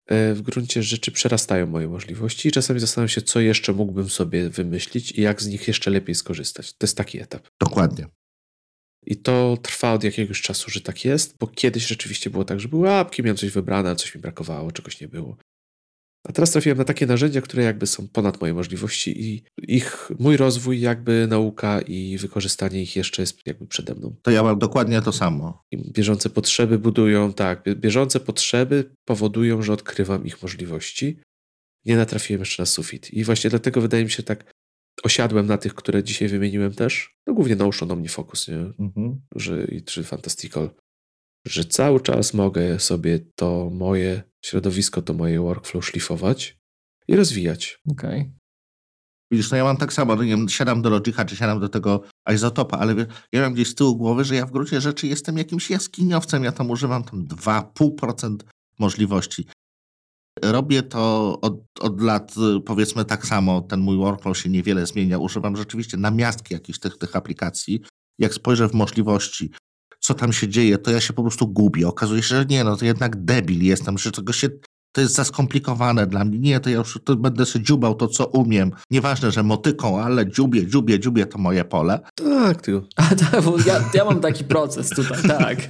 w 0.09 0.41
gruncie 0.41 0.83
rzeczy 0.83 1.11
przerastają 1.11 1.67
moje 1.67 1.87
możliwości 1.87 2.49
i 2.49 2.51
czasami 2.51 2.79
zastanawiam 2.79 3.09
się, 3.09 3.21
co 3.21 3.39
jeszcze 3.39 3.73
mógłbym 3.73 4.09
sobie 4.09 4.49
wymyślić 4.49 5.11
i 5.11 5.21
jak 5.21 5.41
z 5.41 5.47
nich 5.47 5.67
jeszcze 5.67 5.91
lepiej 5.91 6.15
skorzystać. 6.15 6.73
To 6.73 6.85
jest 6.85 6.97
taki 6.97 7.21
etap. 7.21 7.47
Dokładnie. 7.59 8.07
I 9.05 9.17
to 9.17 9.57
trwa 9.61 9.93
od 9.93 10.03
jakiegoś 10.03 10.41
czasu, 10.41 10.71
że 10.71 10.81
tak 10.81 11.05
jest, 11.05 11.37
bo 11.39 11.47
kiedyś 11.47 11.87
rzeczywiście 11.87 12.29
było 12.29 12.45
tak, 12.45 12.59
że 12.59 12.67
były 12.67 12.91
apki, 12.91 13.23
miałem 13.23 13.37
coś 13.37 13.49
wybrane, 13.49 13.95
coś 13.95 14.15
mi 14.15 14.21
brakowało, 14.21 14.71
czegoś 14.71 15.01
nie 15.01 15.07
było. 15.07 15.37
A 16.27 16.31
teraz 16.31 16.51
trafiłem 16.51 16.77
na 16.77 16.83
takie 16.83 17.05
narzędzia, 17.05 17.41
które 17.41 17.63
jakby 17.63 17.87
są 17.87 18.07
ponad 18.07 18.41
moje 18.41 18.53
możliwości 18.53 19.21
i 19.25 19.43
ich, 19.67 20.09
mój 20.19 20.37
rozwój, 20.37 20.79
jakby 20.79 21.27
nauka 21.29 21.81
i 21.81 22.17
wykorzystanie 22.17 22.81
ich 22.81 22.95
jeszcze 22.95 23.21
jest 23.21 23.39
jakby 23.45 23.67
przede 23.67 23.95
mną. 23.95 24.15
To 24.21 24.31
ja 24.31 24.43
mam 24.43 24.59
dokładnie 24.59 25.01
to 25.01 25.11
samo. 25.11 25.63
I 25.71 25.91
bieżące 25.91 26.29
potrzeby 26.29 26.79
budują, 26.79 27.33
tak, 27.33 27.63
bieżące 27.75 28.19
potrzeby 28.19 28.91
powodują, 29.05 29.61
że 29.61 29.73
odkrywam 29.73 30.25
ich 30.25 30.41
możliwości. 30.41 31.19
Nie 31.85 31.95
natrafiłem 31.95 32.39
jeszcze 32.39 32.61
na 32.61 32.65
sufit. 32.65 33.13
I 33.13 33.23
właśnie 33.23 33.49
dlatego 33.49 33.81
wydaje 33.81 34.03
mi 34.03 34.09
się 34.11 34.23
tak, 34.23 34.51
osiadłem 35.03 35.47
na 35.47 35.57
tych, 35.57 35.75
które 35.75 36.03
dzisiaj 36.03 36.27
wymieniłem 36.27 36.73
też. 36.73 37.15
No 37.27 37.33
głównie 37.33 37.55
Notion, 37.55 37.91
OmniFocus, 37.91 38.47
nie? 38.47 38.55
Mhm. 38.55 39.21
Że, 39.35 39.67
czy 39.85 40.03
Fantastical. 40.03 40.69
Że 41.47 41.65
cały 41.65 41.99
czas 41.99 42.33
mogę 42.33 42.79
sobie 42.79 43.19
to 43.35 43.69
moje 43.73 44.23
środowisko, 44.45 45.01
to 45.01 45.13
moje 45.13 45.41
workflow 45.41 45.85
szlifować 45.85 46.57
i 47.07 47.15
rozwijać. 47.15 47.79
Okej. 47.91 48.21
Okay. 48.21 48.37
Widzisz, 49.31 49.51
no 49.51 49.57
ja 49.57 49.63
mam 49.63 49.77
tak 49.77 49.93
samo, 49.93 50.15
no 50.15 50.23
nie 50.23 50.29
wiem, 50.29 50.49
siadam 50.49 50.81
do 50.81 50.89
Logica, 50.89 51.25
czy 51.25 51.35
siadam 51.35 51.59
do 51.59 51.69
tego 51.69 52.03
izotopa, 52.33 52.77
ale 52.77 53.05
ja 53.31 53.41
mam 53.41 53.53
gdzieś 53.53 53.67
z 53.67 53.75
tyłu 53.75 53.95
głowy, 53.95 54.23
że 54.23 54.35
ja 54.35 54.45
w 54.45 54.51
gruncie 54.51 54.81
rzeczy 54.81 55.07
jestem 55.07 55.37
jakimś 55.37 55.69
jaskiniowcem, 55.69 56.43
ja 56.43 56.51
tam 56.51 56.69
używam 56.69 57.03
tam 57.03 57.27
2,5% 57.27 58.35
możliwości. 58.79 59.47
Robię 60.43 60.83
to 60.83 61.37
od, 61.41 61.63
od 61.79 62.01
lat, 62.01 62.35
powiedzmy 62.65 63.05
tak 63.05 63.25
samo, 63.25 63.61
ten 63.61 63.79
mój 63.79 63.97
workflow 63.97 64.37
się 64.37 64.49
niewiele 64.49 64.85
zmienia. 64.85 65.17
Używam 65.17 65.57
rzeczywiście 65.57 65.97
namiastki 65.97 66.53
jakichś 66.53 66.79
tych, 66.79 66.97
tych 66.97 67.15
aplikacji. 67.15 67.81
Jak 68.19 68.33
spojrzę 68.33 68.69
w 68.69 68.73
możliwości, 68.73 69.51
co 70.07 70.13
tam 70.13 70.33
się 70.33 70.47
dzieje, 70.47 70.77
to 70.77 70.91
ja 70.91 71.01
się 71.01 71.13
po 71.13 71.21
prostu 71.21 71.47
gubię. 71.47 71.87
Okazuje 71.87 72.23
się, 72.23 72.35
że 72.35 72.45
nie, 72.45 72.63
no 72.63 72.77
to 72.77 72.85
jednak 72.85 73.25
debil 73.25 73.63
jestem, 73.63 73.97
że 73.97 74.11
tego 74.11 74.33
się 74.33 74.49
to 74.91 75.01
jest 75.01 75.13
za 75.13 75.23
skomplikowane 75.23 76.07
dla 76.07 76.25
mnie. 76.25 76.39
Nie, 76.39 76.59
to 76.59 76.69
ja 76.69 76.77
już 76.77 76.99
to 77.03 77.15
będę 77.15 77.45
sobie 77.45 77.65
dziubał 77.65 77.95
to, 77.95 78.07
co 78.07 78.25
umiem. 78.25 78.71
Nieważne, 78.91 79.31
że 79.31 79.43
motyką, 79.43 80.01
ale 80.01 80.31
dziubię, 80.31 80.67
dziubię, 80.67 80.99
dziubię 80.99 81.25
to 81.25 81.37
moje 81.37 81.65
pole. 81.65 81.99
Tak, 82.15 82.61
ty. 82.61 82.81
A 82.95 83.15
tak, 83.15 83.43
bo 83.43 83.57
ja, 83.65 83.89
ja 83.93 84.05
mam 84.05 84.19
taki 84.19 84.43
proces 84.43 84.89
tutaj, 84.89 85.23
tak. 85.27 85.57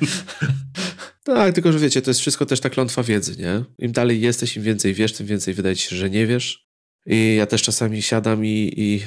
Tak, 1.23 1.53
tylko 1.53 1.72
że 1.72 1.80
wiecie, 1.80 2.01
to 2.01 2.09
jest 2.09 2.19
wszystko 2.19 2.45
też 2.45 2.59
ta 2.59 2.69
klątwa 2.69 3.03
wiedzy, 3.03 3.35
nie? 3.38 3.64
Im 3.80 3.91
dalej 3.91 4.22
jesteś, 4.22 4.57
im 4.57 4.64
więcej 4.64 4.93
wiesz, 4.93 5.14
tym 5.14 5.27
więcej 5.27 5.53
wydaje 5.53 5.76
ci 5.76 5.89
się, 5.89 5.95
że 5.95 6.09
nie 6.09 6.27
wiesz. 6.27 6.68
I 7.05 7.35
ja 7.35 7.45
też 7.45 7.64
czasami 7.64 8.01
siadam 8.01 8.45
i, 8.45 8.73
i 8.77 9.01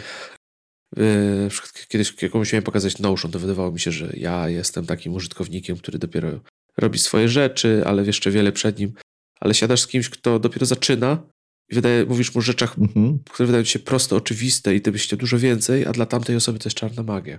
kiedyś 1.88 2.14
komuś 2.32 2.52
miałem 2.52 2.64
pokazać 2.64 2.98
Notion, 2.98 3.30
to 3.30 3.38
wydawało 3.38 3.72
mi 3.72 3.80
się, 3.80 3.92
że 3.92 4.12
ja 4.16 4.48
jestem 4.48 4.86
takim 4.86 5.14
użytkownikiem, 5.14 5.76
który 5.76 5.98
dopiero 5.98 6.40
robi 6.76 6.98
swoje 6.98 7.28
rzeczy, 7.28 7.82
ale 7.86 8.04
jeszcze 8.04 8.30
wiele 8.30 8.52
przed 8.52 8.78
nim. 8.78 8.92
Ale 9.40 9.54
siadasz 9.54 9.80
z 9.80 9.86
kimś, 9.86 10.08
kto 10.08 10.38
dopiero 10.38 10.66
zaczyna 10.66 11.22
i 11.70 11.74
wydaje, 11.74 12.04
mówisz 12.04 12.34
mu 12.34 12.38
o 12.38 12.42
rzeczach, 12.42 12.78
mhm. 12.78 13.18
które 13.30 13.46
wydają 13.46 13.64
ci 13.64 13.72
się 13.72 13.78
prosto 13.78 14.16
oczywiste 14.16 14.74
i 14.74 14.80
ty 14.80 14.92
byś 14.92 15.04
chciał 15.04 15.18
dużo 15.18 15.38
więcej, 15.38 15.86
a 15.86 15.92
dla 15.92 16.06
tamtej 16.06 16.36
osoby 16.36 16.58
to 16.58 16.68
jest 16.68 16.76
czarna 16.76 17.02
magia. 17.02 17.38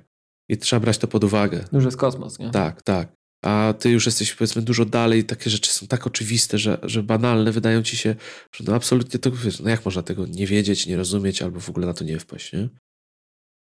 I 0.49 0.57
trzeba 0.57 0.79
brać 0.79 0.97
to 0.97 1.07
pod 1.07 1.23
uwagę. 1.23 1.65
Już 1.73 1.85
jest 1.85 1.97
kosmos, 1.97 2.39
nie? 2.39 2.49
Tak, 2.49 2.81
tak 2.81 3.21
a 3.41 3.73
ty 3.79 3.89
już 3.89 4.05
jesteś 4.05 4.33
powiedzmy 4.33 4.61
dużo 4.61 4.85
dalej, 4.85 5.23
takie 5.23 5.49
rzeczy 5.49 5.71
są 5.71 5.87
tak 5.87 6.07
oczywiste, 6.07 6.57
że, 6.57 6.77
że 6.83 7.03
banalne, 7.03 7.51
wydają 7.51 7.83
ci 7.83 7.97
się, 7.97 8.15
że 8.55 8.63
no 8.67 8.75
absolutnie 8.75 9.19
to, 9.19 9.31
wiesz, 9.31 9.59
no 9.59 9.69
jak 9.69 9.85
można 9.85 10.03
tego 10.03 10.25
nie 10.25 10.47
wiedzieć, 10.47 10.87
nie 10.87 10.97
rozumieć, 10.97 11.41
albo 11.41 11.59
w 11.59 11.69
ogóle 11.69 11.87
na 11.87 11.93
to 11.93 12.03
nie 12.03 12.19
wpaść, 12.19 12.53
nie? 12.53 12.69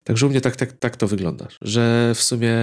Także 0.04 0.26
u 0.26 0.30
mnie 0.30 0.40
tak, 0.40 0.56
tak, 0.56 0.72
tak 0.72 0.96
to 0.96 1.08
wygląda, 1.08 1.48
że 1.62 2.12
w 2.14 2.22
sumie 2.22 2.54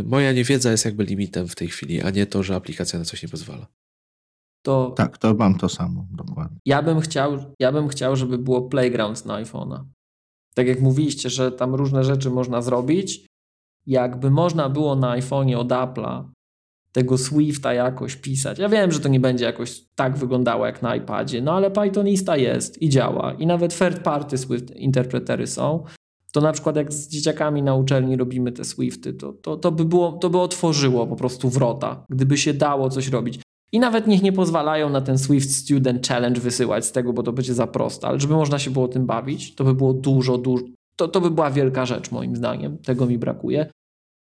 y, 0.00 0.02
moja 0.06 0.32
niewiedza 0.32 0.70
jest 0.70 0.84
jakby 0.84 1.04
limitem 1.04 1.48
w 1.48 1.54
tej 1.54 1.68
chwili, 1.68 2.02
a 2.02 2.10
nie 2.10 2.26
to, 2.26 2.42
że 2.42 2.54
aplikacja 2.54 2.98
na 2.98 3.04
coś 3.04 3.22
nie 3.22 3.28
pozwala. 3.28 3.66
To 4.62 4.92
tak, 4.96 5.18
to 5.18 5.34
mam 5.34 5.58
to 5.58 5.68
samo, 5.68 6.06
dokładnie. 6.10 6.58
Ja 6.66 6.82
bym 6.82 7.00
chciał, 7.00 7.54
ja 7.60 7.72
bym 7.72 7.88
chciał 7.88 8.16
żeby 8.16 8.38
było 8.38 8.62
Playground 8.62 9.26
na 9.26 9.44
iPhone'a. 9.44 9.84
Tak 10.54 10.66
jak 10.66 10.80
mówiliście, 10.80 11.30
że 11.30 11.52
tam 11.52 11.74
różne 11.74 12.04
rzeczy 12.04 12.30
można 12.30 12.62
zrobić, 12.62 13.26
jakby 13.86 14.30
można 14.30 14.68
było 14.68 14.96
na 14.96 15.18
iPhone'ie 15.18 15.56
od 15.56 15.68
Apple'a 15.68 16.24
tego 16.92 17.18
Swifta 17.18 17.74
jakoś 17.74 18.16
pisać. 18.16 18.58
Ja 18.58 18.68
wiem, 18.68 18.92
że 18.92 19.00
to 19.00 19.08
nie 19.08 19.20
będzie 19.20 19.44
jakoś 19.44 19.80
tak 19.94 20.18
wyglądało 20.18 20.66
jak 20.66 20.82
na 20.82 20.96
iPadzie, 20.96 21.42
no 21.42 21.52
ale 21.52 21.70
Pythonista 21.70 22.36
jest 22.36 22.82
i 22.82 22.88
działa. 22.88 23.32
I 23.32 23.46
nawet 23.46 23.78
third 23.78 24.02
party 24.02 24.38
Swift 24.38 24.70
interpretery 24.70 25.46
są. 25.46 25.84
To 26.32 26.40
na 26.40 26.52
przykład 26.52 26.76
jak 26.76 26.92
z 26.92 27.08
dzieciakami 27.08 27.62
na 27.62 27.74
uczelni 27.74 28.16
robimy 28.16 28.52
te 28.52 28.64
Swifty, 28.64 29.12
to, 29.12 29.32
to, 29.32 29.56
to, 29.56 29.72
by, 29.72 29.84
było, 29.84 30.12
to 30.12 30.30
by 30.30 30.38
otworzyło 30.38 31.06
po 31.06 31.16
prostu 31.16 31.48
wrota, 31.48 32.04
gdyby 32.08 32.36
się 32.36 32.54
dało 32.54 32.90
coś 32.90 33.08
robić. 33.08 33.40
I 33.72 33.80
nawet 33.80 34.06
niech 34.06 34.22
nie 34.22 34.32
pozwalają 34.32 34.90
na 34.90 35.00
ten 35.00 35.18
Swift 35.18 35.56
Student 35.56 36.08
Challenge 36.08 36.40
wysyłać 36.40 36.84
z 36.84 36.92
tego, 36.92 37.12
bo 37.12 37.22
to 37.22 37.32
będzie 37.32 37.54
za 37.54 37.66
proste, 37.66 38.06
ale 38.06 38.20
żeby 38.20 38.34
można 38.34 38.58
się 38.58 38.70
było 38.70 38.88
tym 38.88 39.06
bawić, 39.06 39.54
to 39.54 39.64
by 39.64 39.74
było 39.74 39.92
dużo, 39.92 40.38
dużo, 40.38 40.64
to, 40.96 41.08
to 41.08 41.20
by 41.20 41.30
była 41.30 41.50
wielka 41.50 41.86
rzecz 41.86 42.10
moim 42.10 42.36
zdaniem. 42.36 42.78
Tego 42.78 43.06
mi 43.06 43.18
brakuje. 43.18 43.70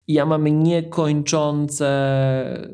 I 0.07 0.13
ja 0.13 0.27
mamy 0.27 0.51
niekończące 0.51 1.89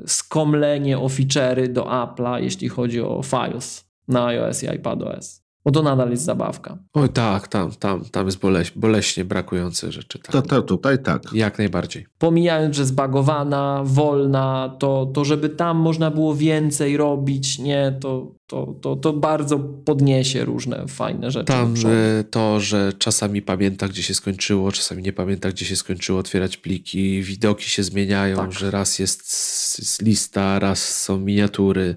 skomlenie 0.06 0.98
o 0.98 1.08
feature'y 1.08 1.72
do 1.72 1.82
Apple'a, 1.82 2.42
jeśli 2.42 2.68
chodzi 2.68 3.00
o 3.00 3.22
Files 3.22 3.84
na 4.08 4.26
iOS 4.26 4.62
i 4.62 4.66
iPadOS. 4.66 5.43
Bo 5.64 5.70
to 5.70 5.82
nadal 5.82 6.10
jest 6.10 6.22
zabawka. 6.24 6.78
Oj 6.94 7.08
tak, 7.08 7.48
tam, 7.48 7.70
tam, 7.70 8.04
tam 8.04 8.26
jest 8.26 8.38
boleś, 8.38 8.70
boleśnie 8.70 9.24
brakujące 9.24 9.92
rzeczy. 9.92 10.18
Tak. 10.18 10.32
To, 10.32 10.42
to 10.42 10.62
tutaj 10.62 11.02
tak. 11.02 11.22
Jak 11.32 11.58
najbardziej. 11.58 12.06
Pomijając, 12.18 12.76
że 12.76 12.86
zbagowana, 12.86 13.82
wolna, 13.84 14.76
to, 14.78 15.10
to 15.14 15.24
żeby 15.24 15.48
tam 15.48 15.76
można 15.76 16.10
było 16.10 16.34
więcej 16.34 16.96
robić, 16.96 17.58
nie, 17.58 17.96
to, 18.00 18.34
to, 18.46 18.74
to, 18.80 18.96
to 18.96 19.12
bardzo 19.12 19.58
podniesie 19.58 20.44
różne 20.44 20.88
fajne 20.88 21.30
rzeczy. 21.30 21.46
Tam 21.46 21.74
e, 21.86 22.24
to, 22.24 22.60
że 22.60 22.92
czasami 22.98 23.42
pamięta, 23.42 23.88
gdzie 23.88 24.02
się 24.02 24.14
skończyło, 24.14 24.72
czasami 24.72 25.02
nie 25.02 25.12
pamięta, 25.12 25.48
gdzie 25.50 25.64
się 25.64 25.76
skończyło 25.76 26.18
otwierać 26.18 26.56
pliki, 26.56 27.22
widoki 27.22 27.70
się 27.70 27.82
zmieniają, 27.82 28.36
Tak. 28.36 28.52
że 28.52 28.70
raz 28.70 28.98
jest 28.98 30.02
lista, 30.02 30.58
raz 30.58 31.02
są 31.02 31.18
miniatury. 31.18 31.96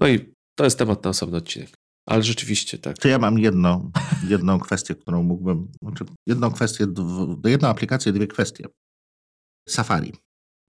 No 0.00 0.08
i 0.08 0.34
to 0.54 0.64
jest 0.64 0.78
temat 0.78 1.04
na 1.04 1.10
osobny 1.10 1.36
odcinek. 1.36 1.79
Ale 2.06 2.22
rzeczywiście 2.22 2.78
tak. 2.78 2.98
To 2.98 3.08
ja 3.08 3.18
mam 3.18 3.38
jedną, 3.38 3.90
jedną 4.24 4.60
kwestię, 4.60 4.94
którą 4.94 5.22
mógłbym. 5.22 5.72
Znaczy 5.82 6.04
jedną 6.26 6.50
kwestię, 6.50 6.86
jedną 7.44 7.68
aplikację, 7.68 8.12
dwie 8.12 8.26
kwestie. 8.26 8.64
Safari. 9.68 10.12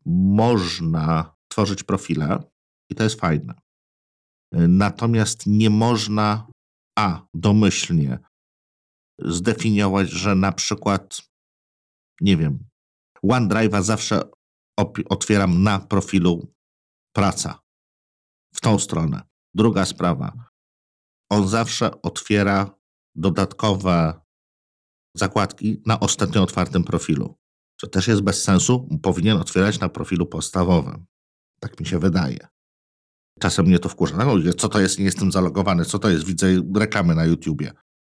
Można 0.06 1.36
tworzyć 1.48 1.84
profile 1.84 2.44
i 2.92 2.96
to 2.96 3.04
jest 3.04 3.20
fajne. 3.20 3.54
Natomiast 4.54 5.48
nie 5.48 5.70
można 5.70 6.48
A 7.00 7.26
domyślnie 7.34 8.20
zdefiniować, 9.20 10.10
że 10.10 10.36
na 10.36 10.52
przykład, 10.52 11.22
nie 12.22 12.38
wiem, 12.38 12.60
OneDrive'a 13.24 13.84
zawsze 13.84 14.22
otwieram 15.10 15.64
na 15.64 15.80
profilu 15.80 16.54
praca. 17.16 17.60
W 18.54 18.62
tą 18.62 18.80
stronę. 18.80 19.22
Druga 19.56 19.86
sprawa 19.86 20.51
on 21.32 21.48
zawsze 21.48 22.02
otwiera 22.02 22.80
dodatkowe 23.16 24.22
zakładki 25.16 25.82
na 25.86 26.00
ostatnio 26.00 26.44
otwartym 26.44 26.84
profilu. 26.84 27.36
Co 27.82 27.88
też 27.88 28.08
jest 28.08 28.22
bez 28.22 28.44
sensu, 28.44 28.90
powinien 29.04 29.38
otwierać 29.38 29.80
na 29.80 29.90
profilu 29.90 30.26
podstawowym. 30.26 31.06
Tak 31.60 31.80
mi 31.80 31.86
się 31.86 32.00
wydaje. 32.00 32.48
Czasem 33.40 33.66
mnie 33.66 33.80
to 33.80 33.90
wkurza. 33.90 34.18
No, 34.18 34.54
co 34.58 34.70
to 34.70 34.80
jest, 34.80 35.00
nie 35.00 35.06
jestem 35.06 35.32
zalogowany, 35.32 35.86
co 35.86 36.00
to 36.00 36.10
jest, 36.10 36.26
widzę 36.26 36.48
reklamy 36.76 37.16
na 37.16 37.26
YouTubie. 37.26 37.72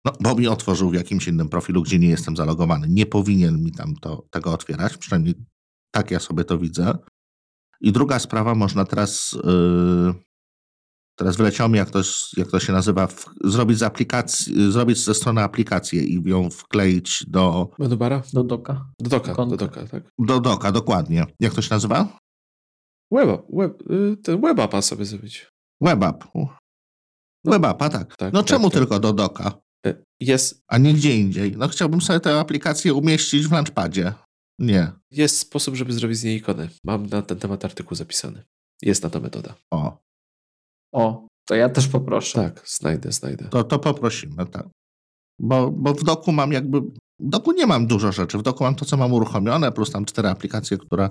No, 0.05 0.13
bo 0.19 0.35
mi 0.35 0.47
otworzył 0.47 0.89
w 0.89 0.93
jakimś 0.93 1.27
innym 1.27 1.49
profilu, 1.49 1.83
gdzie 1.83 1.99
nie 1.99 2.09
jestem 2.09 2.35
zalogowany. 2.35 2.87
Nie 2.89 3.05
powinien 3.05 3.63
mi 3.63 3.71
tam 3.71 3.95
to, 3.95 4.27
tego 4.31 4.51
otwierać, 4.51 4.97
przynajmniej 4.97 5.35
tak 5.91 6.11
ja 6.11 6.19
sobie 6.19 6.43
to 6.43 6.57
widzę. 6.57 6.97
I 7.81 7.91
druga 7.91 8.19
sprawa, 8.19 8.55
można 8.55 8.85
teraz 8.85 9.31
yy, 9.43 10.13
Teraz 11.15 11.35
wyleciało 11.35 11.69
mi, 11.69 11.77
jak 11.77 11.89
to, 11.89 12.01
jak 12.37 12.51
to 12.51 12.59
się 12.59 12.73
nazywa, 12.73 13.07
w, 13.07 13.25
zrobić, 13.43 13.77
z 13.77 13.83
aplikacji, 13.83 14.71
zrobić 14.71 14.97
ze 14.97 15.13
strony 15.13 15.41
aplikację 15.41 16.03
i 16.03 16.29
ją 16.29 16.49
wkleić 16.49 17.23
do, 17.27 17.69
Do 17.79 17.97
bara? 17.97 18.21
Do 18.33 18.43
doka. 18.43 18.85
Do 18.99 19.09
doka, 19.09 19.27
do 19.31 19.35
Konto. 19.35 19.57
doka, 19.57 19.87
tak. 19.87 20.03
do 20.19 20.39
doka, 20.39 20.71
dokładnie. 20.71 21.25
Jak 21.39 21.53
to 21.53 21.61
się 21.61 21.75
nazywa? 21.75 22.17
Web, 23.11 23.41
web, 23.53 23.91
y, 23.91 24.17
ten 24.17 24.41
web 24.41 24.59
appa 24.59 24.81
sobie 24.81 25.05
zrobić. 25.05 25.47
WebApp. 25.81 26.23
WebAppa, 27.45 27.89
tak. 27.89 28.17
tak, 28.17 28.33
No 28.33 28.39
tak, 28.39 28.49
czemu 28.49 28.69
tak. 28.69 28.79
tylko 28.79 28.99
do 28.99 29.13
doka, 29.13 29.51
Y, 29.87 30.03
Jest, 30.19 30.63
a 30.67 30.77
nie 30.77 30.93
gdzie 30.93 31.17
indziej? 31.17 31.51
No 31.57 31.67
chciałbym 31.67 32.01
sobie 32.01 32.19
tę 32.19 32.39
aplikację 32.39 32.93
umieścić 32.93 33.47
w 33.47 33.51
Launchpadzie. 33.51 34.13
Nie. 34.59 34.91
jest 35.11 35.37
sposób, 35.39 35.75
żeby 35.75 35.93
zrobić 35.93 36.17
z 36.17 36.23
niej 36.23 36.37
ikonę. 36.37 36.69
Mam 36.83 37.07
na 37.07 37.21
ten 37.21 37.39
temat 37.39 37.65
artykuł 37.65 37.95
zapisany. 37.97 38.43
Jest 38.81 39.03
na 39.03 39.09
to 39.09 39.19
metoda. 39.19 39.55
O, 39.71 39.97
O, 40.93 41.27
to 41.47 41.55
ja 41.55 41.69
też 41.69 41.87
poproszę. 41.87 42.33
Tak, 42.43 42.63
znajdę, 42.67 43.11
znajdę. 43.11 43.45
to, 43.49 43.63
to 43.63 43.79
poprosimy, 43.79 44.45
tak. 44.45 44.67
Bo, 45.39 45.71
bo 45.71 45.93
w 45.93 46.03
doku 46.03 46.31
mam 46.31 46.51
jakby, 46.51 46.81
w 47.19 47.29
doku 47.29 47.51
nie 47.51 47.65
mam 47.67 47.87
dużo 47.87 48.11
rzeczy. 48.11 48.37
W 48.37 48.41
doku 48.41 48.63
mam 48.63 48.75
to, 48.75 48.85
co 48.85 48.97
mam 48.97 49.13
uruchomione, 49.13 49.71
plus 49.71 49.91
tam 49.91 50.05
cztery 50.05 50.29
aplikacje, 50.29 50.77
które, 50.77 51.09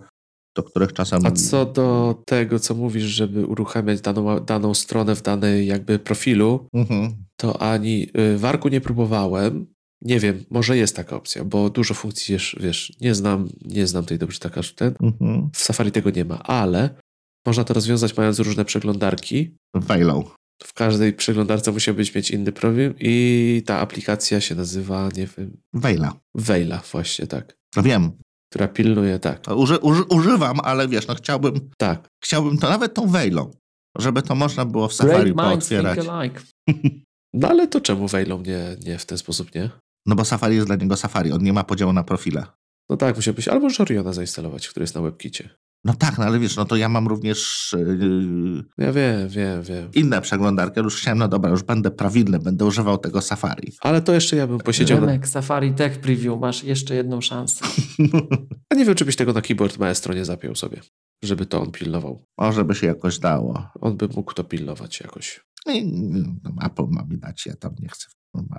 do 0.56 0.62
których 0.62 0.92
czasem... 0.92 1.26
A 1.26 1.30
co 1.30 1.66
do 1.66 2.14
tego, 2.26 2.58
co 2.58 2.74
mówisz, 2.74 3.04
żeby 3.04 3.46
uruchamiać 3.46 4.00
daną, 4.00 4.40
daną 4.40 4.74
stronę 4.74 5.14
w 5.14 5.22
danej 5.22 5.66
jakby 5.66 5.98
profilu, 5.98 6.66
Mhm. 6.74 7.24
to 7.36 7.62
ani 7.62 8.02
y, 8.34 8.38
w 8.38 8.44
Arku 8.44 8.68
nie 8.68 8.80
próbowałem. 8.80 9.66
Nie 10.04 10.20
wiem, 10.20 10.44
może 10.50 10.76
jest 10.76 10.96
taka 10.96 11.16
opcja, 11.16 11.44
bo 11.44 11.70
dużo 11.70 11.94
funkcji, 11.94 12.32
wiesz, 12.32 12.56
wiesz 12.60 12.92
nie 13.00 13.14
znam, 13.14 13.48
nie 13.64 13.86
znam 13.86 14.04
tej 14.04 14.18
dobrze 14.18 14.38
taka, 14.38 14.62
że 14.62 14.72
ten. 14.72 14.94
Mhm. 15.02 15.50
W 15.54 15.58
Safari 15.58 15.92
tego 15.92 16.10
nie 16.10 16.24
ma, 16.24 16.38
ale 16.42 16.90
można 17.46 17.64
to 17.64 17.74
rozwiązać 17.74 18.16
mając 18.16 18.38
różne 18.38 18.64
przeglądarki. 18.64 19.56
Wejlą. 19.74 20.24
W 20.62 20.72
każdej 20.72 21.12
przeglądarce 21.12 21.72
musiałbyś 21.72 22.14
mieć 22.14 22.30
inny 22.30 22.52
profil 22.52 22.94
i 23.00 23.62
ta 23.66 23.78
aplikacja 23.78 24.40
się 24.40 24.54
nazywa, 24.54 25.08
nie 25.16 25.26
wiem, 25.26 25.56
Wejla. 25.74 26.20
Wejla 26.34 26.82
właśnie, 26.92 27.26
tak. 27.26 27.56
No 27.76 27.82
wiem, 27.82 28.12
Która 28.50 28.68
pilnuje, 28.68 29.18
tak, 29.18 29.40
To 29.40 29.56
Uży, 29.56 29.78
uży, 29.78 30.02
używam, 30.02 30.60
ale 30.62 30.88
wiesz, 30.88 31.06
no 31.06 31.14
chciałbym, 31.14 31.70
tak. 31.78 32.08
chciałbym 32.24 32.58
to 32.58 32.68
nawet 32.68 32.94
tą 32.94 33.06
wejlą, 33.08 33.50
żeby 33.98 34.22
to 34.22 34.34
można 34.34 34.64
było 34.64 34.88
w 34.88 34.94
Safari 34.94 35.32
Great 35.32 35.50
minds 35.50 35.68
think 35.68 35.82
pootwierać. 35.82 36.08
alike. 36.08 36.40
No 37.34 37.48
ale 37.48 37.68
to 37.68 37.80
czemu 37.80 38.08
Wejlą 38.08 38.42
nie, 38.42 38.76
nie 38.86 38.98
w 38.98 39.06
ten 39.06 39.18
sposób, 39.18 39.54
nie? 39.54 39.70
No 40.06 40.14
bo 40.14 40.24
Safari 40.24 40.54
jest 40.54 40.66
dla 40.66 40.76
niego 40.76 40.96
Safari, 40.96 41.32
on 41.32 41.42
nie 41.42 41.52
ma 41.52 41.64
podziału 41.64 41.92
na 41.92 42.04
profile. 42.04 42.46
No 42.90 42.96
tak, 42.96 43.16
musiałbyś 43.16 43.48
albo 43.48 43.70
Żoriona 43.70 44.12
zainstalować, 44.12 44.68
który 44.68 44.84
jest 44.84 44.94
na 44.94 45.00
WebKicie. 45.00 45.50
No 45.84 45.94
tak, 45.94 46.18
no 46.18 46.24
ale 46.24 46.38
wiesz, 46.38 46.56
no 46.56 46.64
to 46.64 46.76
ja 46.76 46.88
mam 46.88 47.06
również 47.08 47.70
yy, 47.78 48.64
Ja 48.78 48.92
wiem, 48.92 49.28
wiem, 49.28 49.62
wiem. 49.62 49.88
inne 49.94 50.20
przeglądarki. 50.20 50.80
Już 50.80 50.96
chciałem, 50.96 51.18
no 51.18 51.28
dobra, 51.28 51.50
już 51.50 51.62
będę 51.62 51.90
prawidłny, 51.90 52.38
będę 52.38 52.64
używał 52.64 52.98
tego 52.98 53.20
Safari. 53.20 53.72
Ale 53.80 54.02
to 54.02 54.12
jeszcze 54.14 54.36
ja 54.36 54.46
bym 54.46 54.58
posiedział 54.58 55.00
na... 55.00 55.06
Remek, 55.06 55.28
Safari 55.28 55.72
Tech 55.72 55.98
Preview, 56.00 56.40
masz 56.40 56.64
jeszcze 56.64 56.94
jedną 56.94 57.20
szansę. 57.20 57.64
A 58.70 58.74
nie 58.74 58.84
wiem, 58.84 58.94
czy 58.94 59.04
byś 59.04 59.16
tego 59.16 59.32
na 59.32 59.42
keyboard 59.42 59.78
maestro 59.78 60.14
nie 60.14 60.24
zapiął 60.24 60.54
sobie, 60.54 60.80
żeby 61.24 61.46
to 61.46 61.60
on 61.62 61.70
pilnował. 61.70 62.24
Może 62.38 62.64
by 62.64 62.74
się 62.74 62.86
jakoś 62.86 63.18
dało. 63.18 63.68
On 63.80 63.96
by 63.96 64.08
mógł 64.08 64.34
to 64.34 64.44
pilnować 64.44 65.00
jakoś. 65.00 65.40
I, 65.66 65.86
no, 66.44 66.52
Apple 66.66 66.86
ma 66.88 67.02
mi 67.04 67.18
dać, 67.18 67.46
ja 67.46 67.56
tam 67.56 67.74
nie 67.80 67.88
chcę. 67.88 68.06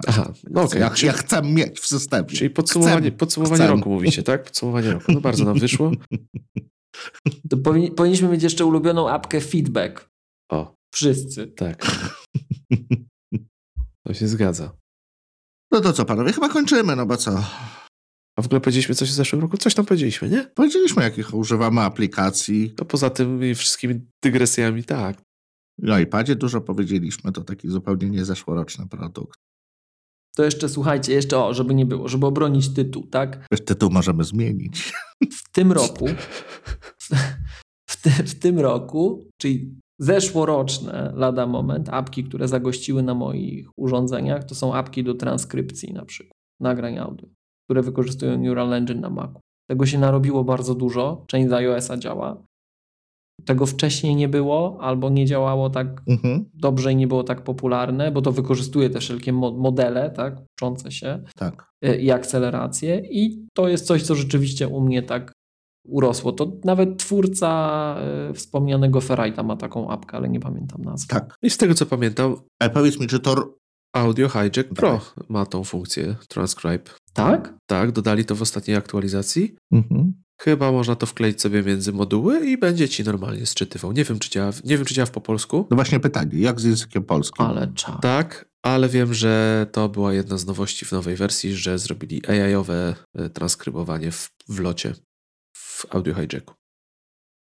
Aha, 0.08 0.34
no 0.50 0.62
okej. 0.62 0.82
Ja, 0.82 0.92
ja 1.04 1.14
chcę 1.14 1.42
mieć 1.42 1.80
w 1.80 1.88
systemie. 1.88 2.26
czyli 2.28 2.50
podsumowanie, 2.50 3.10
Chcę. 3.10 3.18
podsumowanie 3.18 3.64
Chcę. 3.64 3.68
roku 3.68 3.90
mówicie, 3.90 4.24
tak? 4.24 4.44
Podsumowanie 4.44 4.92
roku. 4.92 5.12
No 5.12 5.22
bardzo 5.22 5.46
nam 5.46 5.60
wyszło. 5.60 5.92
To 7.50 7.58
powinni, 7.58 7.92
powinniśmy 7.92 8.30
mieć 8.30 8.44
jeszcze 8.44 8.66
ulubioną 8.66 9.10
apkę 9.10 9.42
Feedback. 9.42 10.10
O, 10.52 10.76
Wszyscy. 10.94 11.48
tak. 11.48 11.86
To 14.08 14.14
się 14.14 14.28
zgadza. 14.28 14.78
No 15.72 15.82
to 15.82 15.94
co, 15.94 16.06
panowie, 16.06 16.34
chyba 16.34 16.50
kończymy, 16.50 16.96
no 16.96 17.06
bo 17.06 17.18
co? 17.18 17.44
A 18.38 18.42
w 18.42 18.46
ogóle 18.46 18.62
powiedzieliśmy 18.62 18.96
coś 18.96 19.10
w 19.10 19.14
zeszłym 19.14 19.42
roku? 19.42 19.58
Coś 19.58 19.74
tam 19.76 19.86
powiedzieliśmy, 19.86 20.30
nie? 20.30 20.44
Powiedzieliśmy, 20.44 21.04
jakich 21.04 21.34
używamy 21.34 21.82
aplikacji. 21.82 22.72
To 22.72 22.86
poza 22.86 23.10
tymi 23.10 23.56
wszystkimi 23.56 24.02
dygresjami, 24.24 24.84
tak. 24.84 25.22
O 25.90 26.00
iPadzie 26.00 26.36
dużo 26.36 26.62
powiedzieliśmy, 26.62 27.32
to 27.32 27.42
taki 27.44 27.70
zupełnie 27.70 28.10
niezeszłoroczny 28.10 28.88
produkt. 28.88 29.40
To 30.36 30.44
jeszcze 30.44 30.70
słuchajcie, 30.70 31.14
jeszcze 31.14 31.38
o, 31.46 31.54
żeby 31.54 31.76
nie 31.76 31.86
było, 31.86 32.08
żeby 32.08 32.26
obronić 32.26 32.74
tytuł, 32.74 33.08
tak? 33.08 33.48
Tytuł 33.66 33.90
możemy 33.90 34.24
zmienić. 34.24 34.94
W 35.32 35.52
tym 35.52 35.72
roku, 35.72 36.06
w, 37.90 38.02
ty, 38.02 38.10
w 38.10 38.40
tym 38.40 38.60
roku, 38.60 39.24
czyli 39.38 39.76
zeszłoroczne 40.00 41.14
lada 41.16 41.48
moment, 41.48 41.90
apki, 41.90 42.24
które 42.24 42.48
zagościły 42.48 43.04
na 43.04 43.14
moich 43.14 43.70
urządzeniach, 43.78 44.44
to 44.44 44.56
są 44.56 44.74
apki 44.74 45.04
do 45.04 45.14
transkrypcji 45.14 45.94
na 45.94 46.06
przykład, 46.06 46.34
nagrań 46.60 46.98
audio, 46.98 47.28
które 47.66 47.82
wykorzystują 47.82 48.38
Neural 48.38 48.74
Engine 48.74 49.02
na 49.02 49.10
Macu. 49.10 49.40
Tego 49.70 49.86
się 49.86 50.00
narobiło 50.00 50.44
bardzo 50.44 50.76
dużo, 50.76 51.24
część 51.28 51.50
z 51.50 51.54
iOS-a 51.54 51.98
działa. 51.98 52.44
Tego 53.46 53.66
wcześniej 53.66 54.16
nie 54.16 54.28
było, 54.30 54.78
albo 54.82 55.10
nie 55.10 55.26
działało 55.26 55.70
tak 55.70 56.02
Mhm, 56.08 56.46
dobrze 56.54 56.92
i 56.92 56.96
nie 56.96 57.08
było 57.08 57.24
tak 57.24 57.44
popularne, 57.44 58.12
bo 58.12 58.22
to 58.22 58.32
wykorzystuje 58.32 58.90
te 58.90 59.00
wszelkie 59.00 59.34
mo- 59.34 59.52
modele, 59.52 60.10
tak, 60.12 60.38
uczące 60.58 60.92
się 60.92 61.24
tak. 61.36 61.66
y, 61.86 61.96
i 61.98 62.12
akcelerację 62.12 63.00
i 63.12 63.48
to 63.54 63.68
jest 63.68 63.86
coś, 63.86 64.04
co 64.04 64.16
rzeczywiście 64.16 64.68
u 64.68 64.82
mnie 64.82 65.04
tak 65.04 65.32
urosło. 65.88 66.32
To 66.32 66.52
nawet 66.66 66.98
twórca 67.00 67.96
y, 68.30 68.34
wspomnianego 68.34 69.00
Ferrite'a 69.00 69.44
ma 69.46 69.56
taką 69.56 69.90
apkę, 69.90 70.18
ale 70.18 70.30
nie 70.30 70.40
pamiętam 70.40 70.82
nazwy. 70.82 71.08
Tak. 71.08 71.36
I 71.42 71.50
z 71.50 71.58
tego 71.58 71.74
co 71.74 71.86
pamiętam, 71.86 72.36
Ale 72.60 72.70
powiedz 72.70 73.00
mi, 73.00 73.08
czy 73.08 73.20
to... 73.20 73.56
Audio 73.96 74.30
Hijack 74.30 74.74
Pro 74.76 75.02
ma 75.30 75.46
tą 75.46 75.64
funkcję 75.64 76.16
Transcribe. 76.28 76.84
Tak? 77.14 77.54
Tak, 77.66 77.92
dodali 77.92 78.26
to 78.26 78.36
w 78.36 78.42
ostatniej 78.42 78.78
aktualizacji. 78.78 79.56
Mhm. 79.72 80.14
Chyba 80.44 80.72
można 80.72 80.96
to 80.96 81.06
wkleić 81.06 81.42
sobie 81.42 81.64
między 81.64 81.94
moduły 81.94 82.46
i 82.46 82.58
będzie 82.58 82.90
ci 82.90 83.04
normalnie 83.04 83.46
sczytywał. 83.46 83.92
Nie 83.92 84.04
wiem, 84.04 84.20
czy 84.20 84.30
działa, 84.30 84.52
nie 84.64 84.78
wiem, 84.78 84.86
czy 84.86 84.94
działa 84.94 85.06
w 85.06 85.12
po 85.12 85.22
polsku. 85.22 85.68
No 85.72 85.76
właśnie 85.76 86.00
pytanie, 86.00 86.40
jak 86.40 86.60
z 86.60 86.64
językiem 86.64 87.04
polskim? 87.04 87.46
Ale 87.46 87.74
czas. 87.74 88.02
Tak, 88.02 88.50
ale 88.66 88.90
wiem, 88.90 89.14
że 89.14 89.66
to 89.72 89.90
była 89.90 90.14
jedna 90.14 90.38
z 90.38 90.46
nowości 90.46 90.86
w 90.86 90.92
nowej 90.92 91.16
wersji, 91.16 91.56
że 91.56 91.80
zrobili 91.80 92.22
AI-owe 92.28 92.96
e, 93.16 93.30
transkrybowanie 93.30 94.12
w, 94.12 94.30
w 94.50 94.60
locie 94.60 94.94
w 95.56 95.86
audio 95.96 96.14
hijacku. 96.14 96.54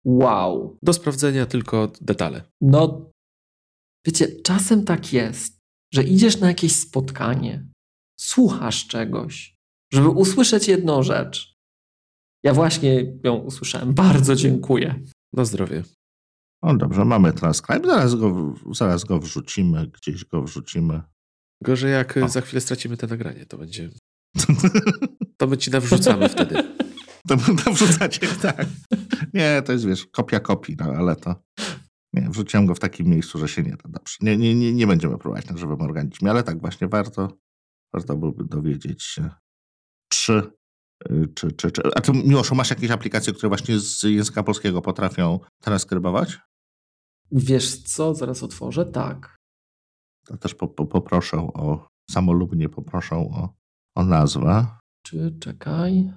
Wow. 0.05 0.77
Do 0.83 0.93
sprawdzenia 0.93 1.45
tylko 1.45 1.91
detale. 2.01 2.41
No, 2.61 3.11
wiecie, 4.05 4.27
czasem 4.43 4.85
tak 4.85 5.13
jest, 5.13 5.59
że 5.93 6.03
idziesz 6.03 6.39
na 6.39 6.47
jakieś 6.47 6.75
spotkanie, 6.75 7.65
słuchasz 8.19 8.87
czegoś, 8.87 9.55
żeby 9.93 10.09
usłyszeć 10.09 10.67
jedną 10.67 11.03
rzecz. 11.03 11.58
Ja 12.43 12.53
właśnie 12.53 13.13
ją 13.23 13.35
usłyszałem. 13.35 13.93
Bardzo 13.93 14.35
dziękuję. 14.35 14.95
Na 15.33 15.45
zdrowie. 15.45 15.83
No 16.63 16.77
dobrze, 16.77 17.05
mamy 17.05 17.33
transkrypt, 17.33 17.85
zaraz 17.85 18.15
go, 18.15 18.55
zaraz 18.73 19.03
go 19.03 19.19
wrzucimy, 19.19 19.87
gdzieś 19.87 20.25
go 20.25 20.43
wrzucimy. 20.43 21.01
Gorzej 21.63 21.91
jak 21.91 22.17
O. 22.17 22.29
za 22.29 22.41
chwilę 22.41 22.61
stracimy 22.61 22.97
te 22.97 23.07
nagranie, 23.07 23.45
to 23.45 23.57
będzie... 23.57 23.89
To 25.37 25.47
my 25.47 25.57
ci 25.57 25.71
nawrzucamy 25.71 26.29
wtedy. 26.29 26.55
To, 27.27 27.37
to 27.65 27.73
wrzucacie, 27.73 28.27
tak. 28.41 28.65
Nie, 29.33 29.61
to 29.65 29.71
jest, 29.71 29.85
wiesz, 29.85 30.05
kopia 30.05 30.39
kopii, 30.39 30.75
no 30.79 30.85
ale 30.85 31.15
to... 31.15 31.35
Nie, 32.13 32.29
wrzuciłem 32.29 32.65
go 32.65 32.75
w 32.75 32.79
takim 32.79 33.07
miejscu, 33.07 33.39
że 33.39 33.47
się 33.47 33.63
nie 33.63 33.71
da. 33.71 33.89
Dobrze. 33.89 34.17
Nie, 34.21 34.37
nie, 34.37 34.55
nie, 34.55 34.73
nie 34.73 34.87
będziemy 34.87 35.17
próbować 35.17 35.45
na 35.49 35.57
żywym 35.57 35.81
organizmie, 35.81 36.31
ale 36.31 36.43
tak 36.43 36.61
właśnie 36.61 36.87
warto, 36.87 37.37
warto 37.93 38.15
byłoby 38.15 38.43
dowiedzieć 38.43 39.03
się, 39.03 39.29
czy, 40.09 40.51
czy, 41.35 41.51
czy, 41.51 41.71
czy... 41.71 41.81
A 41.95 42.01
ty, 42.01 42.11
Miłoszu, 42.13 42.55
masz 42.55 42.69
jakieś 42.69 42.91
aplikacje, 42.91 43.33
które 43.33 43.49
właśnie 43.49 43.79
z 43.79 44.03
języka 44.03 44.43
polskiego 44.43 44.81
potrafią 44.81 45.39
transkrybować? 45.61 46.39
Wiesz 47.31 47.83
co, 47.83 48.15
zaraz 48.15 48.43
otworzę? 48.43 48.85
Tak. 48.85 49.35
To 50.25 50.37
też 50.37 50.55
po, 50.55 50.67
po, 50.67 50.85
poproszę 50.85 51.37
o, 51.37 51.87
samolubnie 52.11 52.69
poproszę 52.69 53.15
o, 53.15 53.53
o 53.95 54.03
nazwę. 54.03 54.65
Czy 55.05 55.35
czekaj. 55.39 56.11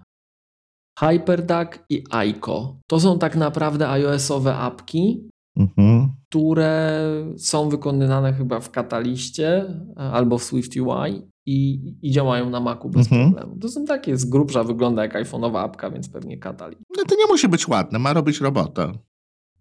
HyperDuck 0.99 1.85
i 1.89 2.05
Aiko. 2.11 2.77
To 2.87 3.01
są 3.01 3.19
tak 3.19 3.37
naprawdę 3.37 3.91
iOS-owe 3.91 4.57
apki, 4.57 5.29
Mhm. 5.57 6.13
które 6.29 7.01
są 7.39 7.69
wykonywane 7.69 8.33
chyba 8.33 8.61
w 8.61 8.71
Kataliście 8.71 9.49
e, 9.59 10.01
albo 10.01 10.39
w 10.39 10.45
SwiftUI 10.45 11.23
i, 11.47 11.81
i 12.03 12.11
działają 12.11 12.51
na 12.51 12.61
Macu 12.61 12.89
bez 12.89 13.13
Mhm. 13.13 13.33
problemu. 13.33 13.59
To 13.61 13.69
są 13.69 13.85
takie 13.85 14.17
z 14.17 14.25
grubsza, 14.25 14.65
wygląda 14.65 15.03
jak 15.03 15.15
iPhone'owa 15.15 15.59
apka, 15.65 15.91
więc 15.91 16.09
pewnie 16.09 16.39
Katali. 16.39 16.77
No 16.97 17.05
to 17.05 17.15
nie 17.17 17.27
musi 17.27 17.49
być 17.49 17.69
ładne, 17.69 17.99
ma 17.99 18.13
robić 18.13 18.41
robotę. 18.41 18.93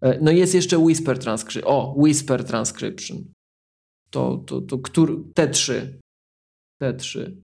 E, 0.00 0.18
No 0.20 0.30
i 0.30 0.36
jest 0.38 0.54
jeszcze 0.54 0.78
Whisper 0.78 1.18
Transcription. 1.18 1.72
O, 1.72 1.94
Whisper 1.98 2.44
Transcription. 2.44 3.18
To, 4.10 4.36
to, 4.46 4.60
to 4.60 4.78
który, 4.78 5.16
te 5.34 5.48
trzy. 5.48 6.00
Te 6.80 6.94
trzy. 6.94 7.42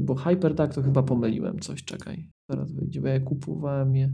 Bo 0.00 0.14
HyperDuck 0.14 0.74
to 0.74 0.82
chyba 0.82 1.02
pomyliłem 1.02 1.58
coś, 1.60 1.84
czekaj. 1.84 2.26
Zaraz 2.50 2.72
wyjdzie, 2.72 3.00
bo 3.00 3.08
ja 3.08 3.20
kupowałem 3.20 3.96
je. 3.96 4.12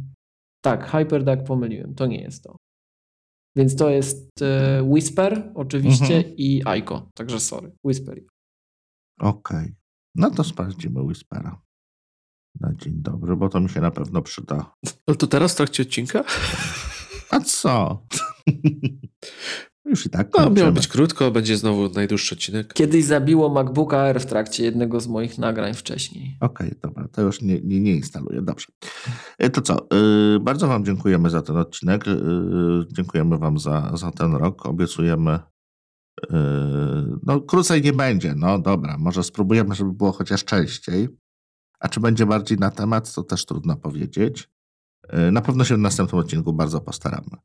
Tak, 0.64 0.90
HyperDuck 0.90 1.42
pomyliłem, 1.46 1.94
to 1.94 2.06
nie 2.06 2.20
jest 2.20 2.44
to. 2.44 2.56
Więc 3.56 3.76
to 3.76 3.90
jest 3.90 4.42
e, 4.42 4.82
Whisper 4.82 5.52
oczywiście 5.54 6.16
Mhm. 6.16 6.36
i 6.36 6.62
Aiko, 6.64 7.08
także 7.14 7.40
sorry, 7.40 7.72
Whisper. 7.84 8.22
Okej. 9.20 9.74
No 10.14 10.30
to 10.30 10.44
sprawdzimy 10.44 11.02
Whispera. 11.02 11.62
Na 12.60 12.74
dzień 12.74 12.94
dobry, 12.96 13.36
bo 13.36 13.48
to 13.48 13.60
mi 13.60 13.68
się 13.68 13.80
na 13.80 13.90
pewno 13.90 14.22
przyda. 14.22 14.74
Ale 15.06 15.16
to 15.16 15.26
teraz 15.26 15.52
w 15.52 15.56
trakcie 15.56 15.82
odcinka? 15.82 16.24
A 17.30 17.40
co? 17.40 18.02
Już 19.84 20.06
i 20.06 20.10
tak 20.10 20.28
No, 20.38 20.50
miało 20.50 20.72
być 20.72 20.88
krótko, 20.88 21.30
będzie 21.30 21.56
znowu 21.56 21.88
najdłuższy 21.88 22.34
odcinek. 22.34 22.74
Kiedyś 22.74 23.04
zabiło 23.04 23.48
MacBooka 23.48 23.98
Air 23.98 24.20
w 24.20 24.26
trakcie 24.26 24.64
jednego 24.64 25.00
z 25.00 25.06
moich 25.06 25.38
nagrań 25.38 25.74
wcześniej. 25.74 26.36
Okej, 26.40 26.72
dobra, 26.82 27.08
to 27.08 27.22
już 27.22 27.42
nie, 27.42 27.60
nie, 27.60 27.80
nie 27.80 27.92
instaluję. 27.92 28.42
Dobrze. 28.42 28.66
E, 29.38 29.50
To 29.50 29.62
co? 29.62 29.86
y, 30.36 30.40
bardzo 30.40 30.68
Wam 30.68 30.84
dziękujemy 30.84 31.30
za 31.30 31.42
ten 31.42 31.56
odcinek. 31.56 32.08
y, 32.08 32.12
Dziękujemy 32.92 33.38
Wam 33.38 33.58
za, 33.58 33.92
za 33.96 34.10
ten 34.10 34.34
rok. 34.34 34.66
Obiecujemy. 34.66 35.38
Y, 36.24 36.28
No, 37.22 37.40
krócej 37.40 37.82
nie 37.82 37.92
będzie. 37.92 38.34
No 38.36 38.58
dobra, 38.58 38.98
może 38.98 39.22
spróbujemy, 39.22 39.74
żeby 39.74 39.92
było 39.92 40.12
chociaż 40.12 40.44
częściej. 40.44 41.08
A 41.80 41.88
czy 41.88 42.00
będzie 42.00 42.26
bardziej 42.26 42.58
na 42.58 42.70
temat, 42.70 43.14
to 43.14 43.22
też 43.22 43.44
trudno 43.44 43.76
powiedzieć. 43.76 44.48
Y, 45.28 45.32
Na 45.32 45.42
pewno 45.42 45.64
się 45.64 45.74
w 45.74 45.78
następnym 45.78 46.20
odcinku 46.20 46.52
bardzo 46.52 46.80
postaramy, 46.80 47.36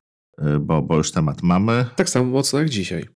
y, 0.41 0.60
bo, 0.60 0.81
bo 0.81 0.98
już 0.98 1.11
temat 1.11 1.43
mamy. 1.43 1.85
Tak 1.95 2.10
samo 2.10 2.26
mocno 2.26 2.60
jak 2.60 2.69
dzisiaj. 2.69 3.06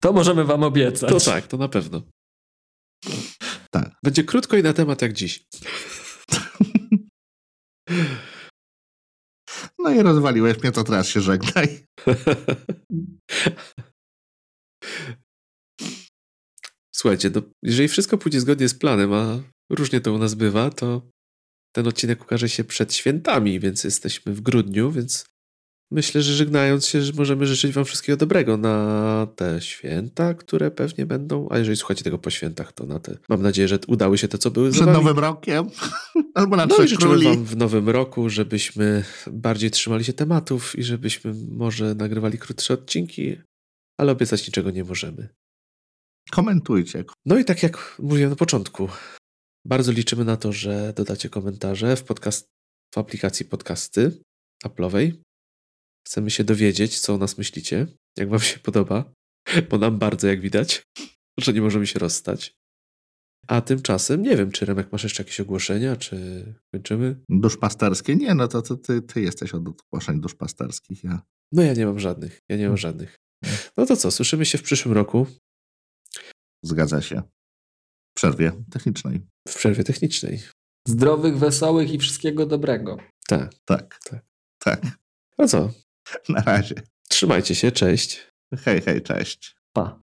To 0.00 0.12
możemy 0.12 0.44
wam 0.44 0.62
obiecać. 0.62 1.10
To 1.10 1.20
tak, 1.20 1.46
to 1.46 1.56
na 1.56 1.68
pewno. 1.68 2.02
Tak. 3.70 3.90
Będzie 4.02 4.24
krótko 4.24 4.56
i 4.56 4.62
na 4.62 4.72
temat 4.72 5.02
jak 5.02 5.12
dziś. 5.12 5.46
No 9.84 9.90
i 9.90 10.02
rozwaliłeś 10.02 10.62
mnie, 10.62 10.72
to 10.72 10.84
teraz 10.84 11.08
się 11.08 11.20
żegnaj. 11.20 11.68
Słuchajcie, 16.96 17.30
no, 17.34 17.42
jeżeli 17.62 17.88
wszystko 17.88 18.18
pójdzie 18.18 18.40
zgodnie 18.40 18.68
z 18.68 18.74
planem, 18.74 19.12
a 19.12 19.42
różnie 19.70 20.00
to 20.00 20.12
u 20.12 20.18
nas 20.18 20.34
bywa, 20.34 20.70
to 20.70 21.02
ten 21.76 21.86
odcinek 21.86 22.22
ukaże 22.22 22.48
się 22.48 22.64
przed 22.64 22.94
świętami, 22.94 23.60
więc 23.60 23.84
jesteśmy 23.84 24.34
w 24.34 24.40
grudniu, 24.40 24.90
więc 24.90 25.26
myślę, 25.94 26.22
że 26.22 26.32
żegnając 26.32 26.86
się, 26.86 27.02
że 27.02 27.12
możemy 27.12 27.46
życzyć 27.46 27.72
Wam 27.72 27.84
wszystkiego 27.84 28.16
dobrego 28.16 28.56
na 28.56 29.26
te 29.36 29.60
święta, 29.60 30.34
które 30.34 30.70
pewnie 30.70 31.06
będą, 31.06 31.48
a 31.50 31.58
jeżeli 31.58 31.76
słuchacie 31.76 32.04
tego 32.04 32.18
po 32.18 32.30
świętach, 32.30 32.72
to 32.72 32.86
na 32.86 32.98
te, 32.98 33.18
mam 33.28 33.42
nadzieję, 33.42 33.68
że 33.68 33.78
udały 33.86 34.18
się 34.18 34.28
te, 34.28 34.38
co 34.38 34.50
były 34.50 34.70
Przed. 34.70 34.86
Nowym 34.86 35.18
Rokiem 35.18 35.70
albo 36.34 36.56
na 36.56 36.66
No 36.66 36.84
i 36.84 36.88
życzymy 36.88 37.10
Króli. 37.10 37.26
Wam 37.26 37.44
w 37.44 37.56
nowym 37.56 37.88
roku, 37.88 38.28
żebyśmy 38.28 39.04
bardziej 39.26 39.70
trzymali 39.70 40.04
się 40.04 40.12
tematów 40.12 40.78
i 40.78 40.82
żebyśmy 40.82 41.34
może 41.50 41.94
nagrywali 41.94 42.38
krótsze 42.38 42.74
odcinki, 42.74 43.36
ale 44.00 44.12
obiecać 44.12 44.46
niczego 44.46 44.70
nie 44.70 44.84
możemy. 44.84 45.28
Komentujcie. 46.30 47.04
No 47.26 47.38
i 47.38 47.44
tak 47.44 47.62
jak 47.62 47.96
mówiłem 47.98 48.30
na 48.30 48.36
początku, 48.36 48.88
bardzo 49.66 49.92
liczymy 49.92 50.24
na 50.24 50.36
to, 50.36 50.52
że 50.52 50.92
dodacie 50.96 51.28
komentarze 51.28 51.96
w, 51.96 52.04
podcast, 52.04 52.48
w 52.94 52.98
aplikacji 52.98 53.46
podcasty 53.46 54.20
Apple'owej. 54.64 55.23
Chcemy 56.06 56.30
się 56.30 56.44
dowiedzieć, 56.44 57.00
co 57.00 57.14
o 57.14 57.18
nas 57.18 57.38
myślicie, 57.38 57.86
jak 58.16 58.28
wam 58.28 58.40
się 58.40 58.58
podoba, 58.58 59.12
bo 59.70 59.78
nam 59.78 59.98
bardzo, 59.98 60.26
jak 60.26 60.40
widać, 60.40 60.82
że 61.38 61.52
nie 61.52 61.60
możemy 61.60 61.86
się 61.86 61.98
rozstać. 61.98 62.54
A 63.48 63.60
tymczasem, 63.60 64.22
nie 64.22 64.36
wiem, 64.36 64.50
czy 64.52 64.66
Remek 64.66 64.92
masz 64.92 65.02
jeszcze 65.02 65.22
jakieś 65.22 65.40
ogłoszenia, 65.40 65.96
czy 65.96 66.44
kończymy? 66.74 67.16
Duszpasterskie? 67.28 68.16
Nie, 68.16 68.34
no 68.34 68.48
to, 68.48 68.62
to 68.62 68.76
ty, 68.76 69.02
ty 69.02 69.20
jesteś 69.20 69.54
od 69.54 69.62
ogłoszeń 69.68 70.20
duszpasterskich. 70.20 71.04
Ja. 71.04 71.22
No 71.52 71.62
ja 71.62 71.74
nie 71.74 71.86
mam 71.86 71.98
żadnych, 71.98 72.40
ja 72.48 72.56
nie 72.56 72.68
mam 72.68 72.76
żadnych. 72.76 73.16
No 73.76 73.86
to 73.86 73.96
co, 73.96 74.10
słyszymy 74.10 74.46
się 74.46 74.58
w 74.58 74.62
przyszłym 74.62 74.94
roku 74.94 75.26
Zgadza 76.64 77.02
się. 77.02 77.22
W 78.10 78.16
przerwie 78.16 78.52
technicznej. 78.70 79.20
w 79.48 79.54
przerwie 79.54 79.84
technicznej. 79.84 80.42
Zdrowych, 80.88 81.38
wesołych 81.38 81.92
i 81.92 81.98
wszystkiego 81.98 82.46
dobrego. 82.46 82.96
Tak. 83.28 83.54
Tak. 83.64 83.98
Tak. 84.10 84.24
Tak. 84.58 84.98
No 85.38 85.48
co, 85.48 85.70
Na 86.28 86.40
razie. 86.40 86.74
trzymajcie 87.08 87.54
się, 87.54 87.72
cześć. 87.72 88.26
Hej, 88.64 88.80
hej, 88.82 89.02
cześć. 89.02 89.56
Pa. 89.72 90.00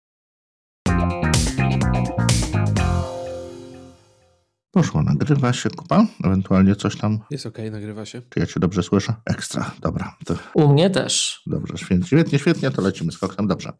Poszło, 4.70 5.02
nagrywa 5.02 5.52
się 5.52 5.70
kupa. 5.70 6.06
Ewentualnie 6.24 6.76
coś 6.76 6.96
tam. 6.96 7.18
Jest 7.30 7.46
okej, 7.46 7.70
nagrywa 7.70 8.04
się. 8.04 8.22
Czy 8.30 8.40
ja 8.40 8.46
cię 8.46 8.60
dobrze 8.60 8.82
słyszę? 8.82 9.14
Ekstra. 9.26 9.74
Dobra. 9.80 10.16
To 10.26 10.34
U 10.54 10.68
mnie 10.72 10.90
też. 10.90 11.42
dobrze, 11.46 11.78
świetnie, 11.78 12.06
świetnie, 12.06 12.38
świetnie. 12.38 12.70
To 12.70 12.82
lecimy 12.82 13.12
z 13.12 13.18
koksem. 13.18 13.46
Dobrze. 13.46 13.72